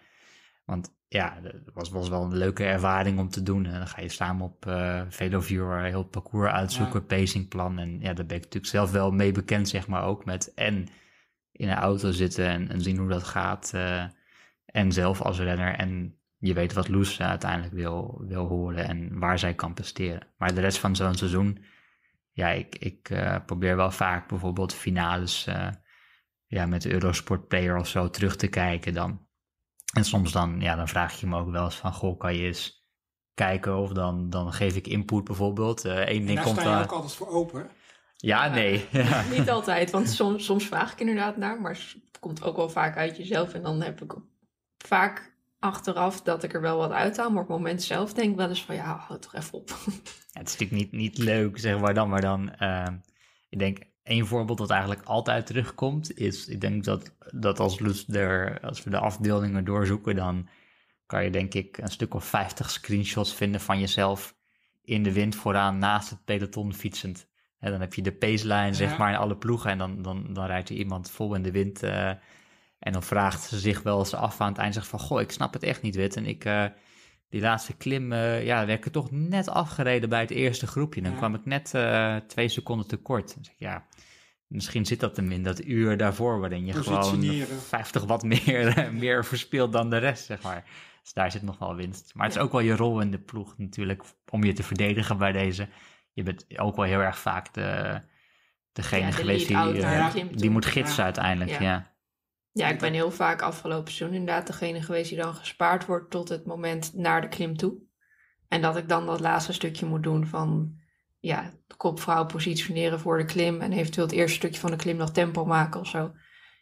want 0.65 0.97
ja, 1.09 1.41
dat 1.41 1.55
was, 1.75 1.91
was 1.91 2.09
wel 2.09 2.23
een 2.23 2.37
leuke 2.37 2.65
ervaring 2.65 3.19
om 3.19 3.29
te 3.29 3.43
doen. 3.43 3.67
En 3.67 3.73
dan 3.73 3.89
ga 3.89 4.01
je 4.01 4.09
samen 4.09 4.47
op 4.47 4.67
uh, 4.67 5.03
Veloviewer 5.09 5.83
heel 5.83 5.99
het 5.99 6.11
parcours 6.11 6.51
uitzoeken, 6.51 7.01
ja. 7.01 7.07
pacingplan. 7.07 7.79
En 7.79 8.01
ja, 8.01 8.13
daar 8.13 8.27
ben 8.27 8.37
ik 8.37 8.43
natuurlijk 8.43 8.73
zelf 8.73 8.91
wel 8.91 9.11
mee 9.11 9.33
bekend, 9.33 9.69
zeg 9.69 9.87
maar, 9.87 10.05
ook 10.05 10.25
met 10.25 10.55
en 10.55 10.89
in 11.53 11.69
een 11.69 11.77
auto 11.77 12.11
zitten 12.11 12.47
en, 12.47 12.69
en 12.69 12.81
zien 12.81 12.97
hoe 12.97 13.09
dat 13.09 13.25
gaat. 13.25 13.73
Uh, 13.75 14.05
en 14.65 14.93
zelf 14.93 15.21
als 15.23 15.39
renner. 15.39 15.75
En 15.75 16.19
je 16.39 16.55
weet 16.55 16.73
wat 16.73 16.89
Loes 16.89 17.21
uiteindelijk 17.21 17.73
wil, 17.73 18.23
wil 18.27 18.47
horen 18.47 18.89
en 18.89 19.19
waar 19.19 19.39
zij 19.39 19.55
kan 19.55 19.75
presteren. 19.75 20.27
Maar 20.39 20.55
de 20.55 20.61
rest 20.61 20.79
van 20.79 20.97
zo'n 20.97 21.15
seizoen, 21.15 21.65
ja, 22.39 22.49
ik, 22.49 22.77
ik 22.79 23.11
uh, 23.11 23.37
probeer 23.47 23.77
wel 23.77 23.91
vaak 23.91 24.29
bijvoorbeeld 24.29 24.75
finales 24.75 25.47
uh, 25.49 25.69
ja, 26.47 26.67
met 26.67 26.83
de 26.83 26.93
Eurosport 26.93 27.49
Player 27.49 27.77
of 27.77 27.89
zo 27.89 28.11
terug 28.11 28.37
te 28.37 28.47
kijken 28.47 28.95
dan. 28.95 29.27
En 29.93 30.05
soms 30.05 30.33
dan, 30.33 30.61
ja, 30.61 30.77
dan 30.77 30.89
vraag 30.89 31.21
je 31.21 31.27
me 31.27 31.39
ook 31.39 31.51
wel 31.51 31.65
eens 31.65 31.77
van, 31.77 31.93
goh, 31.93 32.19
kan 32.19 32.35
je 32.35 32.47
eens 32.47 32.87
kijken 33.35 33.77
of 33.77 33.93
dan, 33.93 34.31
dan 34.31 34.53
geef 34.53 34.77
ik 34.77 34.87
input 34.87 35.25
bijvoorbeeld. 35.25 35.85
Uh, 35.85 35.93
één 35.99 36.27
ding 36.27 36.37
daar 36.37 36.45
komt 36.45 36.61
sta 36.61 36.79
je 36.79 36.85
ook 36.85 36.93
altijd 36.93 37.13
voor 37.13 37.29
open. 37.29 37.71
Ja, 38.17 38.49
nee. 38.49 38.87
Ja. 38.91 39.23
Niet 39.37 39.51
altijd, 39.51 39.91
want 39.91 40.09
soms, 40.09 40.45
soms 40.45 40.67
vraag 40.67 40.93
ik 40.93 41.01
inderdaad 41.01 41.37
naar, 41.37 41.61
maar 41.61 41.73
het 41.73 42.19
komt 42.21 42.43
ook 42.43 42.57
wel 42.57 42.71
vaak 42.71 42.97
uit 42.97 43.17
jezelf. 43.17 43.53
En 43.53 43.63
dan 43.63 43.83
heb 43.83 44.03
ik 44.03 44.15
vaak 44.77 45.38
achteraf 45.59 46.23
dat 46.23 46.43
ik 46.43 46.55
er 46.55 46.61
wel 46.61 46.77
wat 46.79 46.91
uithaal, 46.91 47.31
maar 47.31 47.43
op 47.43 47.49
het 47.49 47.57
moment 47.57 47.83
zelf 47.83 48.13
denk 48.15 48.31
ik 48.31 48.37
wel 48.37 48.49
eens 48.49 48.65
van 48.65 48.75
ja, 48.75 48.97
houd 48.97 49.23
toch 49.23 49.35
even 49.35 49.55
op. 49.55 49.69
Ja, 50.33 50.45
het 50.45 50.49
is 50.49 50.59
natuurlijk 50.59 50.93
niet, 50.93 51.01
niet 51.01 51.19
leuk, 51.19 51.59
zeg 51.59 51.81
maar 51.81 51.95
dan, 51.95 52.09
maar 52.09 52.21
dan, 52.21 52.53
uh, 52.61 52.87
ik 53.49 53.59
denk 53.59 53.79
één 54.03 54.27
voorbeeld 54.27 54.59
dat 54.59 54.71
eigenlijk 54.71 55.03
altijd 55.05 55.47
terugkomt, 55.47 56.19
is, 56.19 56.47
ik 56.47 56.61
denk 56.61 56.85
dat, 56.85 57.17
dat 57.35 57.61
als, 57.61 58.07
er, 58.09 58.61
als 58.61 58.85
we 58.85 58.91
de 58.91 58.99
afbeeldingen 58.99 59.65
doorzoeken, 59.65 60.17
dan 60.17 60.49
kan 61.07 61.25
je 61.25 61.31
denk 61.31 61.55
ik 61.55 61.79
een 61.79 61.91
stuk 61.91 62.15
of 62.15 62.25
50 62.25 62.71
screenshots 62.71 63.35
vinden 63.35 63.61
van 63.61 63.81
jezelf 63.81 64.37
in 64.83 65.03
de 65.03 65.13
wind 65.13 65.35
vooraan 65.35 65.79
naast 65.79 66.11
het 66.11 66.25
peloton 66.25 66.75
fietsend. 66.75 67.29
En 67.59 67.71
dan 67.71 67.81
heb 67.81 67.95
je 67.95 68.03
de 68.03 68.13
paceline, 68.13 68.75
zeg 68.75 68.91
Ja. 68.91 68.99
maar, 68.99 69.13
in 69.13 69.19
alle 69.19 69.37
ploegen 69.37 69.71
en 69.71 69.79
dan, 69.79 70.03
dan, 70.03 70.33
dan 70.33 70.47
rijdt 70.47 70.69
er 70.69 70.77
iemand 70.77 71.11
vol 71.11 71.35
in 71.35 71.43
de 71.43 71.51
wind... 71.51 71.83
Uh, 71.83 72.13
en 72.79 72.93
dan 72.93 73.03
vraagt 73.03 73.43
ze 73.43 73.59
zich 73.59 73.83
wel 73.83 73.99
eens 73.99 74.15
af 74.15 74.41
aan 74.41 74.49
het 74.53 74.59
eind, 74.59 74.75
zegt 74.75 74.87
van, 74.87 74.99
goh, 75.01 75.21
ik 75.21 75.31
snap 75.31 75.53
het 75.53 75.63
echt 75.63 75.83
niet, 75.83 75.97
Wit. 75.97 76.17
En 76.17 76.27
ik, 76.27 76.45
uh, 76.45 76.65
die 77.29 77.41
laatste 77.41 77.77
klim, 77.77 78.13
uh, 78.13 78.45
ja, 78.45 78.67
werd 78.67 78.87
ik 78.87 78.93
toch 78.93 79.11
net 79.11 79.49
afgereden 79.49 80.09
bij 80.09 80.21
het 80.21 80.31
eerste 80.31 80.67
groepje. 80.67 81.03
Dan 81.03 81.11
Ja. 81.13 81.17
kwam 81.17 81.35
ik 81.35 81.45
net 81.45 81.73
uh, 81.77 82.17
twee 82.17 82.49
seconden 82.49 82.87
tekort. 82.87 83.35
Dan 83.35 83.45
zeg 83.45 83.55
ik, 83.55 83.61
ja, 83.61 83.87
misschien 84.47 84.87
zit 84.87 85.01
dat 85.01 85.17
hem 85.17 85.33
in 85.33 85.43
dat 85.43 85.65
uur 85.65 85.97
daarvoor, 85.97 86.41
waarin 86.41 86.67
je 86.67 86.73
gewoon 86.73 86.99
Positioneren. 86.99 87.61
50 87.61 88.05
watt 88.05 88.23
meer, 88.23 88.89
meer 88.93 89.25
verspeelt 89.25 89.73
dan 89.73 89.91
de 89.91 89.97
rest, 89.99 90.25
zeg 90.25 90.43
maar. 90.43 90.65
Dus 91.03 91.13
daar 91.13 91.31
zit 91.31 91.43
nog 91.43 91.59
wel 91.59 91.75
winst. 91.75 92.13
Maar 92.15 92.27
het 92.27 92.37
is 92.37 92.41
ook 92.43 92.53
wel 92.53 92.61
je 92.61 92.77
rol 92.77 93.01
in 93.01 93.11
de 93.11 93.19
ploeg 93.19 93.55
natuurlijk, 93.59 94.03
om 94.31 94.45
je 94.45 94.53
te 94.53 94.63
verdedigen 94.63 95.19
bij 95.19 95.33
deze. 95.33 95.69
Je 96.13 96.23
bent 96.23 96.59
ook 96.59 96.77
wel 96.77 96.85
heel 96.85 97.01
erg 97.01 97.19
vaak 97.19 97.55
de, 97.55 98.01
degene 98.73 99.01
Ja, 99.03 99.07
de 99.11 99.13
geweest 99.17 99.49
die, 99.49 100.31
die 100.37 100.51
moet 100.51 100.67
gidsen 100.67 101.05
uiteindelijk, 101.05 101.61
Ja. 101.61 101.97
Ja. 102.59 102.69
Ik 102.69 102.79
ben 102.79 102.93
heel 102.93 103.11
vaak 103.11 103.43
afgelopen 103.43 103.93
seizoen 103.93 104.19
inderdaad 104.19 104.47
degene 104.47 104.83
geweest 104.83 105.09
die 105.09 105.19
dan 105.19 105.35
gespaard 105.35 105.87
wordt 105.87 106.11
tot 106.11 106.29
het 106.29 106.47
moment 106.47 106.95
naar 106.95 107.21
de 107.21 107.29
klim 107.29 107.57
toe. 107.57 107.75
En 108.49 108.63
dat 108.63 108.77
ik 108.77 108.89
dan 108.89 109.07
dat 109.07 109.21
laatste 109.21 109.53
stukje 109.53 109.87
moet 109.87 110.03
doen 110.03 110.27
van 110.27 110.73
ja, 111.19 111.53
de 111.67 111.75
kopvrouw 111.77 112.27
positioneren 112.27 113.01
voor 113.01 113.19
de 113.19 113.25
klim 113.25 113.61
en 113.61 113.73
eventueel 113.73 114.07
het 114.07 114.15
eerste 114.15 114.37
stukje 114.37 114.61
van 114.61 114.71
de 114.71 114.77
klim 114.77 114.97
nog 114.97 115.11
tempo 115.11 115.45
maken 115.45 115.81
of 115.81 115.87
zo. 115.87 116.13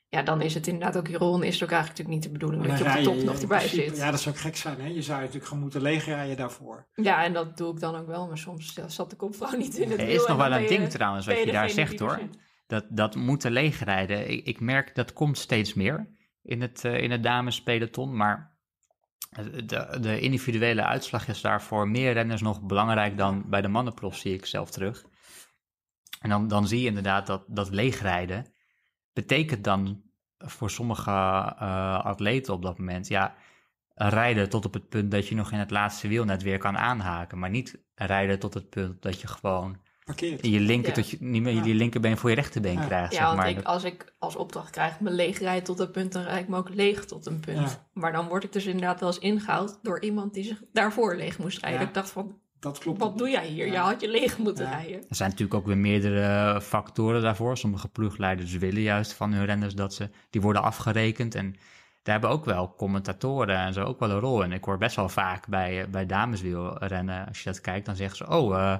Ja, 0.09 0.23
dan 0.23 0.41
is 0.41 0.55
het 0.55 0.67
inderdaad 0.67 0.97
ook 0.97 1.07
je 1.09 1.17
rol 1.17 1.35
en 1.35 1.43
is 1.43 1.55
het 1.55 1.63
ook 1.63 1.71
eigenlijk 1.71 1.99
natuurlijk 1.99 2.09
niet 2.09 2.23
de 2.23 2.39
bedoeling 2.39 2.63
dat 2.67 2.79
je 2.79 2.85
op 2.85 2.93
de 2.97 3.03
top 3.03 3.15
je 3.17 3.25
nog 3.25 3.41
erbij 3.41 3.59
principe- 3.59 3.83
zit. 3.89 3.97
Ja, 3.97 4.11
dat 4.11 4.21
zou 4.21 4.35
ook 4.35 4.41
gek 4.41 4.57
zijn. 4.57 4.81
Hè? 4.81 4.87
Je 4.87 5.03
zou 5.03 5.19
natuurlijk 5.19 5.45
gewoon 5.47 5.63
moeten 5.63 5.83
leegrijden 5.83 6.37
daarvoor. 6.37 6.87
Ja, 6.95 7.25
en 7.25 7.33
dat 7.33 7.57
doe 7.57 7.73
ik 7.75 7.81
dan 7.81 7.97
ook 7.97 8.07
wel, 8.07 8.27
maar 8.27 8.39
soms 8.39 8.79
zat 8.87 9.11
de 9.11 9.17
kopvrouw 9.17 9.57
niet 9.57 9.77
in 9.77 9.91
het 9.91 10.01
Er 10.01 10.07
wiel. 10.07 10.15
is 10.21 10.27
nog 10.27 10.37
wel 10.37 10.53
een 10.53 10.63
je- 10.63 10.69
ding 10.69 10.89
trouwens 10.91 11.27
wat 11.27 11.39
je 11.39 11.53
daar 11.53 11.71
zegt 11.71 12.01
er 12.01 12.07
hoor. 12.07 12.19
zit. 12.21 12.39
Dat, 12.67 12.85
dat 12.91 13.15
moeten 13.15 13.53
leegrijden. 13.53 14.31
Ik, 14.31 14.47
ik 14.47 14.61
merk 14.61 14.95
dat 14.95 15.13
komt 15.13 15.39
steeds 15.39 15.75
meer 15.75 16.09
in 16.43 16.61
het, 16.61 16.85
eh, 16.85 17.03
in 17.03 17.11
het 17.11 17.23
damespeloton. 17.23 18.17
Maar 18.17 18.59
de, 19.67 19.99
de 20.01 20.21
individuele 20.21 20.85
uitslag 20.85 21.29
is 21.29 21.41
daar 21.41 21.63
voor 21.63 21.89
meer 21.89 22.13
renners 22.13 22.43
nog 22.43 22.63
belangrijk 22.63 23.17
dan 23.17 23.49
bij 23.49 23.61
de 23.61 23.69
mannenprof, 23.69 24.17
zie 24.17 24.35
ik 24.35 24.47
zelf 24.47 24.71
terug. 24.71 25.05
En 26.21 26.29
dan, 26.29 26.49
dan 26.49 26.69
zie 26.69 26.81
je 26.81 26.87
inderdaad 26.87 27.27
dat, 27.27 27.45
dat 27.49 27.71
leegrijden 27.71 28.55
betekent 29.13 29.65
dan 29.65 30.03
voor 30.39 30.71
sommige 30.71 31.11
eh, 31.11 32.05
atleten 32.05 32.55
op 32.55 32.63
dat 32.63 32.79
moment, 32.79 33.09
ja, 33.09 33.35
rijden 33.95 34.49
tot 34.49 34.65
op 34.65 34.75
het 34.75 34.89
punt 34.89 35.11
dat 35.11 35.29
je 35.29 35.35
nog 35.35 35.53
in 35.53 35.59
het 35.59 35.71
laatste 35.71 36.09
wiel 36.09 36.25
net 36.25 36.43
weer 36.43 36.59
kan 36.59 36.79
aanhaken. 36.79 37.39
Maar 37.39 37.51
niet 37.51 37.85
rijden 37.95 38.39
tot 38.39 38.55
het 38.55 38.69
punt 38.69 39.03
dat 39.03 39.21
je 39.21 39.27
gewoon 39.27 39.81
Parkeert. 40.07 40.47
je 40.47 40.61
linker 40.61 40.89
Ja. 40.89 40.95
tot 40.95 41.11
je, 41.11 41.17
niet 41.21 41.43
meer 41.43 41.55
Ja. 41.55 41.65
je 41.65 41.75
linkerbeen 41.75 42.17
voor 42.17 42.31
je 42.31 42.37
rechterbeen 42.37 42.79
Ja. 42.79 42.85
krijgt. 42.87 43.13
Ja, 43.13 43.19
zeg 43.19 43.27
want 43.27 43.37
maar. 43.39 43.49
ik, 43.49 43.63
als 43.63 43.85
ik 43.85 44.15
als 44.19 44.37
opdracht 44.37 44.71
krijg 44.71 45.01
me 45.01 45.11
leeg 45.11 45.39
rijden 45.39 45.65
tot 45.65 45.81
een 45.81 45.91
punt, 45.91 46.13
dan 46.13 46.23
rijd 46.23 46.43
ik 46.43 46.49
me 46.49 46.57
ook 46.57 46.69
leeg 46.75 47.05
tot 47.05 47.27
een 47.27 47.41
punt. 47.41 47.71
Ja. 47.71 47.87
Maar 47.93 48.13
dan 48.13 48.29
word 48.29 48.45
ik 48.45 48.53
dus 48.53 48.67
inderdaad 48.67 49.01
wel 49.01 49.09
eens 49.09 49.19
ingehaald 49.19 49.79
door 49.83 50.01
iemand 50.03 50.35
die 50.35 50.45
zich 50.45 50.63
daarvoor 50.73 51.17
leeg 51.17 51.39
moest 51.39 51.59
rijden. 51.61 51.81
Ja. 51.81 51.87
Ik 51.87 51.95
dacht 51.95 52.11
van, 52.11 52.39
Dat 52.61 52.79
klopt. 52.79 52.99
wat 53.01 53.19
doe 53.19 53.29
jij 53.31 53.47
hier? 53.47 53.67
Ja. 53.67 53.73
Je 53.73 53.79
had 53.79 54.01
je 54.01 54.09
leeg 54.09 54.39
moeten 54.39 54.65
Ja. 54.65 54.71
rijden. 54.71 54.97
Er 55.09 55.17
zijn 55.17 55.31
natuurlijk 55.31 55.59
ook 55.61 55.67
weer 55.67 55.79
meerdere 55.79 56.61
factoren 56.61 57.23
daarvoor. 57.23 57.57
Sommige 57.57 57.89
ploegleiders 57.89 58.53
willen 58.57 58.83
juist 58.83 59.13
van 59.13 59.33
hun 59.33 59.45
renners 59.45 59.75
dat 59.75 59.95
ze, 59.95 60.11
die 60.31 60.41
worden 60.41 60.63
afgerekend. 60.63 61.35
En 61.35 61.51
daar 62.03 62.15
hebben 62.21 62.31
ook 62.31 62.45
wel 62.45 62.75
commentatoren 62.75 63.57
en 63.57 63.73
zo 63.73 63.85
ook 63.85 64.01
wel 64.01 64.11
een 64.11 64.21
rol 64.21 64.43
in. 64.43 64.53
Ik 64.53 64.65
hoor 64.65 64.79
best 64.79 64.97
wel 64.97 65.09
vaak 65.09 65.47
bij, 65.49 65.83
eh, 65.83 65.89
bij 65.89 66.07
dameswielrennen, 66.07 67.27
als 67.29 67.39
je 67.43 67.45
dat 67.51 67.61
kijkt, 67.61 67.87
dan 67.87 67.97
zeggen 67.97 68.17
ze, 68.17 68.29
oh, 68.29 68.57
eh, 68.59 68.79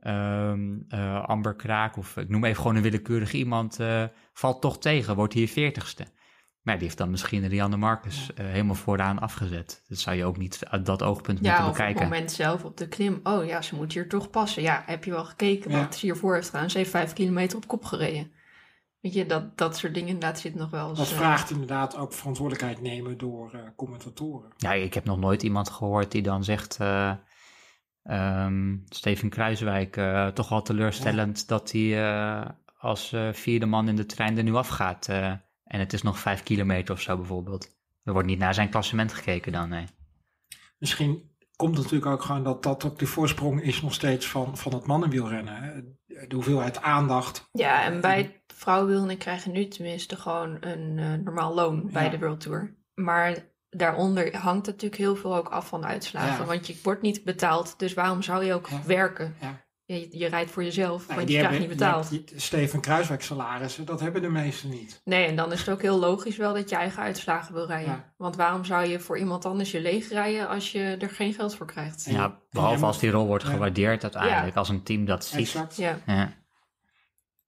ehm, 0.00 0.76
eh, 0.88 1.24
Amber 1.24 1.54
Kraak, 1.56 1.96
of 1.96 2.16
ik 2.16 2.28
noem 2.28 2.44
even 2.44 2.56
gewoon 2.60 2.76
een 2.76 2.82
willekeurig 2.82 3.32
iemand, 3.32 3.80
eh, 3.80 4.04
valt 4.32 4.60
toch 4.60 4.78
tegen, 4.78 5.14
wordt 5.16 5.34
hier 5.34 5.48
veertigste. 5.48 6.06
Maar 6.62 6.76
die 6.76 6.86
heeft 6.86 6.98
dan 6.98 7.10
misschien 7.10 7.48
Rianne 7.48 7.76
Marcus 7.76 8.34
eh, 8.34 8.46
helemaal 8.46 8.74
vooraan 8.74 9.18
afgezet. 9.18 9.84
Dat 9.88 9.98
zou 9.98 10.16
je 10.16 10.24
ook 10.24 10.36
niet 10.36 10.60
uit 10.70 10.86
dat 10.86 11.02
oogpunt 11.02 11.38
Ja, 11.38 11.44
moeten 11.48 11.64
of 11.64 11.70
op 11.70 11.76
het 11.76 11.86
bekijken. 11.86 12.10
moment 12.12 12.32
zelf 12.32 12.64
op 12.64 12.76
de 12.76 12.88
klim. 12.88 13.20
Oh 13.22 13.46
ja, 13.46 13.62
ze 13.62 13.74
moet 13.74 13.92
hier 13.92 14.08
toch 14.08 14.30
passen. 14.30 14.62
Ja, 14.62 14.82
heb 14.86 15.04
je 15.04 15.10
wel 15.10 15.24
gekeken 15.24 15.70
Ja. 15.70 15.78
wat 15.82 15.94
ze 15.96 16.06
hiervoor 16.06 16.34
heeft 16.34 16.48
gedaan? 16.50 16.70
Ze 16.70 16.78
heeft 16.78 16.90
vijf 16.90 17.12
kilometer 17.12 17.56
op 17.56 17.66
kop 17.66 17.84
gereden. 17.84 18.32
Weet 19.00 19.14
je, 19.14 19.26
dat, 19.26 19.58
dat 19.58 19.76
soort 19.76 19.94
dingen 19.94 20.08
inderdaad 20.08 20.38
zit 20.40 20.54
nog 20.54 20.70
wel 20.70 20.88
eens... 20.88 20.98
Dat 20.98 21.08
vraagt 21.08 21.50
inderdaad 21.50 21.96
ook 21.96 22.12
verantwoordelijkheid 22.12 22.80
nemen 22.80 23.18
door 23.18 23.50
eh, 23.52 23.60
commentatoren. 23.76 24.52
Ja, 24.56 24.72
ik 24.72 24.94
heb 24.94 25.04
nog 25.04 25.18
nooit 25.18 25.42
iemand 25.42 25.70
gehoord 25.70 26.10
die 26.12 26.22
dan 26.22 26.44
zegt. 26.44 26.76
eh, 26.80 27.12
ehm, 28.08 28.76
Steven 28.88 29.28
Kruiswijk, 29.28 29.96
eh, 29.96 30.26
toch 30.26 30.48
wel 30.48 30.62
teleurstellend 30.62 31.48
dat 31.48 31.72
hij 31.72 32.04
eh, 32.08 32.48
als 32.78 33.12
eh, 33.12 33.32
vierde 33.32 33.66
man 33.66 33.88
in 33.88 33.96
de 33.96 34.06
trein 34.06 34.36
er 34.36 34.42
nu 34.42 34.54
afgaat. 34.54 35.08
eh, 35.08 35.26
en 35.64 35.80
het 35.80 35.92
is 35.92 36.02
nog 36.02 36.18
vijf 36.18 36.42
kilometer 36.42 36.94
of 36.94 37.00
zo 37.00 37.16
bijvoorbeeld. 37.16 37.76
Er 38.02 38.12
wordt 38.12 38.28
niet 38.28 38.38
naar 38.38 38.54
zijn 38.54 38.68
klassement 38.70 39.12
gekeken 39.12 39.52
dan, 39.52 39.68
nee. 39.68 39.84
Misschien 40.78 41.36
komt 41.56 41.74
het 41.76 41.82
natuurlijk 41.84 42.12
ook 42.12 42.22
gewoon 42.22 42.42
dat 42.44 42.62
dat 42.62 42.84
ook 42.84 42.98
de 42.98 43.06
voorsprong 43.06 43.62
is 43.62 43.82
nog 43.82 43.94
steeds 43.94 44.26
van, 44.28 44.56
van 44.56 44.74
het 44.74 44.86
mannenwielrennen. 44.86 45.54
hè. 45.62 45.80
De 46.26 46.34
hoeveelheid 46.34 46.82
aandacht. 46.82 47.48
Ja, 47.52 47.84
en 47.84 48.00
bij 48.00 48.42
vrouwenwielrennen 48.54 49.18
krijgen 49.18 49.52
nu 49.52 49.68
tenminste 49.68 50.16
gewoon 50.16 50.56
een 50.60 50.98
eh, 50.98 51.12
normaal 51.24 51.54
loon 51.54 51.90
bij 51.92 52.04
Ja. 52.04 52.10
de 52.10 52.18
World 52.18 52.40
Tour. 52.40 52.76
Maar 52.94 53.36
daaronder 53.70 54.36
hangt 54.36 54.66
het 54.66 54.74
natuurlijk 54.74 55.00
heel 55.02 55.16
veel 55.16 55.36
ook 55.36 55.48
af 55.48 55.68
van 55.68 55.80
de 55.80 55.86
uitslagen. 55.86 56.40
Ja. 56.40 56.44
Want 56.44 56.66
je 56.66 56.76
wordt 56.82 57.02
niet 57.02 57.24
betaald, 57.24 57.78
dus 57.78 57.94
waarom 57.94 58.22
zou 58.22 58.44
je 58.44 58.54
ook 58.54 58.68
Ja. 58.68 58.82
werken? 58.86 59.34
Ja. 59.40 59.66
Je, 59.84 60.18
je 60.18 60.26
rijdt 60.26 60.50
voor 60.50 60.64
jezelf, 60.64 61.06
Nee, 61.08 61.16
want 61.16 61.28
je 61.28 61.34
krijgt 61.38 61.50
hebben- 61.50 61.68
niet 61.68 61.78
betaald. 61.78 62.10
je 62.10 62.24
Steven 62.40 62.80
Kruiswijk 62.80 63.22
salarissen, 63.22 63.84
dat 63.84 64.00
hebben 64.00 64.22
de 64.22 64.28
meesten 64.28 64.68
niet. 64.70 65.00
Nee, 65.04 65.26
en 65.26 65.36
dan 65.36 65.52
is 65.52 65.58
het 65.60 65.68
ook 65.70 65.82
heel 65.82 65.98
logisch 65.98 66.36
wel 66.36 66.54
dat 66.54 66.68
je 66.70 66.76
eigen 66.76 67.02
uitslagen 67.02 67.54
wil 67.54 67.66
rijden. 67.66 67.92
Ja. 67.92 68.14
Want 68.16 68.36
waarom 68.36 68.64
zou 68.64 68.86
je 68.86 69.00
voor 69.00 69.18
iemand 69.18 69.44
anders 69.44 69.70
je 69.70 69.80
leeg 69.80 70.08
rijden 70.08 70.48
als 70.48 70.72
je 70.72 70.80
er 70.98 71.10
geen 71.10 71.32
geld 71.34 71.54
voor 71.54 71.66
krijgt? 71.66 72.04
Ja, 72.04 72.40
behalve 72.50 72.84
als 72.84 72.98
die 72.98 73.10
rol 73.10 73.26
wordt 73.26 73.44
gewaardeerd 73.44 74.02
uiteindelijk, 74.02 74.52
Ja. 74.54 74.58
als 74.58 74.68
een 74.68 74.82
team 74.82 75.04
dat 75.04 75.24
ziet. 75.24 75.38
Exact. 75.38 75.76
Ja. 75.76 75.98
Ja. 76.06 76.32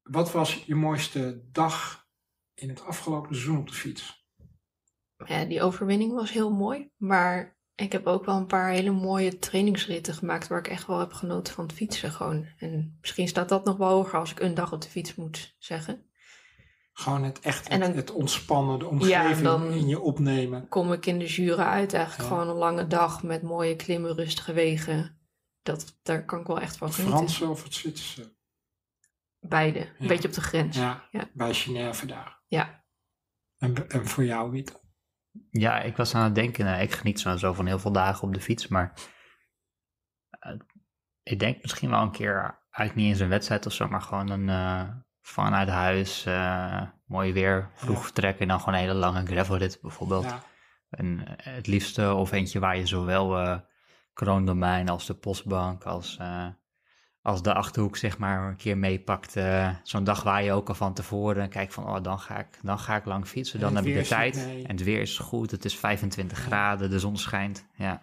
Wat 0.03 0.33
was 0.33 0.63
je 0.67 0.75
mooiste 0.75 1.43
dag 1.53 2.07
in 2.55 2.69
het 2.69 2.85
afgelopen 2.85 3.35
seizoen 3.35 3.59
op 3.59 3.67
de 3.69 3.75
fiets? 3.75 4.20
Ja, 5.27 5.45
die 5.45 5.63
overwinning 5.63 6.13
was 6.13 6.33
heel 6.33 6.51
mooi. 6.53 6.91
Maar 6.97 7.59
ik 7.75 7.93
heb 7.93 8.07
ook 8.07 8.25
wel 8.25 8.37
een 8.37 8.47
paar 8.47 8.69
hele 8.71 8.91
mooie 8.91 9.39
trainingsritten 9.39 10.15
gemaakt 10.15 10.49
waar 10.49 10.59
ik 10.59 10.69
echt 10.69 10.87
wel 10.87 10.99
heb 10.99 11.13
genoten 11.13 11.55
van 11.55 11.65
het 11.67 11.73
fietsen 11.73 12.11
gewoon. 12.13 12.47
En 12.59 12.97
misschien 13.01 13.29
staat 13.29 13.49
dat 13.49 13.65
nog 13.65 13.77
wel 13.77 13.89
hoger 13.89 14.19
als 14.19 14.31
ik 14.31 14.41
een 14.41 14.55
dag 14.55 14.73
op 14.73 14.81
de 14.83 14.89
fiets 14.89 15.15
moet 15.15 15.55
zeggen. 15.59 16.05
Gewoon 16.93 17.23
het 17.25 17.41
echt, 17.41 17.69
het, 17.69 17.81
dan- 17.81 17.93
het 17.93 18.11
ontspannen, 18.11 18.79
de 18.79 18.87
omgeving 18.87 19.71
in 19.75 19.89
je 19.89 20.01
opnemen. 20.01 20.69
Kom 20.69 20.93
ik 20.93 21.07
in 21.07 21.19
de 21.19 21.27
Jura 21.27 21.71
uit, 21.71 21.93
eigenlijk 21.95 22.29
Ja. 22.31 22.37
gewoon 22.37 22.49
een 22.53 22.59
lange 22.61 22.87
dag 22.87 23.23
met 23.23 23.43
mooie 23.43 23.77
klimmen, 23.77 24.15
rustige 24.15 24.53
wegen. 24.53 25.19
Dat, 25.63 25.99
daar 26.03 26.25
kan 26.25 26.41
ik 26.41 26.47
wel 26.47 26.61
echt 26.61 26.77
van 26.77 26.87
Het 26.87 26.97
genieten. 26.97 27.19
Franse 27.19 27.47
of 27.49 27.63
het 27.63 27.75
Zwitserse? 27.75 28.35
Beide, 29.41 29.89
een 29.99 30.07
beetje 30.07 30.29
op 30.29 30.35
de 30.35 30.41
grens. 30.41 30.77
Ja, 30.77 31.09
Ja. 31.11 31.29
bij 31.33 31.55
Genève 31.55 32.07
daar. 32.07 32.43
Ja. 32.47 32.85
En, 33.59 33.89
en 33.91 34.07
voor 34.07 34.25
jou, 34.25 34.51
Wiet? 34.51 34.80
Ja, 35.51 35.81
ik 35.81 35.97
was 35.97 36.15
aan 36.15 36.25
het 36.25 36.35
denken, 36.35 36.65
nou, 36.65 36.81
ik 36.81 36.93
geniet 36.93 37.21
zo 37.21 37.53
van 37.53 37.67
heel 37.67 37.79
veel 37.79 37.93
dagen 37.93 38.29
op 38.29 38.35
de 38.35 38.41
fiets, 38.41 38.69
maar 38.69 38.93
uh, 40.47 40.59
ik 41.23 41.39
denk 41.39 41.63
misschien 41.63 41.91
wel 41.91 42.03
een 42.03 42.11
keer, 42.11 42.59
eigenlijk 42.71 42.95
niet 42.95 43.07
eens 43.07 43.21
een 43.21 43.29
wedstrijd 43.29 43.67
of 43.67 43.73
zo, 43.73 43.89
maar 43.89 44.03
gewoon 44.03 44.31
een 44.31 44.49
uh, 44.49 44.89
vanuit 45.21 45.69
huis, 45.69 46.27
uh, 46.27 46.83
mooi 47.07 47.33
weer, 47.33 47.71
vroeg 47.75 48.03
vertrekken 48.03 48.43
en 48.43 48.49
dan 48.49 48.59
gewoon 48.59 48.75
een 48.75 48.81
hele 48.81 48.95
lange 48.95 49.27
gravelrit 49.27 49.79
bijvoorbeeld. 49.83 50.25
Ja. 50.25 50.43
En 50.91 51.23
het 51.37 51.67
liefste 51.67 52.13
of 52.13 52.33
eentje 52.33 52.59
waar 52.59 52.77
je 52.77 52.87
zowel 52.87 53.61
kroondomein 54.13 54.89
als 54.89 55.07
de 55.07 55.15
postbank 55.15 55.85
als 55.85 56.19
als 57.31 57.43
de 57.43 57.55
achterhoek 57.55 57.97
zeg 57.97 58.19
maar 58.19 58.49
een 58.49 58.57
keer 58.57 58.79
meepakt, 58.79 59.37
uh, 59.37 59.71
zo'n 59.83 60.05
dag 60.05 60.23
waar 60.23 60.43
je 60.43 60.53
ook 60.53 60.69
al 60.69 60.75
van 60.75 60.95
tevoren 60.95 61.49
kijk 61.49 61.73
van, 61.73 61.85
oh 61.85 62.03
dan 62.03 62.19
ga 62.19 62.39
ik, 62.39 62.59
dan 62.63 62.79
ga 62.79 62.97
ik 62.97 63.05
lang 63.05 63.27
fietsen, 63.27 63.61
dan 63.61 63.77
heb 63.77 63.85
ik 63.85 63.95
de 63.95 64.03
tijd. 64.03 64.37
En 64.37 64.77
het 64.77 64.83
weer 64.83 65.01
is 65.01 65.19
goed, 65.19 65.51
het 65.51 65.65
is 65.65 65.77
25 65.77 66.39
ja. 66.39 66.45
graden, 66.45 66.91
de 66.91 66.99
zon 66.99 67.17
schijnt, 67.17 67.67
ja. 67.75 68.03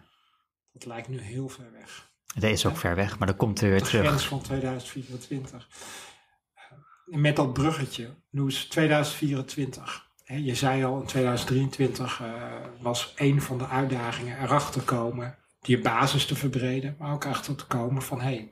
Dat 0.73 0.85
lijkt 0.85 1.07
nu 1.07 1.19
heel 1.19 1.49
ver 1.49 1.71
weg. 1.71 2.09
Het 2.33 2.43
is 2.43 2.65
ook 2.65 2.73
ja. 2.73 2.79
ver 2.79 2.95
weg, 2.95 3.17
maar 3.17 3.27
dan 3.27 3.37
komt 3.37 3.61
er 3.61 3.69
weer 3.69 3.79
de 3.79 3.85
terug. 3.85 4.01
De 4.01 4.07
grens 4.07 4.27
van 4.27 4.41
2024. 4.41 5.67
Met 7.05 7.35
dat 7.35 7.53
bruggetje, 7.53 8.09
nu 8.29 8.47
is 8.47 8.65
2024. 8.65 10.05
Je 10.25 10.55
zei 10.55 10.83
al, 10.83 10.99
in 10.99 11.05
2023 11.05 12.21
uh, 12.21 12.27
was 12.81 13.13
een 13.15 13.41
van 13.41 13.57
de 13.57 13.67
uitdagingen 13.67 14.41
erachter 14.41 14.81
komen, 14.81 15.37
die 15.61 15.81
basis 15.81 16.25
te 16.25 16.35
verbreden, 16.35 16.95
maar 16.99 17.13
ook 17.13 17.25
achter 17.25 17.55
te 17.55 17.65
komen 17.65 18.01
van, 18.01 18.21
hé, 18.21 18.35
hey, 18.35 18.51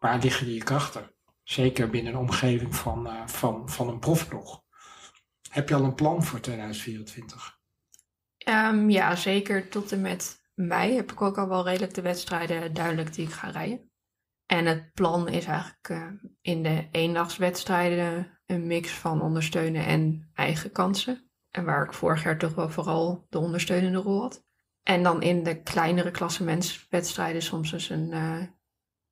waar 0.00 0.18
liggen 0.18 0.52
je 0.52 0.62
krachten? 0.62 1.14
Zeker 1.42 1.90
binnen 1.90 2.12
een 2.12 2.18
omgeving 2.18 2.74
van, 2.74 3.06
uh, 3.06 3.26
van, 3.26 3.68
van 3.68 3.88
een 3.88 3.98
profblog. 3.98 4.62
Heb 5.50 5.68
je 5.68 5.74
al 5.74 5.84
een 5.84 5.94
plan 5.94 6.24
voor 6.24 6.40
2024? 6.40 7.58
Um, 8.48 8.90
ja, 8.90 9.16
zeker. 9.16 9.68
Tot 9.68 9.92
en 9.92 10.00
met 10.00 10.40
mei 10.54 10.94
heb 10.94 11.12
ik 11.12 11.22
ook 11.22 11.38
al 11.38 11.48
wel 11.48 11.64
redelijk 11.64 11.94
de 11.94 12.02
wedstrijden 12.02 12.74
duidelijk 12.74 13.14
die 13.14 13.26
ik 13.26 13.32
ga 13.32 13.50
rijden. 13.50 13.90
En 14.46 14.66
het 14.66 14.92
plan 14.92 15.28
is 15.28 15.44
eigenlijk 15.44 15.88
uh, 15.88 16.06
in 16.40 16.62
de 16.62 16.88
eendagswedstrijden 16.90 18.40
een 18.46 18.66
mix 18.66 18.90
van 18.90 19.22
ondersteunen 19.22 19.86
en 19.86 20.30
eigen 20.34 20.72
kansen. 20.72 21.30
En 21.50 21.64
waar 21.64 21.84
ik 21.84 21.92
vorig 21.92 22.22
jaar 22.22 22.38
toch 22.38 22.54
wel 22.54 22.70
vooral 22.70 23.26
de 23.28 23.38
ondersteunende 23.38 23.98
rol 23.98 24.20
had. 24.20 24.44
En 24.82 25.02
dan 25.02 25.22
in 25.22 25.42
de 25.42 25.62
kleinere 25.62 26.10
klassementswedstrijden 26.10 27.42
soms 27.42 27.72
eens 27.72 27.88
een, 27.88 28.10
uh, 28.12 28.42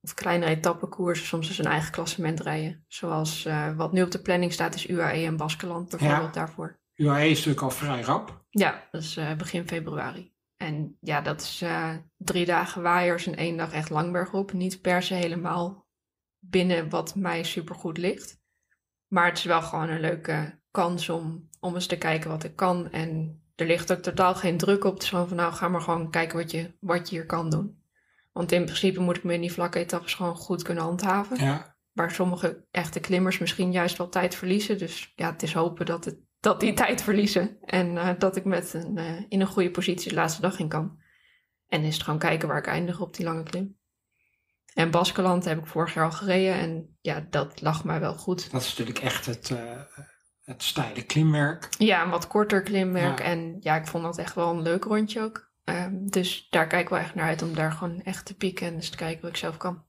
of 0.00 0.14
kleinere 0.14 0.50
etappekoersen, 0.50 1.26
soms 1.26 1.48
eens 1.48 1.58
een 1.58 1.64
eigen 1.64 1.92
klassement 1.92 2.40
rijden. 2.40 2.84
Zoals 2.86 3.46
uh, 3.46 3.76
wat 3.76 3.92
nu 3.92 4.02
op 4.02 4.10
de 4.10 4.22
planning 4.22 4.52
staat 4.52 4.74
is 4.74 4.88
UAE 4.88 5.24
en 5.24 5.36
Baskeland 5.36 5.90
bijvoorbeeld 5.90 6.34
ja. 6.34 6.40
daarvoor. 6.40 6.80
UAE 6.94 7.28
is 7.28 7.36
natuurlijk 7.36 7.62
al 7.62 7.70
vrij 7.70 8.00
rap. 8.00 8.44
Ja, 8.50 8.88
dat 8.90 9.02
is 9.02 9.16
uh, 9.16 9.34
begin 9.34 9.68
februari. 9.68 10.32
En 10.56 10.96
ja, 11.00 11.20
dat 11.20 11.40
is 11.40 11.62
uh, 11.62 11.90
drie 12.16 12.46
dagen 12.46 12.82
waaiers 12.82 13.26
en 13.26 13.36
één 13.36 13.56
dag 13.56 13.72
echt 13.72 13.90
langbergop. 13.90 14.52
Niet 14.52 14.80
per 14.80 15.02
se 15.02 15.14
helemaal 15.14 15.86
binnen 16.38 16.88
wat 16.88 17.14
mij 17.14 17.42
supergoed 17.42 17.98
ligt. 17.98 18.40
Maar 19.06 19.26
het 19.26 19.38
is 19.38 19.44
wel 19.44 19.62
gewoon 19.62 19.88
een 19.88 20.00
leuke 20.00 20.60
kans 20.70 21.08
om, 21.08 21.48
om 21.60 21.74
eens 21.74 21.86
te 21.86 21.98
kijken 21.98 22.30
wat 22.30 22.44
ik 22.44 22.56
kan. 22.56 22.90
En 22.90 23.42
er 23.54 23.66
ligt 23.66 23.92
ook 23.92 23.98
totaal 23.98 24.34
geen 24.34 24.56
druk 24.56 24.84
op. 24.84 24.94
Het 24.94 25.02
is 25.02 25.08
gewoon 25.08 25.28
van 25.28 25.36
nou, 25.36 25.52
ga 25.52 25.68
maar 25.68 25.80
gewoon 25.80 26.10
kijken 26.10 26.38
wat 26.38 26.50
je, 26.50 26.76
wat 26.80 27.08
je 27.08 27.16
hier 27.16 27.26
kan 27.26 27.50
doen. 27.50 27.77
Want 28.39 28.52
in 28.52 28.65
principe 28.65 29.01
moet 29.01 29.16
ik 29.16 29.24
me 29.24 29.35
in 29.35 29.40
die 29.40 29.52
vlakke 29.52 29.78
etappes 29.78 30.15
gewoon 30.15 30.36
goed 30.36 30.62
kunnen 30.62 30.85
handhaven. 30.85 31.44
Ja. 31.44 31.77
Waar 31.93 32.10
sommige 32.10 32.66
echte 32.70 33.01
klimmers 33.01 33.39
misschien 33.39 33.73
juist 33.73 33.97
wel 33.97 34.09
tijd 34.09 34.35
verliezen. 34.35 34.78
Dus 34.78 35.12
ja, 35.16 35.32
het 35.32 35.43
is 35.43 35.52
hopen 35.52 35.86
dat, 35.86 36.05
het, 36.05 36.19
dat 36.40 36.60
die 36.60 36.73
tijd 36.73 37.02
verliezen. 37.02 37.59
En 37.60 37.94
uh, 37.94 38.10
dat 38.19 38.36
ik 38.36 38.44
met 38.44 38.74
een, 38.74 38.98
uh, 38.98 39.20
in 39.28 39.40
een 39.40 39.47
goede 39.47 39.70
positie 39.70 40.09
de 40.09 40.15
laatste 40.15 40.40
dag 40.40 40.59
in 40.59 40.69
kan. 40.69 40.98
En 41.69 41.82
is 41.82 41.94
het 41.94 42.02
gewoon 42.02 42.19
kijken 42.19 42.48
waar 42.48 42.59
ik 42.59 42.66
eindig 42.66 43.01
op 43.01 43.16
die 43.16 43.24
lange 43.24 43.43
klim. 43.43 43.78
En 44.74 44.90
Baskeland 44.90 45.44
heb 45.44 45.59
ik 45.59 45.66
vorig 45.66 45.94
jaar 45.94 46.05
al 46.05 46.12
gereden. 46.12 46.55
En 46.55 46.97
ja, 47.01 47.27
dat 47.31 47.60
lag 47.60 47.85
mij 47.85 48.01
wel 48.01 48.15
goed. 48.15 48.52
Dat 48.52 48.62
is 48.62 48.69
natuurlijk 48.69 48.98
echt 48.98 49.27
het, 49.27 49.51
uh, 49.51 49.59
het 50.43 50.62
steile 50.62 51.02
klimwerk. 51.02 51.69
Ja, 51.78 52.05
een 52.05 52.10
wat 52.10 52.27
korter 52.27 52.62
klimwerk. 52.62 53.19
Ja. 53.19 53.24
En 53.24 53.56
ja, 53.60 53.77
ik 53.77 53.86
vond 53.86 54.05
dat 54.05 54.19
echt 54.19 54.35
wel 54.35 54.51
een 54.51 54.62
leuk 54.62 54.85
rondje 54.85 55.23
ook. 55.23 55.47
Um, 55.68 56.10
dus 56.10 56.46
daar 56.50 56.66
kijk 56.66 56.82
ik 56.82 56.88
wel 56.88 56.98
echt 56.98 57.14
naar 57.14 57.26
uit 57.26 57.42
om 57.42 57.54
daar 57.54 57.72
gewoon 57.72 58.02
echt 58.02 58.26
te 58.26 58.36
pieken 58.36 58.66
en 58.66 58.74
eens 58.74 58.90
te 58.90 58.96
kijken 58.96 59.22
wat 59.22 59.30
ik 59.30 59.36
zelf 59.36 59.56
kan. 59.56 59.84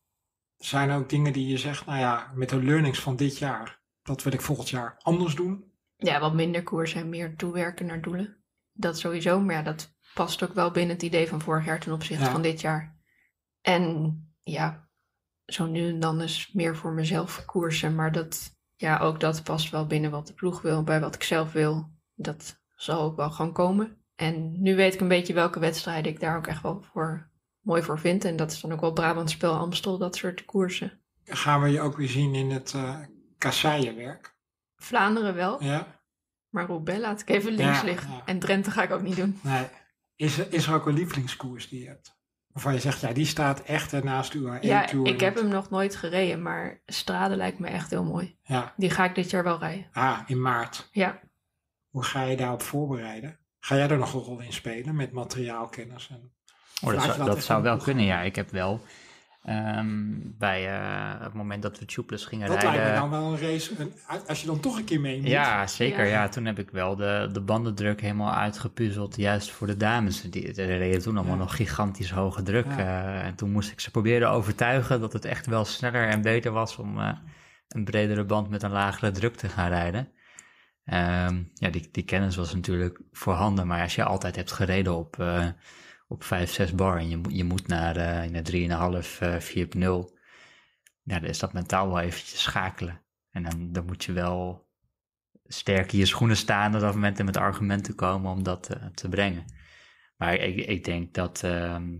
Zijn 0.58 0.90
er 0.90 0.98
ook 0.98 1.10
dingen 1.10 1.34
die 1.34 1.48
je 1.48 1.58
zegt, 1.58 1.86
nou 1.86 2.00
ja, 2.00 2.32
met 2.34 2.50
de 2.50 2.64
learnings 2.64 3.00
van 3.00 3.16
dit 3.16 3.38
jaar, 3.38 3.82
dat 4.04 4.24
wil 4.24 4.34
ik 4.34 4.42
volgend 4.42 4.70
jaar 4.70 4.98
anders 5.02 5.36
doen? 5.36 5.72
Ja, 5.96 6.20
wat 6.20 6.34
minder 6.34 6.64
koers 6.64 6.94
en 6.94 7.10
meer 7.10 7.36
toewerken 7.36 7.86
naar 7.86 8.02
doelen. 8.02 8.38
Dat 8.72 9.00
sowieso, 9.00 9.40
maar 9.40 9.56
ja, 9.56 9.62
dat 9.62 9.98
past 10.14 10.44
ook 10.44 10.54
wel 10.54 10.72
binnen 10.72 10.96
het 10.96 11.04
idee 11.04 11.28
van 11.28 11.42
vorig 11.42 11.66
jaar 11.66 11.80
ten 11.80 11.94
opzichte 11.94 12.24
ja. 12.24 12.32
van 12.32 12.42
dit 12.42 12.62
jaar. 12.62 12.98
En 13.62 14.14
ja, 14.42 14.90
zo 15.46 15.66
nu 15.66 15.90
en 15.90 16.00
dan 16.00 16.22
is 16.22 16.52
meer 16.54 16.76
voor 16.76 16.94
mezelf 16.94 17.46
koersen, 17.46 17.96
maar 17.96 18.12
dat, 18.12 18.58
ja, 18.76 18.98
ook 18.98 19.20
dat 19.20 19.44
past 19.44 19.70
wel 19.70 19.88
binnen 19.88 20.12
wat 20.12 20.28
de 20.28 20.34
ploeg 20.34 20.62
wil, 20.62 20.84
bij 20.84 21.00
wat 21.00 21.16
ik 21.16 21.24
zelf 21.24 21.52
wil. 21.52 21.92
Dat 22.16 22.62
zal 22.76 23.02
ook 23.02 23.16
wel 23.16 23.32
gewoon 23.32 23.54
komen. 23.54 23.99
En 24.20 24.62
nu 24.62 24.76
weet 24.76 24.94
ik 24.94 25.00
een 25.00 25.08
beetje 25.08 25.34
welke 25.34 25.60
wedstrijden 25.60 26.12
ik 26.12 26.20
daar 26.20 26.38
ook 26.38 26.48
echt 26.48 26.62
wel 26.62 26.82
voor 26.94 27.30
mooi 27.60 27.82
voor 27.84 28.00
vind. 28.00 28.26
En 28.26 28.36
dat 28.36 28.52
is 28.52 28.62
dan 28.62 28.72
ook 28.72 28.82
wel 28.82 28.94
Brabant 28.94 29.30
Spel, 29.30 29.54
Amstel, 29.54 29.98
dat 29.98 30.16
soort 30.16 30.46
koersen. 30.46 31.00
Gaan 31.24 31.62
we 31.62 31.70
je 31.70 31.82
ook 31.82 31.98
weer 31.98 32.08
zien 32.08 32.36
in 32.36 32.50
het 32.52 32.74
uh, 32.76 33.00
kasseienwerk? 33.38 34.36
Vlaanderen 34.76 35.34
wel. 35.36 35.64
Ja. 35.64 36.02
Maar 36.50 36.66
Roubaix 36.66 37.02
laat 37.02 37.22
ik 37.22 37.30
even 37.30 37.52
links 37.52 37.80
Ja, 37.80 37.86
liggen. 37.86 38.12
ja. 38.12 38.22
En 38.26 38.40
Drenthe 38.40 38.72
ga 38.72 38.84
ik 38.84 38.92
ook 38.92 39.02
niet 39.02 39.16
doen. 39.16 39.40
Nee. 39.44 39.68
Is 40.16 40.38
er, 40.38 40.54
is 40.54 40.68
er 40.68 40.74
ook 40.74 40.86
een 40.86 40.94
lievelingskoers 40.94 41.70
die 41.70 41.82
je 41.82 41.88
hebt? 41.88 42.18
Waarvan 42.48 42.74
je 42.74 42.80
zegt, 42.80 43.02
ja, 43.02 43.14
die 43.14 43.26
staat 43.26 43.62
echt 43.62 43.94
ernaast 43.94 44.34
uw 44.34 44.54
Ja, 44.62 44.86
tour 44.86 45.08
ik 45.08 45.20
heb 45.20 45.36
hem 45.36 45.48
nog 45.48 45.70
nooit 45.70 45.96
gereden, 45.96 46.42
maar 46.42 46.82
Strade 46.86 47.36
lijkt 47.36 47.60
me 47.60 47.68
echt 47.68 47.90
heel 47.90 48.04
mooi. 48.04 48.38
Ja. 48.44 48.74
Die 48.78 48.90
ga 48.90 49.06
ik 49.06 49.16
dit 49.16 49.30
jaar 49.30 49.44
wel 49.44 49.60
rijden. 49.60 49.88
Ah, 49.92 50.20
in 50.26 50.42
maart. 50.42 50.88
Ja, 50.92 51.20
Hoe 51.90 52.04
ga 52.04 52.24
je 52.24 52.38
daarop 52.38 52.62
voorbereiden? 52.62 53.40
Ga 53.60 53.76
jij 53.76 53.90
er 53.90 53.98
nog 53.98 54.14
een 54.14 54.20
rol 54.20 54.40
in 54.40 54.54
spelen 54.54 54.96
met 54.96 55.12
materiaalkennis? 55.12 56.10
En... 56.12 56.32
Oh, 56.84 56.94
dat 56.94 57.04
zou, 57.04 57.18
dat 57.18 57.28
dat 57.28 57.44
zou 57.44 57.64
wel 57.64 57.78
kunnen, 57.78 58.06
ja. 58.06 58.22
Ik 58.22 58.36
heb 58.36 58.50
wel 58.52 58.82
ehm, 59.44 59.88
bij 60.38 60.68
eh, 60.68 61.22
het 61.24 61.34
moment 61.34 61.62
dat 61.62 61.80
we 61.80 61.86
Tubeless 61.86 62.26
gingen 62.26 62.48
Dat 62.48 62.62
rijden... 62.62 62.82
lijkt 62.82 62.94
me 62.96 63.00
dan 63.00 63.10
wel 63.10 63.32
een 63.34 63.40
race, 63.40 63.74
een, 63.78 63.94
als 64.28 64.42
je 64.42 64.48
dan 64.48 64.60
toch 64.60 64.78
een 64.78 64.84
keer 64.84 65.00
mee 65.00 65.20
moet. 65.20 65.30
Ja, 65.30 65.68
zeker. 65.68 66.06
Ja. 66.06 66.12
Ja. 66.12 66.30
toen 66.30 66.46
heb 66.46 66.60
ik 66.60 66.70
wel 66.70 66.96
de, 66.96 67.30
de 67.32 67.42
bandendruk 67.42 68.02
helemaal 68.02 68.34
uitgepuzzeld, 68.34 69.16
juist 69.16 69.52
voor 69.52 69.68
de 69.68 69.78
dames. 69.78 70.22
Die 70.22 70.32
die 70.54 70.66
reden 70.66 71.02
toen 71.02 71.16
allemaal 71.18 71.36
Ja. 71.36 71.42
nog 71.42 71.56
gigantisch 71.56 72.12
hoge 72.12 72.44
druk. 72.44 72.66
Ja. 72.66 72.78
eh, 72.78 73.26
en 73.26 73.36
toen 73.36 73.52
moest 73.52 73.72
ik 73.72 73.80
ze 73.80 73.92
proberen 73.92 74.30
overtuigen 74.30 75.00
dat 75.00 75.14
het 75.14 75.26
echt 75.26 75.46
wel 75.46 75.66
sneller 75.66 76.08
en 76.08 76.22
beter 76.22 76.52
was 76.52 76.78
om 76.78 77.00
eh, 77.00 77.12
een 77.68 77.84
bredere 77.84 78.24
band 78.26 78.50
met 78.50 78.64
een 78.64 78.72
lagere 78.72 79.12
druk 79.12 79.36
te 79.36 79.50
gaan 79.50 79.70
rijden. 79.70 80.08
Ehm, 80.90 81.44
ja, 81.54 81.70
die, 81.70 81.90
die 81.92 82.04
kennis 82.04 82.36
was 82.36 82.54
natuurlijk 82.54 83.00
voorhanden, 83.12 83.68
maar 83.68 83.82
als 83.82 83.96
je 83.96 84.04
altijd 84.04 84.36
hebt 84.36 84.52
gereden 84.52 84.96
op, 84.96 85.20
eh, 85.20 85.48
op 86.08 86.24
5, 86.24 86.52
6 86.52 86.76
bar 86.76 86.98
en 86.98 87.10
je, 87.10 87.18
moet- 87.18 87.36
je 87.36 87.44
moet 87.44 87.68
naar, 87.68 87.96
eh 87.96 88.30
naar 88.30 88.44
3,5, 88.44 89.22
eh 89.22 89.40
4,0, 89.40 90.18
ja, 91.04 91.20
dan 91.20 91.30
is 91.30 91.40
dat 91.40 91.54
mentaal 91.54 91.88
wel 91.88 92.00
eventjes 92.00 92.42
schakelen. 92.42 93.02
En 93.32 93.44
dan, 93.44 93.72
dan 93.72 93.86
moet 93.86 94.04
je 94.04 94.12
wel 94.12 94.68
sterk 95.46 95.92
in 95.92 96.00
je 96.00 96.06
schoenen 96.06 96.38
staan 96.38 96.76
op 96.76 96.82
dat 96.82 96.94
moment 96.94 97.20
en 97.20 97.26
met 97.26 97.38
argumenten 97.38 97.96
komen 97.96 98.32
om 98.32 98.44
dat 98.44 98.70
eh, 98.70 98.86
te 98.86 99.10
brengen. 99.10 99.46
Maar 100.18 100.34
ik, 100.36 100.56
ik 100.68 100.84
denk 100.84 101.14
dat, 101.14 101.44
ehm, 101.44 101.98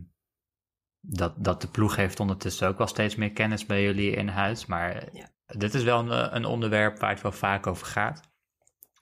dat, 1.00 1.44
dat 1.44 1.62
de 1.62 1.68
ploeg 1.68 1.96
heeft 1.96 2.20
ondertussen 2.20 2.68
ook 2.68 2.78
wel 2.78 2.88
steeds 2.88 3.16
meer 3.16 3.32
kennis 3.32 3.66
bij 3.66 3.84
jullie 3.84 4.12
in 4.12 4.28
huis. 4.28 4.66
Maar 4.66 5.10
Ja. 5.14 5.30
dit 5.46 5.74
is 5.74 5.84
wel 5.84 6.00
een, 6.12 6.36
een 6.36 6.46
onderwerp 6.46 7.00
waar 7.00 7.10
het 7.10 7.22
wel 7.22 7.32
vaak 7.32 7.68
over 7.68 7.88
gaat. 7.88 8.29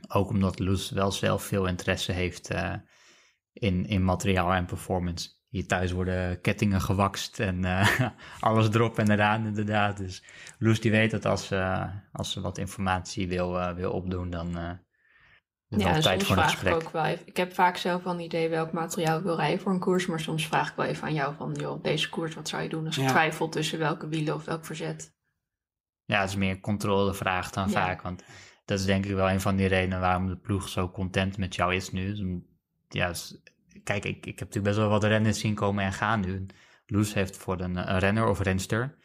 Ook 0.08 0.30
omdat 0.30 0.60
Loes 0.60 0.90
wel 0.90 1.12
zelf 1.12 1.44
veel 1.44 1.66
interesse 1.68 2.12
heeft 2.12 2.50
eh, 2.50 2.74
in, 3.54 3.86
in 3.86 4.04
materiaal 4.04 4.54
en 4.54 4.66
performance. 4.66 5.30
Hier 5.48 5.68
thuis 5.68 5.92
worden 5.92 6.42
kettingen 6.42 6.82
gewakst 6.82 7.40
en 7.40 7.66
eh, 7.66 8.00
alles 8.40 8.70
erop 8.70 9.00
en 9.00 9.12
eraan 9.12 9.46
inderdaad. 9.46 9.98
Dus 9.98 10.24
Loes 10.60 10.82
die 10.82 10.92
weet 10.92 11.12
dat 11.12 11.26
als, 11.26 11.48
ze 11.48 11.86
als 12.12 12.32
ze 12.32 12.42
wat 12.42 12.58
informatie 12.58 13.28
wil, 13.28 13.60
eh, 13.60 13.74
wil 13.74 13.92
opdoen, 13.92 14.30
dan 14.30 14.58
eh 14.58 14.72
is 15.70 15.84
ja 15.84 16.00
tijd 16.00 16.04
soms 16.04 16.24
voor 16.28 16.38
een 16.38 16.42
vraag 16.44 16.52
ik 16.54 16.60
gesprek. 16.60 16.74
ook 16.74 16.90
wel 16.92 17.06
even. 17.06 17.28
Ik 17.28 17.38
heb 17.38 17.54
vaak 17.54 17.78
zelf 17.78 18.04
wel 18.04 18.14
een 18.14 18.20
idee 18.20 18.50
welk 18.50 18.72
materiaal 18.72 19.18
ik 19.18 19.24
wil 19.24 19.36
rijden 19.36 19.60
voor 19.60 19.72
een 19.72 19.80
koers. 19.80 20.06
Maar 20.06 20.20
soms 20.20 20.48
vraag 20.48 20.70
ik 20.70 20.76
wel 20.76 20.86
even 20.86 21.04
aan 21.04 21.14
jou 21.14 21.36
van, 21.36 21.54
joh, 21.54 21.84
deze 21.84 22.10
koers, 22.10 22.36
wat 22.36 22.48
zou 22.48 22.64
je 22.64 22.70
doen 22.70 22.86
als 22.86 22.98
ik 22.98 23.04
Ja. 23.04 23.10
twijfel 23.10 23.50
tussen 23.50 23.80
welke 23.80 24.08
wielen 24.08 24.34
of 24.36 24.46
welk 24.46 24.66
verzet? 24.66 25.16
Ja, 26.06 26.20
het 26.20 26.30
is 26.30 26.36
meer 26.36 26.50
een 26.52 26.60
controlevraag 26.60 27.50
dan 27.50 27.70
Ja. 27.70 27.74
vaak. 27.74 28.02
Want 28.02 28.24
dat 28.68 28.80
is 28.80 28.86
denk 28.86 29.06
ik 29.06 29.16
wel 29.16 29.30
een 29.30 29.42
van 29.42 29.56
die 29.56 29.68
redenen 29.68 30.00
waarom 30.00 30.28
de 30.28 30.36
ploeg 30.36 30.70
zo 30.70 30.90
content 30.90 31.38
met 31.38 31.56
jou 31.56 31.76
is 31.76 31.92
nu. 31.92 32.16
Ja, 32.90 33.14
kijk, 33.84 34.06
ik, 34.06 34.26
ik 34.26 34.40
heb 34.40 34.48
natuurlijk 34.48 34.64
best 34.66 34.78
wel 34.78 34.90
wat 34.90 35.04
renners 35.04 35.40
zien 35.40 35.56
komen 35.56 35.84
en 35.84 35.94
gaan 35.94 36.20
nu. 36.20 36.46
Loes 36.86 37.14
heeft 37.14 37.38
voor 37.38 37.60
een, 37.60 37.76
een 37.76 38.00
renner 38.00 38.28
of 38.28 38.40
renster 38.40 38.98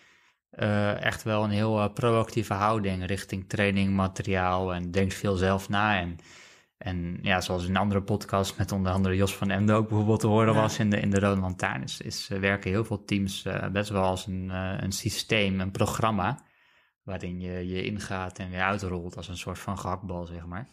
eh, 0.50 1.02
echt 1.02 1.22
wel 1.22 1.44
een 1.44 1.50
heel 1.50 1.80
eh, 1.80 1.92
proactieve 1.92 2.54
houding 2.54 3.06
richting 3.06 3.48
training, 3.48 3.94
materiaal 3.94 4.74
en 4.74 4.90
denkt 4.90 5.14
veel 5.14 5.36
zelf 5.36 5.68
na. 5.68 6.00
En 6.00 6.16
En 6.78 7.18
ja, 7.22 7.40
zoals 7.40 7.64
in 7.64 7.70
een 7.70 7.76
andere 7.76 8.02
podcast 8.02 8.58
met 8.58 8.72
onder 8.72 8.92
andere 8.92 9.16
Jos 9.16 9.36
van 9.36 9.50
Ende 9.50 9.72
ook 9.72 9.88
bijvoorbeeld 9.88 10.20
te 10.20 10.26
horen 10.26 10.54
Ja. 10.54 10.60
was 10.60 10.78
in 10.78 10.90
de, 10.90 11.00
in 11.00 11.10
de 11.10 11.18
Rode 11.20 11.40
Lantaarn, 11.40 11.82
is, 11.82 12.00
is 12.00 12.28
eh, 12.30 12.38
werken 12.38 12.70
heel 12.70 12.84
veel 12.84 13.04
teams 13.04 13.46
best 13.72 13.90
wel 13.90 14.02
als 14.02 14.26
een, 14.26 14.48
een 14.84 14.92
systeem, 14.92 15.60
een 15.60 15.70
programma, 15.70 16.42
waarin 17.02 17.40
je 17.40 17.68
je 17.68 17.84
ingaat 17.84 18.38
en 18.38 18.50
weer 18.50 18.60
uitrolt 18.60 19.16
als 19.16 19.28
een 19.28 19.36
soort 19.36 19.58
van 19.58 19.78
gehaktbal, 19.78 20.26
zeg 20.26 20.46
maar. 20.46 20.68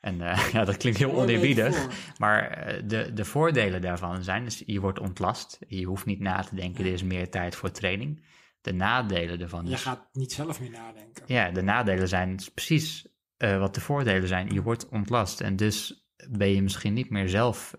En 0.00 0.20
eh, 0.20 0.48
ja, 0.52 0.64
dat 0.64 0.76
klinkt 0.76 0.98
heel 0.98 1.12
oneerbiedig, 1.12 1.86
maar 2.18 2.50
eh, 2.50 2.82
de, 2.86 3.12
de 3.12 3.24
voordelen 3.24 3.80
daarvan 3.80 4.22
zijn, 4.22 4.44
dus 4.44 4.62
je 4.66 4.80
wordt 4.80 4.98
ontlast, 4.98 5.58
je 5.68 5.84
hoeft 5.84 6.06
niet 6.06 6.20
na 6.20 6.42
te 6.42 6.54
denken, 6.54 6.84
er 6.84 6.92
is 6.92 7.02
meer 7.02 7.30
tijd 7.30 7.54
voor 7.54 7.70
training. 7.70 8.24
De 8.60 8.72
nadelen 8.72 9.40
ervan 9.40 9.66
Je 9.66 9.72
is... 9.72 9.82
gaat 9.82 10.08
niet 10.12 10.32
zelf 10.32 10.60
meer 10.60 10.70
nadenken. 10.70 11.24
Ja, 11.26 11.50
de 11.50 11.62
nadelen 11.62 12.08
zijn 12.08 12.38
precies 12.54 13.06
eh, 13.36 13.58
wat 13.58 13.74
de 13.74 13.80
voordelen 13.80 14.28
zijn. 14.28 14.50
Je 14.50 14.62
wordt 14.62 14.88
ontlast 14.88 15.40
en 15.40 15.56
dus 15.56 16.06
ben 16.30 16.48
je 16.48 16.62
misschien 16.62 16.94
niet 16.94 17.10
meer 17.10 17.28
zelf 17.28 17.74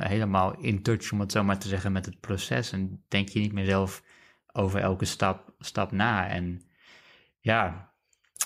helemaal 0.00 0.56
in 0.58 0.82
touch, 0.82 1.12
om 1.12 1.20
het 1.20 1.32
zo 1.32 1.44
maar 1.44 1.58
te 1.58 1.68
zeggen, 1.68 1.92
met 1.92 2.06
het 2.06 2.20
proces. 2.20 2.72
En 2.72 3.04
denk 3.08 3.28
je 3.28 3.38
niet 3.38 3.52
meer 3.52 3.64
zelf 3.64 4.02
over 4.52 4.80
elke 4.80 5.04
stap, 5.04 5.54
stap 5.58 5.92
na. 5.92 6.28
En 6.28 6.62
ja, 7.42 7.92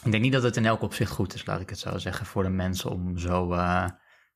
ik 0.04 0.10
denk 0.10 0.22
niet 0.22 0.32
dat 0.32 0.42
het 0.42 0.56
in 0.56 0.66
elk 0.66 0.82
opzicht 0.82 1.10
goed 1.10 1.34
is, 1.34 1.46
laat 1.46 1.60
ik 1.60 1.68
het 1.68 1.78
zo 1.78 1.98
zeggen, 1.98 2.26
voor 2.26 2.42
de 2.42 2.48
mensen 2.48 2.90
om 2.90 3.18
zo 3.18 3.52
eh, 3.52 3.88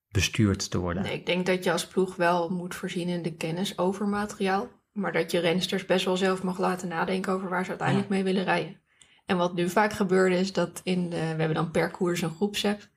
bestuurd 0.09 0.71
te 0.71 0.79
worden. 0.79 1.03
Nee, 1.03 1.15
ik 1.15 1.27
denk 1.27 1.47
dat 1.47 1.65
je 1.65 1.73
als 1.73 1.87
ploeg 1.87 2.17
wel 2.17 2.49
moet 2.49 2.75
voorzien 2.75 3.09
in 3.09 3.23
de 3.23 3.37
kennis 3.37 3.79
over 3.79 4.07
materiaal. 4.07 4.69
Maar 4.93 5.13
dat 5.13 5.31
je 5.31 5.39
rensters 5.39 5.87
best 5.87 6.05
wel 6.05 6.17
zelf 6.17 6.43
mag 6.43 6.59
laten 6.59 6.89
nadenken 6.89 7.33
over 7.33 7.49
waar 7.49 7.65
ze 7.65 7.71
uiteindelijk 7.71 8.09
mee 8.09 8.25
willen 8.25 8.45
rijden. 8.45 8.81
En 9.27 9.37
wat 9.37 9.55
nu 9.55 9.69
vaak 9.69 9.93
gebeurde 9.93 10.37
is 10.37 10.53
dat 10.53 10.81
in 10.85 11.11
de, 11.11 11.17
we 11.17 11.23
hebben 11.23 11.55
dan 11.55 11.71
per 11.71 11.91
koers 11.91 12.23
een 12.23 12.35
groepsapp. 12.35 12.89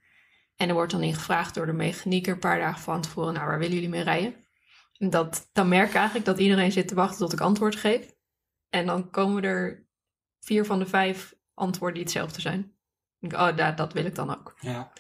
En 0.56 0.68
er 0.68 0.74
wordt 0.74 0.92
dan 0.92 1.04
in 1.04 1.14
gevraagd 1.14 1.56
door 1.56 1.66
de 1.66 1.74
mechanieker 1.74 2.34
een 2.34 2.40
paar 2.40 2.60
dagen 2.60 2.82
van 2.82 3.02
tevoren, 3.02 3.34
nou 3.34 3.48
waar 3.48 3.60
willen 3.60 3.74
jullie 3.74 3.90
mee 3.90 4.04
rijden? 4.04 4.36
En 4.98 5.10
dat, 5.10 5.50
dan 5.54 5.68
merk 5.68 5.90
ik 5.90 5.96
eigenlijk 5.96 6.26
dat 6.26 6.40
iedereen 6.40 6.72
zit 6.72 6.88
te 6.88 6.96
wachten 6.96 7.18
tot 7.18 7.34
ik 7.34 7.40
antwoord 7.40 7.76
geef. 7.76 8.16
En 8.70 8.86
dan 8.86 9.10
komen 9.10 9.44
er 9.44 9.88
vier 10.40 10.66
van 10.66 10.80
de 10.80 10.86
vijf 10.86 11.36
antwoorden 11.54 11.94
die 11.96 12.04
hetzelfde 12.04 12.42
zijn. 12.42 12.60
Ik 13.20 13.30
denk, 13.30 13.42
oh, 13.42 13.58
dat, 13.58 13.78
dat 13.78 13.94
wil 13.94 14.06
ik 14.06 14.16
dan 14.16 14.30
ook 14.30 14.56
Ja. 14.60 14.92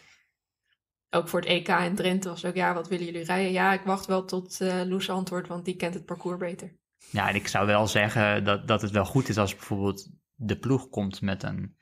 ook 1.09 1.27
voor 1.27 1.39
het 1.39 1.49
EK 1.49 1.67
in 1.67 1.95
Drenthe 1.95 2.29
was 2.29 2.45
ook, 2.45 2.55
ja, 2.55 2.73
wat 2.73 2.87
willen 2.87 3.05
jullie 3.05 3.23
rijden? 3.23 3.51
Ja, 3.51 3.73
ik 3.73 3.81
wacht 3.81 4.05
wel 4.05 4.25
tot 4.25 4.61
eh 4.61 4.81
Loes 4.85 5.09
antwoordt, 5.09 5.47
want 5.47 5.65
die 5.65 5.75
kent 5.75 5.93
het 5.93 6.05
parcours 6.05 6.37
beter. 6.39 6.75
Ja, 7.09 7.29
en 7.29 7.35
ik 7.35 7.47
zou 7.47 7.65
wel 7.65 7.87
zeggen 7.87 8.43
dat, 8.43 8.67
dat 8.67 8.81
het 8.81 8.91
wel 8.91 9.05
goed 9.05 9.29
is 9.29 9.37
als 9.37 9.55
bijvoorbeeld 9.55 10.09
de 10.35 10.57
ploeg 10.59 10.89
komt 10.89 11.21
met 11.21 11.43
een 11.43 11.77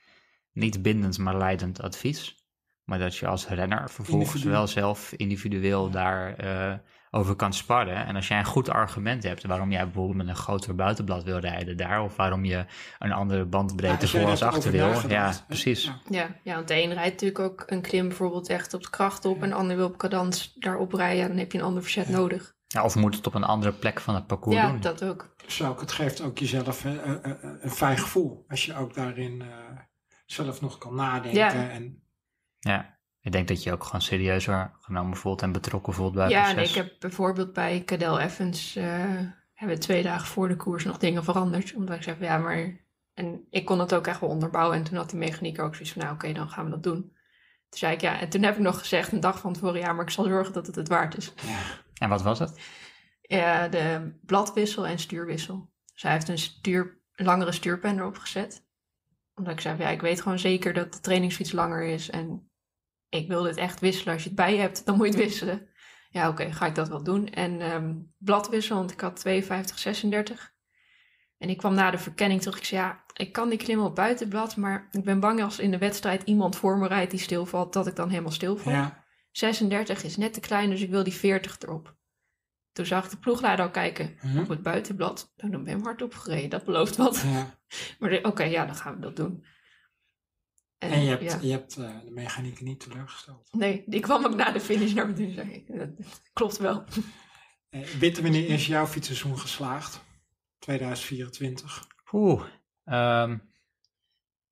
niet 0.51 0.81
bindend, 0.81 1.17
maar 1.17 1.37
leidend 1.37 1.81
advies. 1.81 2.39
Maar 2.83 2.99
dat 2.99 3.15
je 3.15 3.27
als 3.27 3.47
renner 3.47 3.89
vervolgens 3.89 4.29
Individu. 4.29 4.51
wel 4.53 4.67
zelf 4.67 5.11
individueel 5.11 5.89
daar 5.89 6.35
eh, 6.35 6.77
over 7.11 7.35
kan 7.35 7.53
sparren. 7.53 8.05
En 8.05 8.15
als 8.15 8.27
jij 8.27 8.39
een 8.39 8.45
goed 8.45 8.69
argument 8.69 9.23
hebt 9.23 9.43
waarom 9.43 9.71
jij 9.71 9.83
bijvoorbeeld 9.83 10.17
met 10.17 10.27
een 10.27 10.35
groter 10.35 10.75
buitenblad 10.75 11.23
wil 11.23 11.37
rijden 11.37 11.77
daar, 11.77 12.03
of 12.03 12.15
waarom 12.15 12.45
je 12.45 12.65
een 12.99 13.11
andere 13.11 13.45
bandbreedte 13.45 14.05
jij 14.05 14.21
voor 14.21 14.29
als 14.29 14.43
achter 14.43 14.71
wil. 14.71 15.09
Ja, 15.09 15.33
precies. 15.47 15.83
ja. 15.83 15.99
Ja, 16.09 16.35
ja, 16.43 16.55
want 16.55 16.67
de 16.67 16.83
een 16.83 16.93
rijdt 16.93 17.11
natuurlijk 17.11 17.39
ook 17.39 17.63
een 17.65 17.81
klim 17.81 18.07
bijvoorbeeld 18.07 18.49
echt 18.49 18.73
op 18.73 18.83
de 18.83 18.89
kracht 18.89 19.25
op, 19.25 19.43
en 19.43 19.49
de 19.49 19.55
ander 19.55 19.75
wil 19.75 19.87
op 19.87 19.97
cadans 19.97 20.53
daarop 20.55 20.93
rijden, 20.93 21.27
dan 21.27 21.37
heb 21.37 21.51
je 21.51 21.57
een 21.57 21.63
ander 21.63 21.81
verzet 21.83 22.09
nodig. 22.09 22.53
Ja, 22.67 22.83
of 22.83 22.95
moet 22.95 23.15
het 23.15 23.27
op 23.27 23.33
een 23.33 23.43
andere 23.43 23.73
plek 23.73 23.99
van 23.99 24.15
het 24.15 24.27
parcours 24.27 24.57
Ja, 24.57 24.69
doen. 24.69 24.81
dat 24.81 25.03
ook. 25.03 25.35
Dus 25.45 25.63
ook, 25.63 25.79
het 25.81 25.91
geeft 25.91 26.21
ook 26.21 26.37
jezelf 26.37 26.85
eh, 26.85 26.93
eh, 26.93 27.25
eh, 27.25 27.31
een 27.61 27.71
fijn 27.71 27.97
gevoel. 27.97 28.45
Als 28.47 28.65
je 28.65 28.75
ook 28.75 28.93
daarin 28.93 29.41
eh, 29.41 29.47
zelf 30.25 30.61
nog 30.61 30.77
kan 30.77 30.95
nadenken. 30.95 31.39
Ja. 31.39 31.69
En, 31.69 32.03
Ja, 32.59 32.99
ik 33.21 33.31
denk 33.31 33.47
dat 33.47 33.63
je 33.63 33.71
ook 33.71 33.83
gewoon 33.83 34.01
serieuzer 34.01 34.71
genomen 34.79 35.17
voelt 35.17 35.41
en 35.41 35.51
betrokken 35.51 35.93
voelt 35.93 36.13
bij 36.13 36.23
het 36.23 36.31
Ja, 36.31 36.47
en 36.47 36.55
proces. 36.55 36.69
ik 36.69 36.75
heb 36.75 36.95
bijvoorbeeld 36.99 37.53
bij 37.53 37.83
Cadel 37.85 38.19
Evans, 38.19 38.75
eh, 38.75 38.85
hebben 39.53 39.77
we 39.77 39.77
twee 39.77 40.03
dagen 40.03 40.27
voor 40.27 40.47
de 40.47 40.55
koers 40.55 40.83
nog 40.83 40.97
dingen 40.97 41.23
veranderd. 41.23 41.73
Omdat 41.75 41.95
ik 41.95 42.03
zei 42.03 42.17
van 42.17 42.25
ja, 42.25 42.37
maar... 42.37 42.79
En 43.13 43.47
ik 43.49 43.65
kon 43.65 43.79
het 43.79 43.93
ook 43.93 44.07
echt 44.07 44.19
wel 44.19 44.29
onderbouwen. 44.29 44.77
En 44.77 44.83
toen 44.83 44.97
had 44.97 45.09
die 45.09 45.19
mechanieker 45.19 45.63
ook 45.63 45.75
zoiets 45.75 45.93
van, 45.93 46.01
nou 46.01 46.13
oké, 46.13 46.31
dan 46.33 46.49
gaan 46.49 46.65
we 46.65 46.71
dat 46.71 46.83
doen. 46.83 47.01
Toen 47.69 47.79
zei 47.79 47.93
ik 47.93 48.01
ja, 48.01 48.19
en 48.19 48.29
toen 48.29 48.43
heb 48.43 48.55
ik 48.55 48.61
nog 48.61 48.79
gezegd 48.79 49.11
een 49.11 49.19
dag 49.19 49.39
van 49.39 49.53
tevoren, 49.53 49.79
ja, 49.79 49.93
maar 49.93 50.03
ik 50.05 50.11
zal 50.11 50.25
zorgen 50.25 50.53
dat 50.53 50.67
het 50.67 50.75
het 50.75 50.87
waard 50.87 51.17
is. 51.17 51.33
ja. 51.41 51.59
En 51.97 52.09
wat 52.09 52.21
was 52.21 52.39
het? 52.39 52.59
Ja, 53.21 53.67
de 53.67 54.13
bladwissel 54.25 54.87
en 54.87 54.99
stuurwissel. 54.99 55.71
Zij 55.93 56.11
heeft 56.11 56.27
een 56.29 56.37
stuur, 56.37 57.01
langere 57.13 57.51
stuurpen 57.51 57.97
erop 57.97 58.17
gezet. 58.17 58.65
Omdat 59.35 59.53
ik 59.53 59.59
zei, 59.59 59.75
van, 59.77 59.85
ja, 59.85 59.91
ik 59.91 60.01
weet 60.01 60.21
gewoon 60.21 60.39
zeker 60.39 60.73
dat 60.73 60.93
de 60.93 60.99
trainingsfiets 60.99 61.51
langer 61.51 61.83
is. 61.83 62.09
En 62.09 62.50
ik 63.11 63.27
wil 63.27 63.43
dit 63.43 63.57
echt 63.57 63.79
wisselen. 63.79 64.13
Als 64.13 64.23
je 64.23 64.27
het 64.29 64.37
bij 64.37 64.53
je 64.53 64.59
hebt, 64.59 64.85
dan 64.85 64.97
moet 64.97 65.05
je 65.07 65.13
het 65.13 65.21
wisselen. 65.23 65.69
Ja, 66.09 66.29
oké, 66.29 66.51
ga 66.51 66.65
ik 66.65 66.75
dat 66.75 66.87
wel 66.89 67.03
doen. 67.03 67.27
En 67.29 67.61
ehm, 67.61 67.95
bladwissel, 68.17 68.75
want 68.77 68.91
ik 68.91 68.99
had 69.01 69.15
52, 69.15 69.79
36. 69.79 70.53
En 71.37 71.49
ik 71.49 71.57
kwam 71.57 71.73
na 71.73 71.91
de 71.91 71.97
verkenning 71.97 72.41
terug. 72.41 72.57
Ik 72.57 72.63
zei, 72.65 72.81
ja, 72.81 73.03
ik 73.13 73.31
kan 73.31 73.49
die 73.49 73.57
klimmen 73.57 73.85
op 73.85 73.95
buitenblad. 73.95 74.55
Maar 74.57 74.87
ik 74.91 75.03
ben 75.03 75.19
bang 75.19 75.43
als 75.43 75.59
in 75.59 75.71
de 75.71 75.77
wedstrijd 75.77 76.23
iemand 76.23 76.55
voor 76.55 76.77
me 76.77 76.87
rijdt 76.87 77.11
die 77.11 77.19
stilvalt, 77.19 77.73
dat 77.73 77.87
ik 77.87 77.95
dan 77.95 78.09
helemaal 78.09 78.31
stilval. 78.31 78.73
ja. 78.73 78.99
36 79.31 80.03
is 80.03 80.17
net 80.17 80.33
te 80.33 80.39
klein, 80.39 80.69
dus 80.69 80.81
ik 80.81 80.89
wil 80.89 81.03
die 81.03 81.13
40 81.13 81.59
erop. 81.59 81.95
Toen 82.71 82.85
zag 82.85 83.03
ik 83.05 83.11
de 83.11 83.17
ploegleider 83.17 83.65
al 83.65 83.71
kijken 83.71 84.17
Mhm. 84.21 84.39
op 84.39 84.47
het 84.47 84.61
buitenblad. 84.61 85.33
Nou, 85.35 85.51
dan 85.51 85.63
ben 85.63 85.73
hem 85.73 85.83
hard 85.83 86.01
opgereden, 86.01 86.49
dat 86.49 86.63
belooft 86.65 86.95
wat. 86.95 87.21
ja. 87.25 87.59
Maar 87.99 88.19
oké, 88.23 88.43
ja, 88.43 88.65
dan 88.65 88.75
gaan 88.75 88.93
we 88.95 88.99
dat 89.01 89.15
doen. 89.15 89.45
En 90.89 91.01
je 91.01 91.09
hebt, 91.09 91.23
ja. 91.23 91.37
je 91.41 91.51
hebt 91.51 91.77
eh, 91.77 91.89
de 92.05 92.11
mechaniek 92.11 92.61
niet 92.61 92.79
teleurgesteld. 92.79 93.49
Nee, 93.51 93.83
die 93.85 93.99
kwam 93.99 94.25
ook 94.25 94.35
na 94.35 94.51
de 94.51 94.59
finish 94.59 94.93
naar 94.93 95.07
me 95.07 95.13
toe 95.13 95.25
en 95.25 95.33
zei 95.33 95.51
ik, 95.51 95.67
dat 95.67 95.97
dat 95.97 96.21
klopt 96.33 96.57
wel. 96.57 96.83
Eh, 97.69 97.81
Witte, 97.81 98.21
wanneer 98.21 98.49
is 98.49 98.67
jouw 98.67 98.87
fietsseizoen 98.87 99.39
geslaagd? 99.39 100.03
2024. 100.59 101.87
Oeh, 102.11 102.43
ehm, 102.85 103.37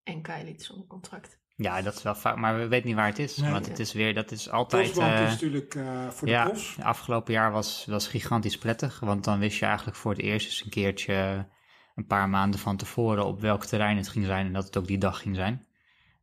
En 0.03 0.21
Kai 0.21 0.43
liet 0.45 0.63
zonder 0.63 0.87
contract. 0.87 1.39
ja, 1.55 1.81
dat 1.81 1.95
is 1.95 2.03
wel 2.03 2.15
vaak, 2.15 2.35
maar 2.35 2.57
we 2.57 2.67
weten 2.67 2.87
niet 2.87 2.95
waar 2.95 3.07
het 3.07 3.19
is. 3.19 3.37
Nee. 3.37 3.51
want 3.51 3.67
het 3.67 3.79
is 3.79 3.93
weer, 3.93 4.13
dat 4.13 4.31
is 4.31 4.49
altijd... 4.49 4.97
Eh, 4.97 5.23
is 5.23 5.29
natuurlijk 5.29 5.75
eh, 5.75 6.09
voor 6.09 6.27
de 6.27 6.33
ja, 6.33 6.43
pros. 6.43 6.77
afgelopen 6.81 7.33
jaar 7.33 7.51
was, 7.51 7.85
was 7.85 8.07
gigantisch 8.07 8.57
prettig. 8.57 8.99
Want 8.99 9.23
dan 9.23 9.39
wist 9.39 9.59
je 9.59 9.65
eigenlijk 9.65 9.97
voor 9.97 10.11
het 10.11 10.21
eerst 10.21 10.45
eens 10.45 10.63
een 10.63 10.69
keertje 10.69 11.47
een 11.95 12.07
paar 12.07 12.29
maanden 12.29 12.59
van 12.59 12.77
tevoren 12.77 13.25
op 13.25 13.41
welk 13.41 13.65
terrein 13.65 13.97
het 13.97 14.07
ging 14.07 14.25
zijn 14.25 14.45
en 14.45 14.53
dat 14.53 14.65
het 14.65 14.77
ook 14.77 14.87
die 14.87 14.97
dag 14.97 15.21
ging 15.21 15.35
zijn. 15.35 15.67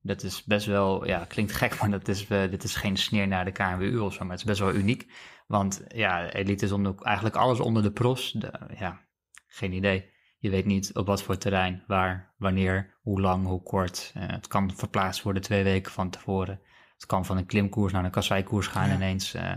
Dat 0.06 0.22
is 0.22 0.44
best 0.44 0.66
wel, 0.66 1.06
ja, 1.06 1.24
klinkt 1.24 1.52
gek, 1.52 1.80
maar 1.80 1.90
dat 1.90 2.08
is, 2.08 2.26
eh, 2.26 2.50
dit 2.50 2.64
is 2.64 2.74
geen 2.76 2.96
sneer 2.96 3.28
naar 3.28 3.44
de 3.44 3.52
KNWU 3.52 3.98
of 3.98 4.12
zo, 4.12 4.20
maar 4.20 4.30
het 4.30 4.38
is 4.40 4.44
best 4.44 4.60
wel 4.60 4.74
uniek. 4.74 5.12
Want 5.46 5.84
ja, 5.88 6.30
elite 6.32 6.64
is 6.64 6.72
onder, 6.72 6.94
eigenlijk 7.02 7.36
alles 7.36 7.60
onder 7.60 7.82
de 7.82 7.92
pros. 7.92 8.32
De, 8.32 8.52
ja, 8.78 9.00
geen 9.46 9.72
idee. 9.72 10.14
Je 10.38 10.50
weet 10.50 10.64
niet 10.64 10.94
op 10.94 11.06
wat 11.06 11.22
voor 11.22 11.38
terrein, 11.38 11.84
waar, 11.86 12.34
wanneer, 12.38 12.98
hoe 13.02 13.20
lang, 13.20 13.46
hoe 13.46 13.62
kort. 13.62 14.10
Eh, 14.14 14.22
het 14.26 14.46
kan 14.46 14.72
verplaatst 14.76 15.22
worden 15.22 15.42
twee 15.42 15.62
weken 15.64 15.92
van 15.92 16.10
tevoren. 16.10 16.60
Het 16.94 17.06
kan 17.06 17.24
van 17.24 17.36
een 17.36 17.46
klimkoers 17.46 17.92
naar 17.92 18.04
een 18.04 18.10
kasseikoers 18.10 18.66
gaan 18.66 18.88
Ja. 18.88 18.94
ineens. 18.94 19.34
eh. 19.34 19.54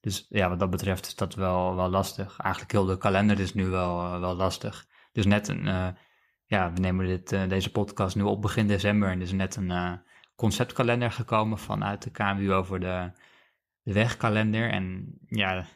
dus 0.00 0.26
ja, 0.28 0.48
wat 0.48 0.58
dat 0.60 0.70
betreft 0.70 1.06
is 1.06 1.14
dat 1.14 1.34
wel, 1.34 1.74
wel 1.74 1.88
lastig. 1.88 2.38
Eigenlijk 2.38 2.72
heel 2.72 2.84
de 2.84 2.98
kalender 2.98 3.40
is 3.40 3.54
nu 3.54 3.66
wel, 3.66 4.20
wel 4.20 4.34
lastig. 4.34 4.86
Dus 5.12 5.26
net 5.26 5.48
een, 5.48 5.94
ja, 6.48 6.72
we 6.72 6.80
nemen 6.80 7.06
dit, 7.06 7.32
eh, 7.32 7.48
deze 7.48 7.70
podcast 7.70 8.16
nu 8.16 8.22
op 8.22 8.42
begin 8.42 8.66
december. 8.66 9.08
En 9.08 9.16
er 9.16 9.22
is 9.22 9.32
net 9.32 9.56
een 9.56 9.70
eh, 9.70 9.92
conceptkalender 10.36 11.12
gekomen 11.12 11.58
vanuit 11.58 12.02
de 12.02 12.10
KMU 12.10 12.52
over 12.52 12.80
de, 12.80 13.10
de 13.82 13.92
wegkalender. 13.92 14.70
En 14.70 15.14
ja, 15.26 15.66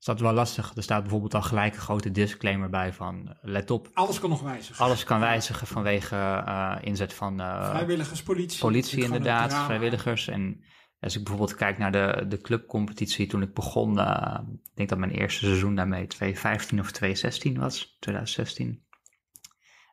is 0.00 0.06
dat 0.06 0.20
wel 0.20 0.32
lastig. 0.32 0.72
Er 0.76 0.82
staat 0.82 1.00
bijvoorbeeld 1.00 1.34
al 1.34 1.42
gelijk 1.42 1.74
een 1.74 1.80
grote 1.80 2.10
disclaimer 2.10 2.70
bij 2.70 2.92
van 2.92 3.28
eh, 3.28 3.34
let 3.42 3.70
op. 3.70 3.90
Alles 3.92 4.20
kan 4.20 4.30
nog 4.30 4.42
wijzigen. 4.42 4.84
Alles 4.84 5.04
kan 5.04 5.20
wijzigen 5.20 5.66
vanwege 5.66 6.78
inzet 6.80 7.14
van 7.14 7.40
eh, 7.40 7.68
Vrijwilligers, 7.70 8.22
politie. 8.22 9.02
inderdaad, 9.02 9.54
vrijwilligers. 9.54 10.28
En 10.28 10.64
als 11.00 11.16
ik 11.16 11.24
bijvoorbeeld 11.24 11.56
kijk 11.56 11.78
naar 11.78 11.92
de, 11.92 12.24
de 12.28 12.40
clubcompetitie 12.40 13.26
toen 13.26 13.42
ik 13.42 13.54
begon, 13.54 13.98
ik 13.98 14.74
denk 14.74 14.88
dat 14.88 14.98
mijn 14.98 15.10
eerste 15.10 15.44
seizoen 15.44 15.74
daarmee 15.74 16.06
2015 16.06 16.80
of 16.80 16.90
2016 16.90 17.58
was, 17.58 17.96
2016, 18.00 18.84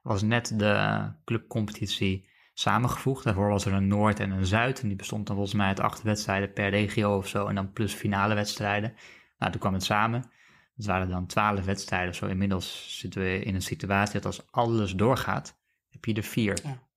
was 0.07 0.21
net 0.21 0.59
de 0.59 1.05
clubcompetitie 1.25 2.27
samengevoegd. 2.53 3.23
Daarvoor 3.23 3.49
was 3.49 3.65
er 3.65 3.73
een 3.73 3.87
Noord 3.87 4.19
en 4.19 4.31
een 4.31 4.45
Zuid 4.45 4.81
en 4.81 4.87
die 4.87 4.97
bestond 4.97 5.27
dan 5.27 5.35
volgens 5.35 5.55
mij 5.57 5.67
uit 5.67 5.79
acht 5.79 6.01
wedstrijden 6.01 6.53
per 6.53 6.69
regio 6.69 7.17
of 7.17 7.27
zo 7.27 7.47
en 7.47 7.55
dan 7.55 7.71
plus 7.73 7.93
finale 7.93 8.33
wedstrijden. 8.33 8.93
Nou, 9.37 9.51
toen 9.51 9.61
kwam 9.61 9.73
het 9.73 9.83
samen. 9.83 10.31
Het 10.75 10.85
waren 10.85 11.09
dan 11.09 11.25
twaalf 11.25 11.65
wedstrijden 11.65 12.09
of 12.09 12.15
zo. 12.15 12.25
Inmiddels 12.25 12.99
zitten 12.99 13.21
we 13.21 13.39
in 13.43 13.55
een 13.55 13.61
situatie 13.61 14.13
dat 14.13 14.25
als 14.25 14.51
alles 14.51 14.91
doorgaat, 14.95 15.59
heb 15.89 16.05
je 16.05 16.13
er 16.13 16.23
vier. 16.23 16.57
Ja. 16.63 16.87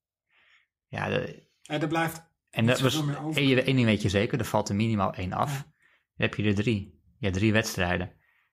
Ja, 0.89 1.09
de- 1.09 1.49
En 1.63 1.81
er 1.81 1.89
blijft 1.89 2.29
en 2.51 2.67
dat 2.67 2.81
was, 2.81 3.03
één 3.35 3.65
ding 3.65 3.85
weet 3.85 4.03
je 4.03 4.09
zeker, 4.09 4.39
er 4.39 4.45
valt 4.45 4.69
er 4.69 4.75
minimaal 4.75 5.15
één 5.15 5.33
af. 5.33 5.51
Ja. 5.53 5.57
Dan 5.63 6.29
heb 6.29 6.35
je 6.35 6.43
er 6.45 6.55
drie. 6.55 7.01
Je 7.19 7.27
hebt 7.27 7.39
drie 7.39 7.53
wedstrijden. 7.53 8.13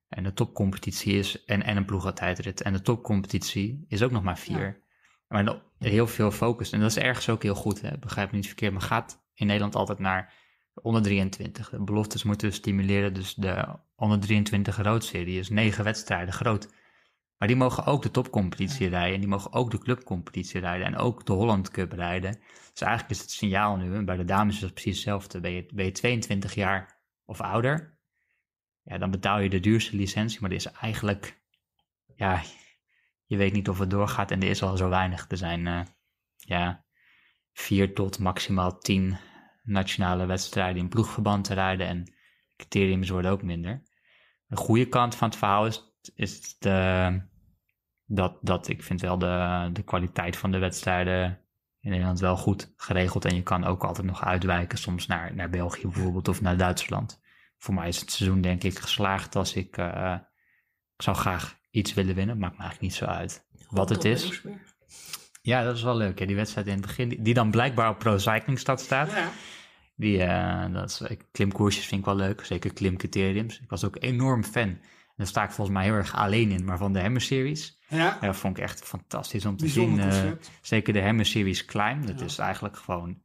En 0.10 0.24
de 0.24 0.34
topcompetitie 0.34 1.14
is, 1.14 1.46
en, 1.46 1.64
en 1.64 1.78
een 1.78 1.86
ploegentijdrit. 1.86 2.62
En 2.62 2.74
de 2.74 2.82
topcompetitie 2.82 3.86
is 3.88 4.04
ook 4.04 4.12
nog 4.12 4.24
maar 4.24 4.38
vier. 4.38 4.82
Maar 5.28 5.62
heel 5.80 6.08
veel 6.08 6.32
focus. 6.32 6.72
En 6.72 6.80
dat 6.80 6.90
is 6.90 6.98
ergens 6.98 7.30
ook 7.30 7.44
heel 7.44 7.56
goed, 7.56 7.82
hè? 7.82 7.98
begrijp 7.98 8.32
me 8.32 8.38
niet 8.38 8.48
verkeerd. 8.48 8.72
Maar 8.74 8.82
gaat 8.82 9.26
in 9.34 9.46
Nederland 9.46 9.76
altijd 9.76 10.00
naar 10.00 10.34
onder 10.82 11.02
23. 11.02 11.70
De 11.70 11.84
beloftes 11.84 12.24
moeten 12.24 12.54
stimuleren, 12.54 13.14
dus 13.14 13.34
de 13.34 13.66
onder 13.96 14.20
23 14.20 14.78
roodserie 14.78 15.40
is 15.40 15.50
negen 15.50 15.84
wedstrijden 15.84 16.34
groot. 16.34 16.70
Maar 17.38 17.48
die 17.48 17.58
mogen 17.58 17.86
ook 17.86 18.02
de 18.02 18.12
topcompetitie 18.12 18.88
rijden 18.88 19.14
en 19.14 19.20
die 19.20 19.30
mogen 19.30 19.54
ook 19.54 19.72
de 19.72 19.78
clubcompetitie 19.78 20.60
rijden 20.60 20.88
en 20.88 20.98
ook 20.98 21.26
de 21.26 21.34
Holland 21.34 21.70
Cup 21.70 21.92
rijden. 21.92 22.40
Dus 22.72 22.82
eigenlijk 22.82 23.12
is 23.12 23.22
het 23.22 23.32
signaal 23.32 23.76
nu, 23.76 23.96
en 23.96 24.06
bij 24.06 24.18
de 24.18 24.26
dames 24.26 24.56
is 24.56 24.62
het 24.62 24.74
precies 24.74 24.96
hetzelfde, 24.96 25.40
ben 25.40 25.52
je, 25.52 25.66
ben 25.74 25.86
je 25.86 25.92
22 25.92 26.54
jaar 26.54 27.00
of 27.26 27.42
ouder, 27.42 27.97
ja, 28.88 28.98
dan 28.98 29.12
betaal 29.12 29.40
je 29.40 29.50
de 29.50 29.60
duurste 29.60 29.96
licentie, 29.96 30.42
maar 30.42 30.50
er 30.50 30.56
is 30.56 30.66
eigenlijk, 30.66 31.42
ja, 32.16 32.42
je 33.26 33.38
weet 33.38 33.54
niet 33.54 33.70
of 33.70 33.80
het 33.80 33.90
doorgaat 33.90 34.32
en 34.32 34.42
er 34.42 34.50
is 34.50 34.64
al 34.64 34.78
zo 34.78 34.90
weinig. 34.90 35.26
Er 35.30 35.38
zijn, 35.38 35.68
eh, 35.68 35.82
ja, 36.38 36.86
vier 37.54 37.94
tot 37.94 38.20
maximaal 38.20 38.80
tien 38.80 39.18
nationale 39.64 40.26
wedstrijden 40.26 40.82
in 40.82 40.90
ploegverband 40.90 41.44
te 41.44 41.54
rijden 41.54 41.88
en 41.88 42.14
criteriums 42.56 43.10
worden 43.10 43.32
ook 43.32 43.44
minder. 43.44 43.84
De 44.46 44.56
goede 44.56 44.88
kant 44.88 45.16
van 45.16 45.28
het 45.28 45.38
verhaal 45.38 45.66
is, 45.66 45.84
is 46.16 46.58
de, 46.60 47.22
dat, 48.06 48.38
dat 48.42 48.68
ik 48.68 48.84
vind 48.84 49.02
wel 49.02 49.18
de, 49.18 49.70
de 49.74 49.84
kwaliteit 49.84 50.38
van 50.38 50.52
de 50.52 50.58
wedstrijden 50.58 51.40
in 51.80 51.90
Nederland 51.90 52.20
wel 52.20 52.38
goed 52.38 52.74
geregeld. 52.76 53.26
En 53.26 53.36
je 53.36 53.44
kan 53.44 53.64
ook 53.64 53.84
altijd 53.84 54.08
nog 54.08 54.24
uitwijken, 54.24 54.78
soms 54.78 55.08
naar, 55.08 55.36
naar 55.36 55.50
België 55.50 55.88
bijvoorbeeld 55.88 56.28
of 56.28 56.42
naar 56.42 56.58
Duitsland. 56.58 57.22
Voor 57.58 57.74
mij 57.74 57.88
is 57.88 58.00
het 58.00 58.12
seizoen 58.12 58.42
denk 58.42 58.64
ik 58.64 58.80
geslaagd 58.80 59.36
als 59.36 59.54
ik, 59.54 59.78
uh, 59.78 60.16
ik 60.96 61.02
zou 61.02 61.18
graag 61.18 61.58
iets 61.72 61.94
willen 61.94 62.16
winnen. 62.16 62.38
Maakt 62.38 62.58
me 62.58 62.64
eigenlijk 62.64 62.92
niet 62.92 63.00
zo 63.00 63.06
uit 63.06 63.46
wat 63.70 63.90
het 63.90 64.06
is. 64.06 64.42
Ja, 65.42 65.64
dat 65.64 65.76
is 65.76 65.84
wel 65.84 65.98
leuk. 65.98 66.20
Hè? 66.20 66.26
Die 66.26 66.36
wedstrijd 66.36 66.68
in 66.68 66.74
het 66.74 66.82
begin, 66.82 67.10
die, 67.10 67.22
die 67.22 67.34
dan 67.34 67.52
blijkbaar 67.52 67.90
op 67.90 68.00
Pro 68.00 68.18
Cycling 68.18 68.60
Stad 68.60 68.82
staat. 68.82 69.12
Ja. 69.12 69.30
Die, 69.96 70.18
uh, 70.18 70.74
dat 70.74 70.90
is, 70.90 71.18
klimkoersjes 71.32 71.86
vind 71.86 72.00
ik 72.00 72.06
wel 72.06 72.16
leuk, 72.16 72.46
zeker 72.46 72.74
klimcriteriums. 72.74 73.60
Ik 73.60 73.70
was 73.70 73.84
ook 73.84 73.98
enorm 74.00 74.44
fan. 74.44 74.64
En 74.64 75.24
daar 75.24 75.28
sta 75.28 75.44
ik 75.44 75.52
volgens 75.52 75.78
mij 75.78 75.86
heel 75.86 75.96
erg 75.96 76.16
alleen 76.16 76.52
in, 76.52 76.66
maar 76.66 76.78
van 76.78 76.94
de 76.94 77.02
Hammer 77.02 77.22
Series. 77.22 77.80
Ja. 77.88 78.18
Dat 78.22 78.36
vond 78.36 78.58
ik 78.58 78.64
echt 78.64 78.84
fantastisch 78.84 79.46
om 79.46 79.58
te 79.58 79.68
zien. 79.68 79.98
Uh, 79.98 80.32
zeker 80.62 80.94
de 80.94 81.02
Hammer 81.02 81.26
Series 81.26 81.66
Climb. 81.66 82.08
Dat 82.08 82.22
is 82.22 82.38
eigenlijk 82.38 82.78
gewoon 82.78 83.22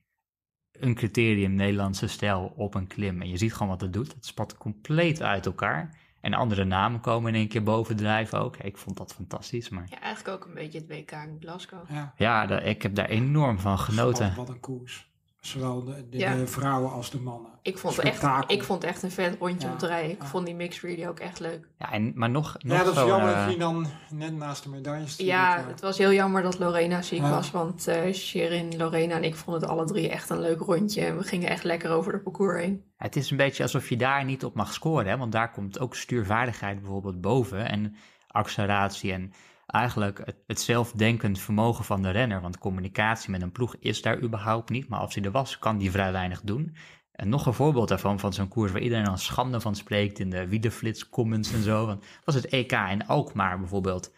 een 0.82 0.94
criterium 0.94 1.54
Nederlandse 1.54 2.06
stijl 2.06 2.52
op 2.56 2.74
een 2.74 2.86
klim. 2.86 3.22
En 3.22 3.28
je 3.28 3.36
ziet 3.36 3.52
gewoon 3.52 3.68
wat 3.68 3.80
het 3.80 3.92
doet. 3.92 4.14
Het 4.14 4.26
spat 4.26 4.56
compleet 4.56 5.22
uit 5.22 5.46
elkaar. 5.46 5.98
En 6.20 6.34
andere 6.34 6.64
namen 6.64 7.00
komen 7.00 7.32
in 7.32 7.38
één 7.38 7.48
keer 7.48 7.62
bovendrijven 7.62 8.38
ook. 8.38 8.56
Ik 8.56 8.76
vond 8.76 8.96
dat 8.96 9.14
fantastisch. 9.14 9.68
Maar... 9.68 9.86
Ja, 9.90 10.00
eigenlijk 10.00 10.36
ook 10.36 10.48
een 10.48 10.54
beetje 10.54 10.78
het 10.78 10.88
WK 10.88 11.10
in 11.10 11.36
Glasgow. 11.40 11.90
Ja, 11.90 12.14
ja 12.16 12.60
ik 12.60 12.82
heb 12.82 12.94
daar 12.94 13.08
enorm 13.08 13.58
van 13.58 13.78
genoten. 13.78 14.26
Wat, 14.26 14.36
wat 14.36 14.48
een 14.48 14.60
koers. 14.60 15.10
Zowel 15.42 15.84
de, 15.84 16.08
de, 16.08 16.46
vrouwen 16.46 16.92
als 16.92 17.10
de 17.10 17.20
mannen. 17.20 17.50
Ik 17.62 17.78
vond, 17.78 17.98
echt, 17.98 18.24
ik 18.46 18.62
vond 18.62 18.84
echt 18.84 19.02
een 19.02 19.10
vet 19.10 19.36
rondje 19.38 19.68
om 19.68 19.78
te 19.78 19.86
rijden. 19.86 20.10
Ik 20.10 20.22
vond 20.22 20.46
die 20.46 20.54
mixed 20.54 20.82
relay 20.82 21.08
ook 21.08 21.18
echt 21.18 21.40
leuk. 21.40 21.68
Ja, 21.78 21.92
en, 21.92 22.12
maar 22.14 22.30
nog, 22.30 22.56
nog 22.58 22.78
Ja, 22.78 22.84
dat 22.84 22.96
is 22.96 23.02
jammer 23.02 23.34
dat 23.34 23.52
je 23.52 23.58
dan 23.58 23.86
net 24.10 24.36
naast 24.36 24.62
de 24.62 24.68
medailles 24.68 25.16
Ja, 25.16 25.64
het 25.68 25.80
was 25.80 25.98
heel 25.98 26.12
jammer 26.12 26.42
dat 26.42 26.58
Lorena 26.58 27.02
ziek 27.02 27.20
was. 27.20 27.50
Want 27.50 27.88
uh, 27.88 28.12
Sherin, 28.12 28.76
Lorena 28.76 29.14
en 29.14 29.24
ik 29.24 29.36
vonden 29.36 29.62
het 29.62 29.70
alle 29.70 29.84
drie 29.84 30.08
echt 30.08 30.30
een 30.30 30.40
leuk 30.40 30.60
rondje. 30.60 31.04
En 31.04 31.16
we 31.16 31.24
gingen 31.24 31.48
echt 31.48 31.64
lekker 31.64 31.90
over 31.90 32.12
de 32.12 32.18
parcours 32.18 32.60
heen. 32.60 32.84
Het 32.96 33.16
is 33.16 33.30
een 33.30 33.36
beetje 33.36 33.62
alsof 33.62 33.88
je 33.88 33.96
daar 33.96 34.24
niet 34.24 34.44
op 34.44 34.54
mag 34.54 34.72
scoren. 34.72 35.06
Hè? 35.06 35.16
Want 35.16 35.32
daar 35.32 35.50
komt 35.50 35.80
ook 35.80 35.94
stuurvaardigheid 35.94 36.80
bijvoorbeeld 36.80 37.20
boven. 37.20 37.68
En 37.68 37.96
acceleratie 38.26 39.12
en 39.12 39.32
eigenlijk 39.72 40.34
het, 40.46 40.60
zelfdenkend 40.60 41.38
vermogen 41.38 41.84
van 41.84 42.02
de 42.02 42.10
renner. 42.10 42.40
Want 42.40 42.58
communicatie 42.58 43.30
met 43.30 43.42
een 43.42 43.52
ploeg 43.52 43.76
is 43.80 44.02
daar 44.02 44.22
überhaupt 44.22 44.70
niet. 44.70 44.88
Maar 44.88 45.00
als 45.00 45.14
hij 45.14 45.24
er 45.24 45.30
was, 45.30 45.58
kan 45.58 45.78
die 45.78 45.90
vrij 45.90 46.12
weinig 46.12 46.40
doen. 46.40 46.76
En 47.12 47.28
nog 47.28 47.46
een 47.46 47.54
voorbeeld 47.54 47.88
daarvan, 47.88 48.18
van 48.18 48.32
zo'n 48.32 48.48
koers 48.48 48.72
waar 48.72 48.80
iedereen 48.80 49.04
dan 49.04 49.18
schande 49.18 49.60
van 49.60 49.74
spreekt 49.74 50.18
in 50.18 50.30
de 50.30 50.48
Wiedeflits 50.48 51.08
comments 51.08 51.52
en 51.52 51.62
zo. 51.62 51.86
Want 51.86 52.04
was 52.24 52.34
het 52.34 52.46
EK 52.46 52.72
in 52.72 53.06
Alkmaar 53.06 53.58
bijvoorbeeld. 53.58 54.12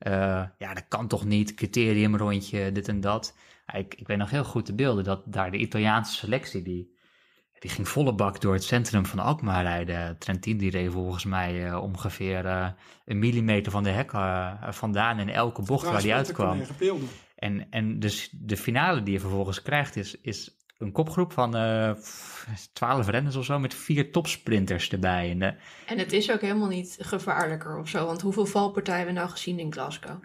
Uh, 0.00 0.12
ja, 0.58 0.74
dat 0.74 0.88
kan 0.88 1.08
toch 1.08 1.24
niet, 1.24 1.54
criteriumrondje, 1.54 2.72
dit 2.72 2.88
en 2.88 3.00
dat. 3.00 3.36
Ik, 3.72 3.94
ik 3.94 4.06
weet 4.06 4.18
nog 4.18 4.30
heel 4.30 4.44
goed 4.44 4.66
de 4.66 4.74
beelden 4.74 5.04
dat 5.04 5.22
daar 5.24 5.50
de 5.50 5.58
Italiaanse 5.58 6.14
selectie, 6.14 6.62
die 6.62 6.96
die 7.58 7.70
ging 7.70 7.88
volle 7.88 8.14
bak 8.14 8.40
door 8.40 8.52
het 8.52 8.64
centrum 8.64 9.06
van 9.06 9.18
Alkmaar 9.18 9.62
rijden. 9.62 10.18
Trentin 10.18 10.56
die 10.56 10.70
reed 10.70 10.92
volgens 10.92 11.24
mij 11.24 11.68
uh, 11.68 11.82
ongeveer 11.82 12.44
uh, 12.44 12.68
een 13.04 13.18
millimeter 13.18 13.72
van 13.72 13.82
de 13.82 13.90
hek 13.90 14.12
uh, 14.12 14.52
vandaan 14.68 15.18
in 15.18 15.28
elke 15.28 15.62
bocht 15.62 15.86
waar 15.86 16.02
hij 16.02 16.14
uitkwam. 16.14 16.62
En, 17.36 17.66
en 17.70 17.98
dus 17.98 18.28
de 18.32 18.56
finale 18.56 19.02
die 19.02 19.12
je 19.12 19.20
vervolgens 19.20 19.62
krijgt 19.62 19.96
is, 19.96 20.20
is 20.20 20.56
een 20.78 20.92
kopgroep 20.92 21.32
van 21.32 21.50
twaalf 22.72 23.08
renners 23.08 23.36
of 23.36 23.44
zo 23.44 23.58
met 23.58 23.74
vier 23.74 24.12
topsprinters 24.12 24.90
erbij. 24.90 25.30
En, 25.30 25.42
en 25.86 25.98
het 25.98 26.12
is 26.12 26.30
ook 26.30 26.40
helemaal 26.40 26.68
niet 26.68 26.96
gevaarlijker 27.00 27.78
of 27.78 27.88
zo, 27.88 28.06
want 28.06 28.20
hoeveel 28.20 28.46
valpartijen 28.46 28.98
hebben 28.98 29.14
we 29.14 29.20
nou 29.20 29.32
gezien 29.32 29.58
in 29.58 29.72
Glasgow? 29.72 30.22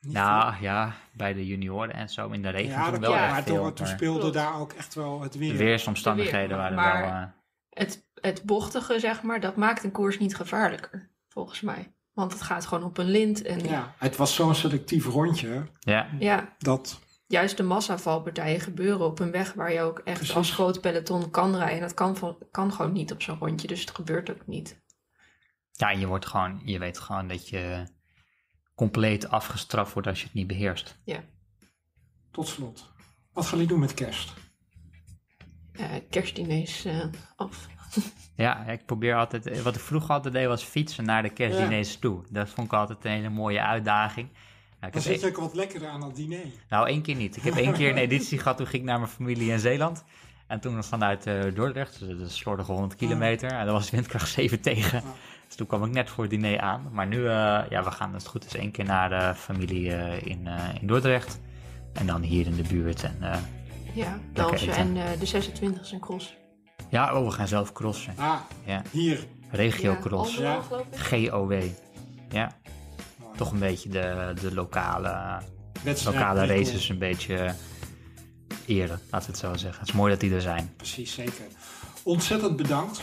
Nou 0.00 0.54
ja, 0.60 0.94
bij 1.12 1.32
de 1.32 1.46
junioren 1.46 1.94
en 1.94 2.08
zo 2.08 2.28
in 2.28 2.42
de 2.42 2.48
regen 2.48 2.70
ja, 2.70 2.90
toen 2.90 3.00
wel 3.00 3.12
ja, 3.12 3.24
echt 3.24 3.32
maar 3.32 3.42
veel. 3.42 3.72
toen 3.72 3.86
speelde 3.86 4.30
daar 4.30 4.60
ook 4.60 4.72
echt 4.72 4.94
wel 4.94 5.20
het 5.20 5.34
weer. 5.34 5.52
De 5.52 5.58
weersomstandigheden 5.58 6.56
waren 6.56 6.76
maar 6.76 7.00
wel... 7.00 7.10
Uh, 7.10 7.24
het, 7.68 8.08
het 8.20 8.42
bochtige, 8.42 8.98
zeg 9.00 9.22
maar, 9.22 9.40
dat 9.40 9.56
maakt 9.56 9.84
een 9.84 9.92
koers 9.92 10.18
niet 10.18 10.36
gevaarlijker, 10.36 11.10
volgens 11.28 11.60
mij. 11.60 11.92
Want 12.12 12.32
het 12.32 12.42
gaat 12.42 12.66
gewoon 12.66 12.84
op 12.84 12.98
een 12.98 13.10
lint. 13.10 13.42
En... 13.42 13.68
Ja, 13.68 13.94
het 13.98 14.16
was 14.16 14.34
zo'n 14.34 14.54
selectief 14.54 15.06
rondje. 15.06 15.62
Ja. 15.78 16.08
ja. 16.18 16.54
Dat... 16.58 17.00
Juist 17.26 17.56
de 17.56 17.62
massavalpartijen 17.62 18.60
gebeuren 18.60 19.06
op 19.06 19.18
een 19.18 19.30
weg 19.30 19.52
waar 19.52 19.72
je 19.72 19.80
ook 19.80 19.98
echt 19.98 20.16
Precies. 20.16 20.36
als 20.36 20.50
groot 20.50 20.80
peloton 20.80 21.30
kan 21.30 21.56
rijden. 21.56 21.80
Dat 21.80 21.94
kan, 21.94 22.38
kan 22.50 22.72
gewoon 22.72 22.92
niet 22.92 23.12
op 23.12 23.22
zo'n 23.22 23.38
rondje, 23.38 23.66
dus 23.66 23.80
het 23.80 23.90
gebeurt 23.90 24.30
ook 24.30 24.46
niet. 24.46 24.80
Ja, 25.72 25.90
en 25.90 26.00
je 26.00 26.06
wordt 26.06 26.26
gewoon, 26.26 26.60
je 26.64 26.78
weet 26.78 26.98
gewoon 26.98 27.28
dat 27.28 27.48
je 27.48 27.86
compleet 28.78 29.28
afgestraft 29.28 29.92
wordt 29.92 30.08
als 30.08 30.18
je 30.18 30.24
het 30.24 30.34
niet 30.34 30.46
beheerst. 30.46 30.98
Ja. 31.04 31.20
Tot 32.30 32.48
slot, 32.48 32.90
wat 33.32 33.44
gaan 33.44 33.52
jullie 33.52 33.72
doen 33.72 33.80
met 33.80 33.94
kerst? 33.94 34.32
Uh, 35.72 35.86
kerstdiners 36.10 36.86
uh, 36.86 37.04
af. 37.36 37.66
ja, 38.36 38.64
ik 38.64 38.86
probeer 38.86 39.16
altijd, 39.16 39.62
wat 39.62 39.74
ik 39.74 39.80
vroeger 39.80 40.10
altijd 40.10 40.34
deed 40.34 40.46
was 40.46 40.62
fietsen 40.62 41.04
naar 41.04 41.22
de 41.22 41.28
kerstdiners 41.28 41.92
ja. 41.92 41.98
toe. 42.00 42.22
Dat 42.30 42.48
vond 42.48 42.66
ik 42.66 42.72
altijd 42.72 43.04
een 43.04 43.10
hele 43.10 43.28
mooie 43.28 43.62
uitdaging. 43.62 44.28
Nou, 44.80 44.92
Dan 44.92 45.02
zit 45.02 45.20
je 45.20 45.26
ook 45.26 45.36
wat 45.36 45.54
lekkerder 45.54 45.88
aan 45.88 46.00
dat 46.00 46.16
diner. 46.16 46.46
Nou, 46.68 46.88
één 46.88 47.02
keer 47.02 47.14
niet. 47.14 47.36
Ik 47.36 47.42
heb 47.42 47.54
één 47.54 47.72
keer 47.72 47.90
een 47.90 47.96
editie 47.96 48.38
gehad, 48.38 48.56
toen 48.56 48.66
ging 48.66 48.82
ik 48.82 48.88
naar 48.88 48.98
mijn 48.98 49.10
familie 49.10 49.50
in 49.50 49.58
Zeeland. 49.58 50.04
En 50.46 50.60
toen 50.60 50.84
vanuit 50.84 51.26
uh, 51.26 51.54
Dordrecht, 51.54 51.98
dus 51.98 52.18
dat 52.18 52.28
is 52.28 52.36
slordige 52.36 52.72
100 52.72 52.94
kilometer. 52.94 53.50
En 53.50 53.64
dat 53.64 53.74
was 53.74 53.90
windkracht 53.90 54.28
7 54.28 54.60
tegen. 54.60 55.02
Dus 55.48 55.56
toen 55.56 55.66
kwam 55.66 55.84
ik 55.84 55.90
net 55.90 56.10
voor 56.10 56.22
het 56.22 56.32
diner 56.32 56.60
aan. 56.60 56.88
Maar 56.92 57.06
nu, 57.06 57.16
uh, 57.16 57.28
ja, 57.68 57.84
we 57.84 57.90
gaan 57.90 58.14
als 58.14 58.22
het 58.22 58.32
goed 58.32 58.44
is 58.44 58.54
één 58.54 58.70
keer 58.70 58.84
naar 58.84 59.08
de 59.08 59.34
familie 59.34 59.86
uh, 59.86 60.26
in, 60.26 60.46
uh, 60.46 60.54
in 60.80 60.86
Dordrecht. 60.86 61.40
En 61.92 62.06
dan 62.06 62.22
hier 62.22 62.46
in 62.46 62.56
de 62.56 62.62
buurt. 62.62 63.02
En, 63.02 63.18
ja, 63.94 64.18
dansen 64.32 64.72
en 64.72 64.94
de 65.18 65.26
26 65.26 65.82
is 65.82 65.92
een 65.92 66.00
cross. 66.00 66.36
Ja, 66.90 67.14
oh, 67.14 67.26
we 67.26 67.30
gaan 67.30 67.48
zelf 67.48 67.72
crossen. 67.72 68.14
Ah, 68.16 68.40
ja. 68.64 68.82
hier. 68.90 69.26
Regio 69.50 69.90
ja, 69.90 69.98
cross. 69.98 70.36
Ja. 70.36 70.60
GOW. 70.96 71.62
Ja. 72.28 72.52
Mooi. 73.16 73.36
Toch 73.36 73.52
een 73.52 73.58
beetje 73.58 73.88
de, 73.88 74.34
de 74.40 74.54
lokale, 74.54 75.40
lokale 76.04 76.46
races 76.46 76.88
een 76.88 76.98
beetje 76.98 77.54
eren, 78.66 79.00
laten 79.10 79.30
we 79.30 79.36
het 79.36 79.38
zo 79.38 79.56
zeggen. 79.56 79.80
Het 79.80 79.88
is 79.88 79.94
mooi 79.94 80.10
dat 80.10 80.20
die 80.20 80.34
er 80.34 80.40
zijn. 80.40 80.72
Precies, 80.76 81.14
zeker. 81.14 81.44
Ontzettend 82.02 82.56
bedankt. 82.56 83.00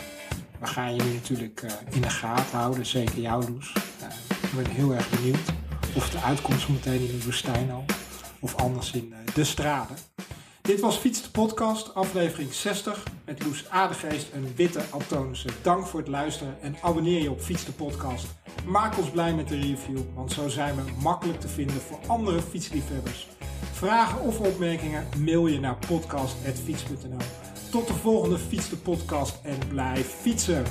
We 0.59 0.67
gaan 0.67 0.95
jullie 0.95 1.13
natuurlijk 1.13 1.61
uh, 1.61 1.71
in 1.89 2.01
de 2.01 2.09
gaten 2.09 2.57
houden, 2.57 2.85
zeker 2.85 3.19
jou 3.19 3.51
Loes. 3.51 3.73
Uh, 4.01 4.07
ik 4.41 4.63
ben 4.63 4.71
heel 4.71 4.93
erg 4.93 5.09
benieuwd 5.09 5.53
of 5.95 6.09
de 6.09 6.21
uitkomst 6.21 6.69
meteen 6.69 6.99
in 6.99 7.19
de 7.19 7.23
woestijn 7.23 7.71
al, 7.71 7.85
of 8.39 8.55
anders 8.55 8.91
in 8.91 9.07
uh, 9.11 9.33
de 9.33 9.43
straden. 9.43 9.97
Dit 10.61 10.79
was 10.79 10.97
Fiets 10.97 11.21
de 11.21 11.29
Podcast, 11.29 11.93
aflevering 11.93 12.53
60 12.53 13.03
met 13.25 13.43
Loes 13.45 13.69
Adegeest 13.69 14.31
en 14.33 14.53
Witte 14.55 14.81
Altonissen. 14.89 15.51
Dank 15.61 15.85
voor 15.85 15.99
het 15.99 16.09
luisteren 16.09 16.61
en 16.61 16.75
abonneer 16.81 17.21
je 17.21 17.31
op 17.31 17.41
Fiets 17.41 17.65
de 17.65 17.71
Podcast. 17.71 18.25
Maak 18.65 18.97
ons 18.97 19.09
blij 19.09 19.33
met 19.33 19.47
de 19.47 19.59
review, 19.59 19.99
want 20.13 20.31
zo 20.31 20.47
zijn 20.47 20.75
we 20.75 20.81
makkelijk 21.01 21.39
te 21.39 21.47
vinden 21.47 21.81
voor 21.81 21.99
andere 22.07 22.41
fietsliefhebbers. 22.41 23.27
Vragen 23.71 24.21
of 24.21 24.39
opmerkingen 24.39 25.07
mail 25.17 25.47
je 25.47 25.59
naar 25.59 25.77
podcast.fiets.nl. 25.87 27.54
Tot 27.75 27.87
de 27.87 27.93
volgende 27.93 28.37
Fiets 28.37 28.69
de 28.69 28.75
Podcast 28.75 29.39
en 29.43 29.57
blijf 29.67 30.07
fietsen! 30.07 30.63